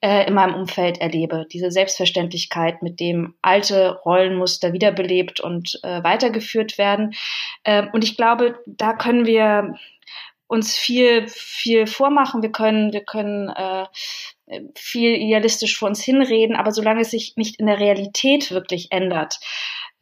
äh, 0.00 0.26
in 0.26 0.34
meinem 0.34 0.54
Umfeld 0.54 0.98
erlebe. 0.98 1.46
Diese 1.52 1.70
Selbstverständlichkeit, 1.70 2.82
mit 2.82 3.00
dem 3.00 3.34
alte 3.42 4.00
Rollenmuster 4.04 4.72
wiederbelebt 4.72 5.40
und 5.40 5.78
äh, 5.82 6.02
weitergeführt 6.02 6.78
werden. 6.78 7.12
Äh, 7.64 7.86
und 7.92 8.02
ich 8.02 8.16
glaube, 8.16 8.58
da 8.66 8.94
können 8.94 9.26
wir 9.26 9.74
uns 10.52 10.76
viel, 10.76 11.26
viel 11.28 11.86
vormachen. 11.86 12.42
Wir 12.42 12.52
können, 12.52 12.92
wir 12.92 13.04
können 13.04 13.48
äh, 13.48 13.86
viel 14.74 15.14
idealistisch 15.14 15.78
vor 15.78 15.88
uns 15.88 16.02
hinreden, 16.02 16.56
aber 16.56 16.72
solange 16.72 17.00
es 17.00 17.10
sich 17.10 17.32
nicht 17.36 17.58
in 17.58 17.64
der 17.64 17.80
Realität 17.80 18.50
wirklich 18.50 18.88
ändert, 18.92 19.40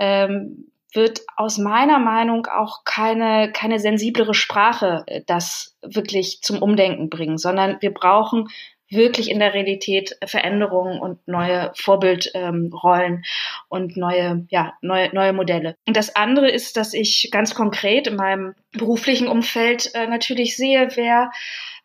ähm, 0.00 0.72
wird 0.92 1.20
aus 1.36 1.56
meiner 1.56 2.00
Meinung 2.00 2.48
auch 2.48 2.82
keine, 2.84 3.52
keine 3.52 3.78
sensiblere 3.78 4.34
Sprache 4.34 5.04
äh, 5.06 5.20
das 5.24 5.76
wirklich 5.82 6.40
zum 6.42 6.60
Umdenken 6.60 7.10
bringen, 7.10 7.38
sondern 7.38 7.76
wir 7.80 7.94
brauchen 7.94 8.48
wirklich 8.90 9.30
in 9.30 9.38
der 9.38 9.54
Realität 9.54 10.16
Veränderungen 10.24 11.00
und 11.00 11.26
neue 11.26 11.72
Vorbildrollen 11.76 13.12
ähm, 13.14 13.24
und 13.68 13.96
neue, 13.96 14.46
ja, 14.50 14.74
neue, 14.82 15.14
neue 15.14 15.32
Modelle. 15.32 15.76
Und 15.86 15.96
das 15.96 16.16
andere 16.16 16.50
ist, 16.50 16.76
dass 16.76 16.92
ich 16.94 17.28
ganz 17.30 17.54
konkret 17.54 18.06
in 18.06 18.16
meinem 18.16 18.54
beruflichen 18.72 19.28
Umfeld 19.28 19.94
äh, 19.94 20.06
natürlich 20.06 20.56
sehe, 20.56 20.88
wer 20.94 21.30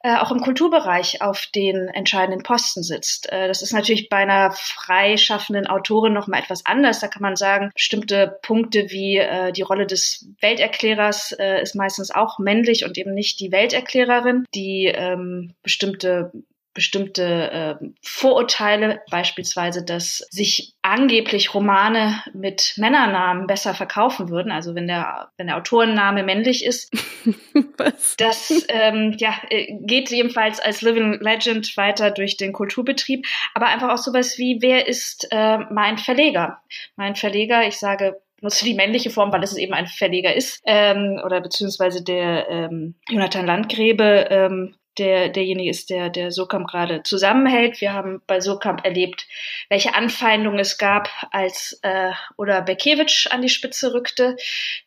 äh, 0.05 0.17
auch 0.17 0.31
im 0.31 0.39
Kulturbereich 0.39 1.23
auf 1.23 1.47
den 1.55 1.87
entscheidenden 1.87 2.43
Posten 2.43 2.83
sitzt. 2.83 3.27
Äh, 3.31 3.47
das 3.47 3.63
ist 3.63 3.73
natürlich 3.73 4.07
bei 4.07 4.17
einer 4.17 4.51
freischaffenden 4.51 5.65
Autorin 5.65 6.13
noch 6.13 6.27
mal 6.27 6.37
etwas 6.37 6.63
anders. 6.63 6.99
Da 6.99 7.07
kann 7.07 7.23
man 7.23 7.35
sagen, 7.35 7.71
bestimmte 7.73 8.37
Punkte 8.43 8.91
wie 8.91 9.17
äh, 9.17 9.51
die 9.51 9.63
Rolle 9.63 9.87
des 9.87 10.27
Welterklärers 10.41 11.31
ist 11.61 11.75
meistens 11.75 12.11
auch 12.11 12.37
männlich 12.37 12.85
und 12.85 12.97
eben 12.99 13.15
nicht 13.15 13.39
die 13.39 13.51
Welterklärerin. 13.51 14.45
Die 14.53 14.85
ähm, 14.93 15.55
bestimmte 15.63 16.31
bestimmte 16.75 17.79
äh, 17.81 17.85
Vorurteile, 18.03 19.01
beispielsweise, 19.09 19.83
dass 19.83 20.17
sich 20.29 20.75
angeblich 20.83 21.55
Romane 21.55 22.21
mit 22.33 22.73
Männernamen 22.77 23.47
besser 23.47 23.73
verkaufen 23.73 24.29
würden, 24.29 24.51
also 24.51 24.75
wenn 24.75 24.85
der, 24.85 25.29
wenn 25.37 25.47
der 25.47 25.57
Autorenname 25.57 26.21
männlich 26.23 26.63
ist. 26.63 26.91
Was? 27.77 28.15
Das 28.17 28.65
ähm, 28.67 29.15
ja, 29.17 29.33
äh, 29.49 29.73
geht 29.81 30.11
jedenfalls 30.11 30.59
als 30.59 30.81
Living 30.81 31.13
Legend 31.21 31.75
weiter 31.77 32.11
durch 32.11 32.37
den 32.37 32.53
Kulturbetrieb, 32.53 33.25
aber 33.55 33.67
einfach 33.67 33.89
auch 33.89 33.97
sowas 33.97 34.37
wie, 34.37 34.57
wer 34.61 34.87
ist 34.87 35.27
äh, 35.31 35.57
mein 35.71 35.97
Verleger? 35.97 36.59
Mein 36.97 37.15
Verleger, 37.15 37.65
ich 37.65 37.77
sage 37.77 38.21
nutze 38.41 38.65
die 38.65 38.75
männliche 38.75 39.09
Form, 39.09 39.31
weil 39.31 39.43
es 39.43 39.55
eben 39.57 39.73
ein 39.73 39.87
Verleger 39.87 40.35
ist, 40.35 40.61
ähm, 40.65 41.21
oder 41.25 41.41
beziehungsweise 41.41 42.03
der 42.03 42.49
ähm, 42.49 42.95
Jonathan 43.09 43.45
Landgräbe 43.45 44.27
ähm, 44.29 44.75
der, 44.97 45.29
derjenige 45.29 45.69
ist, 45.69 45.89
der, 45.89 46.09
der 46.09 46.31
Surkamp 46.31 46.67
gerade 46.67 47.03
zusammenhält. 47.03 47.81
Wir 47.81 47.93
haben 47.93 48.21
bei 48.27 48.39
Surkamp 48.39 48.85
erlebt, 48.85 49.27
welche 49.69 49.93
Anfeindungen 49.93 50.59
es 50.59 50.77
gab, 50.77 51.09
als 51.31 51.79
äh, 51.81 52.11
oder 52.37 52.61
Bekewitsch 52.61 53.27
an 53.27 53.41
die 53.41 53.49
Spitze 53.49 53.93
rückte. 53.93 54.35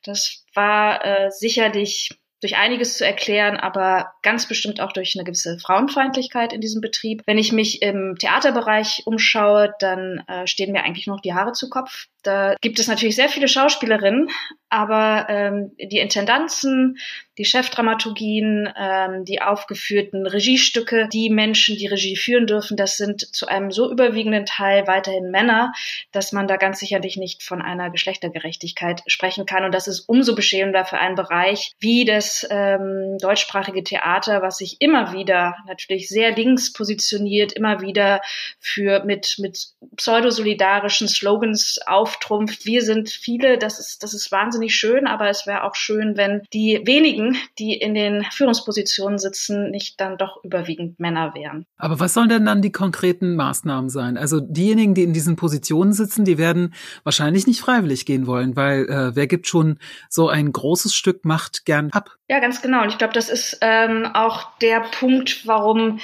Das 0.03 0.45
war 0.55 1.05
äh, 1.05 1.31
sicherlich 1.31 2.11
durch 2.41 2.57
einiges 2.57 2.97
zu 2.97 3.05
erklären, 3.05 3.57
aber 3.57 4.13
ganz 4.23 4.47
bestimmt 4.47 4.81
auch 4.81 4.93
durch 4.93 5.15
eine 5.17 5.25
gewisse 5.25 5.59
Frauenfeindlichkeit 5.59 6.53
in 6.53 6.61
diesem 6.61 6.81
Betrieb. 6.81 7.23
Wenn 7.27 7.39
ich 7.39 7.53
mich 7.53 7.83
im 7.83 8.17
Theaterbereich 8.17 9.03
umschaue, 9.07 9.75
dann 9.81 10.25
äh, 10.29 10.47
stehen 10.47 10.73
mir 10.73 10.85
eigentlich 10.85 11.09
noch 11.09 11.21
die 11.21 11.35
Haare 11.35 11.53
zu 11.53 11.69
Kopf. 11.69 12.07
Da 12.29 12.57
gibt 12.61 12.79
es 12.79 12.89
natürlich 12.89 13.17
sehr 13.17 13.31
viele 13.31 13.49
Schauspielerinnen, 13.49 14.29
aber 14.69 15.27
ähm, 15.31 15.73
die 15.79 15.97
Intendanzen, 15.97 16.99
die 17.39 17.47
Chefdramaturgien, 17.47 18.69
ähm, 18.77 19.25
die 19.25 19.41
aufgeführten 19.41 20.27
Regiestücke, 20.27 21.09
die 21.11 21.31
Menschen, 21.31 21.79
die 21.79 21.87
Regie 21.87 22.17
führen 22.17 22.47
dürfen, 22.47 22.77
das 22.77 22.99
sind 22.99 23.35
zu 23.35 23.47
einem 23.47 23.71
so 23.71 23.91
überwiegenden 23.91 24.45
Teil 24.45 24.87
weiterhin 24.87 25.31
Männer, 25.31 25.73
dass 26.13 26.33
man 26.33 26.49
da 26.49 26.57
ganz 26.57 26.81
sicherlich 26.81 27.17
nicht 27.17 27.43
von 27.43 27.63
einer 27.63 27.89
Geschlechtergerechtigkeit 27.89 29.03
sprechen 29.07 29.47
kann. 29.47 29.65
Und 29.65 29.73
das 29.73 29.89
ist 29.89 30.01
umso 30.01 30.35
beschämender 30.35 30.85
für 30.85 30.99
einen 30.99 31.15
Bereich 31.15 31.73
wie 31.79 32.05
das 32.05 32.47
ähm, 32.51 33.17
deutschsprachige 33.23 33.85
Theater, 33.85 34.43
was 34.43 34.59
sich 34.59 34.77
immer 34.81 35.15
wieder 35.15 35.57
natürlich 35.67 36.11
sehr 36.11 36.37
links 36.37 36.75
positioniert, 36.75 37.55
immer 37.55 37.81
wieder 37.81 38.21
für 38.61 39.03
mit, 39.05 39.37
mit 39.39 39.69
pseudosolidarischen 39.97 41.09
Slogans 41.09 41.79
auf 41.87 42.18
auftrumpft, 42.19 42.67
wir 42.67 42.83
sind 42.83 43.09
viele, 43.09 43.59
das 43.59 43.79
ist, 43.79 44.03
das 44.03 44.15
ist 44.15 44.31
wahnsinnig 44.33 44.75
schön, 44.75 45.07
aber 45.07 45.29
es 45.29 45.47
wäre 45.47 45.65
auch 45.65 45.75
schön, 45.75 46.17
wenn 46.17 46.43
die 46.53 46.81
wenigen, 46.85 47.37
die 47.59 47.75
in 47.75 47.95
den 47.95 48.25
Führungspositionen 48.31 49.19
sitzen, 49.19 49.71
nicht 49.71 50.01
dann 50.01 50.19
doch 50.19 50.43
überwiegend 50.45 50.99
Männer 50.99 51.35
wären. 51.35 51.67
Aber 51.77 52.01
was 52.01 52.15
sollen 52.15 52.29
denn 52.29 52.47
dann 52.47 52.63
die 52.63 52.73
konkreten 52.73 53.37
Maßnahmen 53.37 53.91
sein? 53.91 54.17
Also 54.17 54.41
diejenigen, 54.41 54.95
die 54.95 55.05
in 55.05 55.13
diesen 55.13 55.37
Positionen 55.37 55.93
sitzen, 55.93 56.25
die 56.25 56.39
werden 56.39 56.75
wahrscheinlich 57.05 57.47
nicht 57.47 57.61
freiwillig 57.61 58.07
gehen 58.07 58.27
wollen, 58.27 58.57
weil 58.57 58.89
äh, 58.89 59.15
wer 59.15 59.27
gibt 59.27 59.47
schon 59.47 59.79
so 60.09 60.29
ein 60.29 60.53
großes 60.53 60.95
Stück 60.95 61.25
Macht 61.25 61.65
gern 61.65 61.91
ab? 61.93 62.11
Ja, 62.29 62.41
ganz 62.41 62.63
genau. 62.63 62.83
Und 62.83 62.91
ich 62.91 62.99
glaube, 62.99 63.15
das 63.15 63.29
ist 63.29 63.59
ähm, 63.61 64.07
auch 64.15 64.57
der 64.59 64.81
Punkt, 64.81 65.47
warum 65.47 65.99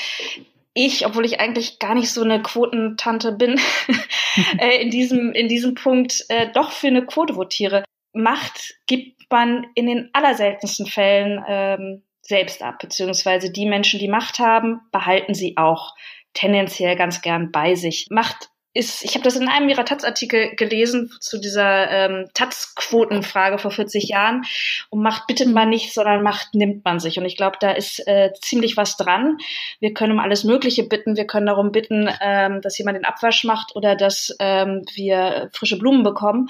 ich, 0.75 1.07
obwohl 1.07 1.25
ich 1.25 1.41
eigentlich 1.41 1.79
gar 1.79 1.95
nicht 1.95 2.11
so 2.11 2.23
eine 2.23 2.43
Quotentante 2.43 3.33
bin, 3.33 3.61
äh, 4.59 4.83
in 4.83 4.91
diesem 4.91 5.33
in 5.33 5.49
diesem 5.49 5.75
Punkt 5.75 6.25
äh, 6.29 6.51
doch 6.53 6.73
für 6.73 6.89
eine 6.89 7.07
Quote 7.07 7.37
votiere. 7.37 7.85
Macht 8.13 8.77
gibt 8.87 9.31
man 9.31 9.67
in 9.75 9.87
den 9.87 10.11
allerseltensten 10.13 10.87
Fällen 10.87 11.43
ähm, 11.49 12.03
selbst 12.23 12.63
ab, 12.63 12.79
beziehungsweise 12.81 13.53
die 13.53 13.67
Menschen, 13.67 13.99
die 13.99 14.09
Macht 14.09 14.39
haben, 14.39 14.81
behalten 14.93 15.35
sie 15.35 15.57
auch 15.57 15.95
tendenziell 16.33 16.97
ganz 16.97 17.23
gern 17.23 17.51
bei 17.51 17.75
sich. 17.75 18.09
Macht 18.11 18.51
ist, 18.75 19.05
ich 19.05 19.15
habe 19.15 19.23
das 19.23 19.37
in 19.37 19.49
einem 19.49 19.69
ihrer 19.69 19.85
Taz-Artikel 19.85 20.57
gelesen 20.57 21.13
zu 21.21 21.39
dieser 21.39 21.91
ähm, 21.91 22.29
Taz-Quotenfrage 22.35 23.59
vor 23.59 23.71
40 23.71 24.09
Jahren. 24.09 24.43
Und 24.91 25.01
Macht 25.01 25.29
bittet 25.29 25.49
man 25.49 25.69
nicht, 25.69 25.95
sondern 25.95 26.25
Macht 26.25 26.55
nimmt 26.55 26.85
man 26.85 26.99
sich. 26.99 27.17
Und 27.19 27.25
ich 27.25 27.37
glaube, 27.37 27.57
da 27.61 27.71
ist 27.71 28.07
äh, 28.09 28.33
ziemlich 28.41 28.77
was 28.77 28.97
dran. 28.97 29.39
Wir 29.79 29.95
können 29.95 30.13
um 30.13 30.19
alles 30.19 30.43
Mögliche 30.43 30.83
bitten. 30.83 31.17
Wir 31.17 31.27
können 31.27 31.47
darum 31.47 31.71
bitten, 31.71 32.11
ähm, 32.21 32.61
dass 32.63 32.77
jemand 32.77 32.97
den 32.97 33.05
Abwasch 33.05 33.45
macht 33.45 33.77
oder 33.77 33.95
dass 33.95 34.35
ähm, 34.41 34.83
wir 34.95 35.51
frische 35.53 35.79
Blumen 35.79 36.03
bekommen. 36.03 36.49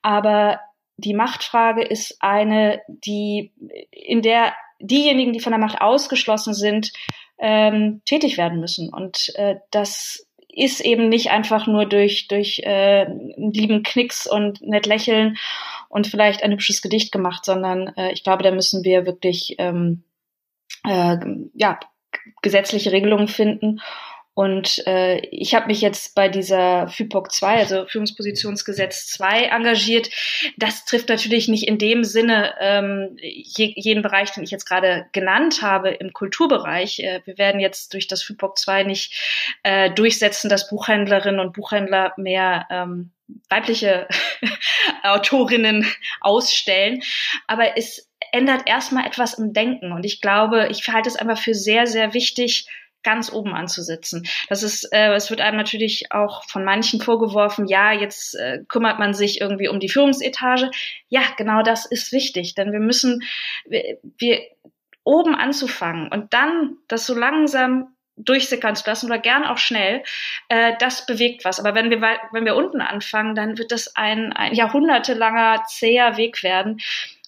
Aber 0.00 0.60
die 0.96 1.14
Machtfrage 1.14 1.82
ist 1.82 2.18
eine, 2.20 2.82
die 2.86 3.52
in 3.90 4.22
der 4.22 4.54
diejenigen, 4.78 5.32
die 5.32 5.40
von 5.40 5.50
der 5.50 5.58
Macht 5.58 5.80
ausgeschlossen 5.80 6.54
sind, 6.54 6.92
ähm, 7.38 8.02
tätig 8.04 8.38
werden 8.38 8.60
müssen. 8.60 8.92
Und 8.92 9.32
äh, 9.34 9.56
das 9.72 10.24
ist 10.56 10.80
eben 10.80 11.08
nicht 11.08 11.30
einfach 11.30 11.66
nur 11.66 11.86
durch, 11.86 12.28
durch 12.28 12.60
äh, 12.64 13.06
lieben 13.36 13.82
Knicks 13.82 14.26
und 14.26 14.62
nett 14.62 14.86
lächeln 14.86 15.36
und 15.88 16.06
vielleicht 16.06 16.42
ein 16.42 16.52
hübsches 16.52 16.82
Gedicht 16.82 17.12
gemacht, 17.12 17.44
sondern 17.44 17.88
äh, 17.96 18.12
ich 18.12 18.24
glaube, 18.24 18.42
da 18.42 18.50
müssen 18.50 18.84
wir 18.84 19.06
wirklich 19.06 19.56
ähm, 19.58 20.04
äh, 20.86 21.16
ja, 21.54 21.78
gesetzliche 22.42 22.92
Regelungen 22.92 23.28
finden 23.28 23.80
und 24.34 24.84
äh, 24.88 25.18
ich 25.30 25.54
habe 25.54 25.68
mich 25.68 25.80
jetzt 25.80 26.16
bei 26.16 26.28
dieser 26.28 26.88
FIPOC 26.88 27.30
2, 27.30 27.56
also 27.56 27.86
Führungspositionsgesetz 27.86 29.06
2, 29.06 29.44
engagiert. 29.44 30.10
Das 30.56 30.84
trifft 30.84 31.08
natürlich 31.08 31.46
nicht 31.46 31.68
in 31.68 31.78
dem 31.78 32.02
Sinne 32.02 32.54
ähm, 32.58 33.16
je, 33.20 33.72
jeden 33.76 34.02
Bereich, 34.02 34.32
den 34.32 34.42
ich 34.42 34.50
jetzt 34.50 34.66
gerade 34.66 35.06
genannt 35.12 35.62
habe 35.62 35.90
im 35.90 36.12
Kulturbereich. 36.12 36.98
Äh, 36.98 37.20
wir 37.24 37.38
werden 37.38 37.60
jetzt 37.60 37.94
durch 37.94 38.08
das 38.08 38.24
FIPOC 38.24 38.58
2 38.58 38.82
nicht 38.82 39.56
äh, 39.62 39.90
durchsetzen, 39.90 40.48
dass 40.48 40.68
Buchhändlerinnen 40.68 41.38
und 41.38 41.52
Buchhändler 41.52 42.12
mehr 42.16 42.66
ähm, 42.70 43.12
weibliche 43.48 44.08
Autorinnen 45.04 45.86
ausstellen. 46.20 47.02
Aber 47.46 47.78
es 47.78 48.10
ändert 48.32 48.62
erstmal 48.66 49.06
etwas 49.06 49.34
im 49.34 49.52
Denken. 49.52 49.92
Und 49.92 50.04
ich 50.04 50.20
glaube, 50.20 50.66
ich 50.72 50.88
halte 50.88 51.08
es 51.08 51.14
einfach 51.14 51.38
für 51.38 51.54
sehr, 51.54 51.86
sehr 51.86 52.14
wichtig, 52.14 52.66
ganz 53.04 53.32
oben 53.32 53.54
anzusetzen. 53.54 54.26
Das 54.48 54.62
ist, 54.62 54.88
äh, 54.92 55.12
es 55.14 55.30
wird 55.30 55.40
einem 55.40 55.56
natürlich 55.56 56.10
auch 56.10 56.44
von 56.48 56.64
manchen 56.64 57.00
vorgeworfen, 57.00 57.66
ja, 57.66 57.92
jetzt 57.92 58.34
äh, 58.34 58.60
kümmert 58.68 58.98
man 58.98 59.14
sich 59.14 59.40
irgendwie 59.40 59.68
um 59.68 59.78
die 59.78 59.88
Führungsetage. 59.88 60.70
Ja, 61.08 61.22
genau 61.36 61.62
das 61.62 61.86
ist 61.86 62.12
wichtig, 62.12 62.54
denn 62.54 62.72
wir 62.72 62.80
müssen, 62.80 63.20
wir, 63.66 63.98
wir 64.18 64.40
oben 65.04 65.34
anzufangen 65.34 66.08
und 66.08 66.32
dann 66.34 66.78
das 66.88 67.06
so 67.06 67.14
langsam 67.14 67.94
durchsickern 68.16 68.76
zu 68.76 68.88
lassen 68.88 69.06
oder 69.06 69.18
gern 69.18 69.44
auch 69.44 69.58
schnell, 69.58 70.02
äh, 70.48 70.74
das 70.78 71.06
bewegt 71.06 71.44
was. 71.44 71.58
Aber 71.58 71.74
wenn 71.74 71.90
wir, 71.90 72.00
wenn 72.00 72.44
wir 72.44 72.56
unten 72.56 72.80
anfangen, 72.80 73.34
dann 73.34 73.58
wird 73.58 73.72
das 73.72 73.96
ein, 73.96 74.32
ein 74.32 74.54
jahrhundertelanger, 74.54 75.64
zäher 75.66 76.16
Weg 76.16 76.42
werden, 76.42 76.80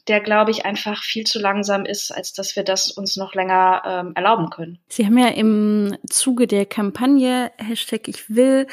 der, 0.09 0.21
glaube 0.21 0.51
ich, 0.51 0.65
einfach 0.65 1.03
viel 1.03 1.25
zu 1.25 1.39
langsam 1.39 1.85
ist, 1.85 2.11
als 2.13 2.33
dass 2.33 2.57
wir 2.57 2.63
das 2.63 2.91
uns 2.91 3.17
noch 3.17 3.35
länger 3.35 3.83
ähm, 3.85 4.13
erlauben 4.15 4.51
können. 4.51 4.79
Sie 4.89 5.05
haben 5.05 5.19
ja 5.19 5.29
im 5.29 5.97
Zuge 6.09 6.47
der 6.47 6.67
Kampagne 6.67 7.51
Hashtag 7.57 8.09
Ich 8.09 8.31
will, 8.31 8.67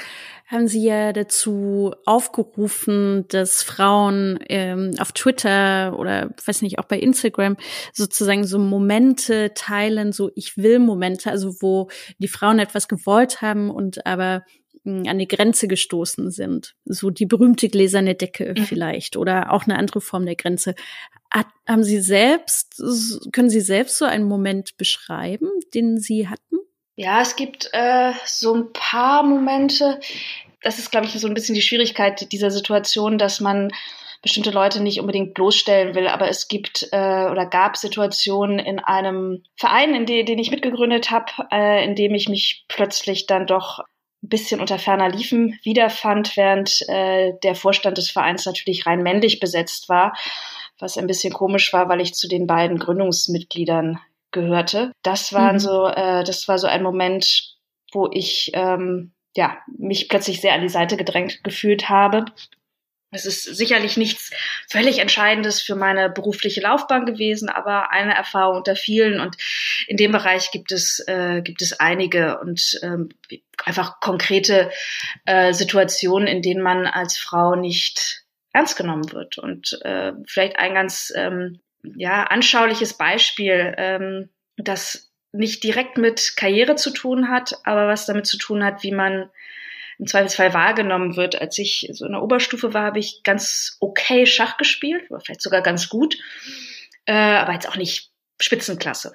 haben 0.47 0.67
Sie 0.67 0.85
ja 0.85 1.13
dazu 1.13 1.93
aufgerufen, 2.05 3.25
dass 3.29 3.63
Frauen 3.63 4.39
ähm, 4.49 4.91
auf 4.99 5.11
Twitter 5.11 5.97
oder 5.97 6.29
weiß 6.45 6.61
nicht, 6.61 6.77
auch 6.77 6.85
bei 6.85 6.99
Instagram 6.99 7.57
sozusagen 7.91 8.45
so 8.45 8.59
Momente 8.59 9.53
teilen, 9.55 10.11
so 10.11 10.29
Ich 10.35 10.57
will 10.57 10.79
Momente, 10.79 11.31
also 11.31 11.55
wo 11.61 11.89
die 12.19 12.27
Frauen 12.27 12.59
etwas 12.59 12.87
gewollt 12.87 13.41
haben 13.41 13.71
und 13.71 14.05
aber 14.05 14.43
an 14.85 15.17
die 15.17 15.27
Grenze 15.27 15.67
gestoßen 15.67 16.29
sind. 16.29 16.75
So 16.83 17.09
die 17.09 17.25
berühmte 17.25 17.69
gläserne 17.69 18.15
Decke 18.15 18.53
mhm. 18.57 18.63
vielleicht 18.63 19.15
oder 19.15 19.53
auch 19.53 19.63
eine 19.63 19.77
andere 19.77 20.01
Form 20.01 20.25
der 20.25 20.35
Grenze. 20.35 20.75
Haben 21.67 21.83
Sie 21.83 21.99
selbst, 21.99 22.81
können 23.31 23.49
Sie 23.49 23.61
selbst 23.61 23.97
so 23.97 24.05
einen 24.05 24.25
Moment 24.25 24.75
beschreiben, 24.77 25.49
den 25.73 25.97
Sie 25.97 26.27
hatten? 26.27 26.59
Ja, 26.95 27.21
es 27.21 27.35
gibt 27.35 27.69
äh, 27.71 28.11
so 28.25 28.53
ein 28.53 28.73
paar 28.73 29.23
Momente. 29.23 29.99
Das 30.61 30.77
ist, 30.77 30.91
glaube 30.91 31.07
ich, 31.07 31.13
so 31.13 31.27
ein 31.27 31.33
bisschen 31.33 31.55
die 31.55 31.61
Schwierigkeit 31.61 32.31
dieser 32.31 32.51
Situation, 32.51 33.17
dass 33.17 33.39
man 33.39 33.71
bestimmte 34.21 34.51
Leute 34.51 34.81
nicht 34.81 34.99
unbedingt 34.99 35.33
bloßstellen 35.33 35.95
will, 35.95 36.07
aber 36.07 36.29
es 36.29 36.47
gibt 36.47 36.87
äh, 36.91 37.25
oder 37.29 37.45
gab 37.45 37.75
Situationen 37.75 38.57
in 38.57 38.79
einem 38.79 39.43
Verein, 39.57 39.95
in 39.95 40.05
de, 40.05 40.23
den 40.23 40.39
ich 40.39 40.51
mitgegründet 40.51 41.11
habe, 41.11 41.31
äh, 41.51 41.83
in 41.83 41.95
dem 41.95 42.13
ich 42.13 42.29
mich 42.29 42.65
plötzlich 42.69 43.25
dann 43.25 43.47
doch 43.47 43.79
ein 43.79 44.29
bisschen 44.29 44.61
unter 44.61 44.79
ferner 44.79 45.09
Liefen 45.09 45.59
wiederfand, 45.63 46.37
während 46.37 46.87
äh, 46.87 47.33
der 47.43 47.55
Vorstand 47.55 47.97
des 47.97 48.11
Vereins 48.11 48.45
natürlich 48.45 48.85
rein 48.85 49.03
männlich 49.03 49.41
besetzt 49.41 49.89
war, 49.89 50.13
was 50.79 50.97
ein 50.97 51.07
bisschen 51.07 51.33
komisch 51.33 51.71
war, 51.73 51.89
weil 51.89 52.01
ich 52.01 52.13
zu 52.13 52.27
den 52.27 52.47
beiden 52.47 52.79
Gründungsmitgliedern 52.79 53.99
gehörte. 54.31 54.91
Das 55.03 55.33
waren 55.33 55.55
mhm. 55.55 55.59
so, 55.59 55.87
äh, 55.87 56.23
das 56.23 56.47
war 56.47 56.57
so 56.57 56.67
ein 56.67 56.83
Moment, 56.83 57.55
wo 57.91 58.09
ich 58.11 58.51
ähm, 58.53 59.11
ja 59.35 59.57
mich 59.77 60.09
plötzlich 60.09 60.41
sehr 60.41 60.53
an 60.53 60.61
die 60.61 60.69
Seite 60.69 60.97
gedrängt 60.97 61.43
gefühlt 61.43 61.89
habe 61.89 62.25
es 63.13 63.25
ist 63.25 63.43
sicherlich 63.43 63.95
nichts 63.95 64.31
völlig 64.69 64.99
Entscheidendes 64.99 65.61
für 65.61 65.75
meine 65.75 66.09
berufliche 66.09 66.61
Laufbahn 66.61 67.05
gewesen, 67.05 67.47
aber 67.47 67.91
eine 67.91 68.15
Erfahrung 68.15 68.57
unter 68.57 68.75
vielen. 68.75 69.19
Und 69.19 69.37
in 69.87 69.97
dem 69.97 70.11
Bereich 70.11 70.51
gibt 70.51 70.71
es, 70.71 70.99
äh, 71.07 71.41
gibt 71.41 71.61
es 71.61 71.79
einige 71.79 72.39
und 72.39 72.79
ähm, 72.81 73.09
einfach 73.63 73.99
konkrete 73.99 74.71
äh, 75.25 75.53
Situationen, 75.53 76.27
in 76.27 76.41
denen 76.41 76.61
man 76.61 76.87
als 76.87 77.17
Frau 77.17 77.55
nicht 77.55 78.22
ernst 78.53 78.77
genommen 78.77 79.11
wird. 79.11 79.37
Und 79.37 79.79
äh, 79.83 80.13
vielleicht 80.25 80.57
ein 80.57 80.73
ganz 80.73 81.11
ähm, 81.15 81.59
ja, 81.83 82.23
anschauliches 82.23 82.93
Beispiel, 82.93 83.73
ähm, 83.77 84.29
das 84.57 85.11
nicht 85.31 85.63
direkt 85.63 85.97
mit 85.97 86.33
Karriere 86.37 86.75
zu 86.75 86.91
tun 86.91 87.29
hat, 87.29 87.59
aber 87.63 87.87
was 87.87 88.05
damit 88.05 88.27
zu 88.27 88.37
tun 88.37 88.63
hat, 88.63 88.83
wie 88.83 88.91
man 88.91 89.29
im 89.99 90.07
Zweifelsfall 90.07 90.53
wahrgenommen 90.53 91.15
wird. 91.15 91.39
Als 91.41 91.57
ich 91.57 91.89
so 91.91 92.05
in 92.05 92.11
der 92.13 92.21
Oberstufe 92.21 92.73
war, 92.73 92.83
habe 92.83 92.99
ich 92.99 93.21
ganz 93.23 93.77
okay 93.79 94.25
Schach 94.25 94.57
gespielt, 94.57 95.09
oder 95.09 95.19
vielleicht 95.19 95.41
sogar 95.41 95.61
ganz 95.61 95.89
gut, 95.89 96.17
äh, 97.05 97.13
aber 97.13 97.53
jetzt 97.53 97.67
auch 97.67 97.75
nicht 97.75 98.11
Spitzenklasse. 98.39 99.13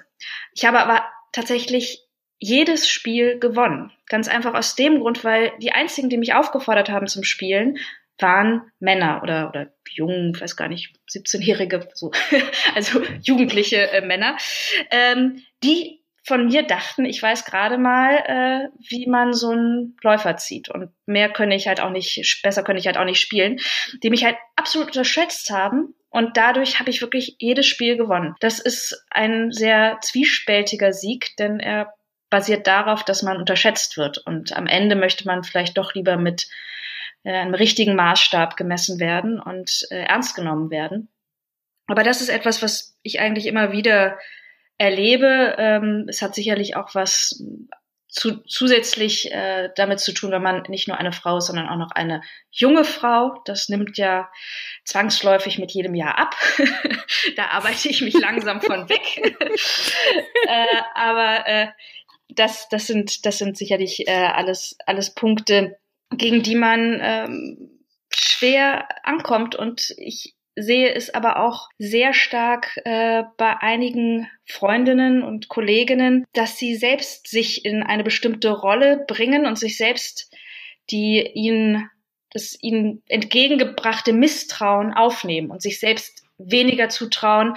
Ich 0.53 0.65
habe 0.65 0.79
aber 0.79 1.05
tatsächlich 1.31 2.05
jedes 2.39 2.89
Spiel 2.89 3.39
gewonnen. 3.39 3.91
Ganz 4.07 4.27
einfach 4.27 4.53
aus 4.53 4.75
dem 4.75 4.99
Grund, 4.99 5.23
weil 5.23 5.51
die 5.59 5.71
einzigen, 5.71 6.09
die 6.09 6.17
mich 6.17 6.33
aufgefordert 6.33 6.89
haben 6.89 7.07
zum 7.07 7.23
Spielen, 7.23 7.77
waren 8.21 8.71
Männer 8.79 9.21
oder, 9.23 9.49
oder 9.49 9.67
jungen, 9.89 10.39
weiß 10.39 10.55
gar 10.55 10.67
nicht, 10.67 10.93
17-Jährige, 11.09 11.87
so, 11.93 12.11
also 12.75 13.01
jugendliche 13.21 13.91
äh, 13.91 14.01
Männer, 14.01 14.37
ähm, 14.91 15.43
die 15.63 15.99
von 16.29 16.45
mir 16.45 16.63
dachten, 16.63 17.05
ich 17.05 17.21
weiß 17.21 17.45
gerade 17.45 17.79
mal, 17.79 18.17
äh, 18.27 18.69
wie 18.87 19.07
man 19.07 19.33
so 19.33 19.49
einen 19.49 19.97
Läufer 20.03 20.37
zieht. 20.37 20.69
Und 20.69 20.91
mehr 21.07 21.29
könne 21.29 21.55
ich 21.55 21.67
halt 21.67 21.81
auch 21.81 21.89
nicht, 21.89 22.39
besser 22.43 22.63
könne 22.63 22.77
ich 22.77 22.85
halt 22.85 22.97
auch 22.97 23.05
nicht 23.05 23.19
spielen, 23.19 23.59
die 24.03 24.11
mich 24.11 24.23
halt 24.23 24.37
absolut 24.55 24.89
unterschätzt 24.89 25.49
haben. 25.49 25.95
Und 26.09 26.37
dadurch 26.37 26.79
habe 26.79 26.91
ich 26.91 27.01
wirklich 27.01 27.35
jedes 27.39 27.65
Spiel 27.65 27.97
gewonnen. 27.97 28.35
Das 28.41 28.59
ist 28.59 29.05
ein 29.09 29.51
sehr 29.51 29.97
zwiespältiger 30.01 30.93
Sieg, 30.93 31.35
denn 31.37 31.59
er 31.59 31.93
basiert 32.29 32.67
darauf, 32.67 33.03
dass 33.03 33.23
man 33.23 33.37
unterschätzt 33.37 33.97
wird. 33.97 34.19
Und 34.19 34.55
am 34.55 34.67
Ende 34.67 34.95
möchte 34.95 35.25
man 35.25 35.43
vielleicht 35.43 35.77
doch 35.79 35.95
lieber 35.95 36.17
mit 36.17 36.47
äh, 37.23 37.33
einem 37.33 37.53
richtigen 37.53 37.95
Maßstab 37.95 38.57
gemessen 38.57 38.99
werden 38.99 39.39
und 39.39 39.87
äh, 39.91 40.03
ernst 40.03 40.35
genommen 40.35 40.69
werden. 40.69 41.09
Aber 41.87 42.03
das 42.03 42.21
ist 42.21 42.29
etwas, 42.29 42.61
was 42.61 42.97
ich 43.01 43.19
eigentlich 43.19 43.47
immer 43.47 43.71
wieder 43.71 44.19
erlebe. 44.77 45.55
Ähm, 45.57 46.05
es 46.07 46.21
hat 46.21 46.35
sicherlich 46.35 46.75
auch 46.75 46.93
was 46.93 47.43
zu, 48.07 48.43
zusätzlich 48.43 49.31
äh, 49.31 49.69
damit 49.75 49.99
zu 49.99 50.13
tun, 50.13 50.31
wenn 50.31 50.41
man 50.41 50.63
nicht 50.67 50.87
nur 50.87 50.97
eine 50.97 51.11
Frau 51.11 51.37
ist, 51.37 51.47
sondern 51.47 51.69
auch 51.69 51.77
noch 51.77 51.91
eine 51.91 52.21
junge 52.51 52.83
Frau. 52.83 53.41
Das 53.45 53.69
nimmt 53.69 53.97
ja 53.97 54.29
zwangsläufig 54.83 55.59
mit 55.59 55.71
jedem 55.71 55.95
Jahr 55.95 56.17
ab. 56.17 56.35
da 57.35 57.47
arbeite 57.47 57.89
ich 57.89 58.01
mich 58.01 58.19
langsam 58.19 58.61
von 58.61 58.89
weg. 58.89 59.17
äh, 60.47 60.81
aber 60.95 61.47
äh, 61.47 61.67
das, 62.29 62.69
das 62.69 62.87
sind, 62.87 63.25
das 63.25 63.37
sind 63.37 63.57
sicherlich 63.57 64.07
äh, 64.07 64.11
alles, 64.11 64.77
alles 64.85 65.13
Punkte, 65.13 65.78
gegen 66.11 66.43
die 66.43 66.55
man 66.55 66.99
ähm, 67.01 67.79
schwer 68.09 68.87
ankommt. 69.03 69.55
Und 69.55 69.93
ich 69.97 70.35
sehe 70.55 70.93
es 70.93 71.13
aber 71.13 71.45
auch 71.45 71.69
sehr 71.77 72.13
stark 72.13 72.77
äh, 72.83 73.23
bei 73.37 73.57
einigen 73.57 74.27
Freundinnen 74.45 75.23
und 75.23 75.47
Kolleginnen, 75.47 76.25
dass 76.33 76.57
sie 76.57 76.75
selbst 76.75 77.27
sich 77.27 77.65
in 77.65 77.83
eine 77.83 78.03
bestimmte 78.03 78.51
Rolle 78.51 79.05
bringen 79.07 79.45
und 79.45 79.57
sich 79.57 79.77
selbst 79.77 80.33
die 80.89 81.29
ihnen 81.33 81.89
das 82.31 82.57
ihnen 82.61 83.01
entgegengebrachte 83.07 84.13
Misstrauen 84.13 84.93
aufnehmen 84.93 85.49
und 85.49 85.61
sich 85.61 85.79
selbst 85.79 86.23
weniger 86.37 86.89
zutrauen 86.89 87.55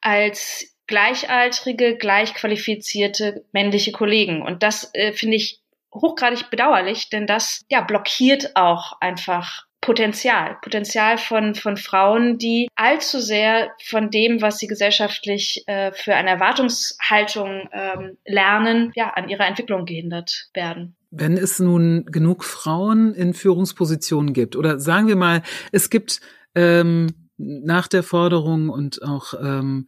als 0.00 0.76
gleichaltrige, 0.86 1.96
gleichqualifizierte 1.96 3.44
männliche 3.52 3.92
Kollegen. 3.92 4.42
Und 4.42 4.62
das 4.62 4.90
äh, 4.92 5.12
finde 5.12 5.36
ich 5.36 5.59
hochgradig 5.94 6.50
bedauerlich, 6.50 7.10
denn 7.10 7.26
das 7.26 7.62
ja 7.68 7.80
blockiert 7.80 8.56
auch 8.56 9.00
einfach 9.00 9.66
Potenzial, 9.80 10.58
Potenzial 10.60 11.16
von, 11.16 11.54
von 11.54 11.78
Frauen, 11.78 12.36
die 12.36 12.68
allzu 12.76 13.18
sehr 13.18 13.70
von 13.82 14.10
dem, 14.10 14.42
was 14.42 14.58
sie 14.58 14.66
gesellschaftlich 14.66 15.64
äh, 15.66 15.92
für 15.92 16.14
eine 16.14 16.30
Erwartungshaltung 16.30 17.68
ähm, 17.72 18.18
lernen, 18.26 18.92
ja, 18.94 19.10
an 19.10 19.30
ihrer 19.30 19.46
Entwicklung 19.46 19.86
gehindert 19.86 20.50
werden. 20.52 20.96
Wenn 21.10 21.38
es 21.38 21.58
nun 21.58 22.04
genug 22.06 22.44
Frauen 22.44 23.14
in 23.14 23.32
Führungspositionen 23.32 24.34
gibt, 24.34 24.54
oder 24.54 24.78
sagen 24.78 25.08
wir 25.08 25.16
mal, 25.16 25.42
es 25.72 25.88
gibt 25.88 26.20
ähm, 26.54 27.08
nach 27.38 27.88
der 27.88 28.02
Forderung 28.02 28.68
und 28.68 29.02
auch 29.02 29.32
ähm, 29.42 29.86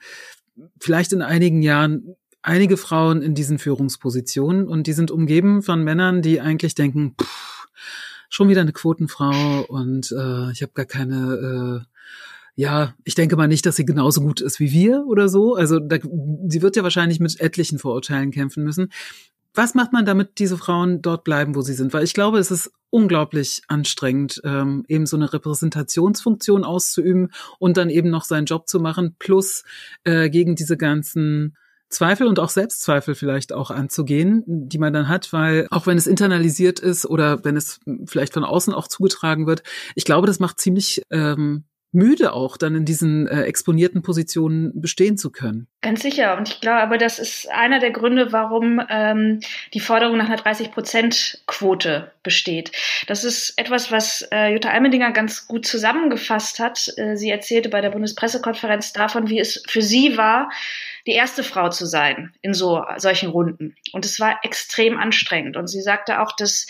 vielleicht 0.80 1.12
in 1.12 1.20
einigen 1.20 1.60
Jahren 1.60 2.16
einige 2.42 2.76
Frauen 2.76 3.22
in 3.22 3.34
diesen 3.34 3.58
Führungspositionen 3.58 4.68
und 4.68 4.86
die 4.86 4.92
sind 4.92 5.10
umgeben 5.10 5.62
von 5.62 5.82
Männern, 5.82 6.22
die 6.22 6.40
eigentlich 6.40 6.74
denken, 6.74 7.14
pff, 7.20 7.68
schon 8.28 8.48
wieder 8.48 8.60
eine 8.60 8.72
Quotenfrau 8.72 9.64
und 9.68 10.12
äh, 10.12 10.50
ich 10.52 10.62
habe 10.62 10.72
gar 10.74 10.86
keine, 10.86 11.84
äh, 11.84 12.00
ja, 12.54 12.94
ich 13.04 13.14
denke 13.14 13.36
mal 13.36 13.48
nicht, 13.48 13.64
dass 13.64 13.76
sie 13.76 13.84
genauso 13.84 14.20
gut 14.20 14.40
ist 14.40 14.60
wie 14.60 14.72
wir 14.72 15.04
oder 15.06 15.28
so. 15.28 15.54
Also 15.54 15.78
da, 15.78 15.98
sie 16.48 16.62
wird 16.62 16.76
ja 16.76 16.82
wahrscheinlich 16.82 17.20
mit 17.20 17.40
etlichen 17.40 17.78
Vorurteilen 17.78 18.30
kämpfen 18.30 18.64
müssen. 18.64 18.90
Was 19.54 19.74
macht 19.74 19.92
man, 19.92 20.06
damit 20.06 20.38
diese 20.38 20.56
Frauen 20.56 21.02
dort 21.02 21.24
bleiben, 21.24 21.54
wo 21.54 21.60
sie 21.60 21.74
sind? 21.74 21.92
Weil 21.92 22.04
ich 22.04 22.14
glaube, 22.14 22.38
es 22.38 22.50
ist 22.50 22.72
unglaublich 22.88 23.62
anstrengend, 23.68 24.40
ähm, 24.44 24.84
eben 24.88 25.04
so 25.04 25.16
eine 25.16 25.30
Repräsentationsfunktion 25.30 26.64
auszuüben 26.64 27.32
und 27.58 27.76
dann 27.76 27.90
eben 27.90 28.08
noch 28.08 28.24
seinen 28.24 28.46
Job 28.46 28.66
zu 28.66 28.80
machen, 28.80 29.16
plus 29.18 29.64
äh, 30.04 30.30
gegen 30.30 30.56
diese 30.56 30.78
ganzen 30.78 31.56
Zweifel 31.92 32.26
und 32.26 32.38
auch 32.38 32.50
Selbstzweifel 32.50 33.14
vielleicht 33.14 33.52
auch 33.52 33.70
anzugehen, 33.70 34.42
die 34.46 34.78
man 34.78 34.92
dann 34.92 35.08
hat, 35.08 35.32
weil 35.32 35.68
auch 35.70 35.86
wenn 35.86 35.98
es 35.98 36.06
internalisiert 36.06 36.80
ist 36.80 37.06
oder 37.06 37.44
wenn 37.44 37.56
es 37.56 37.80
vielleicht 38.06 38.34
von 38.34 38.44
außen 38.44 38.74
auch 38.74 38.88
zugetragen 38.88 39.46
wird, 39.46 39.62
ich 39.94 40.04
glaube, 40.04 40.26
das 40.26 40.40
macht 40.40 40.60
ziemlich 40.60 41.02
ähm, 41.10 41.64
müde 41.92 42.32
auch, 42.32 42.56
dann 42.56 42.74
in 42.74 42.84
diesen 42.84 43.28
äh, 43.28 43.42
exponierten 43.42 44.02
Positionen 44.02 44.80
bestehen 44.80 45.18
zu 45.18 45.30
können. 45.30 45.68
Ganz 45.82 46.02
sicher. 46.02 46.36
Und 46.36 46.48
ich 46.48 46.60
glaube 46.60 46.80
aber, 46.80 46.98
das 46.98 47.18
ist 47.18 47.50
einer 47.50 47.78
der 47.78 47.90
Gründe, 47.90 48.32
warum 48.32 48.80
ähm, 48.88 49.40
die 49.74 49.80
Forderung 49.80 50.16
nach 50.16 50.26
einer 50.26 50.38
30-Prozent-Quote 50.38 52.12
besteht. 52.22 52.72
Das 53.06 53.24
ist 53.24 53.58
etwas, 53.58 53.92
was 53.92 54.26
äh, 54.32 54.52
Jutta 54.52 54.70
Almendinger 54.70 55.12
ganz 55.12 55.46
gut 55.46 55.66
zusammengefasst 55.66 56.58
hat. 56.58 56.92
Äh, 56.96 57.16
sie 57.16 57.30
erzählte 57.30 57.68
bei 57.68 57.82
der 57.82 57.90
Bundespressekonferenz 57.90 58.92
davon, 58.92 59.28
wie 59.28 59.38
es 59.38 59.62
für 59.68 59.82
sie 59.82 60.16
war, 60.16 60.50
die 61.06 61.12
erste 61.12 61.42
Frau 61.42 61.68
zu 61.68 61.84
sein 61.84 62.32
in 62.42 62.54
so 62.54 62.84
solchen 62.96 63.28
Runden. 63.28 63.76
Und 63.92 64.04
es 64.04 64.20
war 64.20 64.38
extrem 64.44 64.96
anstrengend. 64.98 65.56
Und 65.56 65.66
sie 65.66 65.82
sagte 65.82 66.20
auch, 66.20 66.32
dass 66.36 66.66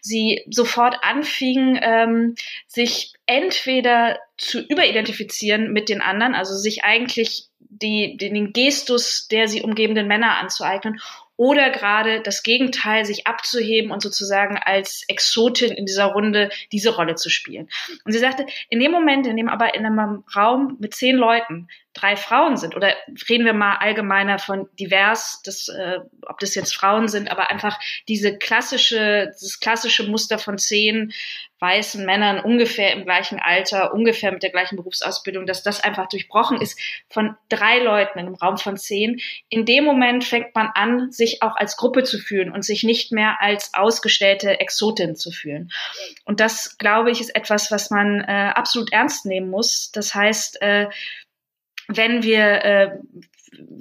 sie 0.00 0.42
sofort 0.50 0.98
anfing, 1.02 1.78
ähm, 1.80 2.34
sich 2.66 3.14
entweder 3.26 4.18
zu 4.36 4.60
überidentifizieren 4.60 5.72
mit 5.72 5.88
den 5.88 6.00
anderen, 6.00 6.34
also 6.34 6.54
sich 6.54 6.84
eigentlich 6.84 7.48
die, 7.58 8.16
den 8.16 8.52
Gestus 8.52 9.28
der 9.28 9.48
sie 9.48 9.62
umgebenden 9.62 10.06
Männer 10.06 10.38
anzueignen 10.38 11.00
oder 11.36 11.68
gerade 11.70 12.22
das 12.22 12.42
Gegenteil, 12.42 13.04
sich 13.04 13.26
abzuheben 13.26 13.90
und 13.90 14.02
sozusagen 14.02 14.56
als 14.56 15.04
Exotin 15.08 15.72
in 15.72 15.84
dieser 15.84 16.06
Runde 16.06 16.48
diese 16.72 16.94
Rolle 16.94 17.14
zu 17.14 17.28
spielen. 17.28 17.68
Und 18.04 18.12
sie 18.12 18.18
sagte, 18.18 18.46
in 18.70 18.80
dem 18.80 18.90
Moment, 18.90 19.26
in 19.26 19.36
dem 19.36 19.48
aber 19.48 19.74
in 19.74 19.84
einem 19.84 20.24
Raum 20.34 20.76
mit 20.80 20.94
zehn 20.94 21.16
Leuten 21.16 21.68
drei 21.96 22.16
Frauen 22.16 22.56
sind, 22.56 22.76
oder 22.76 22.94
reden 23.28 23.46
wir 23.46 23.54
mal 23.54 23.76
allgemeiner 23.76 24.38
von 24.38 24.68
divers, 24.78 25.40
das, 25.44 25.68
äh, 25.68 25.98
ob 26.26 26.38
das 26.38 26.54
jetzt 26.54 26.74
Frauen 26.74 27.08
sind, 27.08 27.30
aber 27.30 27.50
einfach 27.50 27.78
diese 28.08 28.36
klassische, 28.36 29.32
das 29.32 29.60
klassische 29.60 30.04
Muster 30.04 30.38
von 30.38 30.58
zehn 30.58 31.12
weißen 31.58 32.04
Männern 32.04 32.40
ungefähr 32.40 32.92
im 32.92 33.04
gleichen 33.04 33.38
Alter, 33.38 33.94
ungefähr 33.94 34.30
mit 34.30 34.42
der 34.42 34.50
gleichen 34.50 34.76
Berufsausbildung, 34.76 35.46
dass 35.46 35.62
das 35.62 35.82
einfach 35.82 36.06
durchbrochen 36.08 36.60
ist 36.60 36.78
von 37.08 37.34
drei 37.48 37.78
Leuten 37.78 38.18
in 38.18 38.26
einem 38.26 38.34
Raum 38.34 38.58
von 38.58 38.76
zehn. 38.76 39.20
In 39.48 39.64
dem 39.64 39.84
Moment 39.84 40.24
fängt 40.24 40.54
man 40.54 40.68
an, 40.74 41.10
sich 41.12 41.42
auch 41.42 41.56
als 41.56 41.78
Gruppe 41.78 42.04
zu 42.04 42.18
fühlen 42.18 42.52
und 42.52 42.62
sich 42.62 42.84
nicht 42.84 43.10
mehr 43.10 43.40
als 43.40 43.72
ausgestellte 43.72 44.60
Exotin 44.60 45.16
zu 45.16 45.30
fühlen. 45.30 45.72
Und 46.26 46.40
das, 46.40 46.76
glaube 46.76 47.10
ich, 47.10 47.20
ist 47.20 47.34
etwas, 47.34 47.70
was 47.70 47.90
man 47.90 48.20
äh, 48.20 48.52
absolut 48.54 48.92
ernst 48.92 49.24
nehmen 49.24 49.48
muss. 49.48 49.90
Das 49.92 50.14
heißt, 50.14 50.60
äh, 50.60 50.88
wenn 51.88 52.22
wir 52.22 52.64
äh, 52.64 52.90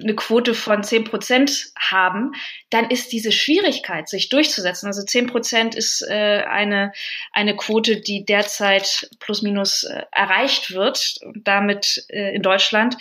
eine 0.02 0.16
Quote 0.16 0.54
von 0.54 0.84
zehn 0.84 1.04
Prozent 1.04 1.72
haben, 1.78 2.34
dann 2.70 2.90
ist 2.90 3.12
diese 3.12 3.32
Schwierigkeit, 3.32 4.08
sich 4.08 4.30
durchzusetzen. 4.30 4.88
Also 4.88 5.04
zehn 5.04 5.28
Prozent 5.28 5.76
ist 5.76 6.02
äh, 6.08 6.44
eine, 6.48 6.94
eine 7.32 7.56
Quote, 7.56 8.00
die 8.00 8.26
derzeit 8.26 9.10
plus 9.20 9.42
minus 9.42 9.84
äh, 9.84 10.04
erreicht 10.12 10.74
wird, 10.74 11.16
damit 11.36 12.06
äh, 12.10 12.36
in 12.36 12.42
Deutschland 12.42 12.98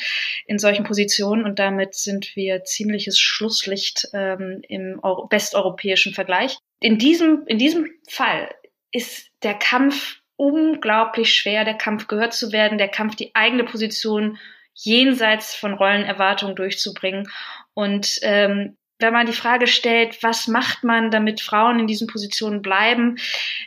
in 0.46 0.58
solchen 0.58 0.84
Positionen. 0.84 1.44
Und 1.44 1.58
damit 1.58 1.94
sind 1.94 2.34
wir 2.36 2.64
ziemliches 2.64 3.18
Schlusslicht 3.18 4.08
ähm, 4.12 4.62
im 4.68 5.00
Euro 5.02 5.28
westeuropäischen 5.30 6.14
Vergleich. 6.14 6.58
In 6.80 6.98
diesem, 6.98 7.44
in 7.46 7.58
diesem 7.58 7.90
Fall 8.08 8.54
ist 8.92 9.28
der 9.42 9.54
Kampf 9.54 10.20
unglaublich 10.36 11.34
schwer, 11.34 11.64
der 11.64 11.74
Kampf 11.74 12.08
gehört 12.08 12.34
zu 12.34 12.52
werden, 12.52 12.78
der 12.78 12.88
Kampf, 12.88 13.14
die 13.14 13.34
eigene 13.34 13.64
Position 13.64 14.38
jenseits 14.74 15.54
von 15.54 15.74
Rollenerwartungen 15.74 16.56
durchzubringen. 16.56 17.28
Und 17.74 18.18
ähm, 18.22 18.76
wenn 18.98 19.12
man 19.12 19.26
die 19.26 19.32
Frage 19.32 19.66
stellt, 19.66 20.22
was 20.22 20.48
macht 20.48 20.84
man, 20.84 21.10
damit 21.10 21.40
Frauen 21.40 21.80
in 21.80 21.86
diesen 21.86 22.06
Positionen 22.06 22.62
bleiben, 22.62 23.16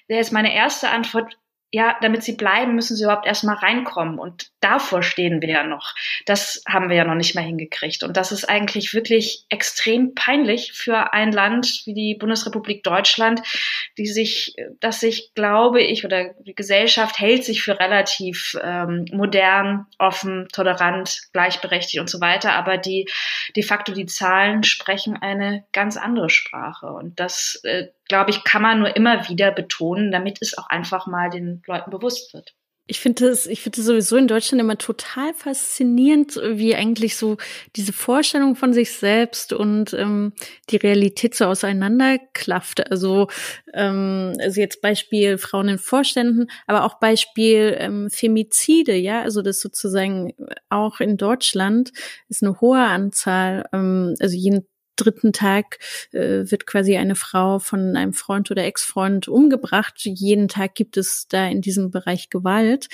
wäre 0.07 0.19
jetzt 0.19 0.33
meine 0.33 0.53
erste 0.53 0.89
Antwort, 0.89 1.37
ja, 1.71 1.97
damit 2.01 2.23
sie 2.23 2.35
bleiben, 2.35 2.75
müssen 2.75 2.95
sie 2.95 3.03
überhaupt 3.03 3.25
erstmal 3.25 3.57
reinkommen. 3.57 4.19
Und 4.19 4.51
davor 4.61 5.03
stehen 5.03 5.41
wir 5.41 5.49
ja 5.49 5.63
noch. 5.63 5.95
Das 6.25 6.63
haben 6.67 6.89
wir 6.89 6.95
ja 6.95 7.03
noch 7.03 7.15
nicht 7.15 7.35
mal 7.35 7.43
hingekriegt. 7.43 8.03
Und 8.03 8.15
das 8.15 8.31
ist 8.31 8.45
eigentlich 8.45 8.93
wirklich 8.93 9.45
extrem 9.49 10.15
peinlich 10.15 10.71
für 10.73 11.11
ein 11.13 11.33
Land 11.33 11.81
wie 11.85 11.93
die 11.93 12.15
Bundesrepublik 12.15 12.83
Deutschland, 12.83 13.41
die 13.97 14.05
sich, 14.05 14.55
das 14.79 15.01
sich, 15.01 15.33
glaube 15.35 15.81
ich, 15.81 16.05
oder 16.05 16.33
die 16.45 16.55
Gesellschaft 16.55 17.19
hält 17.19 17.43
sich 17.43 17.61
für 17.61 17.79
relativ 17.79 18.57
ähm, 18.63 19.05
modern, 19.11 19.87
offen, 19.99 20.47
tolerant, 20.53 21.23
gleichberechtigt 21.33 21.99
und 21.99 22.09
so 22.09 22.21
weiter. 22.21 22.53
Aber 22.53 22.77
die 22.77 23.09
de 23.57 23.63
facto 23.63 23.91
die 23.91 24.05
Zahlen 24.05 24.63
sprechen 24.63 25.17
eine 25.17 25.65
ganz 25.73 25.97
andere 25.97 26.29
Sprache. 26.29 26.87
Und 26.87 27.19
das 27.19 27.59
äh, 27.63 27.87
glaube 28.07 28.31
ich, 28.31 28.43
kann 28.43 28.61
man 28.61 28.79
nur 28.79 28.95
immer 28.95 29.27
wieder 29.29 29.51
betonen, 29.51 30.11
damit 30.11 30.39
es 30.41 30.57
auch 30.57 30.67
einfach 30.69 31.07
mal 31.07 31.29
den 31.29 31.61
Leuten 31.65 31.91
bewusst 31.91 32.33
wird. 32.33 32.53
Ich 32.89 33.01
finde 33.01 33.27
das, 33.27 33.47
ich 33.47 33.61
finde 33.61 33.81
sowieso 33.81 34.15
in 34.15 34.29
Deutschland 34.29 34.61
immer 34.61 34.77
total 34.77 35.33
faszinierend, 35.33 36.37
wie 36.37 36.73
eigentlich 36.73 37.17
so 37.17 37.35
diese 37.75 37.91
Vorstellung 37.91 38.55
von 38.55 38.71
sich 38.71 38.93
selbst 38.93 39.51
und 39.51 39.93
ähm, 39.93 40.31
die 40.69 40.77
Realität 40.77 41.35
so 41.35 41.45
auseinanderklafft. 41.45 42.89
Also, 42.89 43.27
ähm, 43.73 44.37
also 44.39 44.61
jetzt 44.61 44.81
Beispiel 44.81 45.37
Frauen 45.37 45.67
in 45.67 45.79
Vorständen, 45.79 46.49
aber 46.65 46.85
auch 46.85 46.97
Beispiel 46.99 47.75
ähm, 47.77 48.09
Femizide, 48.09 48.95
ja, 48.95 49.21
also 49.21 49.41
das 49.41 49.59
sozusagen 49.59 50.33
auch 50.69 51.01
in 51.01 51.17
Deutschland 51.17 51.91
ist 52.29 52.41
eine 52.41 52.61
hohe 52.61 52.79
Anzahl, 52.79 53.65
ähm, 53.73 54.15
also 54.21 54.33
jeden 54.33 54.65
dritten 54.97 55.31
Tag 55.33 55.79
äh, 56.11 56.49
wird 56.51 56.67
quasi 56.67 56.97
eine 56.97 57.15
Frau 57.15 57.59
von 57.59 57.95
einem 57.95 58.13
Freund 58.13 58.51
oder 58.51 58.65
Ex-Freund 58.65 59.27
umgebracht. 59.27 60.01
Jeden 60.03 60.47
Tag 60.47 60.75
gibt 60.75 60.97
es 60.97 61.27
da 61.27 61.47
in 61.47 61.61
diesem 61.61 61.91
Bereich 61.91 62.29
Gewalt. 62.29 62.89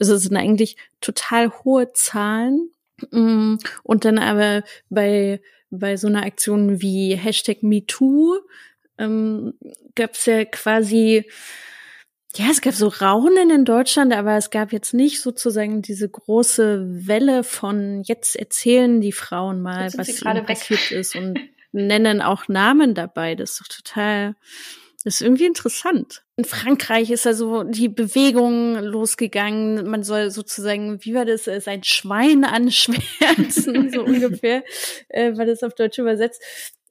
Also 0.00 0.14
es 0.14 0.22
sind 0.22 0.36
eigentlich 0.36 0.76
total 1.00 1.50
hohe 1.64 1.92
Zahlen. 1.92 2.70
Mm, 3.10 3.56
und 3.82 4.04
dann 4.04 4.18
aber 4.18 4.62
bei, 4.88 5.40
bei 5.70 5.96
so 5.96 6.08
einer 6.08 6.24
Aktion 6.24 6.80
wie 6.80 7.14
Hashtag 7.14 7.62
MeToo 7.62 8.38
ähm, 8.98 9.54
gab 9.94 10.14
es 10.14 10.26
ja 10.26 10.44
quasi 10.44 11.24
ja, 12.38 12.46
es 12.50 12.60
gab 12.60 12.74
so 12.74 12.86
Raunen 12.86 13.50
in 13.50 13.64
Deutschland, 13.64 14.12
aber 14.12 14.36
es 14.36 14.50
gab 14.50 14.72
jetzt 14.72 14.94
nicht 14.94 15.20
sozusagen 15.20 15.82
diese 15.82 16.08
große 16.08 16.86
Welle 17.06 17.42
von 17.42 18.02
jetzt 18.04 18.36
erzählen 18.36 19.00
die 19.00 19.10
Frauen 19.10 19.60
mal, 19.60 19.90
was 19.96 20.22
ihnen 20.22 20.46
passiert 20.46 20.92
ist 20.92 21.16
und 21.16 21.40
nennen 21.72 22.22
auch 22.22 22.46
Namen 22.46 22.94
dabei. 22.94 23.34
Das 23.34 23.52
ist 23.52 23.60
doch 23.60 23.66
total, 23.66 24.36
das 25.02 25.14
ist 25.14 25.20
irgendwie 25.22 25.46
interessant. 25.46 26.22
In 26.36 26.44
Frankreich 26.44 27.10
ist 27.10 27.26
also 27.26 27.64
die 27.64 27.88
Bewegung 27.88 28.76
losgegangen. 28.84 29.90
Man 29.90 30.04
soll 30.04 30.30
sozusagen, 30.30 31.04
wie 31.04 31.14
war 31.14 31.24
das, 31.24 31.48
äh, 31.48 31.60
sein 31.60 31.82
Schwein 31.82 32.44
anschwärzen, 32.44 33.90
so 33.90 34.04
ungefähr, 34.04 34.62
äh, 35.08 35.36
war 35.36 35.44
das 35.44 35.64
auf 35.64 35.74
Deutsch 35.74 35.98
übersetzt. 35.98 36.40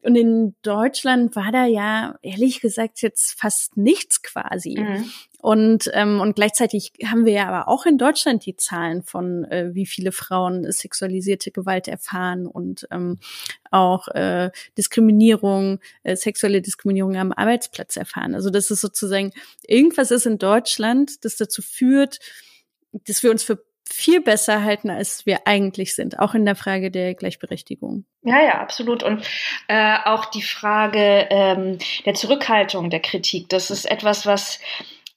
Und 0.08 0.16
in 0.16 0.56
Deutschland 0.62 1.36
war 1.36 1.52
da 1.52 1.66
ja 1.66 2.18
ehrlich 2.22 2.62
gesagt 2.62 3.02
jetzt 3.02 3.38
fast 3.38 3.76
nichts 3.76 4.24
quasi. 4.24 4.78
Mhm. 4.80 5.12
Und, 5.40 5.92
ähm, 5.92 6.22
und 6.22 6.38
gleichzeitig 6.38 6.94
haben 7.04 7.26
wir 7.26 7.34
ja 7.34 7.50
aber 7.50 7.68
auch 7.68 7.86
in 7.86 7.98
Deutschland 7.98 8.46
die 8.46 8.56
Zahlen 8.56 9.04
von, 9.04 9.44
äh, 9.52 9.72
wie 9.74 9.86
viele 9.86 10.14
Frauen 10.14 10.72
sexualisierte 10.72 11.52
Gewalt 11.52 11.90
erfahren 11.90 12.48
und 12.48 12.88
ähm, 12.90 13.20
auch 13.70 14.08
äh, 14.08 14.52
Diskriminierung, 14.78 15.82
äh, 16.04 16.16
sexuelle 16.16 16.62
Diskriminierung 16.62 17.18
am 17.18 17.34
Arbeitsplatz 17.34 17.98
erfahren. 17.98 18.34
Also 18.34 18.50
das 18.50 18.72
ist 18.72 18.80
sozusagen, 18.80 19.34
irgendwas 19.68 20.12
ist 20.12 20.26
in 20.26 20.38
Deutschland, 20.38 21.26
das 21.26 21.36
dazu 21.36 21.62
führt, 21.62 22.20
dass 22.94 23.24
wir 23.24 23.32
uns 23.32 23.44
für 23.44 23.62
viel 23.94 24.22
besser 24.22 24.64
halten, 24.64 24.90
als 24.90 25.26
wir 25.26 25.42
eigentlich 25.46 25.96
sind, 25.96 26.20
auch 26.20 26.34
in 26.34 26.46
der 26.46 26.56
Frage 26.56 26.92
der 26.92 27.16
Gleichberechtigung. 27.16 28.06
Ja, 28.24 28.42
ja, 28.42 28.60
absolut. 28.60 29.04
Und 29.04 29.26
äh, 29.68 29.98
auch 30.06 30.26
die 30.26 30.42
Frage 30.42 31.28
ähm, 31.30 31.78
der 32.06 32.14
Zurückhaltung 32.14 32.90
der 32.90 33.00
Kritik, 33.00 33.50
das 33.50 33.72
ist 33.72 33.90
etwas, 33.90 34.26
was 34.26 34.60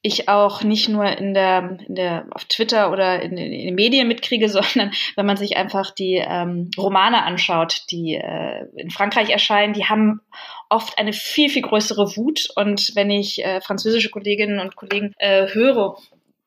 ich 0.02 0.28
auch 0.28 0.62
nicht 0.62 0.88
nur 0.88 1.05
in 1.18 1.34
der, 1.34 1.78
in 1.86 1.94
der 1.94 2.26
auf 2.30 2.47
Twitter 2.47 2.90
oder 2.90 3.20
in, 3.20 3.36
in, 3.36 3.66
den 3.66 3.74
Medien 3.74 4.09
mitkriege, 4.09 4.48
sondern 4.48 4.92
wenn 5.16 5.26
man 5.26 5.36
sich 5.36 5.56
einfach 5.56 5.90
die 5.90 6.14
ähm, 6.14 6.70
Romane 6.78 7.22
anschaut, 7.22 7.82
die 7.90 8.14
äh, 8.14 8.66
in 8.76 8.90
Frankreich 8.90 9.30
erscheinen, 9.30 9.74
die 9.74 9.84
haben 9.84 10.20
oft 10.68 10.98
eine 10.98 11.12
viel, 11.12 11.51
viel 11.51 11.62
größere 11.62 12.16
Wut. 12.16 12.48
Und 12.56 12.92
wenn 12.94 13.10
ich 13.10 13.44
äh, 13.44 13.60
französische 13.60 14.10
Kolleginnen 14.10 14.59
und 14.59 14.76
Kollegen 14.76 15.12
äh, 15.18 15.48
höre, 15.48 15.97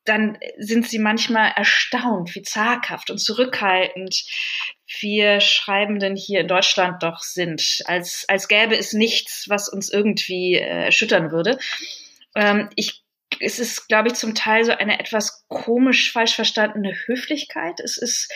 dann 0.04 0.38
sind 0.58 0.86
sie 0.86 0.98
manchmal 0.98 1.52
erstaunt, 1.56 2.34
wie 2.34 2.42
zaghaft 2.42 3.10
und 3.10 3.18
zurückhaltend 3.18 4.24
wir 5.00 5.40
Schreibenden 5.40 6.14
hier 6.14 6.40
in 6.40 6.48
Deutschland 6.48 7.02
doch 7.02 7.20
sind, 7.20 7.82
als, 7.86 8.24
als 8.28 8.48
gäbe 8.48 8.76
es 8.76 8.92
nichts, 8.92 9.46
was 9.48 9.68
uns 9.68 9.90
irgendwie 9.90 10.54
äh, 10.54 10.84
erschüttern 10.84 11.30
würde. 11.30 11.58
Ähm, 12.34 12.68
ich 12.76 13.04
es 13.40 13.58
ist, 13.58 13.88
glaube 13.88 14.08
ich, 14.08 14.14
zum 14.14 14.34
Teil 14.34 14.64
so 14.64 14.72
eine 14.72 15.00
etwas 15.00 15.44
komisch 15.48 16.12
falsch 16.12 16.34
verstandene 16.34 16.94
Höflichkeit. 17.06 17.80
Es 17.80 17.96
ist 17.96 18.30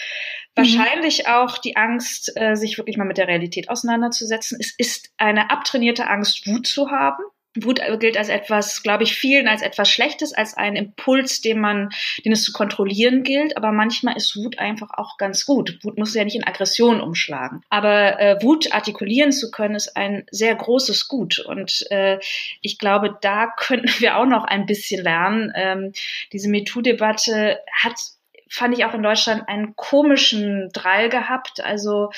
mhm. 0.57 0.63
wahrscheinlich 0.63 1.29
auch 1.29 1.59
die 1.59 1.77
Angst, 1.77 2.33
äh, 2.37 2.57
sich 2.57 2.79
wirklich 2.79 2.97
mal 2.97 3.05
mit 3.05 3.19
der 3.19 3.29
Realität 3.29 3.69
auseinanderzusetzen. 3.69 4.59
Es 4.61 4.75
ist 4.77 5.11
eine 5.17 5.51
abtrainierte 5.51 6.09
Angst, 6.09 6.47
Wut 6.47 6.67
zu 6.67 6.91
haben. 6.91 7.23
Wut 7.65 7.81
gilt 8.01 8.17
als 8.17 8.29
etwas, 8.29 8.83
glaube 8.83 9.05
ich, 9.05 9.15
vielen 9.15 9.49
als 9.49 9.63
etwas 9.63 9.91
Schlechtes, 9.91 10.33
als 10.33 10.55
ein 10.55 10.77
Impuls, 10.77 11.41
den 11.41 11.61
man, 11.61 11.91
den 12.25 12.33
es 12.33 12.43
zu 12.43 12.53
kontrollieren 12.53 13.23
gilt. 13.23 13.57
Aber 13.57 13.73
manchmal 13.73 14.17
ist 14.17 14.37
Wut 14.37 14.59
einfach 14.59 14.91
auch 14.95 15.17
ganz 15.17 15.47
gut. 15.47 15.79
Wut 15.83 15.99
muss 15.99 16.15
ja 16.15 16.25
nicht 16.25 16.37
in 16.37 16.47
Aggression 16.47 17.01
umschlagen. 17.01 17.63
Aber 17.69 18.21
äh, 18.21 18.43
Wut 18.43 18.73
artikulieren 18.73 19.33
zu 19.33 19.51
können, 19.51 19.75
ist 19.75 19.97
ein 19.97 20.25
sehr 20.31 20.55
großes 20.55 21.09
Gut. 21.09 21.39
Und 21.39 21.87
äh, 21.91 22.19
ich 22.61 22.79
glaube, 22.79 23.17
da 23.21 23.47
könnten 23.57 23.91
wir 23.99 24.17
auch 24.17 24.27
noch 24.27 24.45
ein 24.45 24.67
bisschen 24.67 25.03
lernen. 25.03 25.53
Ähm, 25.55 25.93
diese 26.33 26.49
MeToo-Debatte 26.49 27.59
hat 27.83 27.95
fand 28.51 28.77
ich 28.77 28.85
auch 28.85 28.95
in 28.95 29.03
Deutschland 29.03 29.49
einen 29.49 29.77
komischen 29.77 30.71
Drall 30.73 31.09
gehabt. 31.09 31.63
Also 31.63 32.11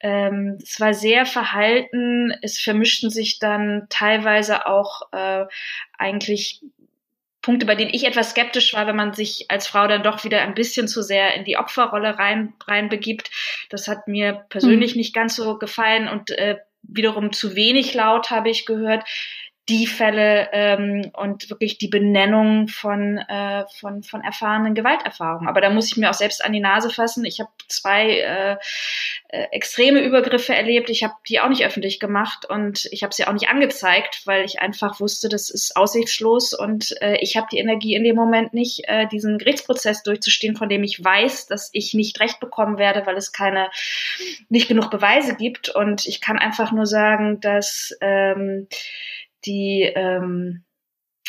ähm, 0.00 0.58
es 0.62 0.80
war 0.80 0.94
sehr 0.94 1.26
verhalten. 1.26 2.32
Es 2.42 2.60
vermischten 2.60 3.10
sich 3.10 3.38
dann 3.38 3.86
teilweise 3.90 4.66
auch 4.66 5.12
äh, 5.12 5.44
eigentlich 5.98 6.62
Punkte, 7.44 7.66
bei 7.66 7.74
denen 7.74 7.92
ich 7.92 8.06
etwas 8.06 8.30
skeptisch 8.30 8.72
war, 8.72 8.86
wenn 8.86 8.96
man 8.96 9.12
sich 9.12 9.46
als 9.50 9.66
Frau 9.66 9.86
dann 9.86 10.02
doch 10.02 10.24
wieder 10.24 10.40
ein 10.40 10.54
bisschen 10.54 10.88
zu 10.88 11.02
sehr 11.02 11.34
in 11.34 11.44
die 11.44 11.58
Opferrolle 11.58 12.18
rein, 12.18 12.54
rein 12.66 12.88
begibt. 12.88 13.30
Das 13.68 13.86
hat 13.86 14.08
mir 14.08 14.46
persönlich 14.48 14.94
mhm. 14.94 14.98
nicht 14.98 15.14
ganz 15.14 15.36
so 15.36 15.58
gefallen 15.58 16.08
und 16.08 16.30
äh, 16.30 16.56
wiederum 16.82 17.32
zu 17.32 17.54
wenig 17.54 17.94
laut 17.94 18.30
habe 18.30 18.50
ich 18.50 18.66
gehört 18.66 19.04
die 19.68 19.86
Fälle 19.86 20.50
ähm, 20.52 21.10
und 21.14 21.48
wirklich 21.48 21.78
die 21.78 21.88
Benennung 21.88 22.68
von, 22.68 23.16
äh, 23.16 23.64
von, 23.80 24.02
von 24.02 24.20
erfahrenen 24.20 24.74
Gewalterfahrungen. 24.74 25.48
Aber 25.48 25.62
da 25.62 25.70
muss 25.70 25.90
ich 25.90 25.96
mir 25.96 26.10
auch 26.10 26.14
selbst 26.14 26.44
an 26.44 26.52
die 26.52 26.60
Nase 26.60 26.90
fassen. 26.90 27.24
Ich 27.24 27.40
habe 27.40 27.50
zwei 27.68 28.18
äh, 28.18 28.56
äh, 29.28 29.46
extreme 29.52 30.00
Übergriffe 30.00 30.54
erlebt. 30.54 30.90
Ich 30.90 31.02
habe 31.02 31.14
die 31.26 31.40
auch 31.40 31.48
nicht 31.48 31.64
öffentlich 31.64 31.98
gemacht 31.98 32.44
und 32.48 32.86
ich 32.90 33.02
habe 33.02 33.14
sie 33.14 33.26
auch 33.26 33.32
nicht 33.32 33.48
angezeigt, 33.48 34.22
weil 34.26 34.44
ich 34.44 34.60
einfach 34.60 35.00
wusste, 35.00 35.30
das 35.30 35.48
ist 35.48 35.76
aussichtslos 35.76 36.52
und 36.52 36.94
äh, 37.00 37.16
ich 37.20 37.38
habe 37.38 37.46
die 37.50 37.58
Energie 37.58 37.94
in 37.94 38.04
dem 38.04 38.16
Moment 38.16 38.52
nicht, 38.52 38.82
äh, 38.86 39.06
diesen 39.08 39.38
Gerichtsprozess 39.38 40.02
durchzustehen, 40.02 40.56
von 40.56 40.68
dem 40.68 40.84
ich 40.84 41.02
weiß, 41.02 41.46
dass 41.46 41.70
ich 41.72 41.94
nicht 41.94 42.20
recht 42.20 42.38
bekommen 42.38 42.76
werde, 42.76 43.06
weil 43.06 43.16
es 43.16 43.32
keine 43.32 43.70
nicht 44.50 44.68
genug 44.68 44.90
Beweise 44.90 45.34
gibt. 45.36 45.70
Und 45.70 46.06
ich 46.06 46.20
kann 46.20 46.38
einfach 46.38 46.70
nur 46.70 46.86
sagen, 46.86 47.40
dass 47.40 47.96
ähm, 48.02 48.68
die 49.44 49.82
ähm, 49.94 50.64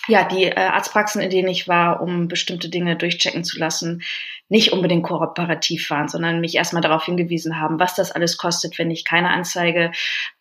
ja, 0.08 0.24
die 0.28 0.44
äh, 0.44 0.56
Arztpraxen, 0.56 1.22
in 1.22 1.30
denen 1.30 1.48
ich 1.48 1.68
war, 1.68 2.02
um 2.02 2.28
bestimmte 2.28 2.70
Dinge 2.70 2.96
durchchecken 2.96 3.44
zu 3.44 3.58
lassen, 3.58 4.04
nicht 4.50 4.72
unbedingt 4.72 5.04
kooperativ 5.04 5.90
waren, 5.90 6.08
sondern 6.08 6.42
mich 6.42 6.56
erstmal 6.56 6.82
darauf 6.82 7.06
hingewiesen 7.06 7.60
haben, 7.60 7.80
was 7.80 7.96
das 7.96 8.12
alles 8.12 8.38
kostet, 8.38 8.78
wenn 8.78 8.92
ich 8.92 9.06
keine 9.06 9.32
Anzeige 9.32 9.92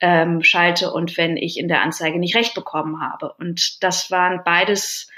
ähm, 0.00 0.42
schalte 0.42 0.92
und 0.92 1.16
wenn 1.16 1.36
ich 1.36 1.58
in 1.58 1.68
der 1.68 1.80
Anzeige 1.80 2.18
nicht 2.18 2.36
recht 2.36 2.54
bekommen 2.54 3.00
habe. 3.00 3.34
Und 3.38 3.82
das 3.82 4.10
waren 4.10 4.42
beides 4.44 5.08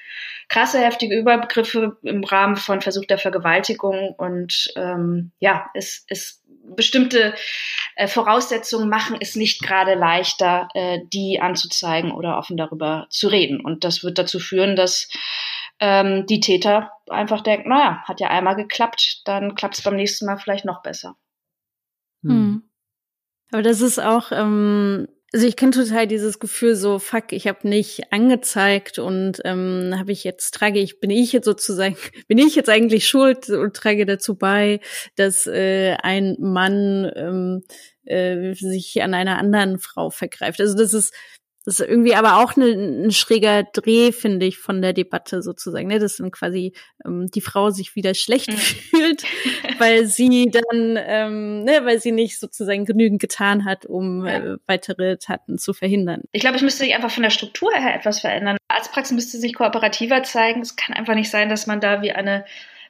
krasse, 0.49 0.79
heftige 0.79 1.19
Übergriffe 1.19 1.97
im 2.03 2.23
Rahmen 2.23 2.57
von 2.57 2.81
Versuch 2.81 3.07
der 3.07 3.19
Vergewaltigung. 3.19 4.15
Und 4.17 4.73
ähm, 4.77 5.33
ja, 5.41 5.69
es, 5.75 6.05
es 6.09 6.45
bestimmte 6.75 7.35
äh, 7.95 8.09
Voraussetzungen 8.09 8.89
machen 8.89 9.17
es 9.21 9.37
nicht 9.37 9.63
gerade 9.63 9.95
leichter, 9.95 10.69
äh, 10.75 11.01
die 11.13 11.41
anzuzeigen 11.41 12.13
oder 12.13 12.39
offen 12.39 12.57
darüber 12.57 13.07
zu 13.11 13.29
reden. 13.29 13.61
Und 13.61 13.85
das 13.85 14.03
wird 14.03 14.19
dazu 14.19 14.39
führen, 14.39 14.77
dass 14.77 15.09
ähm, 15.79 16.27
die 16.27 16.41
Täter 16.41 16.91
einfach 17.09 17.43
denken, 17.43 17.69
naja, 17.69 18.03
hat 18.05 18.21
ja 18.21 18.29
einmal 18.29 18.57
geklappt, 18.57 19.23
dann 19.25 19.55
klappt 19.55 19.79
es 19.79 19.85
beim 19.85 19.97
nächsten 19.97 20.27
Mal 20.27 20.39
vielleicht 20.39 20.65
noch 20.65 20.83
besser. 20.83 21.17
Hm. 22.23 22.63
Aber 23.53 23.63
das 23.63 23.81
ist 23.81 23.99
auch 23.99 24.33
ähm, 24.33 25.07
also 25.33 25.47
ich 25.47 25.57
kenne 25.57 25.73
total 25.73 26.07
dieses 26.07 26.39
Gefühl 26.39 26.77
so, 26.77 26.99
fuck, 26.99 27.33
ich 27.33 27.47
habe 27.49 27.69
nicht 27.69 28.13
angezeigt 28.13 28.99
und 28.99 29.41
ähm, 29.45 29.95
habe 29.97 30.13
ich 30.13 30.25
jetzt, 30.25 30.55
trage 30.55 30.79
ich, 30.79 31.01
bin 31.01 31.11
ich 31.11 31.33
jetzt 31.33 31.47
sozusagen, 31.47 31.97
bin 32.29 32.39
ich 32.39 32.55
jetzt 32.55 32.71
eigentlich 32.71 33.09
schuld 33.09 33.49
und 33.49 33.75
trage 33.75 34.07
dazu 34.07 34.37
bei, 34.37 34.81
dass 35.17 35.47
äh, 35.47 35.97
ein 36.03 36.37
Mann 36.39 37.11
ähm, 37.17 37.63
äh, 38.05 38.55
sich 38.55 39.03
an 39.03 39.15
einer 39.15 39.39
anderen 39.39 39.79
Frau 39.79 40.11
vergreift. 40.11 40.61
Also 40.61 40.77
das 40.77 40.95
ist 40.95 41.13
das 41.67 41.81
ist 41.81 41.89
irgendwie 41.89 42.15
aber 42.15 42.37
auch 42.37 42.55
ne, 42.55 42.67
ein 42.67 43.11
schräger 43.11 43.65
Dreh, 43.65 44.13
finde 44.13 44.47
ich, 44.47 44.57
von 44.57 44.81
der 44.81 44.93
Debatte 44.93 45.43
sozusagen, 45.43 45.89
ne? 45.89 45.99
dass 45.99 46.19
dann 46.19 46.31
quasi 46.31 46.73
ähm, 47.05 47.27
die 47.27 47.41
Frau 47.41 47.71
sich 47.71 47.97
wieder 47.97 48.15
schlecht 48.15 48.49
mhm. 48.49 48.57
fühlt, 48.57 49.25
weil 49.79 50.07
sie 50.07 50.49
dann, 50.49 50.97
ähm, 50.97 51.65
ne, 51.65 51.81
weil 51.83 52.01
sie 52.01 52.13
nicht 52.13 52.39
sozusagen 52.39 52.85
genügend 52.85 53.21
getan 53.21 53.65
hat, 53.65 53.85
um 53.85 54.25
ja. 54.25 54.37
äh, 54.37 54.57
weitere 54.67 55.17
Taten 55.17 55.59
zu 55.59 55.75
verhindern. 55.75 56.23
Ich 56.31 56.41
glaube, 56.41 56.57
es 56.57 56.63
müsste 56.63 56.85
sich 56.85 56.95
einfach 56.95 57.11
von 57.11 57.25
der 57.25 57.31
Struktur 57.31 57.73
her 57.75 57.97
etwas 57.97 58.21
verändern. 58.21 58.57
Arztpraxis 58.69 59.13
müsste 59.13 59.39
sich 59.39 59.55
kooperativer 59.55 60.23
zeigen. 60.23 60.61
Es 60.61 60.77
kann 60.77 60.95
einfach 60.95 61.17
nicht 61.17 61.31
sein, 61.31 61.49
dass 61.49 61.67
man 61.67 61.81
da 61.81 62.01
wie 62.01 62.13
eine 62.13 62.45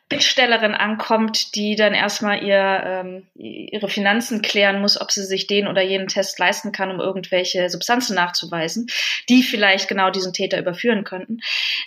Bittstellerin 0.09 0.75
ankommt, 0.75 1.57
die 1.57 1.75
dann 1.75 1.93
erstmal 1.93 2.43
ihr, 2.45 2.83
ähm, 2.85 3.27
ihre 3.35 3.89
Finanzen 3.89 4.41
klären 4.41 4.81
muss, 4.81 5.01
ob 5.01 5.11
sie 5.11 5.25
sich 5.25 5.49
den 5.49 5.67
oder 5.67 5.83
jenen 5.83 6.07
Test 6.07 6.39
leisten 6.39 6.71
kann, 6.71 6.93
um 6.93 7.01
irgendwelche 7.01 7.69
Substanzen 7.71 8.15
nachzuweisen, 8.15 8.87
die 9.29 9.43
vielleicht 9.43 9.89
genau 9.89 10.11
diesen 10.11 10.33
Täter 10.33 10.61
überführen 10.61 11.03
könnten. 11.03 11.41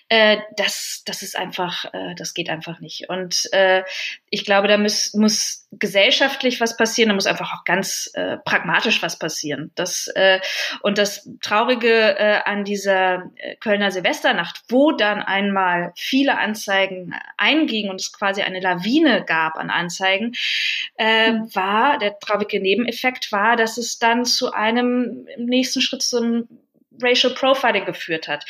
Äh, 0.10 0.38
das, 0.58 1.04
das 1.06 1.22
ist 1.22 1.38
einfach, 1.38 1.86
äh, 1.94 2.14
das 2.16 2.34
geht 2.34 2.50
einfach 2.50 2.82
nicht. 2.82 3.10
Und 3.10 3.48
äh, 3.54 3.84
ich 4.30 4.44
glaube, 4.44 4.68
da 4.68 4.78
muss, 4.78 5.14
muss 5.14 5.59
gesellschaftlich 5.72 6.60
was 6.60 6.78
passieren, 6.78 7.10
da 7.10 7.16
muss 7.16 7.28
einfach 7.28 7.54
auch 7.54 7.64
ganz 7.64 8.10
äh, 8.16 8.38
pragmatisch 8.38 9.04
was 9.04 9.20
passieren. 9.20 9.72
Das, 9.76 10.08
äh, 10.16 10.40
und 10.82 10.98
das 10.98 11.30
Traurige 11.42 12.18
äh, 12.18 12.40
an 12.46 12.64
dieser 12.64 13.32
äh, 13.36 13.56
Kölner 13.58 13.92
Silvesternacht, 13.92 14.64
wo 14.70 14.92
dann 14.92 15.22
einmal 15.22 15.94
viele 15.96 16.38
Anzeigen 16.40 17.14
eingingen 17.38 17.92
und 17.92 18.02
es 18.02 18.12
quasi 18.12 18.42
eine 18.42 18.60
Lawine 18.60 19.24
gab 19.26 19.58
an 19.58 19.70
Anzeigen, 19.70 20.34
äh, 20.98 21.34
mhm. 21.34 21.56
war, 21.56 22.00
der 22.00 22.18
traurige 22.20 22.60
Nebeneffekt 22.60 23.32
war, 23.32 23.56
dass 23.56 23.78
es 23.78 24.00
dann 24.00 24.26
zu 24.26 24.52
einem 24.52 25.28
im 25.38 25.46
nächsten 25.46 25.82
Schritt 25.82 26.02
zum 26.02 26.48
Racial 27.02 27.34
Profiling 27.34 27.86
geführt 27.86 28.28
hat. 28.28 28.46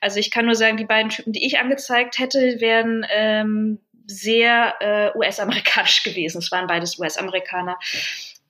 Also 0.00 0.18
ich 0.18 0.30
kann 0.30 0.46
nur 0.46 0.54
sagen, 0.54 0.76
die 0.76 0.84
beiden 0.84 1.10
Typen, 1.10 1.32
die 1.32 1.46
ich 1.46 1.58
angezeigt 1.58 2.18
hätte, 2.18 2.60
wären 2.60 3.06
ähm, 3.10 3.78
sehr 4.06 4.74
äh, 4.80 5.16
US-amerikanisch 5.16 6.02
gewesen. 6.04 6.38
Es 6.38 6.50
waren 6.52 6.66
beides 6.66 6.98
US-Amerikaner 6.98 7.78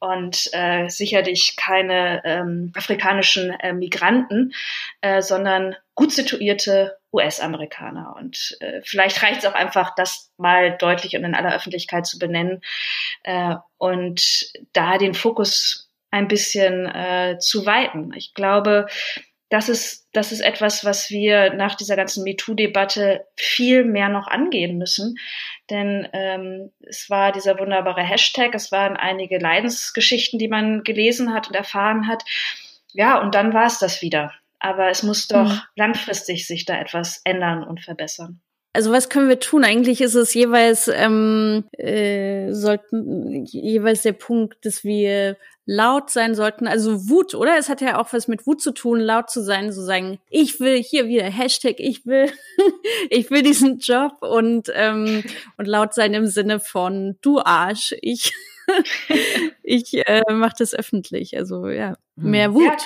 und 0.01 0.51
äh, 0.53 0.89
sicherlich 0.89 1.57
keine 1.57 2.23
ähm, 2.25 2.73
afrikanischen 2.77 3.51
äh, 3.51 3.73
Migranten, 3.73 4.53
äh, 5.01 5.23
sondern 5.23 5.77
gut 5.95 6.13
situierte 6.13 6.99
US-Amerikaner. 7.13 8.15
Und 8.17 8.57
äh, 8.61 8.83
vielleicht 8.85 9.23
reicht 9.23 9.39
es 9.39 9.47
auch 9.47 9.55
einfach, 9.55 9.95
das 9.95 10.31
mal 10.37 10.77
deutlich 10.77 11.17
und 11.17 11.25
in 11.25 11.35
aller 11.35 11.55
Öffentlichkeit 11.55 12.07
zu 12.07 12.19
benennen 12.19 12.61
äh, 13.23 13.55
und 13.79 14.51
da 14.73 14.99
den 14.99 15.15
Fokus 15.15 15.91
ein 16.11 16.29
bisschen 16.29 16.87
äh, 16.87 17.39
zu 17.39 17.67
weiten. 17.67 18.13
Ich 18.15 18.35
glaube, 18.35 18.87
das 19.51 19.69
ist, 19.69 20.09
das 20.13 20.33
ist 20.33 20.41
etwas, 20.41 20.85
was 20.85 21.11
wir 21.11 21.53
nach 21.55 21.75
dieser 21.75 21.97
ganzen 21.97 22.25
MeToo-Debatte 22.25 23.27
viel 23.37 23.85
mehr 23.85 24.09
noch 24.09 24.27
angehen 24.27 24.79
müssen. 24.79 25.17
Denn 25.71 26.09
ähm, 26.13 26.73
es 26.81 27.09
war 27.11 27.33
dieser 27.33 27.59
wunderbare 27.59 28.03
Hashtag, 28.03 28.55
es 28.55 28.73
waren 28.73 28.97
einige 28.97 29.39
Leidensgeschichten, 29.39 30.39
die 30.39 30.49
man 30.49 30.83
gelesen 30.83 31.33
hat 31.35 31.49
und 31.49 31.55
erfahren 31.55 32.09
hat. 32.09 32.25
Ja, 32.93 33.21
und 33.21 33.35
dann 33.35 33.53
war 33.53 33.67
es 33.67 33.79
das 33.79 34.03
wieder. 34.03 34.33
Aber 34.59 34.89
es 34.89 35.03
muss 35.03 35.29
doch 35.29 35.51
mhm. 35.51 35.61
langfristig 35.77 36.47
sich 36.47 36.65
da 36.65 36.81
etwas 36.81 37.21
ändern 37.25 37.65
und 37.65 37.81
verbessern. 37.81 38.41
Also 38.73 38.91
was 38.91 39.09
können 39.09 39.29
wir 39.29 39.39
tun? 39.39 39.63
Eigentlich 39.63 40.01
ist 40.01 40.17
es 40.17 40.35
jeweils 40.35 40.89
ähm, 40.89 41.65
äh, 41.79 42.51
sollten 42.53 43.45
jeweils 43.45 44.03
der 44.03 44.15
Punkt, 44.15 44.67
dass 44.67 44.83
wir 44.83 45.37
laut 45.67 46.11
sein 46.11 46.35
sollten. 46.35 46.67
Also 46.67 47.09
Wut, 47.09 47.35
oder? 47.35 47.57
Es 47.59 47.69
hat 47.69 47.81
ja 47.81 48.01
auch 48.01 48.13
was 48.13 48.29
mit 48.29 48.47
Wut 48.47 48.61
zu 48.61 48.73
tun, 48.73 49.01
laut 49.01 49.31
zu 49.31 49.43
sein, 49.43 49.73
so 49.73 49.83
sagen, 49.83 50.19
ich 50.29 50.61
will 50.61 50.83
hier 50.83 51.07
wieder 51.07 51.25
Hashtag, 51.25 51.77
ich 51.79 52.05
will, 52.07 52.31
ich 53.11 53.31
will 53.31 53.43
diesen 53.43 53.79
Job 53.79 54.19
und 54.21 54.71
ähm, 54.75 55.25
und 55.57 55.67
laut 55.67 55.95
sein 55.95 56.15
im 56.15 56.27
Sinne 56.27 56.61
von 56.61 57.17
du 57.23 57.41
Arsch, 57.41 57.95
ich 58.03 58.33
ich 59.63 60.07
äh, 60.07 60.23
mache 60.33 60.57
das 60.59 60.75
öffentlich. 60.75 61.37
Also 61.37 61.69
ja, 61.69 61.97
hm. 62.19 62.31
mehr 62.31 62.55
Wut. 62.55 62.65
Ja. 62.65 62.79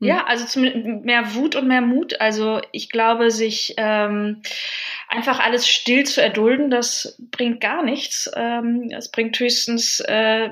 Ja, 0.00 0.18
hm. 0.18 0.24
also 0.26 0.60
mehr 0.60 1.34
Wut 1.34 1.54
und 1.54 1.68
mehr 1.68 1.80
Mut. 1.80 2.20
Also 2.20 2.60
ich 2.72 2.90
glaube, 2.90 3.30
sich 3.30 3.74
ähm, 3.76 4.42
einfach 5.08 5.38
alles 5.38 5.68
still 5.68 6.04
zu 6.04 6.20
erdulden, 6.20 6.68
das 6.68 7.16
bringt 7.30 7.60
gar 7.60 7.82
nichts. 7.82 8.30
Ähm, 8.34 8.90
es 8.94 9.10
bringt 9.10 9.38
höchstens 9.38 10.00
äh, 10.00 10.50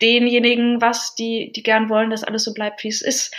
denjenigen 0.00 0.80
was, 0.80 1.14
die, 1.14 1.52
die 1.54 1.62
gern 1.62 1.88
wollen, 1.88 2.10
dass 2.10 2.24
alles 2.24 2.44
so 2.44 2.54
bleibt, 2.54 2.84
wie 2.84 2.88
es 2.88 3.02
ist. 3.02 3.34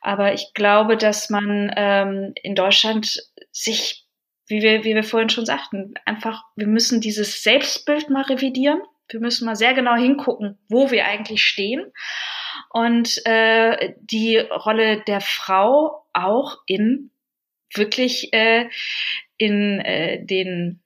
Aber 0.00 0.32
ich 0.32 0.52
glaube, 0.54 0.96
dass 0.96 1.30
man 1.30 1.72
ähm, 1.76 2.32
in 2.42 2.54
Deutschland 2.54 3.22
sich, 3.52 4.06
wie 4.46 4.62
wir, 4.62 4.84
wie 4.84 4.94
wir 4.94 5.04
vorhin 5.04 5.28
schon 5.28 5.46
sagten, 5.46 5.94
einfach, 6.04 6.42
wir 6.56 6.66
müssen 6.66 7.00
dieses 7.00 7.42
Selbstbild 7.42 8.10
mal 8.10 8.22
revidieren. 8.22 8.82
Wir 9.08 9.20
müssen 9.20 9.44
mal 9.44 9.56
sehr 9.56 9.74
genau 9.74 9.94
hingucken, 9.94 10.58
wo 10.68 10.90
wir 10.90 11.06
eigentlich 11.06 11.44
stehen 11.44 11.92
und 12.72 13.20
äh, 13.26 13.94
die 14.00 14.38
Rolle 14.38 15.02
der 15.06 15.20
Frau 15.20 16.06
auch 16.12 16.58
in 16.66 17.10
wirklich 17.74 18.32
äh, 18.32 18.68
in 19.36 19.80
äh, 19.80 20.24
den 20.24 20.82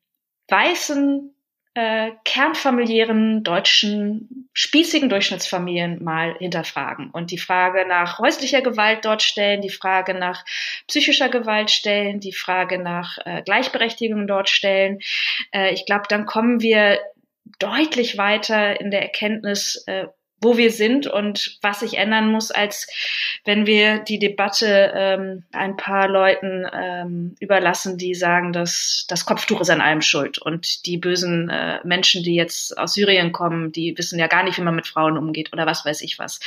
weißen 0.49 1.36
äh, 1.77 2.13
kernfamiliären 2.25 3.45
deutschen 3.45 4.49
spießigen 4.55 5.11
Durchschnittsfamilien 5.11 6.03
mal 6.03 6.35
hinterfragen 6.39 7.11
und 7.11 7.31
die 7.31 7.37
Frage 7.37 7.87
nach 7.87 8.19
häuslicher 8.19 8.63
Gewalt 8.63 9.05
dort 9.05 9.23
stellen, 9.23 9.61
die 9.61 9.69
Frage 9.69 10.15
nach 10.15 10.43
psychischer 10.89 11.29
Gewalt 11.29 11.71
stellen, 11.71 12.19
die 12.19 12.33
Frage 12.33 12.79
nach 12.79 13.19
äh, 13.27 13.43
Gleichberechtigung 13.43 14.27
dort 14.27 14.49
stellen. 14.49 15.01
Äh, 15.53 15.75
ich 15.75 15.85
glaube, 15.85 16.05
dann 16.09 16.25
kommen 16.25 16.63
wir 16.63 16.99
deutlich 17.59 18.17
weiter 18.17 18.81
in 18.81 18.91
der 18.91 19.03
Erkenntnis, 19.03 19.85
äh, 19.87 20.07
wo 20.41 20.57
wir 20.59 20.71
sind 20.71 21.07
und 21.07 21.59
was 21.63 21.81
sich 21.81 21.97
ändern 21.97 22.31
muss, 22.31 22.51
als 22.51 22.87
wenn 23.45 23.67
wir 23.67 24.01
die 24.01 24.19
Debatte 24.19 24.93
ähm, 24.95 25.45
ein 25.53 25.77
paar 25.77 26.09
Leuten 26.09 26.67
ähm, 26.73 27.37
überlassen, 27.41 27.97
die 27.97 28.15
sagen, 28.15 28.53
dass 28.53 29.07
das 29.09 29.25
Kopftuch 29.25 29.61
ist 29.61 29.71
an 29.71 29.81
allem 29.81 30.03
schuld. 30.03 30.39
Und 30.39 30.85
die 30.87 30.99
bösen 30.99 31.49
äh, 31.49 31.81
Menschen, 31.85 32.23
die 32.23 32.35
jetzt 32.35 32.77
aus 32.77 32.95
Syrien 32.95 33.33
kommen, 33.33 33.73
die 33.73 33.97
wissen 33.97 34.19
ja 34.19 34.27
gar 34.27 34.43
nicht, 34.43 34.59
wie 34.59 34.63
man 34.63 34.77
mit 34.77 34.87
Frauen 34.87 35.17
umgeht 35.17 35.53
oder 35.53 35.65
was 35.65 35.85
weiß 35.87 36.03
ich 36.03 36.19
was. 36.19 36.41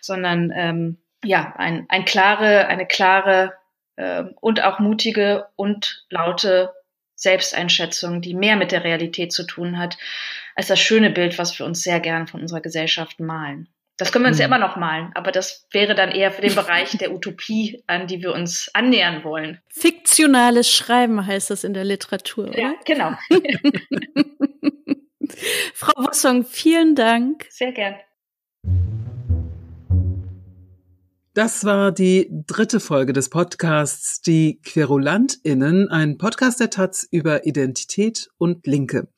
Sondern 0.00 0.52
ähm, 0.54 0.98
ja, 1.22 1.54
ein, 1.56 1.86
ein 1.88 2.04
klare, 2.04 2.66
eine 2.66 2.86
klare 2.86 3.52
äh, 3.96 4.24
und 4.40 4.62
auch 4.64 4.80
mutige 4.80 5.46
und 5.56 6.04
laute 6.10 6.72
Selbsteinschätzung, 7.14 8.22
die 8.22 8.34
mehr 8.34 8.56
mit 8.56 8.72
der 8.72 8.82
Realität 8.82 9.30
zu 9.30 9.44
tun 9.44 9.78
hat, 9.78 9.98
als 10.60 10.66
das 10.66 10.78
schöne 10.78 11.08
Bild, 11.08 11.38
was 11.38 11.58
wir 11.58 11.64
uns 11.64 11.80
sehr 11.80 12.00
gern 12.00 12.26
von 12.26 12.42
unserer 12.42 12.60
Gesellschaft 12.60 13.18
malen. 13.18 13.70
Das 13.96 14.12
können 14.12 14.26
wir 14.26 14.28
uns 14.28 14.36
mhm. 14.36 14.40
ja 14.42 14.46
immer 14.46 14.58
noch 14.58 14.76
malen, 14.76 15.10
aber 15.14 15.32
das 15.32 15.66
wäre 15.72 15.94
dann 15.94 16.10
eher 16.10 16.30
für 16.32 16.42
den 16.42 16.54
Bereich 16.54 16.90
der 16.98 17.14
Utopie, 17.14 17.82
an 17.86 18.06
die 18.06 18.20
wir 18.20 18.34
uns 18.34 18.70
annähern 18.74 19.24
wollen. 19.24 19.62
Fiktionales 19.70 20.70
Schreiben 20.70 21.26
heißt 21.26 21.48
das 21.48 21.64
in 21.64 21.72
der 21.72 21.84
Literatur, 21.84 22.48
oder? 22.48 22.60
Ja, 22.60 22.74
genau. 22.84 23.12
Frau 25.72 25.92
Wossong, 25.96 26.44
vielen 26.44 26.94
Dank. 26.94 27.46
Sehr 27.48 27.72
gern. 27.72 27.94
Das 31.32 31.64
war 31.64 31.90
die 31.90 32.28
dritte 32.46 32.80
Folge 32.80 33.14
des 33.14 33.30
Podcasts 33.30 34.20
Die 34.20 34.60
QuerulantInnen, 34.60 35.88
ein 35.88 36.18
Podcast 36.18 36.60
der 36.60 36.68
Taz 36.68 37.08
über 37.10 37.46
Identität 37.46 38.28
und 38.36 38.66
Linke. 38.66 39.08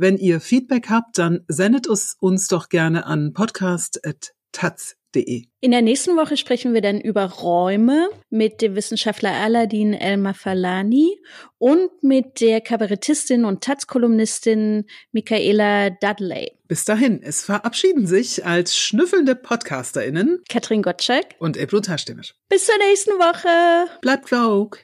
Wenn 0.00 0.16
ihr 0.16 0.40
Feedback 0.40 0.90
habt, 0.90 1.18
dann 1.18 1.44
sendet 1.48 1.88
es 1.88 2.16
uns 2.20 2.46
doch 2.46 2.68
gerne 2.68 3.04
an 3.04 3.32
podcast.taz.de. 3.32 5.46
In 5.60 5.72
der 5.72 5.82
nächsten 5.82 6.16
Woche 6.16 6.36
sprechen 6.36 6.72
wir 6.72 6.82
dann 6.82 7.00
über 7.00 7.24
Räume 7.24 8.08
mit 8.30 8.62
dem 8.62 8.76
Wissenschaftler 8.76 9.32
Aladin 9.32 9.94
El-Mafalani 9.94 11.18
und 11.58 11.90
mit 12.00 12.40
der 12.40 12.60
Kabarettistin 12.60 13.44
und 13.44 13.64
Taz-Kolumnistin 13.64 14.84
Michaela 15.10 15.90
Dudley. 15.90 16.52
Bis 16.68 16.84
dahin, 16.84 17.20
es 17.20 17.42
verabschieden 17.42 18.06
sich 18.06 18.46
als 18.46 18.76
schnüffelnde 18.76 19.34
PodcasterInnen 19.34 20.44
Katrin 20.48 20.82
Gottschalk 20.82 21.26
und 21.40 21.56
Ebru 21.56 21.80
Taschdemir. 21.80 22.22
Bis 22.48 22.66
zur 22.66 22.78
nächsten 22.78 23.14
Woche. 23.14 23.90
Bleibt 24.00 24.26
klug. 24.26 24.76